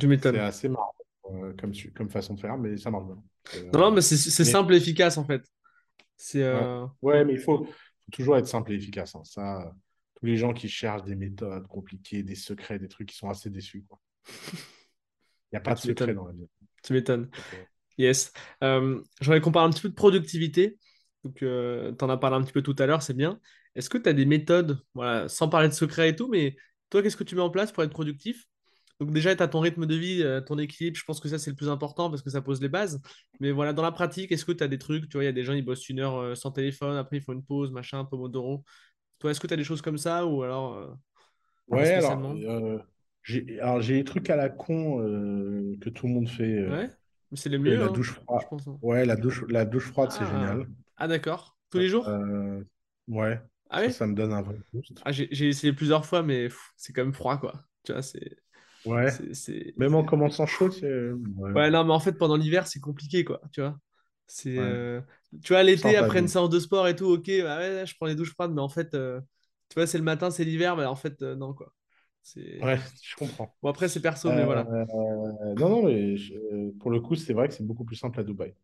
C'est 0.00 0.06
m'étonnes. 0.06 0.36
assez 0.36 0.68
marrant 0.68 0.94
euh, 1.30 1.52
comme, 1.58 1.72
comme 1.94 2.10
façon 2.10 2.34
de 2.34 2.40
faire, 2.40 2.58
mais 2.58 2.76
ça 2.76 2.90
marche 2.90 3.06
bien. 3.06 3.22
Non, 3.72 3.80
non, 3.80 3.90
mais 3.92 4.00
c'est 4.00 4.16
c'est 4.16 4.44
mais- 4.44 4.50
simple 4.50 4.74
et 4.74 4.76
efficace, 4.78 5.16
en 5.16 5.24
fait. 5.24 5.42
C'est. 6.16 6.42
euh, 6.42 6.84
Ouais, 7.02 7.24
mais 7.24 7.34
il 7.34 7.38
faut, 7.38 7.64
faut 7.64 7.72
toujours 8.12 8.36
être 8.36 8.48
simple 8.48 8.72
et 8.72 8.76
efficace. 8.76 9.14
hein. 9.14 9.22
Ça, 9.24 9.72
tous 10.16 10.26
les 10.26 10.36
gens 10.36 10.52
qui 10.52 10.68
cherchent 10.68 11.04
des 11.04 11.14
méthodes 11.14 11.66
compliquées, 11.68 12.22
des 12.24 12.34
secrets, 12.34 12.78
des 12.78 12.88
trucs, 12.88 13.12
ils 13.12 13.16
sont 13.16 13.30
assez 13.30 13.48
déçus. 13.50 13.84
quoi. 13.88 14.00
Il 14.26 15.54
n'y 15.54 15.58
a 15.58 15.60
pas 15.60 15.74
de 15.74 15.80
Tu 15.80 15.88
secret 15.88 16.12
dans 16.14 16.26
la 16.26 16.32
vie. 16.32 16.48
Tu 16.82 16.92
m'étonnes. 16.92 17.30
Yes. 17.96 18.32
Euh, 18.64 19.00
J'aurais 19.20 19.40
qu'on 19.40 19.52
parle 19.52 19.68
un 19.68 19.72
petit 19.72 19.82
peu 19.82 19.88
de 19.88 19.94
productivité. 19.94 20.78
Donc, 21.24 21.36
tu 21.36 21.46
en 22.04 22.08
as 22.10 22.16
parlé 22.16 22.36
un 22.36 22.42
petit 22.42 22.52
peu 22.52 22.62
tout 22.62 22.76
à 22.78 22.86
l'heure, 22.86 23.02
c'est 23.02 23.14
bien. 23.14 23.40
Est-ce 23.74 23.90
que 23.90 23.98
tu 23.98 24.08
as 24.08 24.12
des 24.12 24.26
méthodes, 24.26 24.80
voilà, 24.94 25.28
sans 25.28 25.48
parler 25.48 25.68
de 25.68 25.74
secret 25.74 26.10
et 26.10 26.16
tout, 26.16 26.28
mais 26.28 26.56
toi, 26.90 27.02
qu'est-ce 27.02 27.16
que 27.16 27.24
tu 27.24 27.34
mets 27.34 27.42
en 27.42 27.50
place 27.50 27.72
pour 27.72 27.82
être 27.82 27.90
productif? 27.90 28.44
Donc, 29.00 29.12
déjà, 29.12 29.34
tu 29.36 29.42
as 29.42 29.48
ton 29.48 29.60
rythme 29.60 29.86
de 29.86 29.94
vie, 29.94 30.22
euh, 30.22 30.40
ton 30.40 30.58
équilibre. 30.58 30.96
Je 30.98 31.04
pense 31.04 31.20
que 31.20 31.28
ça, 31.28 31.38
c'est 31.38 31.50
le 31.50 31.56
plus 31.56 31.68
important 31.68 32.10
parce 32.10 32.22
que 32.22 32.30
ça 32.30 32.42
pose 32.42 32.60
les 32.60 32.68
bases. 32.68 33.00
Mais 33.40 33.52
voilà, 33.52 33.72
dans 33.72 33.82
la 33.82 33.92
pratique, 33.92 34.32
est-ce 34.32 34.44
que 34.44 34.52
tu 34.52 34.64
as 34.64 34.68
des 34.68 34.78
trucs? 34.78 35.08
Tu 35.08 35.16
vois, 35.16 35.22
il 35.24 35.26
y 35.26 35.28
a 35.28 35.32
des 35.32 35.44
gens, 35.44 35.52
ils 35.52 35.64
bossent 35.64 35.88
une 35.88 36.00
heure 36.00 36.16
euh, 36.16 36.34
sans 36.34 36.50
téléphone, 36.50 36.96
après, 36.96 37.18
ils 37.18 37.22
font 37.22 37.32
une 37.32 37.44
pause, 37.44 37.70
machin, 37.70 38.04
Pomodoro. 38.04 38.64
Toi, 39.20 39.30
est-ce 39.32 39.40
que 39.40 39.46
tu 39.48 39.54
as 39.54 39.58
des 39.58 39.64
choses 39.64 39.82
comme 39.82 39.98
ça 39.98 40.26
ou 40.26 40.42
alors 40.44 40.74
euh, 40.76 40.88
Ouais, 41.68 41.92
alors, 41.92 42.18
euh, 42.24 42.78
j'ai 43.22 43.60
alors, 43.60 43.80
j'ai 43.82 43.94
des 43.96 44.04
trucs 44.04 44.30
à 44.30 44.36
la 44.36 44.48
con 44.48 45.00
euh, 45.02 45.76
que 45.80 45.90
tout 45.90 46.06
le 46.06 46.14
monde 46.14 46.28
fait. 46.28 46.44
euh, 46.58 46.72
Ouais, 46.72 46.88
mais 47.30 47.36
c'est 47.36 47.48
le 47.48 47.58
mieux, 47.58 47.82
la 47.82 47.88
hein, 47.88 47.88
douche 47.88 48.12
froide. 48.12 48.42
je 48.42 48.46
pense. 48.46 48.66
hein. 48.68 48.80
Ouais, 48.82 49.04
la 49.06 49.16
douche, 49.16 49.44
la 49.48 49.64
douche 49.64 49.86
froide, 49.88 50.10
c'est 50.12 50.24
Ah, 50.24 50.26
génial. 50.26 50.66
Ah 50.98 51.08
d'accord. 51.08 51.56
Tous 51.70 51.78
les 51.78 51.88
jours? 51.88 52.06
Euh, 52.06 52.64
ouais, 53.08 53.40
Ah 53.70 53.80
ça, 53.84 53.90
oui? 53.90 53.92
ça 53.92 54.06
me 54.06 54.14
donne 54.14 54.32
un 54.32 54.42
vrai 54.42 54.56
boost. 54.72 55.04
Ah, 55.04 55.12
j'ai 55.12 55.48
essayé 55.48 55.72
plusieurs 55.72 56.04
fois, 56.06 56.22
mais 56.22 56.48
c'est 56.76 56.92
quand 56.92 57.04
même 57.04 57.14
froid, 57.14 57.38
quoi. 57.38 57.64
Tu 57.84 57.92
vois, 57.92 58.02
c'est. 58.02 58.38
Ouais, 58.84 59.16
c'est- 59.32 59.74
même 59.76 59.94
en 59.94 60.04
commençant 60.04 60.46
chaud, 60.46 60.70
c'est... 60.70 61.12
Ouais, 61.12 61.54
Ouais, 61.54 61.70
non, 61.70 61.84
mais 61.84 61.92
en 61.92 62.00
fait, 62.00 62.12
pendant 62.12 62.36
l'hiver, 62.36 62.66
c'est 62.66 62.80
compliqué, 62.80 63.24
quoi. 63.24 63.40
Tu 63.52 63.60
vois. 63.60 63.78
C'est. 64.26 64.50
ouais. 64.56 64.64
euh, 64.64 65.00
Tu 65.42 65.52
vois, 65.52 65.62
l'été, 65.62 65.96
après 65.96 66.20
une 66.20 66.28
séance 66.28 66.50
de 66.50 66.60
sport 66.60 66.86
et 66.88 66.96
tout, 66.96 67.06
ok, 67.06 67.26
bah 67.42 67.58
ouais, 67.58 67.86
je 67.86 67.94
prends 67.96 68.06
les 68.06 68.14
douches 68.14 68.32
froides, 68.32 68.52
mais 68.52 68.60
en 68.60 68.68
fait, 68.68 68.94
euh, 68.94 69.20
tu 69.68 69.74
vois, 69.74 69.86
c'est 69.86 69.98
le 69.98 70.04
matin, 70.04 70.30
c'est 70.30 70.44
l'hiver, 70.44 70.76
mais 70.76 70.84
en 70.84 70.96
fait, 70.96 71.22
euh, 71.22 71.34
non, 71.36 71.54
quoi. 71.54 71.72
Ouais, 72.60 72.80
je 73.02 73.14
comprends. 73.16 73.54
Bon, 73.62 73.70
après, 73.70 73.88
c'est 73.88 74.00
perso, 74.02 74.32
mais 74.32 74.44
voilà. 74.44 74.72
non, 75.56 75.68
non, 75.68 75.82
mais 75.84 76.16
je- 76.16 76.70
pour 76.78 76.90
le 76.90 77.00
coup, 77.00 77.14
c'est 77.16 77.32
vrai 77.32 77.48
que 77.48 77.54
c'est 77.54 77.66
beaucoup 77.66 77.84
plus 77.84 77.96
simple 77.96 78.20
à 78.20 78.24
Dubaï. 78.24 78.54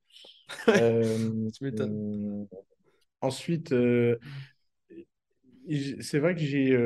Euh, 0.74 1.18
Tu 1.52 1.64
m'étonnes. 1.64 2.00
euh, 2.20 2.44
ensuite, 3.20 3.72
euh, 3.72 4.18
c'est 6.00 6.18
vrai 6.18 6.34
que 6.34 6.40
j'ai, 6.40 6.76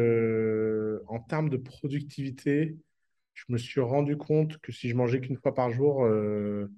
en 1.08 1.18
termes 1.20 1.50
de 1.50 1.56
productivité, 1.56 2.76
je 3.34 3.44
me 3.48 3.58
suis 3.58 3.80
rendu 3.80 4.16
compte 4.16 4.58
que 4.58 4.72
si 4.72 4.88
je 4.88 4.94
mangeais 4.96 5.20
qu'une 5.20 5.36
fois 5.38 5.54
par 5.54 5.70
jour, 5.70 6.04
euh, 6.04 6.70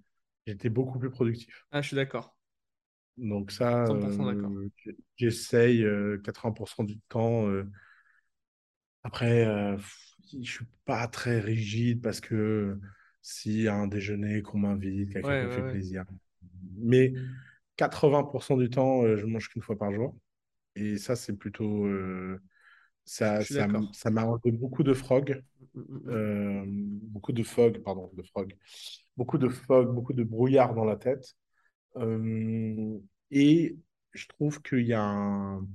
j'étais 0.46 0.70
beaucoup 0.70 0.98
plus 0.98 1.10
productif. 1.10 1.66
Ah, 1.72 1.82
je 1.82 1.88
suis 1.88 1.96
d'accord. 1.96 2.36
Donc 3.18 3.50
ça, 3.52 3.86
100% 3.86 4.26
d'accord. 4.26 4.54
euh, 4.54 4.70
j'essaye 5.16 5.84
euh, 5.84 6.18
80% 6.24 6.84
du 6.84 6.98
temps. 7.08 7.46
Après, 9.02 9.44
je 10.42 10.50
suis 10.50 10.66
pas 10.84 11.06
très 11.08 11.40
rigide 11.40 12.02
parce 12.02 12.20
que 12.20 12.78
s'il 13.22 13.62
y 13.62 13.68
a 13.68 13.74
un 13.74 13.86
déjeuner 13.86 14.42
qu'on 14.42 14.58
m'invite, 14.58 15.12
quelqu'un 15.12 15.34
Ouais, 15.34 15.36
qui 15.36 15.44
me 15.44 15.50
ouais, 15.50 15.52
fait 15.52 15.62
ouais. 15.62 15.78
plaisir. 15.80 16.04
Mais 16.76 17.12
80% 17.76 18.56
du 18.56 18.70
temps, 18.70 19.02
euh, 19.04 19.16
je 19.16 19.26
mange 19.26 19.48
qu'une 19.48 19.62
fois 19.62 19.76
par 19.76 19.92
jour. 19.92 20.16
Et 20.76 20.98
ça, 20.98 21.16
c'est 21.16 21.34
plutôt. 21.34 21.86
euh, 21.86 22.40
ça, 23.04 23.42
ça, 23.42 23.66
m'a 24.10 24.24
enlevé 24.24 24.52
beaucoup 24.52 24.82
de 24.82 24.94
frog. 24.94 25.42
Mm, 25.74 25.80
mm, 25.80 25.84
mm. 25.84 26.10
euh, 26.10 26.64
beaucoup 26.66 27.32
de 27.32 27.42
fog, 27.42 27.82
pardon, 27.82 28.10
de 28.14 28.22
frog. 28.22 28.56
Beaucoup 29.16 29.38
de 29.38 29.48
fog, 29.48 29.94
beaucoup 29.94 30.12
de 30.12 30.22
brouillard 30.22 30.74
dans 30.74 30.84
la 30.84 30.96
tête. 30.96 31.34
Euh, 31.96 32.98
et 33.30 33.76
je 34.12 34.26
trouve 34.28 34.62
qu'il 34.62 34.86
y 34.86 34.92
a 34.92 35.02
un, 35.02 35.66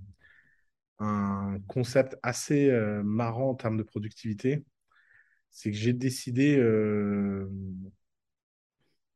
un 1.00 1.60
concept 1.68 2.18
assez 2.24 2.70
marrant 3.04 3.50
en 3.50 3.56
termes 3.56 3.78
de 3.78 3.84
productivité. 3.84 4.64
C'est 5.50 5.72
que 5.72 5.78
j'ai 5.78 5.94
décidé 5.94 6.58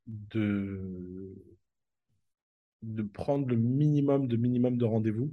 de, 0.08 1.36
de 2.82 3.04
prendre 3.04 3.48
le 3.48 3.56
minimum 3.56 4.28
de 4.28 4.38
minimum 4.38 4.78
de 4.78 4.86
rendez-vous 4.86 5.32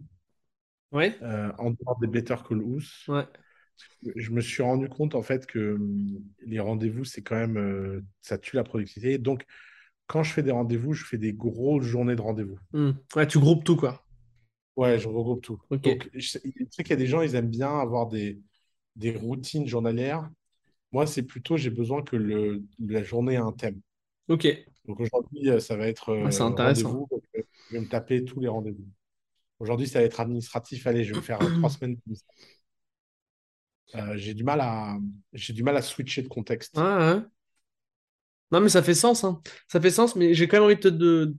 Ouais, 0.93 1.19
euh, 1.23 1.51
en 1.59 1.71
dehors 1.71 1.99
des 2.01 2.07
Better 2.07 2.37
Call 2.47 2.63
Us. 2.63 3.07
ouais. 3.09 3.27
Je 4.15 4.31
me 4.31 4.41
suis 4.41 4.63
rendu 4.63 4.89
compte 4.89 5.15
en 5.15 5.23
fait 5.23 5.47
que 5.47 5.75
hum, 5.75 6.23
les 6.47 6.61
rendez-vous, 6.61 7.05
c'est 7.05 7.23
quand 7.23 7.37
même, 7.37 7.57
euh, 7.59 8.05
ça 8.23 8.39
tue 8.39 8.57
la 8.57 8.65
productivité. 8.65 9.19
Donc, 9.19 9.45
quand 10.07 10.23
je 10.23 10.33
fais 10.33 10.43
des 10.43 10.51
rendez-vous, 10.53 10.93
je 10.93 11.05
fais 11.05 11.19
des 11.19 11.33
grosses 11.33 11.85
journées 11.85 12.17
de 12.17 12.23
rendez-vous. 12.23 12.59
Mm. 12.73 12.93
Ouais, 13.17 13.27
tu 13.27 13.39
groupes 13.39 13.65
tout, 13.65 13.77
quoi. 13.77 14.03
Ouais, 14.77 14.99
je 14.99 15.09
regroupe 15.09 15.43
tout. 15.43 15.59
Ok, 15.71 15.85
Donc, 15.85 16.11
je 16.15 16.29
sais, 16.29 16.41
je 16.45 16.65
sais 16.71 16.83
qu'il 16.83 16.91
y 16.91 16.93
a 16.93 16.97
des 16.97 17.07
gens, 17.07 17.23
ils 17.23 17.35
aiment 17.35 17.49
bien 17.51 17.79
avoir 17.79 18.07
des, 18.09 18.39
des 18.95 19.13
routines 19.17 19.67
journalières. 19.67 20.29
Moi, 20.93 21.07
c'est 21.07 21.23
plutôt, 21.23 21.57
j'ai 21.57 21.71
besoin 21.71 22.03
que 22.03 22.17
le, 22.17 22.63
la 22.79 23.03
journée 23.03 23.35
ait 23.35 23.37
un 23.39 23.53
thème. 23.53 23.81
ok. 24.29 24.47
Donc 24.87 25.01
aujourd'hui, 25.01 25.51
euh, 25.51 25.59
ça 25.59 25.77
va 25.77 25.89
être 25.89 26.11
Ouais, 26.11 26.31
c'est 26.31 26.43
euh, 26.43 26.47
intéressant. 26.47 27.09
Je 27.71 27.77
vais 27.77 27.81
me 27.81 27.89
taper 27.89 28.25
tous 28.25 28.41
les 28.41 28.49
rendez-vous. 28.49 28.87
Aujourd'hui, 29.59 29.89
ça 29.89 30.01
va 30.01 30.05
être 30.05 30.21
administratif. 30.21 30.87
Allez, 30.87 31.05
je 31.05 31.13
vais 31.15 31.17
me 31.21 31.25
faire 31.25 31.43
euh, 31.43 31.51
trois 31.51 31.71
semaines. 31.71 31.97
Euh, 33.95 34.17
j'ai 34.17 34.35
du 34.35 34.45
mal 34.45 34.61
à, 34.61 34.99
j'ai 35.33 35.53
du 35.53 35.63
mal 35.63 35.77
à 35.77 35.83
switcher 35.83 36.23
de 36.23 36.29
contexte. 36.29 36.77
ouais. 36.77 37.23
Non, 38.53 38.61
mais 38.61 38.69
ça 38.69 38.83
fait 38.83 38.95
sens, 38.95 39.25
hein. 39.25 39.41
Ça 39.69 39.81
fait 39.81 39.91
sens, 39.91 40.15
mais 40.17 40.33
j'ai 40.35 40.47
quand 40.47 40.57
même 40.59 40.65
envie 40.65 40.77
de 40.77 40.81
te, 40.81 40.89
de, 40.89 41.35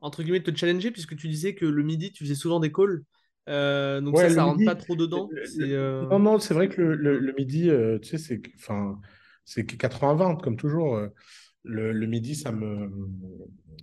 entre 0.00 0.22
guillemets, 0.22 0.40
de 0.40 0.50
te 0.50 0.56
challenger, 0.56 0.90
puisque 0.90 1.16
tu 1.16 1.28
disais 1.28 1.54
que 1.54 1.64
le 1.66 1.82
midi, 1.82 2.12
tu 2.12 2.24
faisais 2.24 2.34
souvent 2.36 2.60
des 2.60 2.70
calls. 2.70 3.02
Euh, 3.48 4.00
donc 4.00 4.16
ça, 4.16 4.24
Ouais, 4.24 4.30
ça 4.30 4.44
rentre 4.44 4.64
pas 4.64 4.76
trop 4.76 4.94
le- 4.94 5.00
dedans. 5.00 5.28
Le- 5.32 5.74
euh, 5.76 6.06
non, 6.08 6.18
non, 6.20 6.38
c'est 6.38 6.54
vrai 6.54 6.68
que 6.68 6.80
le, 6.80 6.94
le- 6.94 7.18
le 7.18 7.32
midi, 7.32 7.68
euh, 7.68 7.98
tu 7.98 8.10
sais, 8.10 8.18
c'est 8.18 8.40
enfin, 8.56 9.00
c'est 9.44 9.66
que 9.66 9.74
80-20, 9.74 10.36
comme 10.36 10.56
toujours. 10.56 10.96
Euh, 11.66 11.70
le, 11.70 11.92
le 11.92 12.06
midi, 12.06 12.34
ça 12.34 12.52
me, 12.52 12.90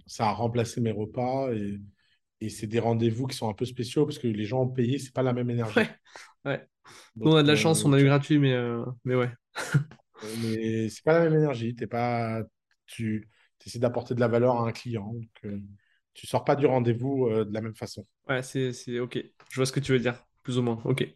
ça 0.07 0.27
a 0.30 0.34
remplacé 0.34 0.81
mes 0.81 0.91
repas 0.91 1.51
et, 1.53 1.80
et 2.41 2.49
c'est 2.49 2.68
des 2.68 2.80
rendez-vous 2.80 3.27
qui 3.27 3.38
sont 3.38 3.49
un 3.49 3.53
peu 3.53 3.65
spéciaux 3.65 4.06
parce 4.06 4.19
que 4.19 4.27
les 4.27 4.45
gens 4.45 4.64
ont 4.64 4.69
payé, 4.69 4.99
c'est 4.99 5.14
pas 5.14 5.23
la 5.23 5.34
même 5.34 5.49
énergie. 5.49 5.95
ouais. 6.45 6.68
Donc, 7.15 7.34
on 7.34 7.35
a 7.35 7.43
de 7.43 7.47
la 7.47 7.56
chance, 7.56 7.84
euh, 7.84 7.85
on 7.85 7.93
a 7.93 7.99
eu 7.99 8.03
tu 8.03 8.06
gratuit, 8.06 8.39
mais, 8.39 8.53
euh, 8.53 8.85
mais 9.03 9.15
ouais. 9.15 9.30
mais 10.38 10.89
c'est 10.89 11.03
pas 11.03 11.14
la 11.14 11.22
même 11.30 11.35
énergie. 11.39 11.76
T'es 11.76 11.88
pas, 11.88 12.41
tu 12.85 13.30
essaies 13.65 13.80
d'apporter 13.80 14.15
de 14.15 14.19
la 14.19 14.27
valeur 14.27 14.56
à 14.57 14.68
un 14.68 14.72
client. 14.72 15.14
Donc, 15.14 15.30
euh, 15.45 15.60
tu 16.14 16.27
sors 16.27 16.43
pas 16.43 16.56
du 16.56 16.65
rendez-vous 16.65 17.27
euh, 17.27 17.45
de 17.45 17.53
la 17.53 17.61
même 17.61 17.76
façon. 17.76 18.06
Ouais, 18.27 18.43
c'est, 18.43 18.73
c'est 18.73 18.99
ok. 18.99 19.19
Je 19.49 19.56
vois 19.56 19.65
ce 19.65 19.72
que 19.72 19.80
tu 19.80 19.91
veux 19.91 19.99
dire, 19.99 20.23
plus 20.43 20.57
ou 20.57 20.61
moins. 20.61 20.80
Ok, 20.85 21.07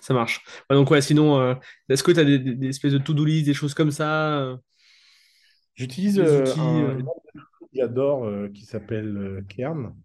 ça 0.00 0.14
marche. 0.14 0.42
Ouais, 0.70 0.76
donc 0.76 0.90
ouais, 0.90 1.02
sinon, 1.02 1.38
euh, 1.40 1.54
est-ce 1.88 2.02
que 2.02 2.12
tu 2.12 2.20
as 2.20 2.24
des, 2.24 2.38
des- 2.38 2.54
des 2.56 2.68
espèces 2.68 2.92
de 2.92 2.98
to-do 2.98 3.24
list, 3.24 3.46
des 3.46 3.54
choses 3.54 3.74
comme 3.74 3.90
ça, 3.90 4.38
euh, 4.40 4.56
J'utilise 5.80 6.18
euh, 6.18 6.42
outils 6.42 6.60
un, 6.60 6.98
euh, 6.98 7.02
j'adore 7.72 8.24
euh, 8.24 8.48
qui 8.50 8.66
s'appelle 8.66 9.16
euh, 9.16 9.42
Kern. 9.48 9.96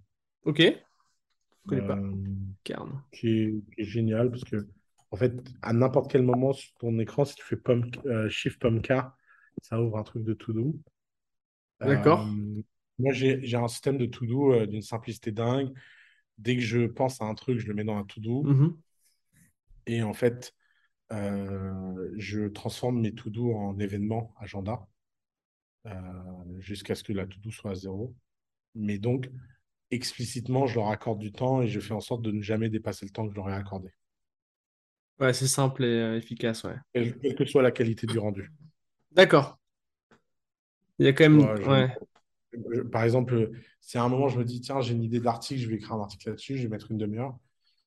Ok, 0.45 0.61
je 0.61 1.67
connais 1.67 1.85
pas. 1.85 1.97
Euh, 1.97 2.13
Carne. 2.63 3.01
qui 3.11 3.27
est, 3.27 3.55
qui 3.73 3.81
est 3.81 3.83
génial 3.83 4.31
parce 4.31 4.45
que, 4.45 4.67
en 5.11 5.17
fait, 5.17 5.33
à 5.61 5.73
n'importe 5.73 6.09
quel 6.09 6.21
moment 6.21 6.53
sur 6.53 6.73
ton 6.75 6.97
écran, 6.99 7.25
si 7.25 7.35
tu 7.35 7.43
fais 7.43 7.57
euh, 8.05 8.29
Shift 8.29 8.63
K, 8.83 8.93
ça 9.61 9.81
ouvre 9.81 9.97
un 9.97 10.03
truc 10.03 10.23
de 10.23 10.33
to-do. 10.33 10.79
D'accord. 11.81 12.25
Euh, 12.25 12.61
moi, 12.97 13.11
j'ai, 13.11 13.43
j'ai 13.43 13.57
un 13.57 13.67
système 13.67 13.97
de 13.97 14.05
to-do 14.05 14.53
euh, 14.53 14.67
d'une 14.67 14.81
simplicité 14.81 15.33
dingue. 15.33 15.73
Dès 16.37 16.55
que 16.55 16.61
je 16.61 16.87
pense 16.87 17.21
à 17.21 17.25
un 17.25 17.35
truc, 17.35 17.59
je 17.59 17.67
le 17.67 17.73
mets 17.73 17.83
dans 17.83 17.97
un 17.97 18.05
to-do. 18.05 18.43
Mhm. 18.43 18.77
Et 19.87 20.03
en 20.03 20.13
fait, 20.13 20.53
euh, 21.11 22.11
je 22.15 22.47
transforme 22.47 23.01
mes 23.01 23.13
to-do 23.13 23.51
en 23.51 23.77
événements, 23.77 24.33
agenda, 24.39 24.73
euh, 24.73 24.94
jusqu'à 26.59 26.95
ce 26.95 27.03
que 27.03 27.13
la 27.13 27.25
to-do 27.25 27.51
soit 27.51 27.71
à 27.71 27.75
zéro. 27.75 28.15
Mais 28.75 28.99
donc, 28.99 29.29
explicitement, 29.91 30.67
je 30.67 30.75
leur 30.75 30.89
accorde 30.89 31.19
du 31.19 31.31
temps 31.33 31.61
et 31.63 31.67
je 31.69 31.79
fais 31.81 31.93
en 31.93 32.01
sorte 32.01 32.21
de 32.23 32.31
ne 32.31 32.41
jamais 32.43 32.69
dépasser 32.69 33.05
le 33.05 33.11
temps 33.11 33.25
que 33.27 33.31
je 33.31 33.37
leur 33.37 33.49
ai 33.49 33.53
accordé, 33.55 33.91
Ouais, 35.19 35.33
c'est 35.33 35.47
simple 35.47 35.83
et 35.83 35.87
euh, 36.01 36.17
efficace, 36.17 36.63
ouais. 36.63 36.75
quelle, 36.93 37.35
que 37.35 37.45
soit 37.45 37.61
la 37.61 37.69
qualité 37.71 38.07
du 38.07 38.17
rendu. 38.17 38.51
D'accord. 39.11 39.57
Il 40.99 41.05
y 41.05 41.09
a 41.09 41.13
quand 41.13 41.29
même. 41.29 41.47
vois, 41.47 41.59
je, 41.61 41.65
Ouais. 41.65 41.97
je- 42.53 42.81
par 42.81 43.03
exemple, 43.03 43.51
si 43.81 43.97
à 43.97 44.03
un 44.03 44.09
moment 44.09 44.27
je 44.29 44.39
me 44.39 44.45
dis, 44.45 44.61
tiens, 44.61 44.81
j'ai 44.81 44.93
une 44.93 45.03
idée 45.03 45.19
d'article, 45.19 45.61
je 45.61 45.69
vais 45.69 45.75
écrire 45.75 45.93
un 45.93 46.01
article 46.01 46.29
là-dessus, 46.29 46.57
je 46.57 46.63
vais 46.63 46.69
mettre 46.69 46.91
une 46.91 46.97
demi-heure, 46.97 47.37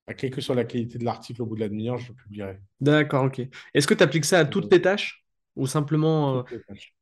bah, 0.07 0.15
quelle 0.15 0.31
que 0.33 0.41
soit 0.43 0.55
la 0.57 0.65
qualité 0.67 0.99
de 0.99 1.05
l'article 1.07 1.43
au 1.43 1.47
bout 1.47 1.57
de 1.57 1.61
la 1.63 1.71
demi-heure, 1.71 1.99
je 1.99 2.11
le 2.11 2.15
publierai. 2.17 2.61
D'accord, 2.81 3.25
ok. 3.25 3.41
Est-ce 3.75 3.87
que 3.87 3.95
tu 3.95 4.03
appliques 4.03 4.25
ça 4.25 4.41
à 4.41 4.45
toutes 4.45 4.69
Euh, 4.69 4.71
tes 4.71 4.81
tâches? 4.83 5.25
Ou 5.59 5.67
simplement. 5.67 6.39
euh. 6.41 6.43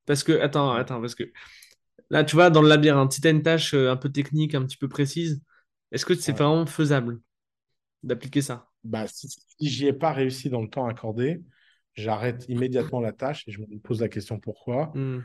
Parce 0.06 0.24
que. 0.24 0.32
Attends, 0.40 0.72
attends, 0.72 1.00
parce 1.00 1.14
que. 1.14 1.24
Là, 2.10 2.24
tu 2.24 2.36
vois, 2.36 2.50
dans 2.50 2.62
le 2.62 2.68
labyrinthe, 2.68 3.12
si 3.12 3.20
tu 3.20 3.28
as 3.28 3.30
une 3.32 3.42
tâche 3.42 3.74
euh, 3.74 3.90
un 3.90 3.96
peu 3.96 4.10
technique, 4.10 4.54
un 4.54 4.64
petit 4.64 4.76
peu 4.76 4.88
précise, 4.88 5.42
est-ce 5.92 6.06
que 6.06 6.14
c'est 6.14 6.32
Ouais. 6.32 6.38
vraiment 6.38 6.66
faisable 6.66 7.20
d'appliquer 8.02 8.42
ça? 8.42 8.68
Bah, 8.84 9.06
si, 9.08 9.28
si 9.28 9.68
j'y 9.68 9.86
ai 9.88 9.92
pas 9.92 10.12
réussi 10.12 10.50
dans 10.50 10.62
le 10.62 10.68
temps 10.70 10.86
accordé, 10.86 11.42
j'arrête 11.94 12.46
immédiatement 12.48 13.00
la 13.00 13.12
tâche 13.12 13.44
et 13.48 13.52
je 13.52 13.60
me 13.60 13.78
pose 13.80 14.00
la 14.00 14.08
question 14.08 14.38
pourquoi. 14.38 14.92
Hmm. 14.94 15.20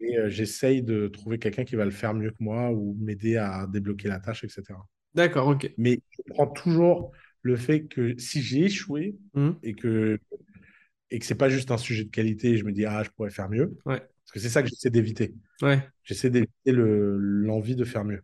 Et 0.00 0.18
euh, 0.18 0.28
j'essaye 0.30 0.82
de 0.82 1.08
trouver 1.08 1.38
quelqu'un 1.38 1.64
qui 1.64 1.76
va 1.76 1.84
le 1.84 1.90
faire 1.90 2.14
mieux 2.14 2.30
que 2.30 2.42
moi 2.42 2.70
ou 2.70 2.96
m'aider 3.00 3.36
à 3.36 3.66
débloquer 3.66 4.08
la 4.08 4.20
tâche, 4.20 4.44
etc. 4.44 4.86
D'accord, 5.14 5.48
ok. 5.48 5.70
Mais 5.78 6.00
je 6.10 6.22
prends 6.32 6.46
toujours 6.46 7.12
le 7.42 7.56
fait 7.56 7.86
que 7.86 8.16
si 8.18 8.42
j'ai 8.42 8.64
échoué 8.64 9.16
Hmm. 9.34 9.52
et 9.62 9.74
que 9.74 10.18
et 11.14 11.18
que 11.20 11.26
c'est 11.26 11.34
pas 11.36 11.48
juste 11.48 11.70
un 11.70 11.78
sujet 11.78 12.04
de 12.04 12.10
qualité 12.10 12.50
et 12.52 12.56
je 12.58 12.64
me 12.64 12.72
dis 12.72 12.84
ah 12.86 13.02
je 13.04 13.10
pourrais 13.10 13.30
faire 13.30 13.48
mieux 13.48 13.76
Ouais, 13.86 13.98
parce 14.00 14.32
que 14.32 14.40
c'est 14.40 14.48
ça 14.50 14.62
que 14.62 14.68
j'essaie 14.68 14.90
d'éviter 14.90 15.34
ouais. 15.62 15.88
j'essaie 16.04 16.30
d'éviter 16.30 16.72
le- 16.72 17.16
l'envie 17.18 17.76
de 17.76 17.84
faire 17.84 18.04
mieux 18.04 18.22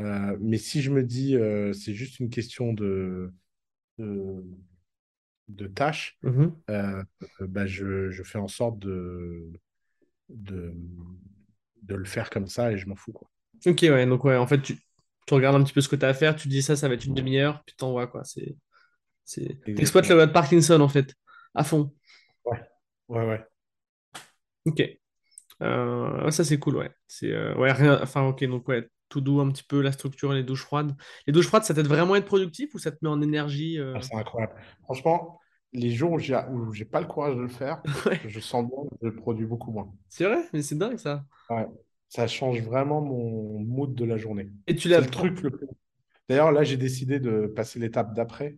Euh, 0.00 0.36
mais 0.40 0.56
si 0.58 0.80
je 0.82 0.90
me 0.90 1.02
dis 1.04 1.36
euh, 1.36 1.72
c'est 1.74 1.94
juste 1.94 2.20
une 2.20 2.30
question 2.30 2.72
de 2.72 3.32
de, 3.98 4.44
de 5.48 5.66
tâche 5.66 6.18
Mhm. 6.22 6.54
euh, 6.70 7.02
bah, 7.40 7.66
je, 7.66 8.10
je 8.10 8.22
fais 8.22 8.38
en 8.38 8.48
sorte 8.48 8.78
de, 8.78 9.50
de 10.28 10.74
de 11.82 11.94
le 11.96 12.04
faire 12.04 12.30
comme 12.30 12.46
ça 12.46 12.72
et 12.72 12.78
je 12.78 12.86
m'en 12.86 12.94
fous 12.96 13.12
quoi 13.12 13.28
Ok, 13.66 13.80
ouais. 13.82 14.06
Donc, 14.06 14.24
ouais, 14.24 14.36
en 14.36 14.46
fait, 14.46 14.60
tu, 14.62 14.76
tu 15.26 15.34
regardes 15.34 15.56
un 15.56 15.64
petit 15.64 15.72
peu 15.72 15.80
ce 15.80 15.88
que 15.88 15.96
tu 15.96 16.04
as 16.04 16.08
à 16.08 16.14
faire, 16.14 16.36
tu 16.36 16.48
dis 16.48 16.62
ça, 16.62 16.76
ça 16.76 16.88
va 16.88 16.94
être 16.94 17.04
une 17.04 17.14
demi-heure, 17.14 17.62
puis 17.66 17.74
t'envoies, 17.76 18.06
quoi. 18.06 18.24
C'est, 18.24 18.56
c'est... 19.24 19.60
T'exploites 19.64 20.08
la 20.08 20.14
loi 20.16 20.26
de 20.26 20.32
Parkinson, 20.32 20.80
en 20.80 20.88
fait, 20.88 21.14
à 21.54 21.64
fond. 21.64 21.92
ouais 22.44 22.60
ouais 23.08 23.26
ouais 23.26 23.46
Ok. 24.66 24.82
Euh, 25.62 26.30
ça, 26.30 26.44
c'est 26.44 26.58
cool, 26.58 26.76
ouais. 26.76 26.90
C'est, 27.06 27.32
euh, 27.32 27.54
ouais, 27.56 27.72
rien... 27.72 28.00
Enfin, 28.02 28.26
ok, 28.26 28.44
donc, 28.44 28.68
ouais, 28.68 28.88
tout 29.08 29.20
doux 29.20 29.40
un 29.40 29.50
petit 29.50 29.62
peu, 29.62 29.80
la 29.80 29.92
structure, 29.92 30.32
les 30.32 30.42
douches 30.44 30.62
froides. 30.62 30.94
Les 31.26 31.32
douches 31.32 31.46
froides, 31.46 31.64
ça 31.64 31.74
t'aide 31.74 31.86
vraiment 31.86 32.14
à 32.14 32.18
être 32.18 32.26
productif 32.26 32.74
ou 32.74 32.78
ça 32.78 32.90
te 32.92 32.98
met 33.02 33.08
en 33.08 33.20
énergie 33.20 33.78
euh? 33.78 33.94
Ah, 33.96 34.00
c'est 34.00 34.14
incroyable 34.14 34.54
franchement 34.84 35.40
les 35.72 35.90
jours 35.90 36.12
où 36.12 36.18
j'ai 36.18 36.36
où 36.50 36.72
j'ai 36.72 36.84
pas 36.84 37.00
le 37.00 37.06
courage 37.06 37.36
de 37.36 37.42
le 37.42 37.48
faire 37.48 37.82
Ouais, 38.06 38.20
je 38.26 38.40
sens 38.40 38.66
bien 38.66 38.76
que 39.00 39.10
je 39.10 39.20
produis 39.20 39.46
beaucoup 39.46 39.70
moins 39.70 39.92
c'est 40.08 40.24
vrai, 40.24 40.48
mais 40.52 40.62
c'est 40.62 40.76
dingue, 40.76 40.96
ça. 40.96 41.24
Ouais. 41.48 41.66
Ça 42.08 42.26
change 42.26 42.60
vraiment 42.62 43.00
mon 43.00 43.60
mood 43.60 43.94
de 43.94 44.04
la 44.04 44.16
journée. 44.16 44.48
Et 44.66 44.74
tu 44.74 44.88
C'est 44.88 45.00
le 45.00 45.06
truc 45.06 45.40
le 45.42 45.50
plus. 45.50 45.66
D'ailleurs, 46.28 46.50
là, 46.50 46.64
j'ai 46.64 46.76
décidé 46.76 47.20
de 47.20 47.46
passer 47.46 47.78
l'étape 47.78 48.14
d'après. 48.14 48.56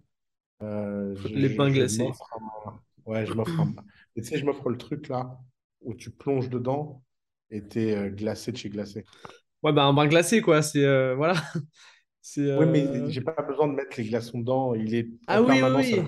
Euh, 0.63 1.15
Les 1.35 1.49
je, 1.49 1.57
pains 1.57 1.69
je 1.69 1.75
glacés. 1.75 2.03
un... 2.37 2.81
Ouais, 3.07 3.27
je 3.27 3.33
m'offre 3.35 3.61
un... 3.61 3.75
Et 4.17 4.23
tu 4.23 4.29
sais, 4.29 4.39
je 4.39 4.45
m'offre 4.45 4.69
le 4.69 4.79
truc 4.79 5.09
là 5.09 5.39
où 5.81 5.95
tu 5.95 6.11
plonges 6.11 6.49
dedans 6.51 7.03
et 7.51 7.63
t'es 7.63 7.97
euh, 7.97 8.11
glacé 8.11 8.53
de 8.53 8.57
chez 8.57 8.71
glacé. 8.71 9.05
Ouais, 9.63 9.73
bah, 9.73 9.85
un 9.85 9.95
pain 9.95 10.07
glacé, 10.07 10.41
quoi. 10.41 10.63
C'est, 10.63 10.85
euh, 10.85 11.15
voilà. 11.15 11.35
C'est, 12.23 12.51
Oui, 12.57 12.67
mais 12.67 12.87
euh, 12.87 13.09
j'ai 13.11 13.21
pas 13.21 13.41
besoin 13.43 13.67
de 13.69 13.73
mettre 13.73 13.97
les 13.99 14.05
glaçons 14.05 14.39
dedans. 14.39 14.75
Il 14.75 14.95
est 14.95 15.09
en 15.29 15.35
Ah 15.35 15.43
oui. 15.43 16.03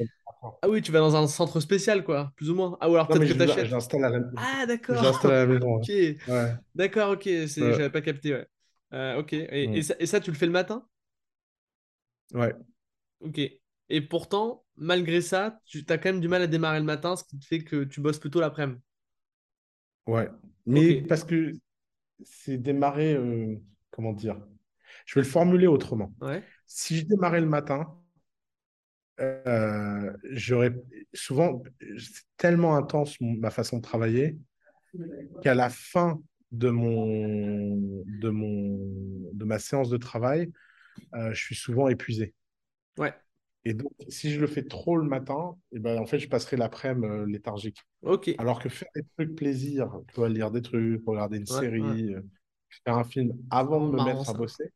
Ah 0.62 0.68
oui, 0.68 0.82
tu 0.82 0.92
vas 0.92 1.00
dans 1.00 1.16
un 1.16 1.26
centre 1.26 1.60
spécial, 1.60 2.04
quoi, 2.04 2.32
plus 2.36 2.50
ou 2.50 2.54
moins. 2.54 2.76
Ah, 2.80 2.88
ou 2.90 2.94
alors 2.94 3.08
peut-être 3.08 3.26
que 3.28 3.32
t'achètes. 3.34 3.70
l'installe 3.70 4.04
à 4.04 4.10
la... 4.10 4.20
Ah, 4.36 4.64
je 4.64 4.68
d'accord. 4.68 5.04
l'installe 5.04 5.32
à 5.32 5.46
la 5.46 5.46
maison. 5.46 5.74
Ok. 5.76 5.88
Ouais. 5.88 6.16
Ouais. 6.28 6.54
D'accord, 6.74 7.12
ok. 7.12 7.22
C'est... 7.48 7.60
Euh, 7.60 7.72
J'avais 7.72 7.90
pas 7.90 8.00
capté, 8.02 8.34
ouais. 8.34 9.14
Ok. 9.18 9.32
Et, 9.32 9.78
et 9.78 9.82
ça, 9.82 9.94
et 9.98 10.06
ça, 10.06 10.20
tu 10.20 10.30
le 10.30 10.36
fais 10.36 10.46
le 10.46 10.52
matin? 10.52 10.86
Ouais. 12.34 12.54
Ok. 13.20 13.38
Et 13.94 14.00
pourtant, 14.00 14.64
malgré 14.76 15.20
ça, 15.20 15.60
tu 15.66 15.86
as 15.88 15.98
quand 15.98 16.08
même 16.08 16.20
du 16.20 16.26
mal 16.26 16.42
à 16.42 16.48
démarrer 16.48 16.80
le 16.80 16.84
matin, 16.84 17.14
ce 17.14 17.22
qui 17.22 17.38
te 17.38 17.44
fait 17.44 17.60
que 17.60 17.84
tu 17.84 18.00
bosses 18.00 18.18
plutôt 18.18 18.40
l'après-midi. 18.40 18.80
Ouais. 20.08 20.28
Mais 20.66 21.02
parce 21.02 21.22
que 21.22 21.52
c'est 22.24 22.58
démarrer, 22.58 23.14
euh, 23.14 23.54
comment 23.92 24.12
dire 24.12 24.44
Je 25.06 25.14
vais 25.14 25.20
le 25.20 25.28
formuler 25.28 25.68
autrement. 25.68 26.12
Ouais. 26.20 26.42
Si 26.66 26.96
je 26.96 27.06
démarrais 27.06 27.40
le 27.40 27.46
matin, 27.46 27.96
euh, 29.20 30.12
j'aurais 30.32 30.74
souvent 31.12 31.62
c'est 31.96 32.24
tellement 32.36 32.76
intense 32.76 33.16
ma 33.20 33.50
façon 33.50 33.76
de 33.76 33.82
travailler 33.82 34.36
qu'à 35.40 35.54
la 35.54 35.70
fin 35.70 36.20
de 36.50 36.68
mon 36.68 38.02
de 38.06 38.28
mon 38.28 38.76
de 39.32 39.44
ma 39.44 39.60
séance 39.60 39.88
de 39.88 39.98
travail, 39.98 40.50
euh, 41.14 41.32
je 41.32 41.40
suis 41.40 41.54
souvent 41.54 41.86
épuisé. 41.86 42.34
Ouais. 42.98 43.14
Et 43.64 43.74
donc, 43.74 43.92
si 44.08 44.30
je 44.30 44.40
le 44.40 44.46
fais 44.46 44.64
trop 44.64 44.96
le 44.96 45.08
matin, 45.08 45.56
et 45.72 45.76
eh 45.76 45.78
ben, 45.78 45.98
en 45.98 46.06
fait, 46.06 46.18
je 46.18 46.28
passerai 46.28 46.56
l'après-midi 46.56 47.06
euh, 47.06 47.26
léthargique. 47.26 47.78
Alors 48.38 48.60
que 48.60 48.68
faire 48.68 48.88
des 48.94 49.04
trucs 49.16 49.34
plaisir, 49.34 49.90
tu 50.08 50.16
vois, 50.16 50.28
lire 50.28 50.50
des 50.50 50.60
trucs, 50.60 51.02
regarder 51.06 51.38
une 51.38 51.46
série, 51.46 52.14
faire 52.84 52.98
un 52.98 53.04
film 53.04 53.32
avant 53.50 53.86
de 53.86 53.96
me 53.96 54.04
mettre 54.04 54.28
à 54.28 54.34
bosser, 54.34 54.72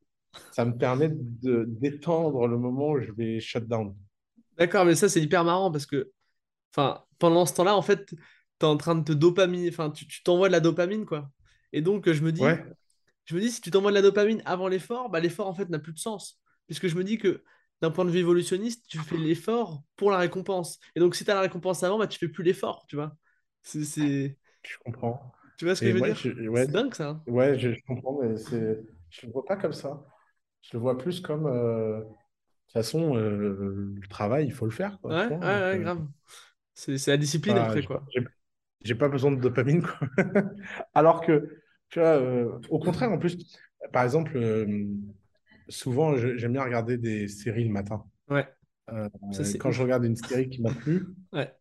ça 0.52 0.64
me 0.64 0.76
permet 0.76 1.10
de 1.10 1.64
d'étendre 1.68 2.46
le 2.46 2.58
moment 2.58 2.90
où 2.90 3.00
je 3.00 3.12
vais 3.12 3.40
shut 3.40 3.66
down. 3.66 3.94
D'accord, 4.56 4.84
mais 4.84 4.94
ça, 4.94 5.08
c'est 5.08 5.20
hyper 5.20 5.44
marrant 5.44 5.70
parce 5.70 5.86
que 5.86 6.10
enfin, 6.72 7.04
pendant 7.18 7.46
ce 7.46 7.54
temps-là, 7.54 7.76
en 7.76 7.82
fait, 7.82 8.06
tu 8.06 8.16
es 8.62 8.64
en 8.64 8.76
train 8.76 8.94
de 8.94 9.04
te 9.04 9.12
dopamine, 9.12 9.68
enfin, 9.68 9.90
tu 9.90 10.22
t'envoies 10.22 10.48
de 10.48 10.52
la 10.52 10.60
dopamine, 10.60 11.04
quoi. 11.04 11.30
Et 11.72 11.82
donc, 11.82 12.10
je 12.10 12.22
me 12.22 12.32
dis, 12.32 12.42
je 13.24 13.34
me 13.34 13.40
dis, 13.40 13.50
si 13.50 13.60
tu 13.60 13.70
t'envoies 13.70 13.90
de 13.90 13.96
la 13.96 14.02
dopamine 14.02 14.42
avant 14.44 14.68
l'effort, 14.68 15.10
bah, 15.10 15.20
l'effort, 15.20 15.46
en 15.46 15.54
fait, 15.54 15.68
n'a 15.68 15.78
plus 15.78 15.92
de 15.92 15.98
sens. 15.98 16.40
Puisque 16.66 16.88
je 16.88 16.96
me 16.96 17.04
dis 17.04 17.18
que 17.18 17.42
d'un 17.80 17.90
point 17.90 18.04
de 18.04 18.10
vue 18.10 18.18
évolutionniste, 18.18 18.86
tu 18.88 18.98
fais 18.98 19.16
l'effort 19.16 19.82
pour 19.96 20.10
la 20.10 20.18
récompense. 20.18 20.78
Et 20.96 21.00
donc, 21.00 21.14
si 21.14 21.24
tu 21.24 21.30
as 21.30 21.34
la 21.34 21.42
récompense 21.42 21.82
avant, 21.82 21.98
bah, 21.98 22.06
tu 22.06 22.18
fais 22.18 22.28
plus 22.28 22.44
l'effort, 22.44 22.86
tu 22.88 22.96
vois. 22.96 23.16
C'est. 23.62 24.36
Je 24.62 24.76
comprends. 24.84 25.32
Tu 25.58 25.64
vois 25.64 25.74
ce 25.74 25.80
que 25.80 25.88
je 25.88 25.92
veux 25.92 26.00
dire? 26.00 26.16
C'est 26.16 26.70
dingue, 26.70 26.94
ça. 26.94 27.08
Hein. 27.08 27.22
ouais, 27.26 27.58
je, 27.58 27.70
comprends, 27.86 28.18
mais 28.22 28.36
c'est... 28.36 28.80
je 29.10 29.22
ne 29.22 29.26
le 29.26 29.32
vois 29.32 29.44
pas 29.44 29.56
comme 29.56 29.72
ça. 29.72 30.04
Je 30.62 30.70
le 30.74 30.78
vois 30.80 30.98
plus 30.98 31.20
comme. 31.20 31.46
Euh, 31.46 32.00
de 32.68 32.72
toute 32.72 32.84
façon, 32.84 33.16
euh, 33.16 33.94
le 33.94 34.08
travail, 34.08 34.44
il 34.44 34.52
faut 34.52 34.66
le 34.66 34.70
faire. 34.70 35.00
Quoi, 35.00 35.10
ouais, 35.10 35.36
ouais, 35.36 35.44
euh, 35.44 35.78
grave. 35.78 36.06
C'est 36.74 37.06
la 37.06 37.16
discipline 37.16 37.56
après, 37.56 37.82
quoi. 37.82 38.04
J'ai 38.82 38.94
pas 38.94 39.08
besoin 39.08 39.32
de 39.32 39.40
dopamine, 39.40 39.82
quoi. 39.82 39.98
Alors 40.94 41.22
que, 41.22 41.62
tu 41.88 41.98
vois, 41.98 42.20
euh, 42.20 42.58
au 42.68 42.78
contraire, 42.78 43.10
en 43.10 43.18
plus, 43.18 43.58
par 43.90 44.04
exemple, 44.04 44.38
souvent, 45.68 46.16
j'aime 46.16 46.52
bien 46.52 46.62
regarder 46.62 46.98
des 46.98 47.28
séries 47.28 47.64
le 47.64 47.72
matin. 47.72 48.04
Ouais. 48.28 48.46
quand 49.58 49.70
je 49.70 49.82
regarde 49.82 50.04
une 50.04 50.16
série 50.16 50.48
qui 50.48 50.62
m'a 50.62 50.72
plu, 50.72 51.06
ouais. 51.32 51.52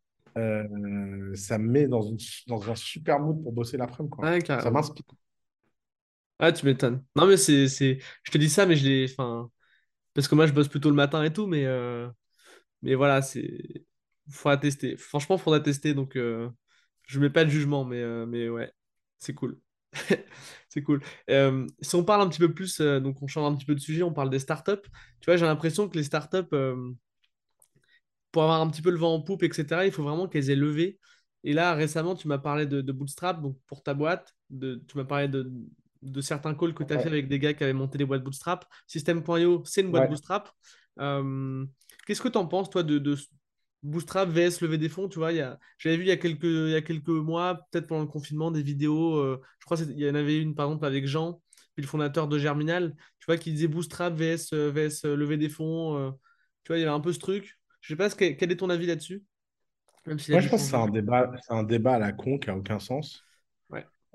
ça 1.36 1.58
me 1.58 1.68
met 1.68 1.88
dans, 1.88 2.02
une, 2.02 2.18
dans 2.48 2.70
un 2.70 2.76
super 2.76 3.20
mood 3.20 3.42
pour 3.42 3.52
bosser 3.52 3.78
l'après-midi. 3.78 4.16
Ouais, 4.20 4.44
ça 4.46 4.72
m'inspire. 4.72 5.06
Ah, 6.40 6.52
tu 6.52 6.66
m'étonnes. 6.66 7.04
Non, 7.16 7.26
mais 7.26 7.38
c'est, 7.38 7.68
je 7.68 8.32
te 8.32 8.38
dis 8.38 8.50
ça, 8.50 8.66
mais 8.66 8.76
je 8.76 8.86
l'ai. 8.88 9.06
Enfin, 9.12 9.50
parce 10.14 10.28
que 10.28 10.36
moi, 10.36 10.46
je 10.48 10.54
bosse 10.54 10.68
plutôt 10.68 10.90
le 10.90 10.96
matin 10.96 11.24
et 11.24 11.34
tout, 11.34 11.48
mais, 11.48 11.66
euh, 11.66 12.10
mais 12.82 12.96
voilà, 12.96 13.22
c'est. 13.22 13.86
Faudra 14.30 14.58
tester. 14.58 14.98
Franchement, 14.98 15.38
il 15.38 15.42
faudra 15.42 15.60
tester. 15.60 15.94
Donc, 15.94 16.16
euh, 16.16 16.50
je 17.08 17.20
mets 17.20 17.30
pas 17.30 17.46
de 17.46 17.50
jugement, 17.50 17.86
mais, 17.86 18.02
euh, 18.02 18.26
mais 18.26 18.50
ouais, 18.50 18.72
c'est 19.20 19.34
cool. 19.34 19.60
c'est 20.70 20.82
cool. 20.82 21.02
si 21.82 21.96
on 21.96 22.04
parle 22.04 22.22
un 22.22 22.30
petit 22.30 22.40
peu 22.40 22.54
plus, 22.54 22.80
donc 22.80 23.22
on 23.22 23.28
change 23.28 23.52
un 23.52 23.56
petit 23.56 23.66
peu 23.66 23.76
de 23.76 23.80
sujet, 23.80 24.04
on 24.04 24.14
parle 24.14 24.30
des 24.30 24.40
startups. 24.40 24.90
Tu 25.22 25.26
vois, 25.26 25.38
j'ai 25.38 25.46
l'impression 25.46 25.90
que 25.90 25.98
les 25.98 26.04
startups, 26.04 26.50
pour 28.32 28.44
avoir 28.44 28.62
un 28.62 28.70
petit 28.70 28.82
peu 28.82 28.92
le 28.92 28.98
vent 28.98 29.14
en 29.14 29.22
poupe, 29.22 29.44
etc., 29.44 29.86
il 29.86 29.92
faut 29.92 30.04
vraiment 30.04 30.28
qu'elles 30.28 30.50
aient 30.50 30.56
levé. 30.56 31.00
Et 31.44 31.54
là, 31.54 31.74
récemment, 31.74 32.16
tu 32.16 32.28
m'as 32.28 32.38
parlé 32.38 32.66
de, 32.66 32.92
Bootstrap, 32.92 33.42
donc 33.42 33.58
pour 33.68 33.84
ta 33.84 33.94
boîte, 33.94 34.36
de, 34.50 34.84
tu 34.88 34.98
m'as 34.98 35.06
parlé 35.06 35.28
de, 35.28 35.52
de 36.02 36.22
certains 36.22 36.54
calls 36.54 36.74
que 36.74 36.84
tu 36.84 36.94
as 36.94 37.00
fait 37.00 37.08
avec 37.08 37.28
des 37.28 37.40
gars 37.40 37.54
qui 37.54 37.64
avaient 37.64 37.74
monté 37.74 37.98
des 37.98 38.06
boîtes 38.06 38.24
Bootstrap. 38.24 38.66
System.io, 38.86 39.64
c'est 39.66 39.82
une 39.82 39.92
boîte 39.92 40.10
Bootstrap. 40.10 40.52
Euh, 41.00 41.66
qu'est-ce 42.06 42.22
que 42.22 42.28
tu 42.28 42.38
en 42.38 42.48
penses, 42.48 42.70
toi, 42.70 42.84
de, 42.84 43.16
Bootstrap 43.84 44.30
vs 44.30 44.62
lever 44.62 44.78
des 44.78 44.90
fonds 44.90 45.08
Tu 45.08 45.20
vois, 45.20 45.32
j'avais 45.32 45.98
vu 45.98 46.04
il 46.04 46.08
y, 46.08 46.12
a 46.12 46.18
quelques, 46.18 46.44
il 46.44 46.70
y 46.70 46.76
a 46.76 46.82
quelques 46.82 47.08
mois, 47.08 47.62
peut-être 47.72 47.88
pendant 47.88 48.02
le 48.02 48.08
confinement, 48.08 48.52
des 48.52 48.62
vidéos. 48.62 49.18
Euh, 49.18 49.42
je 49.60 49.66
crois 49.66 49.78
qu'il 49.78 50.00
y 50.00 50.10
en 50.10 50.16
avait 50.16 50.42
une, 50.42 50.56
par 50.56 50.68
exemple, 50.68 50.86
avec 50.86 51.06
Jean, 51.06 51.42
puis 51.76 51.84
le 51.84 51.88
fondateur 51.88 52.28
de 52.28 52.38
Germinal, 52.38 52.96
tu 53.20 53.26
vois, 53.28 53.38
qui 53.38 53.52
disait 53.52 53.68
Bootstrap 53.68 54.14
vs, 54.14 54.54
euh, 54.54 54.72
vs 54.72 55.06
lever 55.06 55.38
des 55.38 55.50
fonds. 55.50 56.14
tu 56.64 56.70
vois, 56.70 56.78
il 56.78 56.82
y 56.82 56.84
avait 56.84 56.94
un 56.94 57.00
peu 57.00 57.14
ce 57.14 57.20
truc. 57.20 57.60
Je 57.82 57.94
sais 57.94 57.96
pas, 57.96 58.10
quel 58.10 58.52
est 58.52 58.58
ton 58.58 58.70
avis 58.70 58.88
là-dessus 58.88 59.24
Moi, 60.06 60.18
je 60.18 60.50
pense 60.50 60.64
que 60.64 60.70
c'est 60.70 60.76
un, 60.76 60.90
débat, 60.90 61.32
un 61.50 61.64
débat 61.64 61.94
à 61.94 62.00
la 62.00 62.12
con 62.12 62.38
qui 62.38 62.50
n'a 62.50 62.58
aucun 62.58 62.80
sens. 62.80 63.28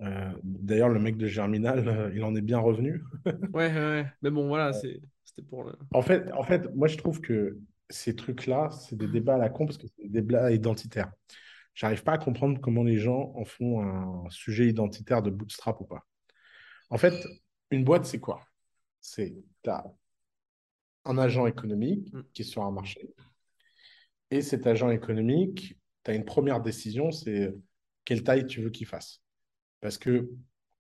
Euh, 0.01 0.33
d'ailleurs, 0.43 0.89
le 0.89 0.99
mec 0.99 1.17
de 1.17 1.27
Germinal, 1.27 1.87
euh, 1.87 2.11
il 2.15 2.25
en 2.25 2.35
est 2.35 2.41
bien 2.41 2.59
revenu. 2.59 3.03
ouais, 3.53 3.73
ouais, 3.73 4.07
mais 4.23 4.31
bon, 4.31 4.49
voilà, 4.49 4.73
c'était 4.73 5.43
pour 5.49 5.65
le... 5.65 5.73
En 5.93 6.03
fait, 6.03 6.31
en 6.33 6.43
fait, 6.43 6.75
moi, 6.75 6.89
je 6.89 6.97
trouve 6.97 7.21
que 7.21 7.59
ces 7.93 8.17
trucs-là, 8.17 8.71
c'est 8.71 8.97
des 8.97 9.07
débats 9.07 9.35
à 9.35 9.39
la 9.39 9.51
con 9.51 9.67
parce 9.67 9.79
que 9.79 9.87
c'est 9.87 10.03
des 10.03 10.21
débats 10.21 10.51
identitaires. 10.51 11.13
J'arrive 11.75 12.03
pas 12.03 12.13
à 12.13 12.19
comprendre 12.19 12.61
comment 12.61 12.83
les 12.83 12.99
gens 12.99 13.33
en 13.35 13.45
font 13.45 13.81
un 13.81 14.29
sujet 14.31 14.69
identitaire 14.69 15.23
de 15.23 15.31
bootstrap 15.31 15.81
ou 15.81 15.85
pas. 15.85 16.05
En 16.91 16.99
fait, 16.99 17.15
une 17.71 17.85
boîte, 17.85 18.05
c'est 18.05 18.21
quoi? 18.21 18.45
C'est 19.01 19.35
un 21.05 21.19
agent 21.19 21.47
économique 21.47 22.13
mm. 22.13 22.23
qui 22.33 22.43
est 22.43 22.45
sur 22.45 22.63
un 22.63 22.71
marché. 22.71 23.15
Et 24.31 24.43
cet 24.43 24.67
agent 24.67 24.91
économique, 24.91 25.79
tu 26.05 26.11
as 26.11 26.15
une 26.15 26.25
première 26.25 26.61
décision, 26.61 27.11
c'est 27.11 27.55
quelle 28.05 28.23
taille 28.23 28.47
tu 28.47 28.61
veux 28.61 28.71
qu'il 28.71 28.87
fasse. 28.87 29.23
Parce 29.81 29.99
que 29.99 30.31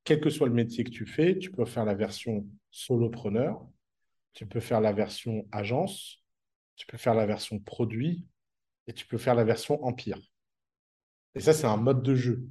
quel 0.05 0.20
que 0.20 0.30
soit 0.30 0.48
le 0.48 0.55
métier 0.55 0.84
que 0.84 0.90
tu 0.90 1.06
fais, 1.06 1.39
tu 1.39 1.51
peux 1.51 1.64
faire 1.64 1.84
la 1.84 1.94
version 1.94 2.47
solopreneur, 2.70 3.64
tu 4.32 4.47
peux 4.47 4.60
faire 4.60 4.80
la 4.80 4.93
version 4.93 5.47
agence, 5.52 6.21
tu 6.76 6.86
peux 6.86 6.96
faire 6.96 7.14
la 7.14 7.26
version 7.26 7.58
produit 7.58 8.26
et 8.86 8.92
tu 8.92 9.06
peux 9.06 9.18
faire 9.18 9.34
la 9.34 9.44
version 9.44 9.82
empire. 9.84 10.18
Et 11.34 11.40
ça, 11.40 11.52
c'est 11.52 11.66
un 11.66 11.76
mode 11.76 12.02
de 12.02 12.14
jeu. 12.14 12.46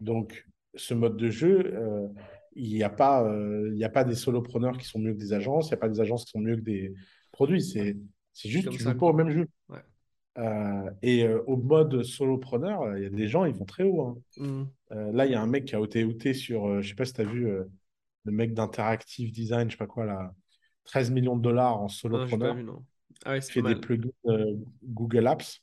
Donc, 0.00 0.46
ce 0.74 0.94
mode 0.94 1.16
de 1.16 1.28
jeu, 1.28 1.74
euh, 1.74 2.08
il 2.54 2.74
n'y 2.74 2.82
a, 2.82 2.90
pas, 2.90 3.24
euh, 3.24 3.78
a 3.82 3.88
pas 3.88 4.04
des 4.04 4.14
solopreneurs 4.14 4.78
qui 4.78 4.86
sont 4.86 4.98
mieux 4.98 5.12
que 5.12 5.18
des 5.18 5.32
agences, 5.32 5.66
il 5.66 5.70
n'y 5.70 5.74
a 5.74 5.78
pas 5.78 5.88
des 5.88 6.00
agences 6.00 6.24
qui 6.24 6.30
sont 6.32 6.40
mieux 6.40 6.56
que 6.56 6.62
des 6.62 6.94
produits. 7.30 7.62
C'est 7.62 7.96
juste 8.34 8.68
que 8.68 8.74
tu 8.74 8.84
ne 8.84 8.92
joues 8.92 8.98
pas 8.98 9.06
au 9.06 9.12
même 9.12 9.30
jeu. 9.30 9.48
Euh, 10.38 10.90
et 11.02 11.28
au 11.28 11.56
mode 11.56 12.02
solopreneur, 12.02 12.96
il 12.96 13.02
y 13.02 13.06
a 13.06 13.10
des 13.10 13.28
gens, 13.28 13.44
ils 13.44 13.54
vont 13.54 13.66
très 13.66 13.84
haut. 13.84 14.02
Hein. 14.02 14.16
Mmh. 14.38 14.64
Là, 15.12 15.26
il 15.26 15.32
y 15.32 15.34
a 15.34 15.42
un 15.42 15.46
mec 15.46 15.66
qui 15.66 15.76
a 15.76 15.80
été 15.80 16.34
sur, 16.34 16.66
euh, 16.66 16.80
je 16.80 16.88
sais 16.88 16.94
pas 16.94 17.04
si 17.04 17.12
tu 17.12 17.20
as 17.20 17.24
vu, 17.24 17.46
le 18.24 18.32
mec 18.32 18.54
d'Interactive 18.54 19.32
Design, 19.32 19.68
je 19.68 19.72
sais 19.72 19.78
pas 19.78 19.86
quoi, 19.86 20.06
là, 20.06 20.32
13 20.84 21.10
millions 21.10 21.36
de 21.36 21.42
dollars 21.42 21.80
en 21.80 21.88
solopreneur. 21.88 22.54
Non, 22.56 22.84
ah 23.24 23.40
fait 23.40 23.62
des 23.62 23.76
plugins 23.76 24.10
Google 24.82 25.26
Apps. 25.26 25.62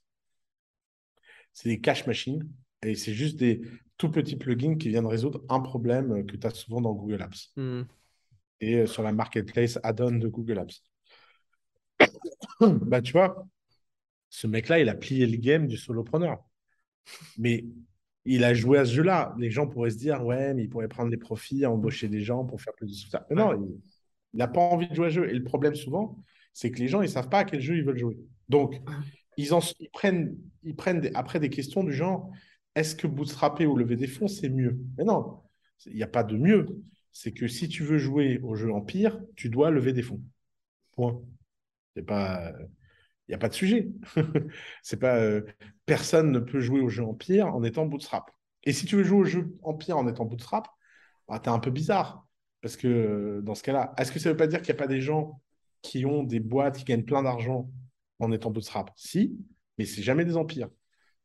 C'est 1.53 1.69
des 1.69 1.80
cash 1.80 2.07
machines. 2.07 2.48
Et 2.84 2.95
c'est 2.95 3.14
juste 3.14 3.38
des 3.38 3.61
tout 3.98 4.10
petits 4.10 4.38
plugins 4.38 4.77
qui 4.77 4.90
viennent 4.90 5.06
résoudre 5.06 5.44
un 5.49 5.60
problème 5.60 6.26
que 6.26 6.38
tu 6.38 6.48
as 6.48 6.52
souvent 6.52 6.81
dans 6.81 6.94
Google 6.94 7.22
Apps. 7.22 7.52
Hmm. 7.57 7.84
Et 8.61 8.86
sur 8.86 9.03
la 9.03 9.11
marketplace 9.11 9.80
add-on 9.84 10.11
de 10.11 10.27
Google 10.27 10.60
Apps. 10.60 10.84
bah, 12.61 13.02
tu 13.02 13.11
vois, 13.11 13.45
ce 14.30 14.48
mec-là, 14.48 14.80
il 14.80 14.90
a 14.90 14.95
plié 14.95 15.26
le 15.26 15.38
game 15.38 15.68
du 15.68 15.77
solopreneur. 15.77 16.44
Mais 17.38 17.65
il 18.26 18.44
a 18.44 18.53
joué 18.53 18.77
à 18.77 18.86
ce 18.86 18.94
jeu-là. 18.94 19.36
Les 19.38 19.49
gens 19.49 19.68
pourraient 19.68 19.90
se 19.90 19.98
dire, 19.98 20.23
ouais, 20.26 20.53
mais 20.53 20.64
il 20.64 20.69
pourrait 20.69 20.88
prendre 20.88 21.10
des 21.10 21.18
profits, 21.18 21.65
embaucher 21.65 22.07
des 22.07 22.22
gens 22.22 22.45
pour 22.45 22.61
faire 22.61 22.73
plus 22.73 22.88
de 22.88 23.10
ça. 23.10 23.26
non, 23.31 23.53
il 24.34 24.38
n'a 24.38 24.48
pas 24.48 24.61
envie 24.61 24.88
de 24.88 24.95
jouer 24.95 25.07
à 25.07 25.10
ce 25.10 25.15
jeu. 25.15 25.30
Et 25.30 25.34
le 25.34 25.44
problème, 25.44 25.76
souvent, 25.76 26.18
c'est 26.53 26.71
que 26.71 26.80
les 26.80 26.88
gens, 26.88 27.01
ils 27.01 27.05
ne 27.05 27.11
savent 27.11 27.30
pas 27.30 27.39
à 27.39 27.45
quel 27.45 27.61
jeu 27.61 27.77
ils 27.77 27.84
veulent 27.84 27.97
jouer. 27.97 28.17
Donc, 28.49 28.81
ils, 29.38 29.53
en, 29.53 29.59
prennent, 29.93 30.38
ils 30.63 30.76
prennent 30.76 31.09
après 31.13 31.39
des 31.39 31.49
questions 31.49 31.84
du 31.84 31.93
genre, 31.93 32.31
est-ce 32.76 32.95
que 32.95 33.07
bootstrapper 33.07 33.65
ou 33.65 33.76
lever 33.77 33.95
des 33.95 34.07
fonds, 34.07 34.27
c'est 34.27 34.49
mieux? 34.49 34.80
Mais 34.97 35.03
non, 35.03 35.41
il 35.85 35.95
n'y 35.95 36.03
a 36.03 36.07
pas 36.07 36.23
de 36.23 36.38
mieux. 36.38 36.67
C'est 37.11 37.31
que 37.31 37.47
si 37.47 37.69
tu 37.69 37.84
veux 37.84 37.97
jouer 37.97 38.39
au 38.43 38.55
jeu 38.55 38.71
Empire, 38.71 39.19
tu 39.35 39.49
dois 39.49 39.71
lever 39.71 39.93
des 39.93 40.03
fonds. 40.03 40.21
Point. 40.91 41.21
C'est 41.95 42.03
pas 42.03 42.53
il 43.30 43.34
n'y 43.34 43.35
a 43.35 43.38
pas 43.38 43.49
de 43.49 43.53
sujet. 43.53 43.88
c'est 44.81 44.99
pas 44.99 45.17
euh, 45.17 45.41
personne 45.85 46.31
ne 46.31 46.39
peut 46.39 46.59
jouer 46.59 46.81
au 46.81 46.89
jeu 46.89 47.03
Empire 47.03 47.53
en 47.53 47.63
étant 47.63 47.85
bootstrap. 47.85 48.31
Et 48.63 48.73
si 48.73 48.88
tu 48.88 48.95
veux 48.95 49.03
jouer 49.03 49.19
au 49.19 49.23
jeu 49.23 49.55
Empire 49.61 49.97
en 49.97 50.07
étant 50.07 50.26
bootstrap, 50.26 50.67
bah, 51.27 51.39
tu 51.39 51.47
es 51.47 51.53
un 51.53 51.59
peu 51.59 51.69
bizarre. 51.69 52.27
Parce 52.61 52.76
que 52.76 52.88
euh, 52.88 53.41
dans 53.43 53.53
ce 53.53 53.61
cas-là, 53.63 53.93
est-ce 53.97 54.11
que 54.11 54.17
ça 54.19 54.30
ne 54.30 54.34
veut 54.34 54.38
pas 54.38 54.47
dire 54.47 54.61
qu'il 54.63 54.73
n'y 54.73 54.80
a 54.80 54.84
pas 54.84 54.88
des 54.88 54.99
gens 54.99 55.39
qui 55.81 56.06
ont 56.06 56.23
des 56.23 56.39
boîtes 56.39 56.77
qui 56.77 56.84
gagnent 56.85 57.06
plein 57.06 57.23
d'argent 57.23 57.69
en 58.19 58.31
étant 58.31 58.51
bootstrap 58.51 58.91
Si, 58.95 59.38
mais 59.77 59.85
c'est 59.85 60.01
jamais 60.01 60.26
des 60.26 60.38
empires. 60.38 60.69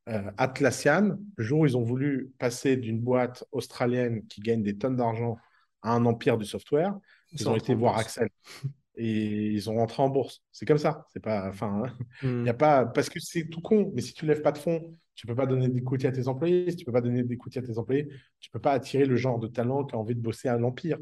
Euh, 0.08 0.30
Atlassian, 0.36 1.16
le 1.36 1.44
jour 1.44 1.60
où 1.60 1.66
ils 1.66 1.76
ont 1.76 1.82
voulu 1.82 2.32
passer 2.38 2.76
d'une 2.76 3.00
boîte 3.00 3.44
australienne 3.52 4.26
qui 4.26 4.40
gagne 4.40 4.62
des 4.62 4.76
tonnes 4.76 4.96
d'argent 4.96 5.36
à 5.82 5.92
un 5.92 6.04
empire 6.06 6.36
du 6.38 6.44
software, 6.44 6.94
ils, 7.32 7.48
ont 7.48 7.56
été 7.56 7.74
voir 7.74 7.98
Axel. 7.98 8.28
et 8.96 9.50
ils 9.52 9.70
ont 9.70 9.76
rentré 9.76 10.02
en 10.02 10.08
bourse. 10.08 10.42
C'est 10.52 10.66
comme 10.66 10.78
ça. 10.78 11.06
C'est 11.12 11.20
pas, 11.22 11.48
enfin, 11.48 11.84
il 12.22 12.44
y 12.44 12.48
a 12.48 12.52
Hmm. 12.52 12.56
pas, 12.56 12.86
parce 12.86 13.08
que 13.08 13.18
c'est 13.18 13.48
tout 13.48 13.60
con. 13.60 13.92
Mais 13.94 14.02
si 14.02 14.14
tu 14.14 14.26
lèves 14.26 14.42
pas 14.42 14.52
de 14.52 14.58
fonds, 14.58 14.82
tu 15.14 15.26
peux 15.26 15.34
pas 15.34 15.46
donner 15.46 15.68
d'equity 15.68 16.06
à 16.06 16.12
tes 16.12 16.28
employés. 16.28 16.70
Si 16.70 16.76
tu 16.76 16.84
peux 16.84 16.92
pas 16.92 17.00
donner 17.00 17.22
d'equity 17.22 17.58
à 17.58 17.62
tes 17.62 17.78
employés, 17.78 18.08
tu 18.40 18.50
peux 18.50 18.60
pas 18.60 18.72
attirer 18.72 19.06
le 19.06 19.16
genre 19.16 19.38
de 19.38 19.46
talent 19.48 19.84
qui 19.84 19.94
a 19.94 19.98
envie 19.98 20.14
de 20.14 20.20
bosser 20.20 20.48
à 20.48 20.58
l'empire. 20.58 20.98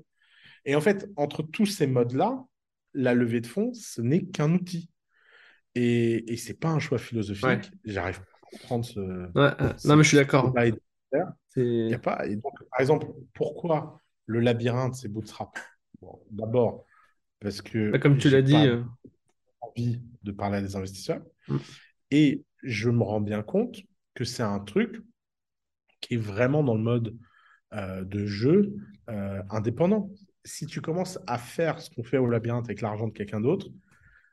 Et 0.65 0.75
en 0.77 0.81
fait, 0.81 1.11
entre 1.17 1.43
tous 1.43 1.67
ces 1.67 1.87
modes-là, 1.87 2.45
la 2.95 3.15
levée 3.15 3.41
de 3.41 3.47
fonds, 3.47 3.73
ce 3.75 4.01
n'est 4.03 4.25
qu'un 4.25 4.53
outil. 4.53 4.91
Et, 5.75 6.33
et 6.33 6.37
c'est 6.37 6.55
pas 6.55 6.69
un 6.71 6.79
choix 6.79 6.99
Ouais. 6.99 7.05
philosophique. 7.05 7.73
J'arrive 7.85 8.19
pas 8.21 8.25
à 8.43 8.47
comprendre 8.51 8.85
ce, 8.85 9.29
Ouais, 9.35 9.43
ouais. 9.61 9.75
Non, 9.85 9.97
mais 9.97 10.03
ce, 10.03 10.05
je 10.05 10.09
suis 10.09 10.17
ce 10.17 10.23
d'accord. 10.25 10.53
y 11.57 11.95
a 11.95 11.99
pas. 11.99 12.27
Et 12.27 12.37
donc, 12.37 12.55
par 12.71 12.81
exemple, 12.81 13.07
pourquoi 13.35 14.01
le 14.27 14.41
labyrinthe, 14.41 14.95
c'est 14.95 15.09
bootstrap? 15.09 15.59
Bon, 16.01 16.21
d'abord, 16.31 16.85
parce 17.41 17.61
bah, 17.61 17.71
que 17.71 17.99
comme 17.99 18.19
tu 18.19 18.29
j'ai 18.29 18.37
l'as 18.37 18.43
dit. 18.43 18.55
euh, 18.55 18.83
envie 19.61 20.01
de 20.23 20.33
parler 20.33 20.59
à 20.59 20.63
des 20.63 20.77
investisseurs. 20.77 21.23
hmm. 21.49 21.59
Et 22.11 22.45
je 22.63 22.91
me 22.91 23.03
rends 23.03 23.21
bien 23.21 23.43
compte 23.43 23.83
que 24.15 24.25
c'est 24.25 24.43
un 24.43 24.61
truc 24.61 25.03
qui 26.01 26.15
est 26.15 26.19
vraiment 26.19 26.63
dans 26.65 26.75
le 26.75 26.83
mode 26.83 27.17
euh, 27.75 28.05
de 28.05 28.27
jeu 28.27 28.75
euh, 29.09 29.43
indépendant. 29.51 30.11
Si 30.45 30.67
tu 30.67 30.81
commences 30.81 31.19
à 31.27 31.39
faire 31.39 31.81
ce 31.81 31.91
qu'on 31.91 32.03
fait 32.03 32.19
au 32.19 32.27
labyrinthe 32.27 32.67
avec 32.67 32.81
l'argent 32.81 33.09
de 33.09 33.13
quelqu'un 33.13 33.41
d'autre, 33.41 33.69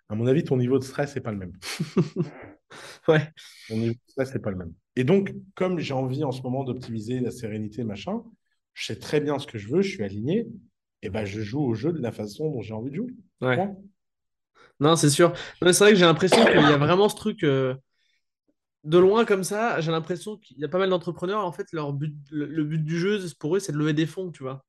à 0.10 0.15
mon 0.15 0.26
avis, 0.26 0.44
ton 0.44 0.57
niveau 0.57 0.80
de 0.80 0.84
stress 0.84 1.15
n'est 1.15 1.22
pas 1.22 1.31
le 1.31 1.38
même. 1.38 1.53
Ouais. 3.07 3.27
Ton 3.68 3.77
niveau 3.77 3.94
de 3.94 4.11
stress 4.11 4.34
n'est 4.34 4.41
pas 4.41 4.52
le 4.52 4.57
même. 4.57 4.73
Et 4.95 5.03
donc, 5.03 5.34
comme 5.56 5.80
j'ai 5.80 5.95
envie 5.95 6.23
en 6.23 6.31
ce 6.31 6.44
moment 6.44 6.64
d'optimiser 6.64 7.19
la 7.19 7.31
sérénité, 7.31 7.84
machin, 7.84 8.22
je 8.73 8.86
sais 8.86 8.99
très 8.99 9.19
bien 9.22 9.40
ce 9.40 9.48
que 9.48 9.57
je 9.57 9.69
veux, 9.69 9.81
je 9.81 9.90
suis 9.90 10.03
aligné, 10.03 10.45
et 11.02 11.10
ben 11.10 11.26
je 11.26 11.41
joue 11.41 11.61
au 11.61 11.73
jeu 11.73 11.91
de 11.91 11.99
la 11.99 12.11
façon 12.11 12.52
dont 12.52 12.61
j'ai 12.61 12.73
envie 12.73 12.91
de 12.91 12.95
jouer. 12.95 13.14
Ouais. 13.41 13.68
Non, 14.80 14.95
c'est 14.95 15.10
sûr. 15.10 15.34
C'est 15.61 15.80
vrai 15.80 15.91
que 15.91 15.98
j'ai 15.98 16.06
l'impression 16.06 16.45
qu'il 16.45 16.61
y 16.61 16.73
a 16.73 16.77
vraiment 16.77 17.10
ce 17.10 17.15
truc. 17.15 17.44
euh, 17.44 17.76
de 18.86 18.98
loin 18.98 19.26
comme 19.26 19.44
ça, 19.44 19.81
j'ai 19.81 19.91
l'impression 19.91 20.38
qu'il 20.38 20.57
y 20.57 20.64
a 20.64 20.69
pas 20.69 20.77
mal 20.77 20.90
d'entrepreneurs, 20.90 21.44
en 21.45 21.52
fait, 21.52 21.68
leur 21.73 21.91
but, 21.91 22.15
le, 22.31 22.64
but 22.64 22.84
du 22.84 22.98
jeu, 22.98 23.19
pour 23.38 23.56
eux, 23.56 23.60
c'est 23.60 23.73
de 23.73 23.77
lever 23.77 23.94
des 23.94 24.06
fonds, 24.06 24.31
tu 24.31 24.44
vois. 24.44 24.65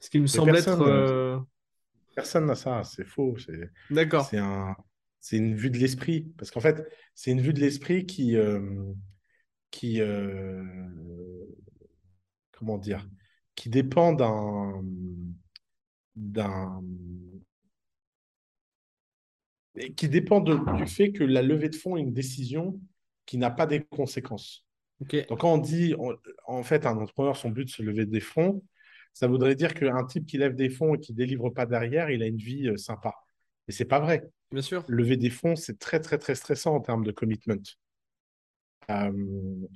Ce 0.00 0.10
qui 0.10 0.20
me 0.20 0.26
semble 0.26 0.50
être... 0.50 0.64
personne, 0.64 0.82
euh, 0.82 1.36
euh, 1.36 1.40
personne 2.14 2.46
n'a 2.46 2.54
ça, 2.54 2.82
c'est 2.84 3.04
faux. 3.04 3.36
C'est, 3.38 3.70
D'accord. 3.90 4.26
c'est 4.26 4.38
un, 4.38 4.76
c'est 5.20 5.36
une 5.36 5.54
vue 5.56 5.70
de 5.70 5.78
l'esprit. 5.78 6.32
Parce 6.36 6.50
qu'en 6.50 6.60
fait, 6.60 6.86
c'est 7.14 7.30
une 7.30 7.40
vue 7.40 7.52
de 7.52 7.60
l'esprit 7.60 8.06
qui, 8.06 8.36
euh, 8.36 8.92
qui 9.70 10.00
euh, 10.00 10.62
comment 12.52 12.78
dire, 12.78 13.08
qui 13.54 13.70
dépend 13.70 14.12
d'un, 14.12 14.82
d'un, 16.14 16.82
qui 19.96 20.08
dépend 20.08 20.40
de- 20.40 20.76
du 20.76 20.86
fait 20.86 21.12
que 21.12 21.24
la 21.24 21.42
levée 21.42 21.68
de 21.68 21.76
fonds 21.76 21.96
est 21.96 22.00
une 22.00 22.12
décision 22.12 22.80
qui 23.24 23.38
n'a 23.38 23.50
pas 23.50 23.66
des 23.66 23.82
conséquences. 23.84 24.64
Donc, 25.00 25.14
quand 25.38 25.52
on 25.52 25.58
dit, 25.58 25.94
en, 25.98 26.12
en 26.46 26.62
fait, 26.62 26.86
un 26.86 26.96
entrepreneur, 26.96 27.36
son 27.36 27.50
but, 27.50 27.64
de 27.64 27.70
se 27.70 27.82
lever 27.82 28.06
des 28.06 28.20
fonds, 28.20 28.62
ça 29.16 29.28
voudrait 29.28 29.54
dire 29.54 29.72
qu'un 29.72 30.04
type 30.04 30.26
qui 30.26 30.36
lève 30.36 30.54
des 30.54 30.68
fonds 30.68 30.94
et 30.94 31.00
qui 31.00 31.12
ne 31.12 31.16
délivre 31.16 31.48
pas 31.48 31.64
derrière, 31.64 32.10
il 32.10 32.22
a 32.22 32.26
une 32.26 32.36
vie 32.36 32.68
euh, 32.68 32.76
sympa. 32.76 33.14
Et 33.66 33.72
c'est 33.72 33.86
pas 33.86 33.98
vrai. 33.98 34.28
Bien 34.52 34.60
sûr. 34.60 34.84
Lever 34.88 35.16
des 35.16 35.30
fonds, 35.30 35.56
c'est 35.56 35.78
très, 35.78 36.00
très, 36.00 36.18
très 36.18 36.34
stressant 36.34 36.74
en 36.74 36.80
termes 36.80 37.02
de 37.02 37.12
commitment. 37.12 37.62
Euh, 38.90 39.12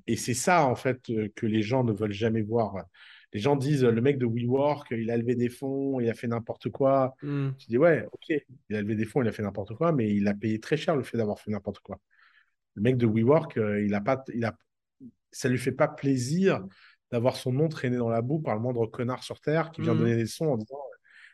et 0.07 0.17
c'est 0.17 0.35
ça, 0.35 0.67
en 0.67 0.75
fait, 0.75 1.09
euh, 1.09 1.31
que 1.35 1.47
les 1.47 1.62
gens 1.62 1.85
ne 1.85 1.93
veulent 1.95 2.12
jamais 2.12 2.43
voir. 2.43 2.85
Les 3.33 3.41
gens 3.41 3.57
disent, 3.57 3.83
le 3.83 4.01
mec 4.03 4.19
de 4.19 4.27
WeWork, 4.27 4.89
il 4.91 5.11
a 5.11 5.17
levé 5.17 5.37
des 5.37 5.49
fonds, 5.49 6.01
il 6.01 6.11
a 6.11 6.15
fait 6.15 6.29
n'importe 6.29 6.69
quoi. 6.69 7.15
Hmm. 7.23 7.53
Tu 7.57 7.69
dis, 7.69 7.79
ouais, 7.79 8.07
ok, 8.12 8.43
il 8.69 8.77
a 8.77 8.83
levé 8.83 8.95
des 8.95 9.07
fonds, 9.07 9.23
il 9.23 9.29
a 9.29 9.33
fait 9.33 9.43
n'importe 9.43 9.75
quoi, 9.75 9.91
mais 9.93 10.15
il 10.15 10.29
a 10.29 10.35
payé 10.35 10.61
très 10.61 10.77
cher 10.77 10.97
le 10.97 11.03
fait 11.03 11.17
d'avoir 11.17 11.41
fait 11.41 11.51
n'importe 11.51 11.79
quoi. 11.79 11.99
Le 12.75 12.83
mec 12.83 12.99
de 12.99 13.07
WeWork, 13.07 13.57
euh, 13.57 13.83
il 13.83 13.95
a 13.95 14.03
pas, 14.03 14.23
il 14.35 14.45
a, 14.45 14.55
ça 15.33 15.49
lui 15.49 15.57
fait 15.57 15.73
pas 15.73 15.89
plaisir 15.89 16.62
d'avoir 17.12 17.37
son 17.37 17.53
nom 17.53 17.69
traîné 17.69 17.97
dans 17.97 18.09
la 18.09 18.23
boue 18.23 18.41
par 18.41 18.55
le 18.55 18.61
moindre 18.61 18.87
connard 18.87 19.23
sur 19.24 19.41
Terre 19.41 19.70
qui 19.73 19.82
vient 19.82 19.95
Hmm. 19.95 19.99
donner 19.99 20.16
des 20.16 20.27
sons 20.27 20.47
en 20.47 20.57
disant, 20.57 20.78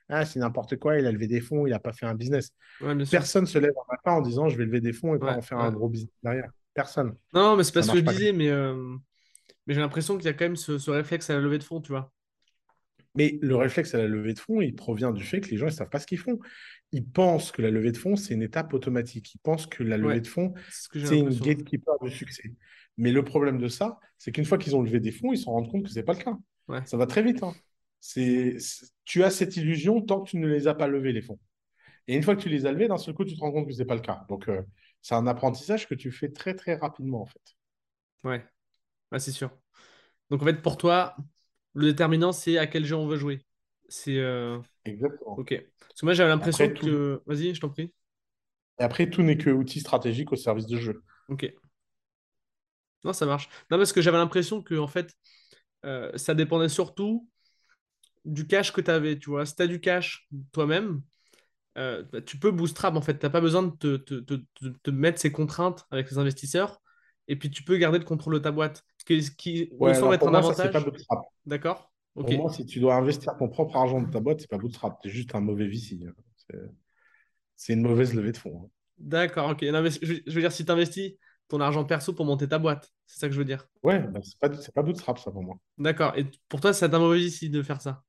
ah, 0.08 0.24
c'est 0.24 0.38
n'importe 0.40 0.76
quoi, 0.76 0.98
il 0.98 1.06
a 1.06 1.12
levé 1.12 1.26
des 1.26 1.40
fonds, 1.40 1.66
il 1.66 1.70
n'a 1.70 1.80
pas 1.80 1.92
fait 1.92 2.06
un 2.06 2.14
business. 2.14 2.52
Ouais. 2.80 2.94
Personne 3.10 3.46
se 3.46 3.58
lève 3.58 3.72
un 3.76 3.92
matin 3.92 4.12
en 4.18 4.20
disant, 4.22 4.48
je 4.48 4.56
vais 4.56 4.64
lever 4.64 4.80
des 4.80 4.92
fonds 4.92 5.14
et 5.14 5.18
pas 5.18 5.32
Ouais, 5.32 5.32
en 5.34 5.42
faire 5.42 5.58
ouais. 5.58 5.64
un 5.64 5.72
gros 5.72 5.88
business 5.88 6.12
derrière. 6.22 6.50
Personne. 6.74 7.16
Non, 7.32 7.56
mais 7.56 7.64
c'est 7.64 7.72
pas 7.72 7.82
ce 7.82 7.90
que 7.92 7.98
je 7.98 8.02
disais, 8.02 8.32
mais, 8.32 8.48
euh, 8.50 8.74
mais 9.66 9.74
j'ai 9.74 9.80
l'impression 9.80 10.16
qu'il 10.16 10.26
y 10.26 10.28
a 10.28 10.34
quand 10.34 10.44
même 10.44 10.56
ce, 10.56 10.78
ce 10.78 10.90
réflexe 10.90 11.30
à 11.30 11.34
la 11.34 11.40
levée 11.40 11.58
de 11.58 11.64
fonds, 11.64 11.80
tu 11.80 11.92
vois. 11.92 12.12
Mais 13.14 13.38
le 13.40 13.56
réflexe 13.56 13.94
à 13.94 13.98
la 13.98 14.06
levée 14.06 14.34
de 14.34 14.38
fonds, 14.38 14.60
il 14.60 14.74
provient 14.76 15.10
du 15.10 15.24
fait 15.24 15.40
que 15.40 15.48
les 15.48 15.56
gens 15.56 15.66
ne 15.66 15.70
savent 15.70 15.88
pas 15.88 15.98
ce 15.98 16.06
qu'ils 16.06 16.18
font. 16.18 16.38
Ils 16.92 17.06
pensent 17.06 17.52
que 17.52 17.62
la 17.62 17.70
levée 17.70 17.92
de 17.92 17.96
fonds, 17.98 18.16
c'est 18.16 18.34
une 18.34 18.42
étape 18.42 18.72
automatique. 18.74 19.34
Ils 19.34 19.38
pensent 19.38 19.66
que 19.66 19.82
la 19.82 19.98
levée 19.98 20.20
Ouais, 20.20 20.20
de 20.20 20.26
fonds, 20.28 20.54
c'est 21.02 21.18
une 21.18 21.38
gatekeeper 21.40 21.98
de 22.02 22.10
succès. 22.10 22.54
Mais 22.96 23.12
le 23.12 23.24
problème 23.24 23.58
de 23.58 23.68
ça, 23.68 23.98
c'est 24.18 24.32
qu'une 24.32 24.44
fois 24.46 24.58
qu'ils 24.58 24.76
ont 24.76 24.82
levé 24.82 25.00
des 25.00 25.12
fonds, 25.12 25.32
ils 25.32 25.38
se 25.38 25.46
rendent 25.46 25.70
compte 25.70 25.84
que 25.84 25.90
ce 25.90 25.96
n'est 25.96 26.04
pas 26.04 26.14
le 26.14 26.20
cas. 26.24 26.36
Ouais. 26.68 26.84
Ça 26.84 26.96
va 26.96 27.06
très 27.06 27.22
vite. 27.22 27.42
hein. 27.42 27.60
C'est- 28.00 28.56
tu 29.04 29.24
as 29.24 29.30
cette 29.30 29.56
illusion 29.56 30.00
tant 30.00 30.22
que 30.22 30.30
tu 30.30 30.36
ne 30.38 30.46
les 30.48 30.68
as 30.68 30.74
pas 30.74 30.86
levés, 30.88 31.12
les 31.12 31.22
fonds. 31.22 31.38
Et 32.08 32.16
une 32.16 32.22
fois 32.24 32.36
que 32.36 32.42
tu 32.42 32.48
les 32.50 32.66
as 32.66 32.72
levés, 32.72 32.88
d'un 32.88 32.98
seul 32.98 33.14
coup, 33.14 33.24
tu 33.24 33.34
te 33.36 33.40
rends 33.40 33.52
compte 33.52 33.66
que 33.68 33.72
ce 33.74 33.80
n'est 33.80 33.86
pas 33.86 33.94
le 33.96 34.02
cas. 34.02 34.24
Donc, 34.28 34.48
euh, 34.48 34.62
c'est 35.02 35.14
un 35.16 35.26
apprentissage 35.28 35.88
que 35.88 35.94
tu 35.96 36.12
fais 36.12 36.30
très, 36.30 36.54
très 36.54 36.76
rapidement, 36.76 37.22
en 37.22 37.26
fait. 37.26 37.42
Ouais, 38.24 38.44
Ouais, 39.12 39.20
c'est 39.20 39.32
sûr. 39.32 39.50
Donc 40.30 40.42
en 40.42 40.46
fait, 40.46 40.62
pour 40.62 40.76
toi, 40.78 41.16
le 41.74 41.86
déterminant, 41.92 42.32
c'est 42.32 42.58
à 42.58 42.66
quel 42.68 42.84
jeu 42.86 42.96
on 42.96 43.06
veut 43.08 43.16
jouer? 43.18 43.44
C'est 43.88 44.18
euh, 44.18 44.60
Exactement. 44.86 45.36
ok. 45.36 45.54
Parce 45.88 46.00
que 46.00 46.06
moi, 46.06 46.14
j'avais 46.14 46.30
l'impression 46.30 46.68
Après, 46.68 46.74
tout, 46.74 46.88
que. 46.88 47.22
Vas-y, 47.26 47.54
je 47.54 47.60
t'en 47.60 47.70
prie. 47.70 47.92
et 48.80 48.84
après, 48.84 49.10
tout 49.10 49.22
n'est 49.22 49.36
que 49.36 49.50
outil 49.50 49.80
stratégique 49.80 50.32
au 50.32 50.36
service 50.36 50.64
de 50.66 50.78
jeu. 50.78 51.02
Ok. 51.28 51.44
Non, 53.04 53.12
ça 53.12 53.26
marche. 53.26 53.48
Non, 53.70 53.78
parce 53.78 53.92
que 53.92 54.00
j'avais 54.02 54.18
l'impression 54.18 54.62
que 54.62 54.74
en 54.74 54.88
fait, 54.88 55.14
euh, 55.84 56.12
ça 56.18 56.34
dépendait 56.34 56.68
surtout 56.68 57.28
du 58.24 58.46
cash 58.46 58.72
que 58.72 58.80
tu 58.80 58.90
avais. 58.90 59.18
Tu 59.18 59.30
vois, 59.30 59.46
si 59.46 59.56
tu 59.56 59.62
as 59.62 59.66
du 59.68 59.80
cash 59.80 60.28
toi-même, 60.52 61.02
euh, 61.78 62.04
bah, 62.12 62.22
tu 62.22 62.38
peux 62.38 62.52
bootstrap 62.52 62.96
en 62.96 63.02
fait. 63.02 63.18
Tu 63.18 63.26
n'as 63.26 63.30
pas 63.30 63.40
besoin 63.42 63.64
de 63.64 63.70
te, 63.76 63.96
te- 63.98 64.20
te- 64.20 64.68
te- 64.82 64.90
mettre 64.92 65.20
ces 65.20 65.32
contraintes 65.32 65.86
avec 65.90 66.10
les 66.10 66.18
investisseurs. 66.18 66.82
Et 67.28 67.36
puis 67.36 67.50
tu 67.50 67.64
peux 67.64 67.76
garder 67.78 67.98
le 67.98 68.04
contrôle 68.06 68.34
de 68.34 68.40
ta 68.40 68.52
boîte. 68.52 68.84
Ce 68.98 69.04
qui, 69.06 69.36
qui 69.36 69.74
me 69.80 69.92
Ouais, 69.92 69.94
semble 69.94 70.14
alors 70.14 70.16
être 70.16 70.28
un 70.28 70.34
moi, 70.34 70.42
ça, 70.42 70.54
c'est 70.54 70.70
pas 70.70 70.80
avantage. 70.80 70.90
Pour 72.16 72.32
moi, 72.32 72.52
si 72.52 72.66
tu 72.66 72.80
dois 72.80 72.94
investir 72.96 73.36
ton 73.38 73.48
propre 73.48 73.76
argent 73.76 74.00
de 74.02 74.10
ta 74.10 74.20
boîte, 74.20 74.40
c'est 74.40 74.50
pas 74.50 74.58
bootstrap. 74.58 74.98
C'est 75.02 75.10
juste 75.10 75.34
un 75.34 75.40
mauvais 75.40 75.68
VC. 75.68 75.98
hein. 76.06 76.12
C'est 77.56 77.74
une 77.74 77.82
mauvaise 77.82 78.14
levée 78.14 78.32
de 78.32 78.38
fonds. 78.38 78.62
hein. 78.64 78.70
D'accord, 78.98 79.50
ok. 79.50 79.62
Non, 79.62 79.82
mais 79.82 79.90
je, 79.90 80.30
veux 80.32 80.40
dire, 80.40 80.52
si 80.52 80.64
tu 80.64 80.70
investis 80.72 81.14
ton 81.48 81.60
argent 81.60 81.84
perso 81.84 82.14
pour 82.14 82.24
monter 82.24 82.48
ta 82.48 82.58
boîte, 82.58 82.92
c'est 83.06 83.20
ça 83.20 83.28
que 83.28 83.34
je 83.34 83.38
veux 83.38 83.44
dire? 83.44 83.66
Ouais, 83.82 84.00
bah, 84.00 84.20
c'est 84.22 84.72
pas, 84.74 84.82
bootstrap, 84.82 85.18
ça, 85.18 85.30
pour 85.30 85.42
moi. 85.42 85.56
D'accord. 85.78 86.12
Et 86.16 86.26
pour 86.48 86.60
toi, 86.60 86.72
c'est 86.74 86.92
un 86.94 86.98
mauvais 86.98 87.20
ici 87.22 87.48
de 87.50 87.62
faire 87.62 87.80
ça? 87.80 88.02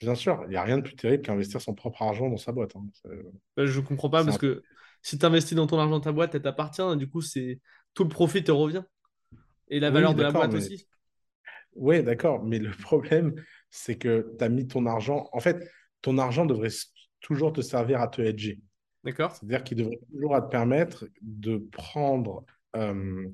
Bien 0.00 0.14
sûr, 0.14 0.40
il 0.44 0.50
n'y 0.50 0.56
a 0.56 0.62
rien 0.62 0.78
de 0.78 0.82
plus 0.82 0.94
terrible 0.94 1.22
qu'investir 1.24 1.60
son 1.60 1.74
propre 1.74 2.02
argent 2.02 2.28
dans 2.28 2.36
sa 2.36 2.52
boîte. 2.52 2.76
hein. 2.76 2.86
Euh, 3.58 3.66
Je 3.66 3.80
comprends 3.80 4.10
pas 4.10 4.24
parce 4.24 4.36
un- 4.36 4.38
que 4.38 4.62
si 5.02 5.18
tu 5.18 5.24
investis 5.26 5.56
dans 5.56 5.66
ton 5.66 5.78
argent, 5.78 6.00
ta 6.00 6.12
boîte, 6.12 6.34
elle 6.34 6.42
t'appartient, 6.42 6.96
du 6.96 7.08
coup, 7.08 7.20
c'est 7.20 7.60
tout 7.94 8.04
le 8.04 8.08
profit 8.08 8.44
te 8.44 8.52
revient. 8.52 8.84
Et 9.68 9.80
la 9.80 9.90
valeur 9.90 10.14
Oui, 10.14 10.16
de 10.16 10.22
la 10.22 10.32
boîte 10.32 10.54
mais... 10.54 10.60
aussi. 10.60 10.88
Ouais, 11.74 12.02
d'accord, 12.02 12.42
mais 12.44 12.58
le 12.58 12.70
problème, 12.70 13.34
c'est 13.70 13.96
que 13.96 14.34
tu 14.38 14.44
as 14.44 14.48
mis 14.48 14.66
ton 14.66 14.86
argent... 14.86 15.28
En 15.32 15.40
fait, 15.40 15.68
ton 16.02 16.18
argent 16.18 16.46
devrait 16.46 16.70
toujours 17.20 17.52
te 17.52 17.60
servir 17.60 18.00
à 18.00 18.08
te 18.08 18.22
hedger. 18.22 18.60
D'accord? 19.04 19.32
C'est-à-dire 19.32 19.64
qu'il 19.64 19.78
devrait 19.78 19.98
toujours 20.10 20.34
à 20.34 20.42
te 20.42 20.48
permettre 20.48 21.06
de 21.20 21.58
prendre 21.70 22.44
euh, 22.76 23.28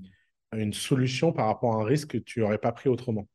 une 0.53 0.73
solution 0.73 1.33
par 1.33 1.47
rapport 1.47 1.77
à 1.77 1.83
un 1.83 1.85
risque 1.85 2.13
que 2.13 2.19
tu 2.19 2.41
n'aurais 2.41 2.59
pas 2.59 2.73
pris 2.73 2.89
autrement. 2.89 3.29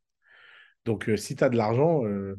Donc, 0.86 1.10
euh, 1.10 1.18
si 1.18 1.36
tu 1.36 1.44
as 1.44 1.50
de 1.50 1.58
l'argent, 1.58 2.06
euh, 2.06 2.36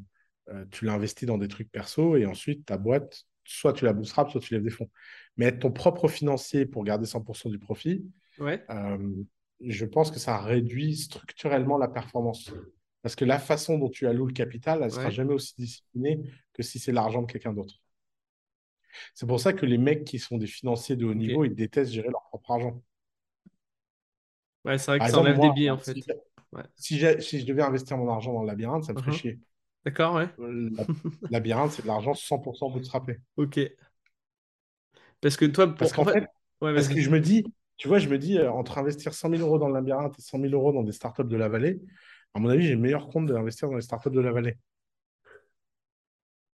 euh, 0.49 0.65
tu 0.71 0.85
l'investis 0.85 1.27
dans 1.27 1.39
des 1.39 1.49
trucs 1.49 1.71
perso 1.71 2.17
et 2.17 2.27
ensuite 2.27 2.67
ta 2.67 2.79
boîte, 2.79 3.25
soit 3.45 3.73
tu 3.73 3.85
la 3.85 3.93
bootstrap, 3.93 4.31
soit 4.31 4.41
tu 4.41 4.55
lèves 4.55 4.63
des 4.63 4.71
fonds. 4.71 4.91
Mais 5.37 5.47
être 5.47 5.61
ton 5.61 5.71
propre 5.71 6.09
financier 6.09 6.67
pour 6.67 6.85
garder 6.85 7.07
100% 7.07 7.51
du 7.51 7.59
profit, 7.59 8.05
Ouais. 8.39 8.65
Euh, 9.63 9.67
je 9.71 9.85
pense 9.85 10.11
que 10.11 10.19
ça 10.19 10.39
réduit 10.41 10.97
structurellement 10.97 11.79
la 11.79 11.89
performance. 11.89 12.51
Parce 13.03 13.17
que 13.17 13.25
la 13.25 13.39
façon 13.39 13.79
dont 13.79 13.89
tu 13.89 14.07
alloues 14.07 14.27
le 14.27 14.33
capital, 14.33 14.79
elle 14.81 14.87
ne 14.87 14.91
sera 14.91 15.11
jamais 15.11 15.33
aussi 15.35 15.55
disciplinée 15.57 16.21
que 16.53 16.63
si 16.63 16.79
c'est 16.79 16.93
l'argent 16.93 17.23
de 17.23 17.31
quelqu'un 17.33 17.53
d'autre. 17.53 17.77
C'est 19.15 19.27
pour 19.27 19.39
ça 19.39 19.53
que 19.53 19.67
les 19.67 19.79
mecs 19.79 20.05
qui 20.05 20.19
sont 20.19 20.37
des 20.37 20.49
financiers 20.49 20.97
de 20.97 21.07
haut 21.07 21.15
niveau, 21.15 21.45
ils 21.45 21.55
détestent 21.55 21.93
gérer 21.93 22.09
leur 22.11 22.23
propre 22.25 22.51
argent. 22.51 22.83
Ouais, 24.65 24.79
c'est 24.79 24.87
vrai 24.91 25.01
que 25.01 25.07
Par 25.07 25.07
ça 25.07 25.19
exemple, 25.19 25.19
enlève 25.19 25.39
des 25.39 25.51
biais 25.51 25.71
en 25.71 25.79
fait. 25.79 25.99
si, 26.01 26.15
Ouais. 26.53 26.65
si 26.77 26.99
j'ai- 26.99 27.21
si 27.21 27.41
je 27.41 27.47
devais 27.47 27.63
investir 27.63 27.97
mon 27.99 28.11
argent 28.11 28.33
dans 28.35 28.43
le 28.43 28.49
labyrinthe, 28.49 28.85
ça 28.85 28.93
me 28.95 28.99
ferait 28.99 29.11
Mhm. 29.11 29.13
chier. 29.13 29.41
D'accord, 29.85 30.15
ouais. 30.17 30.29
Le 30.39 30.71
labyrinthe, 31.31 31.73
c'est 31.73 31.83
de 31.83 31.87
l'argent 31.87 32.15
100% 32.15 32.69
bootstrappé. 32.71 33.21
Ok. 33.37 33.59
Parce 35.21 35.37
que 35.37 35.45
toi, 35.47 35.75
Parce 35.79 35.93
pour... 35.93 35.99
en 35.99 36.05
qu'en 36.05 36.05
fait... 36.05 36.27
Ouais, 36.61 36.73
parce 36.75 36.89
que 36.89 37.01
je 37.01 37.11
me 37.11 37.21
dis, 37.21 37.53
tu 37.81 37.89
vois, 37.89 37.99
je 37.99 38.11
me 38.11 38.19
dis, 38.19 38.37
euh, 38.37 38.53
entre 38.53 38.77
investir 38.77 39.15
100 39.15 39.31
000 39.31 39.41
euros 39.41 39.59
dans 39.59 39.67
le 39.69 39.73
labyrinthe 39.73 40.15
et 40.19 40.21
100 40.21 40.39
000 40.39 40.53
euros 40.53 40.71
dans 40.71 40.83
des 40.83 40.93
startups 40.93 41.25
de 41.25 41.37
la 41.39 41.49
vallée, 41.49 41.81
à 42.35 42.39
mon 42.39 42.51
avis, 42.51 42.67
j'ai 42.67 42.75
le 42.75 42.81
meilleur 42.81 43.09
compte 43.09 43.25
d'investir 43.25 43.71
dans 43.71 43.77
les 43.77 43.81
startups 43.81 44.11
de 44.11 44.21
la 44.21 44.33
vallée. 44.33 44.59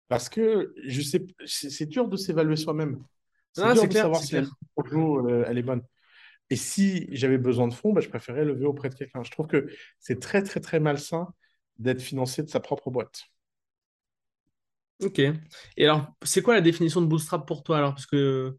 Parce 0.09 0.29
que 0.29 0.75
je 0.85 1.01
sais, 1.01 1.25
c'est 1.47 1.87
dur 1.87 2.09
de 2.09 2.19
s'évaluer 2.19 2.57
soi-même. 2.57 3.03
C'est 3.55 3.73
dur 3.73 3.85
de 3.85 3.89
clair, 3.89 4.03
savoir 4.03 4.21
si 4.21 4.29
clair. 4.33 4.51
euh, 4.79 5.45
elle 5.49 5.57
est 5.57 5.63
bonne. 5.63 5.81
Et 6.51 6.57
si 6.57 7.09
j'avais 7.11 7.39
besoin 7.39 7.69
de 7.69 7.73
fonds, 7.73 7.95
bah, 7.95 8.03
je 8.03 8.11
préférais 8.11 8.45
lever 8.45 8.67
auprès 8.67 8.91
de 8.91 8.95
quelqu'un. 8.95 9.23
Je 9.23 9.31
trouve 9.31 9.47
que 9.47 9.67
c'est 9.99 10.21
très, 10.21 10.43
très, 10.43 10.61
très 10.61 10.79
malsain 10.79 11.33
d'être 11.79 12.03
financé 12.03 12.43
de 12.43 12.51
sa 12.51 12.61
propre 12.61 12.91
boîte. 12.91 13.23
Ok. 15.03 15.21
Et 15.21 15.85
alors, 15.85 16.07
c'est 16.23 16.43
quoi 16.43 16.53
la 16.53 16.61
définition 16.61 17.01
de 17.01 17.07
bootstrap 17.07 17.47
pour 17.47 17.63
toi 17.63 17.79
alors? 17.79 17.95
Parce 17.95 18.05
que, 18.05 18.59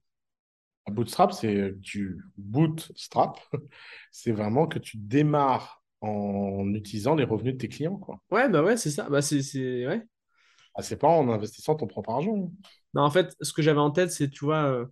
bootstrap, 0.92 1.34
c'est 1.34 1.76
tu 1.84 2.22
bootstrap, 2.38 3.40
c'est 4.12 4.32
vraiment 4.32 4.68
que 4.68 4.80
tu 4.80 4.98
démarres 4.98 5.84
en 6.02 6.74
utilisant 6.74 7.16
les 7.16 7.24
revenus 7.24 7.54
de 7.56 7.60
tes 7.60 7.70
clients, 7.70 7.98
quoi. 7.98 8.22
ouais, 8.32 8.50
bah 8.50 8.64
ouais, 8.64 8.78
c'est 8.78 8.92
ça. 8.92 9.10
Bah, 9.10 9.22
c'est, 9.22 9.42
c'est, 9.42 9.88
ouais. 9.88 10.06
Ah, 10.74 10.82
c'est 10.84 10.98
pas 10.98 11.08
en 11.10 11.30
investissant 11.30 11.76
ton 11.76 11.88
propre 11.88 12.12
argent. 12.12 12.50
Non, 12.94 13.02
en 13.04 13.10
fait, 13.12 13.36
ce 13.42 13.54
que 13.54 13.62
j'avais 13.62 13.80
en 13.80 13.92
tête, 13.92 14.12
c'est, 14.12 14.30
tu 14.30 14.46
vois, 14.46 14.64
euh, 14.66 14.86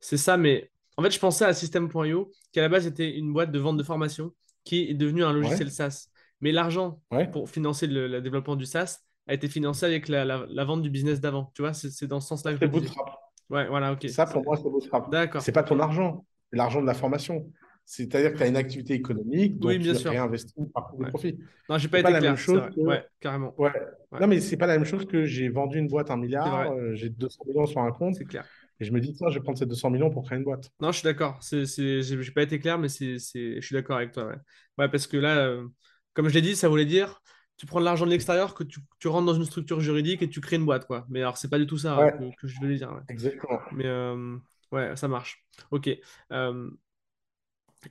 c'est 0.00 0.16
ça, 0.16 0.36
mais 0.36 0.70
en 0.96 1.02
fait, 1.02 1.10
je 1.10 1.18
pensais 1.18 1.44
à 1.44 1.54
System.io, 1.54 2.32
qui 2.52 2.60
à 2.60 2.62
la 2.62 2.68
base 2.68 2.86
était 2.86 3.16
une 3.16 3.32
boîte 3.32 3.52
de 3.52 3.58
vente 3.58 3.76
de 3.78 3.82
formation, 3.82 4.34
qui 4.64 4.90
est 4.90 4.94
devenue 4.94 5.24
un 5.24 5.32
Ouais, 5.40 5.58
logiciel 5.58 5.70
SaaS. 5.70 6.08
Mais 6.40 6.52
l'argent 6.52 7.02
ouais. 7.10 7.32
pour 7.32 7.50
financer 7.50 7.86
le, 7.86 8.08
le 8.08 8.20
développement 8.22 8.56
du 8.56 8.66
SaaS 8.66 8.98
a 9.26 9.34
été 9.34 9.48
financé 9.48 9.86
avec 9.86 10.08
la, 10.08 10.24
la- 10.24 10.46
la 10.48 10.64
vente 10.64 10.82
du 10.82 10.90
business 10.90 11.20
d'avant. 11.20 11.52
Tu 11.54 11.62
vois, 11.62 11.72
c'est 11.74 11.90
c'est 11.90 12.06
dans 12.06 12.20
ce 12.20 12.28
sens-là 12.28 12.52
que 12.54 12.58
je 12.60 12.62
C'est 12.62 12.68
bootstrap. 12.68 13.21
Ouais, 13.52 13.68
voilà, 13.68 13.92
ok. 13.92 14.08
Ça, 14.08 14.26
pour 14.26 14.42
moi, 14.42 14.56
c'est 14.56 14.62
bootstrap. 14.64 15.10
D'accord, 15.10 15.42
C'est 15.42 15.52
pas 15.52 15.62
ton 15.62 15.78
argent, 15.80 16.24
c'est 16.50 16.56
l'argent 16.56 16.80
de 16.80 16.86
la 16.86 16.94
formation. 16.94 17.50
C'est-à-dire 17.84 18.32
que 18.32 18.36
tu 18.38 18.42
as 18.44 18.46
une 18.46 18.56
activité 18.56 18.94
économique 18.94 19.58
dont 19.58 19.68
Oui, 19.68 19.78
bien 19.78 19.92
tu 19.92 20.08
réinvestis 20.08 20.54
partie 20.72 20.96
des 20.96 21.02
Ouais. 21.04 21.10
profits. 21.10 21.38
Non, 21.68 21.78
j'ai 21.78 21.88
pas 21.88 21.98
été 22.00 22.12
la 22.12 22.20
même 22.20 22.36
clair, 22.36 22.38
chose 22.38 22.62
que. 22.74 22.80
Ouais, 22.80 23.04
carrément. 23.20 23.54
Ouais. 23.58 23.72
Non, 24.20 24.26
mais 24.28 24.40
c'est 24.40 24.56
pas 24.56 24.66
la 24.66 24.78
même 24.78 24.86
chose 24.86 25.04
que 25.06 25.24
j'ai 25.24 25.48
vendu 25.48 25.78
une 25.78 25.88
boîte 25.88 26.10
à 26.10 26.14
un 26.14 26.16
milliard, 26.16 26.72
euh, 26.72 26.94
j'ai 26.94 27.08
200 27.10 27.44
millions 27.46 27.66
sur 27.66 27.80
un 27.80 27.90
compte, 27.92 28.14
c'est 28.14 28.24
clair. 28.24 28.44
et 28.80 28.84
je 28.84 28.92
me 28.92 29.00
dis, 29.00 29.12
tiens, 29.12 29.28
je 29.30 29.34
vais 29.34 29.42
prendre 29.42 29.58
ces 29.58 29.66
200 29.66 29.90
millions 29.90 30.10
pour 30.10 30.24
créer 30.24 30.38
une 30.38 30.44
boîte. 30.44 30.70
Non, 30.80 30.92
je 30.92 30.98
suis 30.98 31.04
d'accord. 31.04 31.38
J'ai 31.42 32.02
j'ai 32.02 32.30
pas 32.32 32.42
été 32.42 32.58
clair, 32.58 32.78
mais 32.78 32.88
c'est, 32.88 33.18
je 33.18 33.60
suis 33.60 33.74
d'accord 33.74 33.96
avec 33.96 34.12
toi. 34.12 34.26
Ouais, 34.26 34.36
Ouais, 34.78 34.88
parce 34.88 35.06
que 35.06 35.16
là, 35.16 35.38
euh, 35.46 35.66
comme 36.14 36.28
je 36.28 36.34
l'ai 36.34 36.42
dit, 36.42 36.56
ça 36.56 36.68
voulait 36.68 36.86
dire, 36.86 37.20
tu 37.62 37.66
prends 37.66 37.78
de 37.78 37.84
l'argent 37.84 38.06
de 38.06 38.10
l'extérieur, 38.10 38.54
que 38.54 38.64
tu, 38.64 38.80
tu 38.98 39.06
rentres 39.06 39.26
dans 39.26 39.34
une 39.34 39.44
structure 39.44 39.78
juridique 39.80 40.20
et 40.20 40.28
tu 40.28 40.40
crées 40.40 40.56
une 40.56 40.64
boîte, 40.64 40.84
quoi. 40.88 41.06
Mais 41.08 41.20
alors, 41.20 41.36
c'est 41.38 41.48
pas 41.48 41.60
du 41.60 41.66
tout 41.68 41.78
ça 41.78 42.00
euh, 42.00 42.06
Ouais, 42.06 42.12
que, 42.18 42.24
que 42.34 42.48
je 42.48 42.56
voulais 42.58 42.74
dire. 42.76 42.90
ouais. 42.92 43.02
exactement. 43.08 43.60
Mais 43.70 43.86
euh, 43.86 44.38
ouais, 44.72 44.96
ça 44.96 45.08
marche. 45.08 45.46
Ok. 45.70 45.88
Euh, 46.32 46.70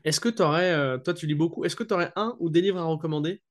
est-ce 0.04 0.20
que 0.20 0.30
tu 0.30 0.42
aurais, 0.42 1.02
toi, 1.04 1.14
tu 1.14 1.28
lis 1.28 1.36
beaucoup, 1.36 1.66
est-ce 1.66 1.76
que 1.76 1.84
tu 1.84 1.94
aurais 1.94 2.12
un 2.16 2.36
ou 2.40 2.50
des 2.50 2.62
livres 2.62 2.80
à 2.80 2.84
recommander? 2.84 3.42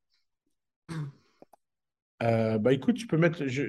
Euh, 2.22 2.58
bah 2.58 2.72
écoute, 2.74 2.96
tu 2.96 3.06
peux 3.06 3.16
mettre. 3.16 3.46
je- 3.46 3.62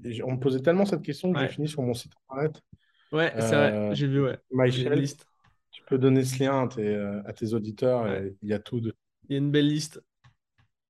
je- 0.00 0.10
je- 0.12 0.22
on 0.22 0.32
me 0.32 0.40
posait 0.40 0.60
tellement 0.60 0.86
cette 0.86 1.02
question 1.02 1.32
que 1.32 1.38
j'ai 1.38 1.48
fini 1.48 1.68
sur 1.68 1.82
mon 1.82 1.92
site 1.94 2.12
internet. 2.30 2.62
ouais, 3.12 3.34
c'est 3.40 3.56
vrai. 3.56 3.80
Euh, 3.80 3.94
J'ai 3.94 4.06
vu, 4.06 4.22
ouais. 4.24 4.38
Liste. 4.94 5.26
tu 5.70 5.82
peux 5.88 5.98
donner 5.98 6.24
ce 6.24 6.42
lien 6.42 6.64
à 6.64 6.68
tes, 6.68 6.86
euh, 6.86 7.22
à 7.26 7.32
tes 7.32 7.54
auditeurs, 7.54 8.06
il 8.42 8.48
y 8.48 8.54
a 8.54 8.58
tout 8.58 8.80
de. 8.80 8.94
Il 9.28 9.32
y 9.32 9.34
a 9.34 9.38
une 9.38 9.50
belle 9.50 9.66
liste. 9.68 10.00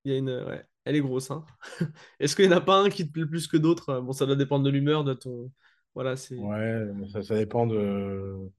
Il 0.04 0.12
y 0.12 0.14
a 0.14 0.18
une, 0.18 0.30
ouais. 0.30 0.64
Elle 0.84 0.96
est 0.96 1.00
grosse, 1.00 1.30
hein. 1.30 1.44
Est-ce 2.20 2.34
qu'il 2.36 2.48
n'y 2.48 2.54
en 2.54 2.58
a 2.58 2.60
pas 2.60 2.80
un 2.82 2.90
qui 2.90 3.06
te 3.06 3.12
plaît 3.12 3.26
plus 3.26 3.46
que 3.46 3.56
d'autres? 3.56 4.00
Bon, 4.00 4.12
ça 4.12 4.26
doit 4.26 4.36
dépendre 4.36 4.64
de 4.64 4.70
l'humeur, 4.70 5.04
de 5.04 5.14
ton. 5.14 5.50
Voilà, 5.94 6.16
c'est 6.16 6.36
Ouais, 6.36 6.86
ça, 7.12 7.22
ça 7.22 7.36
dépend 7.36 7.66
de. 7.66 8.50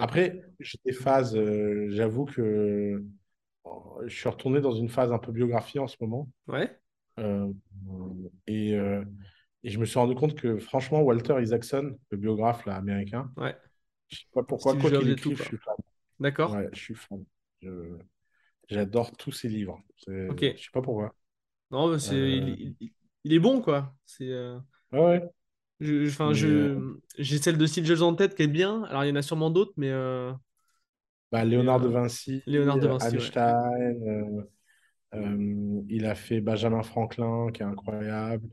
Après, 0.00 0.42
j'ai 0.60 0.78
des 0.84 0.92
phases, 0.92 1.36
euh, 1.36 1.86
j'avoue 1.90 2.24
que 2.24 3.04
oh, 3.64 4.00
je 4.06 4.14
suis 4.16 4.28
retourné 4.28 4.60
dans 4.60 4.72
une 4.72 4.88
phase 4.88 5.12
un 5.12 5.18
peu 5.18 5.30
biographie 5.32 5.78
en 5.78 5.86
ce 5.86 5.96
moment. 6.00 6.28
Ouais, 6.48 6.80
Euh, 7.18 7.52
et, 8.46 8.74
euh, 8.74 9.04
et 9.64 9.70
je 9.70 9.78
me 9.78 9.84
suis 9.84 9.98
rendu 9.98 10.14
compte 10.14 10.34
que 10.34 10.58
franchement, 10.58 11.00
Walter 11.02 11.40
Isaacson, 11.42 11.98
le 12.10 12.16
biographe 12.18 12.64
là, 12.66 12.76
américain, 12.76 13.30
ouais. 13.36 13.56
je 14.08 14.18
sais 14.18 14.24
pas 14.34 14.42
pourquoi, 14.44 14.76
quoi 14.76 14.90
qu'il 14.92 15.10
écrive, 15.10 15.38
je 15.38 15.44
suis 15.44 15.58
fan. 15.58 15.74
D'accord. 16.20 16.56
Ouais, 16.56 16.68
je 16.72 16.78
suis 16.80 16.94
fan. 16.94 17.24
Je- 17.62 17.98
J'adore 18.68 19.16
tous 19.16 19.32
ses 19.32 19.48
livres. 19.48 19.82
Ok. 20.28 20.42
Je 20.56 20.64
sais 20.64 20.70
pas 20.72 20.82
pourquoi. 20.82 21.14
Non, 21.70 21.88
mais 21.92 21.98
c'est, 21.98 22.16
il, 22.16 22.48
Euh, 22.48 22.56
il- 22.80 22.92
il 23.24 23.32
est 23.34 23.38
bon, 23.38 23.60
quoi. 23.60 23.94
C'est, 24.06 24.30
euh, 24.30 24.58
ouais, 24.92 24.98
ouais. 25.00 25.30
je, 25.80 26.08
euh, 26.24 26.34
je, 26.34 27.22
j'ai 27.22 27.38
celle 27.38 27.58
de 27.58 27.66
Steve 27.66 28.02
en 28.02 28.14
tête 28.14 28.34
qui 28.34 28.42
est 28.42 28.46
bien. 28.48 28.82
Alors, 28.84 29.04
il 29.04 29.08
y 29.08 29.12
en 29.12 29.16
a 29.16 29.22
sûrement 29.22 29.50
d'autres, 29.50 29.72
mais, 29.76 29.90
euh, 29.90 30.32
bah, 31.32 31.44
Léonard 31.44 31.80
de 31.80 31.88
Vinci, 31.88 32.42
Léonard 32.46 32.78
de 32.78 32.88
Vinci. 32.88 33.16
Einstein, 33.16 34.46
euh, 35.14 35.84
il 35.88 36.06
a 36.06 36.14
fait 36.14 36.40
Benjamin 36.40 36.82
Franklin, 36.82 37.50
qui 37.52 37.62
est 37.62 37.66
incroyable. 37.66 38.48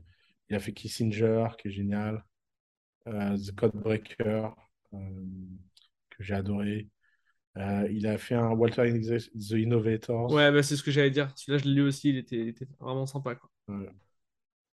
Il 0.50 0.56
a 0.56 0.60
fait 0.60 0.72
Kissinger, 0.72 1.48
qui 1.58 1.68
est 1.68 1.72
génial. 1.72 2.24
Euh, 3.08 3.36
The 3.38 3.54
Codebreaker, 3.54 4.54
euh, 4.94 4.98
que 6.10 6.22
j'ai 6.22 6.34
adoré. 6.34 6.88
Euh, 7.56 7.88
il 7.90 8.06
a 8.06 8.18
fait 8.18 8.34
un 8.34 8.50
Walter 8.50 8.92
The 9.02 9.52
Innovators. 9.52 10.30
Ouais, 10.30 10.50
bah, 10.52 10.62
c'est 10.62 10.76
ce 10.76 10.82
que 10.82 10.90
j'allais 10.90 11.10
dire. 11.10 11.30
Celui-là, 11.36 11.58
je 11.58 11.64
l'ai 11.68 11.74
lu 11.74 11.82
aussi. 11.82 12.10
Il 12.10 12.16
était, 12.18 12.36
il 12.36 12.48
était 12.48 12.66
vraiment 12.80 13.06
sympa, 13.06 13.34
quoi. 13.34 13.50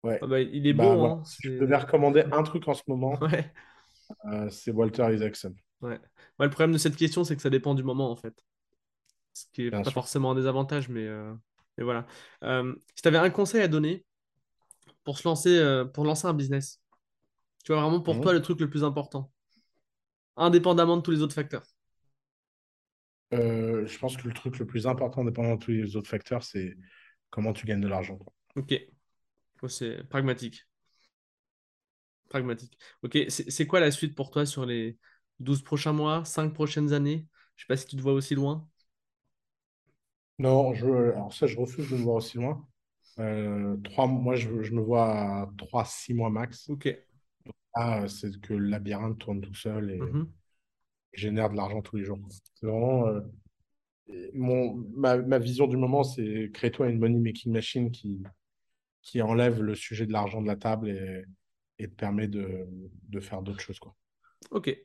Ouais. 0.03 0.19
Ah 0.21 0.27
bah, 0.27 0.39
il 0.41 0.67
est 0.67 0.73
Bah 0.73 0.95
bon, 0.95 0.97
voilà. 0.97 1.15
hein. 1.19 1.23
Si 1.25 1.43
je 1.43 1.49
devais 1.51 1.77
recommander 1.77 2.23
un 2.31 2.43
truc 2.43 2.67
en 2.67 2.73
ce 2.73 2.83
moment, 2.87 3.17
Ouais, 3.21 3.51
euh, 4.25 4.49
c'est 4.49 4.71
Walter 4.71 5.13
Isaacson, 5.13 5.53
ouais. 5.81 5.99
Ouais, 6.39 6.45
le 6.45 6.49
problème 6.49 6.71
de 6.73 6.77
cette 6.77 6.95
question, 6.95 7.23
c'est 7.23 7.35
que 7.35 7.41
ça 7.41 7.49
dépend 7.49 7.75
du 7.75 7.83
moment, 7.83 8.09
en 8.11 8.15
fait. 8.15 8.33
Ce 9.33 9.45
qui 9.53 9.63
est 9.67 9.71
bien 9.71 9.83
pas 9.83 9.91
sûr. 9.91 9.93
forcément 9.93 10.31
un 10.31 10.35
désavantage, 10.35 10.89
mais, 10.89 11.05
euh, 11.07 11.33
mais 11.77 11.83
voilà. 11.83 12.05
Si 12.43 13.01
tu 13.03 13.07
avais 13.07 13.17
un 13.19 13.29
conseil 13.29 13.61
à 13.61 13.67
donner 13.67 14.05
pour 15.03 15.17
se 15.17 15.27
lancer, 15.27 15.83
pour 15.93 16.05
lancer 16.05 16.27
un 16.27 16.33
business, 16.33 16.81
tu 17.65 17.73
vois, 17.73 17.81
vraiment 17.81 18.01
pour 18.01 18.21
toi, 18.21 18.33
Mhm. 18.33 18.37
le 18.37 18.41
truc 18.43 18.59
le 18.61 18.69
plus 18.69 18.83
important, 18.83 19.31
indépendamment 20.37 20.97
de 20.97 21.01
tous 21.01 21.09
les 21.09 21.21
autres 21.23 21.33
facteurs. 21.33 21.63
Euh, 23.33 23.85
je 23.87 23.97
pense 23.99 24.17
que 24.17 24.27
le 24.27 24.33
truc 24.33 24.59
le 24.59 24.65
plus 24.65 24.87
important, 24.87 25.23
dépendant 25.25 25.55
de 25.55 25.59
tous 25.63 25.71
les 25.71 25.95
autres 25.95 26.09
facteurs, 26.09 26.43
c'est 26.43 26.75
comment 27.31 27.53
tu 27.53 27.65
gagnes 27.65 27.81
de 27.81 27.87
l'argent. 27.87 28.19
Ok, 28.55 28.73
c'est 29.69 30.03
pragmatique. 30.09 30.65
Pragmatique. 32.29 32.77
Ok, 33.03 33.17
c'est 33.29 33.67
quoi 33.67 33.79
la 33.79 33.91
suite 33.91 34.15
pour 34.15 34.31
toi 34.31 34.45
sur 34.45 34.65
les 34.65 34.97
12 35.39 35.61
prochains 35.63 35.93
mois, 35.93 36.25
5 36.25 36.53
prochaines 36.53 36.91
années? 36.93 37.27
Je 37.55 37.63
sais 37.63 37.67
pas 37.67 37.77
si 37.77 37.85
tu 37.85 37.95
te 37.95 38.01
vois 38.01 38.13
aussi 38.13 38.33
loin. 38.35 38.67
Non, 40.39 40.73
je, 40.73 40.85
alors 40.87 41.33
ça, 41.33 41.47
je 41.47 41.57
refuse 41.57 41.89
de 41.89 41.95
me 41.97 42.03
voir 42.03 42.15
aussi 42.17 42.37
loin. 42.37 42.67
Euh, 43.19 43.77
trois, 43.83 44.07
moi, 44.07 44.35
je, 44.35 44.63
je 44.63 44.73
me 44.73 44.81
vois 44.81 45.11
à 45.43 45.49
3-6 45.57 46.13
mois 46.13 46.29
max. 46.29 46.67
Ok. 46.67 46.87
Ah, 47.75 48.07
c'est 48.07 48.39
que 48.41 48.53
le 48.53 48.67
labyrinthe 48.69 49.19
tourne 49.19 49.41
tout 49.41 49.53
seul 49.55 49.91
et 49.91 50.01
Mhm. 50.03 50.33
Génère 51.13 51.49
de 51.49 51.55
l'argent 51.55 51.81
tous 51.81 51.97
les 51.97 52.05
jours. 52.05 52.19
C'est 52.55 52.65
vraiment 52.67 53.07
euh, 53.07 53.21
mon, 54.33 54.75
ma, 54.95 55.17
ma 55.17 55.39
vision 55.39 55.67
du 55.67 55.77
moment, 55.77 56.03
c'est 56.03 56.51
crée-toi 56.53 56.89
une 56.89 56.99
money 56.99 57.19
making 57.19 57.51
machine 57.51 57.91
qui, 57.91 58.23
qui 59.01 59.21
enlève 59.21 59.61
le 59.61 59.75
sujet 59.75 60.05
de 60.07 60.11
l'argent 60.13 60.41
de 60.41 60.47
la 60.47 60.55
table 60.55 60.89
et, 60.89 61.23
et 61.79 61.89
te 61.89 61.95
permet 61.95 62.27
de, 62.27 62.67
de 63.09 63.19
faire 63.19 63.41
d'autres 63.41 63.61
choses, 63.61 63.79
quoi. 63.79 63.95
Ok, 64.51 64.75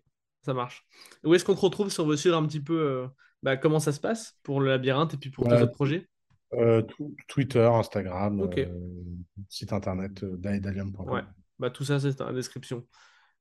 ça 0.43 0.55
marche. 0.55 0.87
Où 1.25 1.35
est-ce 1.35 1.45
qu'on 1.45 1.55
te 1.55 1.61
retrouve 1.61 1.91
veut 2.07 2.17
suivre 2.17 2.37
un 2.37 2.47
petit 2.47 2.61
peu 2.61 2.81
euh, 2.81 3.09
bah, 3.43 3.57
comment 3.57 3.81
ça 3.81 3.93
se 3.93 4.01
passe 4.01 4.39
pour 4.43 4.61
le 4.61 4.69
labyrinthe 4.69 5.15
et 5.15 5.17
puis 5.17 5.31
pour 5.31 5.47
tes 5.49 5.57
Ouais, 5.57 5.63
autres 5.63 5.73
projets? 5.75 6.09
euh, 6.55 6.83
tw- 6.83 7.15
Twitter, 7.29 7.61
Instagram, 7.73 8.49
site 9.49 9.73
internet 9.73 10.23
euh, 10.25 10.37
ouais. 11.05 11.23
daedalium.com. 11.23 11.27
Bah, 11.59 11.71
tout 11.71 11.85
ça, 11.85 11.99
c'est 12.01 12.17
dans 12.19 12.27
la 12.27 12.33
description. 12.33 12.87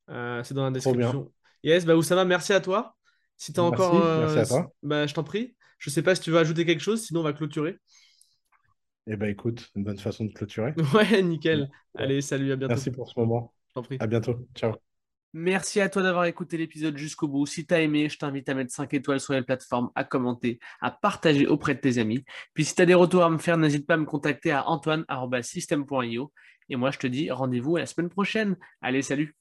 C'est 0.07 0.53
dans 0.53 0.64
la 0.65 0.72
description. 0.72 1.34
Yes, 1.63 1.85
bah 1.85 1.95
Oussama, 1.95 2.25
merci 2.25 2.53
à 2.53 2.61
toi. 2.61 2.95
Si 3.35 3.53
tu 3.53 3.59
as 3.59 3.63
encore. 3.63 3.93
Merci, 3.93 4.35
merci 4.35 4.38
euh, 4.38 4.41
à 4.41 4.45
toi. 4.45 4.73
bah, 4.84 5.07
je 5.07 5.13
t'en 5.13 5.23
prie. 5.23 5.55
Je 5.79 5.89
sais 5.89 6.01
pas 6.01 6.15
si 6.15 6.21
tu 6.21 6.31
veux 6.31 6.39
ajouter 6.39 6.65
quelque 6.65 6.81
chose, 6.81 7.03
sinon 7.03 7.21
on 7.21 7.23
va 7.23 7.34
clôturer. 7.34 7.77
Et 9.05 9.15
ben 9.15 9.29
écoute, 9.29 9.69
une 9.75 9.84
bonne 9.84 9.97
façon 9.97 10.25
de 10.25 10.34
clôturer. 10.34 10.73
Ouais, 10.93 11.21
nickel. 11.21 11.69
Allez, 11.95 12.21
salut, 12.21 12.51
à 12.51 12.55
bientôt. 12.55 12.73
Merci 12.73 12.91
pour 12.91 13.09
ce 13.09 13.17
moment. 13.19 13.53
Je 13.69 13.73
t'en 13.73 13.84
prie. 13.84 13.97
À 13.99 14.07
bientôt. 14.07 14.47
Ciao. 14.53 14.73
Merci 15.34 15.81
à 15.81 15.89
toi 15.89 16.01
d'avoir 16.01 16.25
écouté 16.25 16.57
l'épisode 16.57 16.97
jusqu'au 16.97 17.27
bout. 17.27 17.45
Si 17.45 17.65
tu 17.65 17.73
as 17.73 17.81
aimé, 17.81 18.09
je 18.09 18.17
t'invite 18.17 18.49
à 18.49 18.53
mettre 18.53 18.73
5 18.73 18.93
étoiles 18.93 19.19
sur 19.19 19.34
les 19.34 19.43
plateformes, 19.43 19.91
à 19.93 20.03
commenter, 20.03 20.59
à 20.81 20.89
partager 20.89 21.47
auprès 21.47 21.75
de 21.75 21.79
tes 21.79 21.99
amis. 21.99 22.23
Puis 22.53 22.65
si 22.65 22.75
tu 22.75 22.81
as 22.81 22.85
des 22.85 22.95
retours 22.95 23.23
à 23.23 23.29
me 23.29 23.38
faire, 23.38 23.57
n'hésite 23.57 23.85
pas 23.85 23.93
à 23.93 23.97
me 23.97 24.05
contacter 24.05 24.51
à 24.51 24.67
antoine.system.io. 24.67 26.34
Et 26.69 26.75
moi, 26.75 26.91
je 26.91 26.97
te 26.97 27.07
dis 27.07 27.29
rendez-vous 27.29 27.77
à 27.77 27.81
la 27.81 27.85
semaine 27.85 28.09
prochaine. 28.09 28.57
Allez, 28.81 29.01
salut 29.01 29.38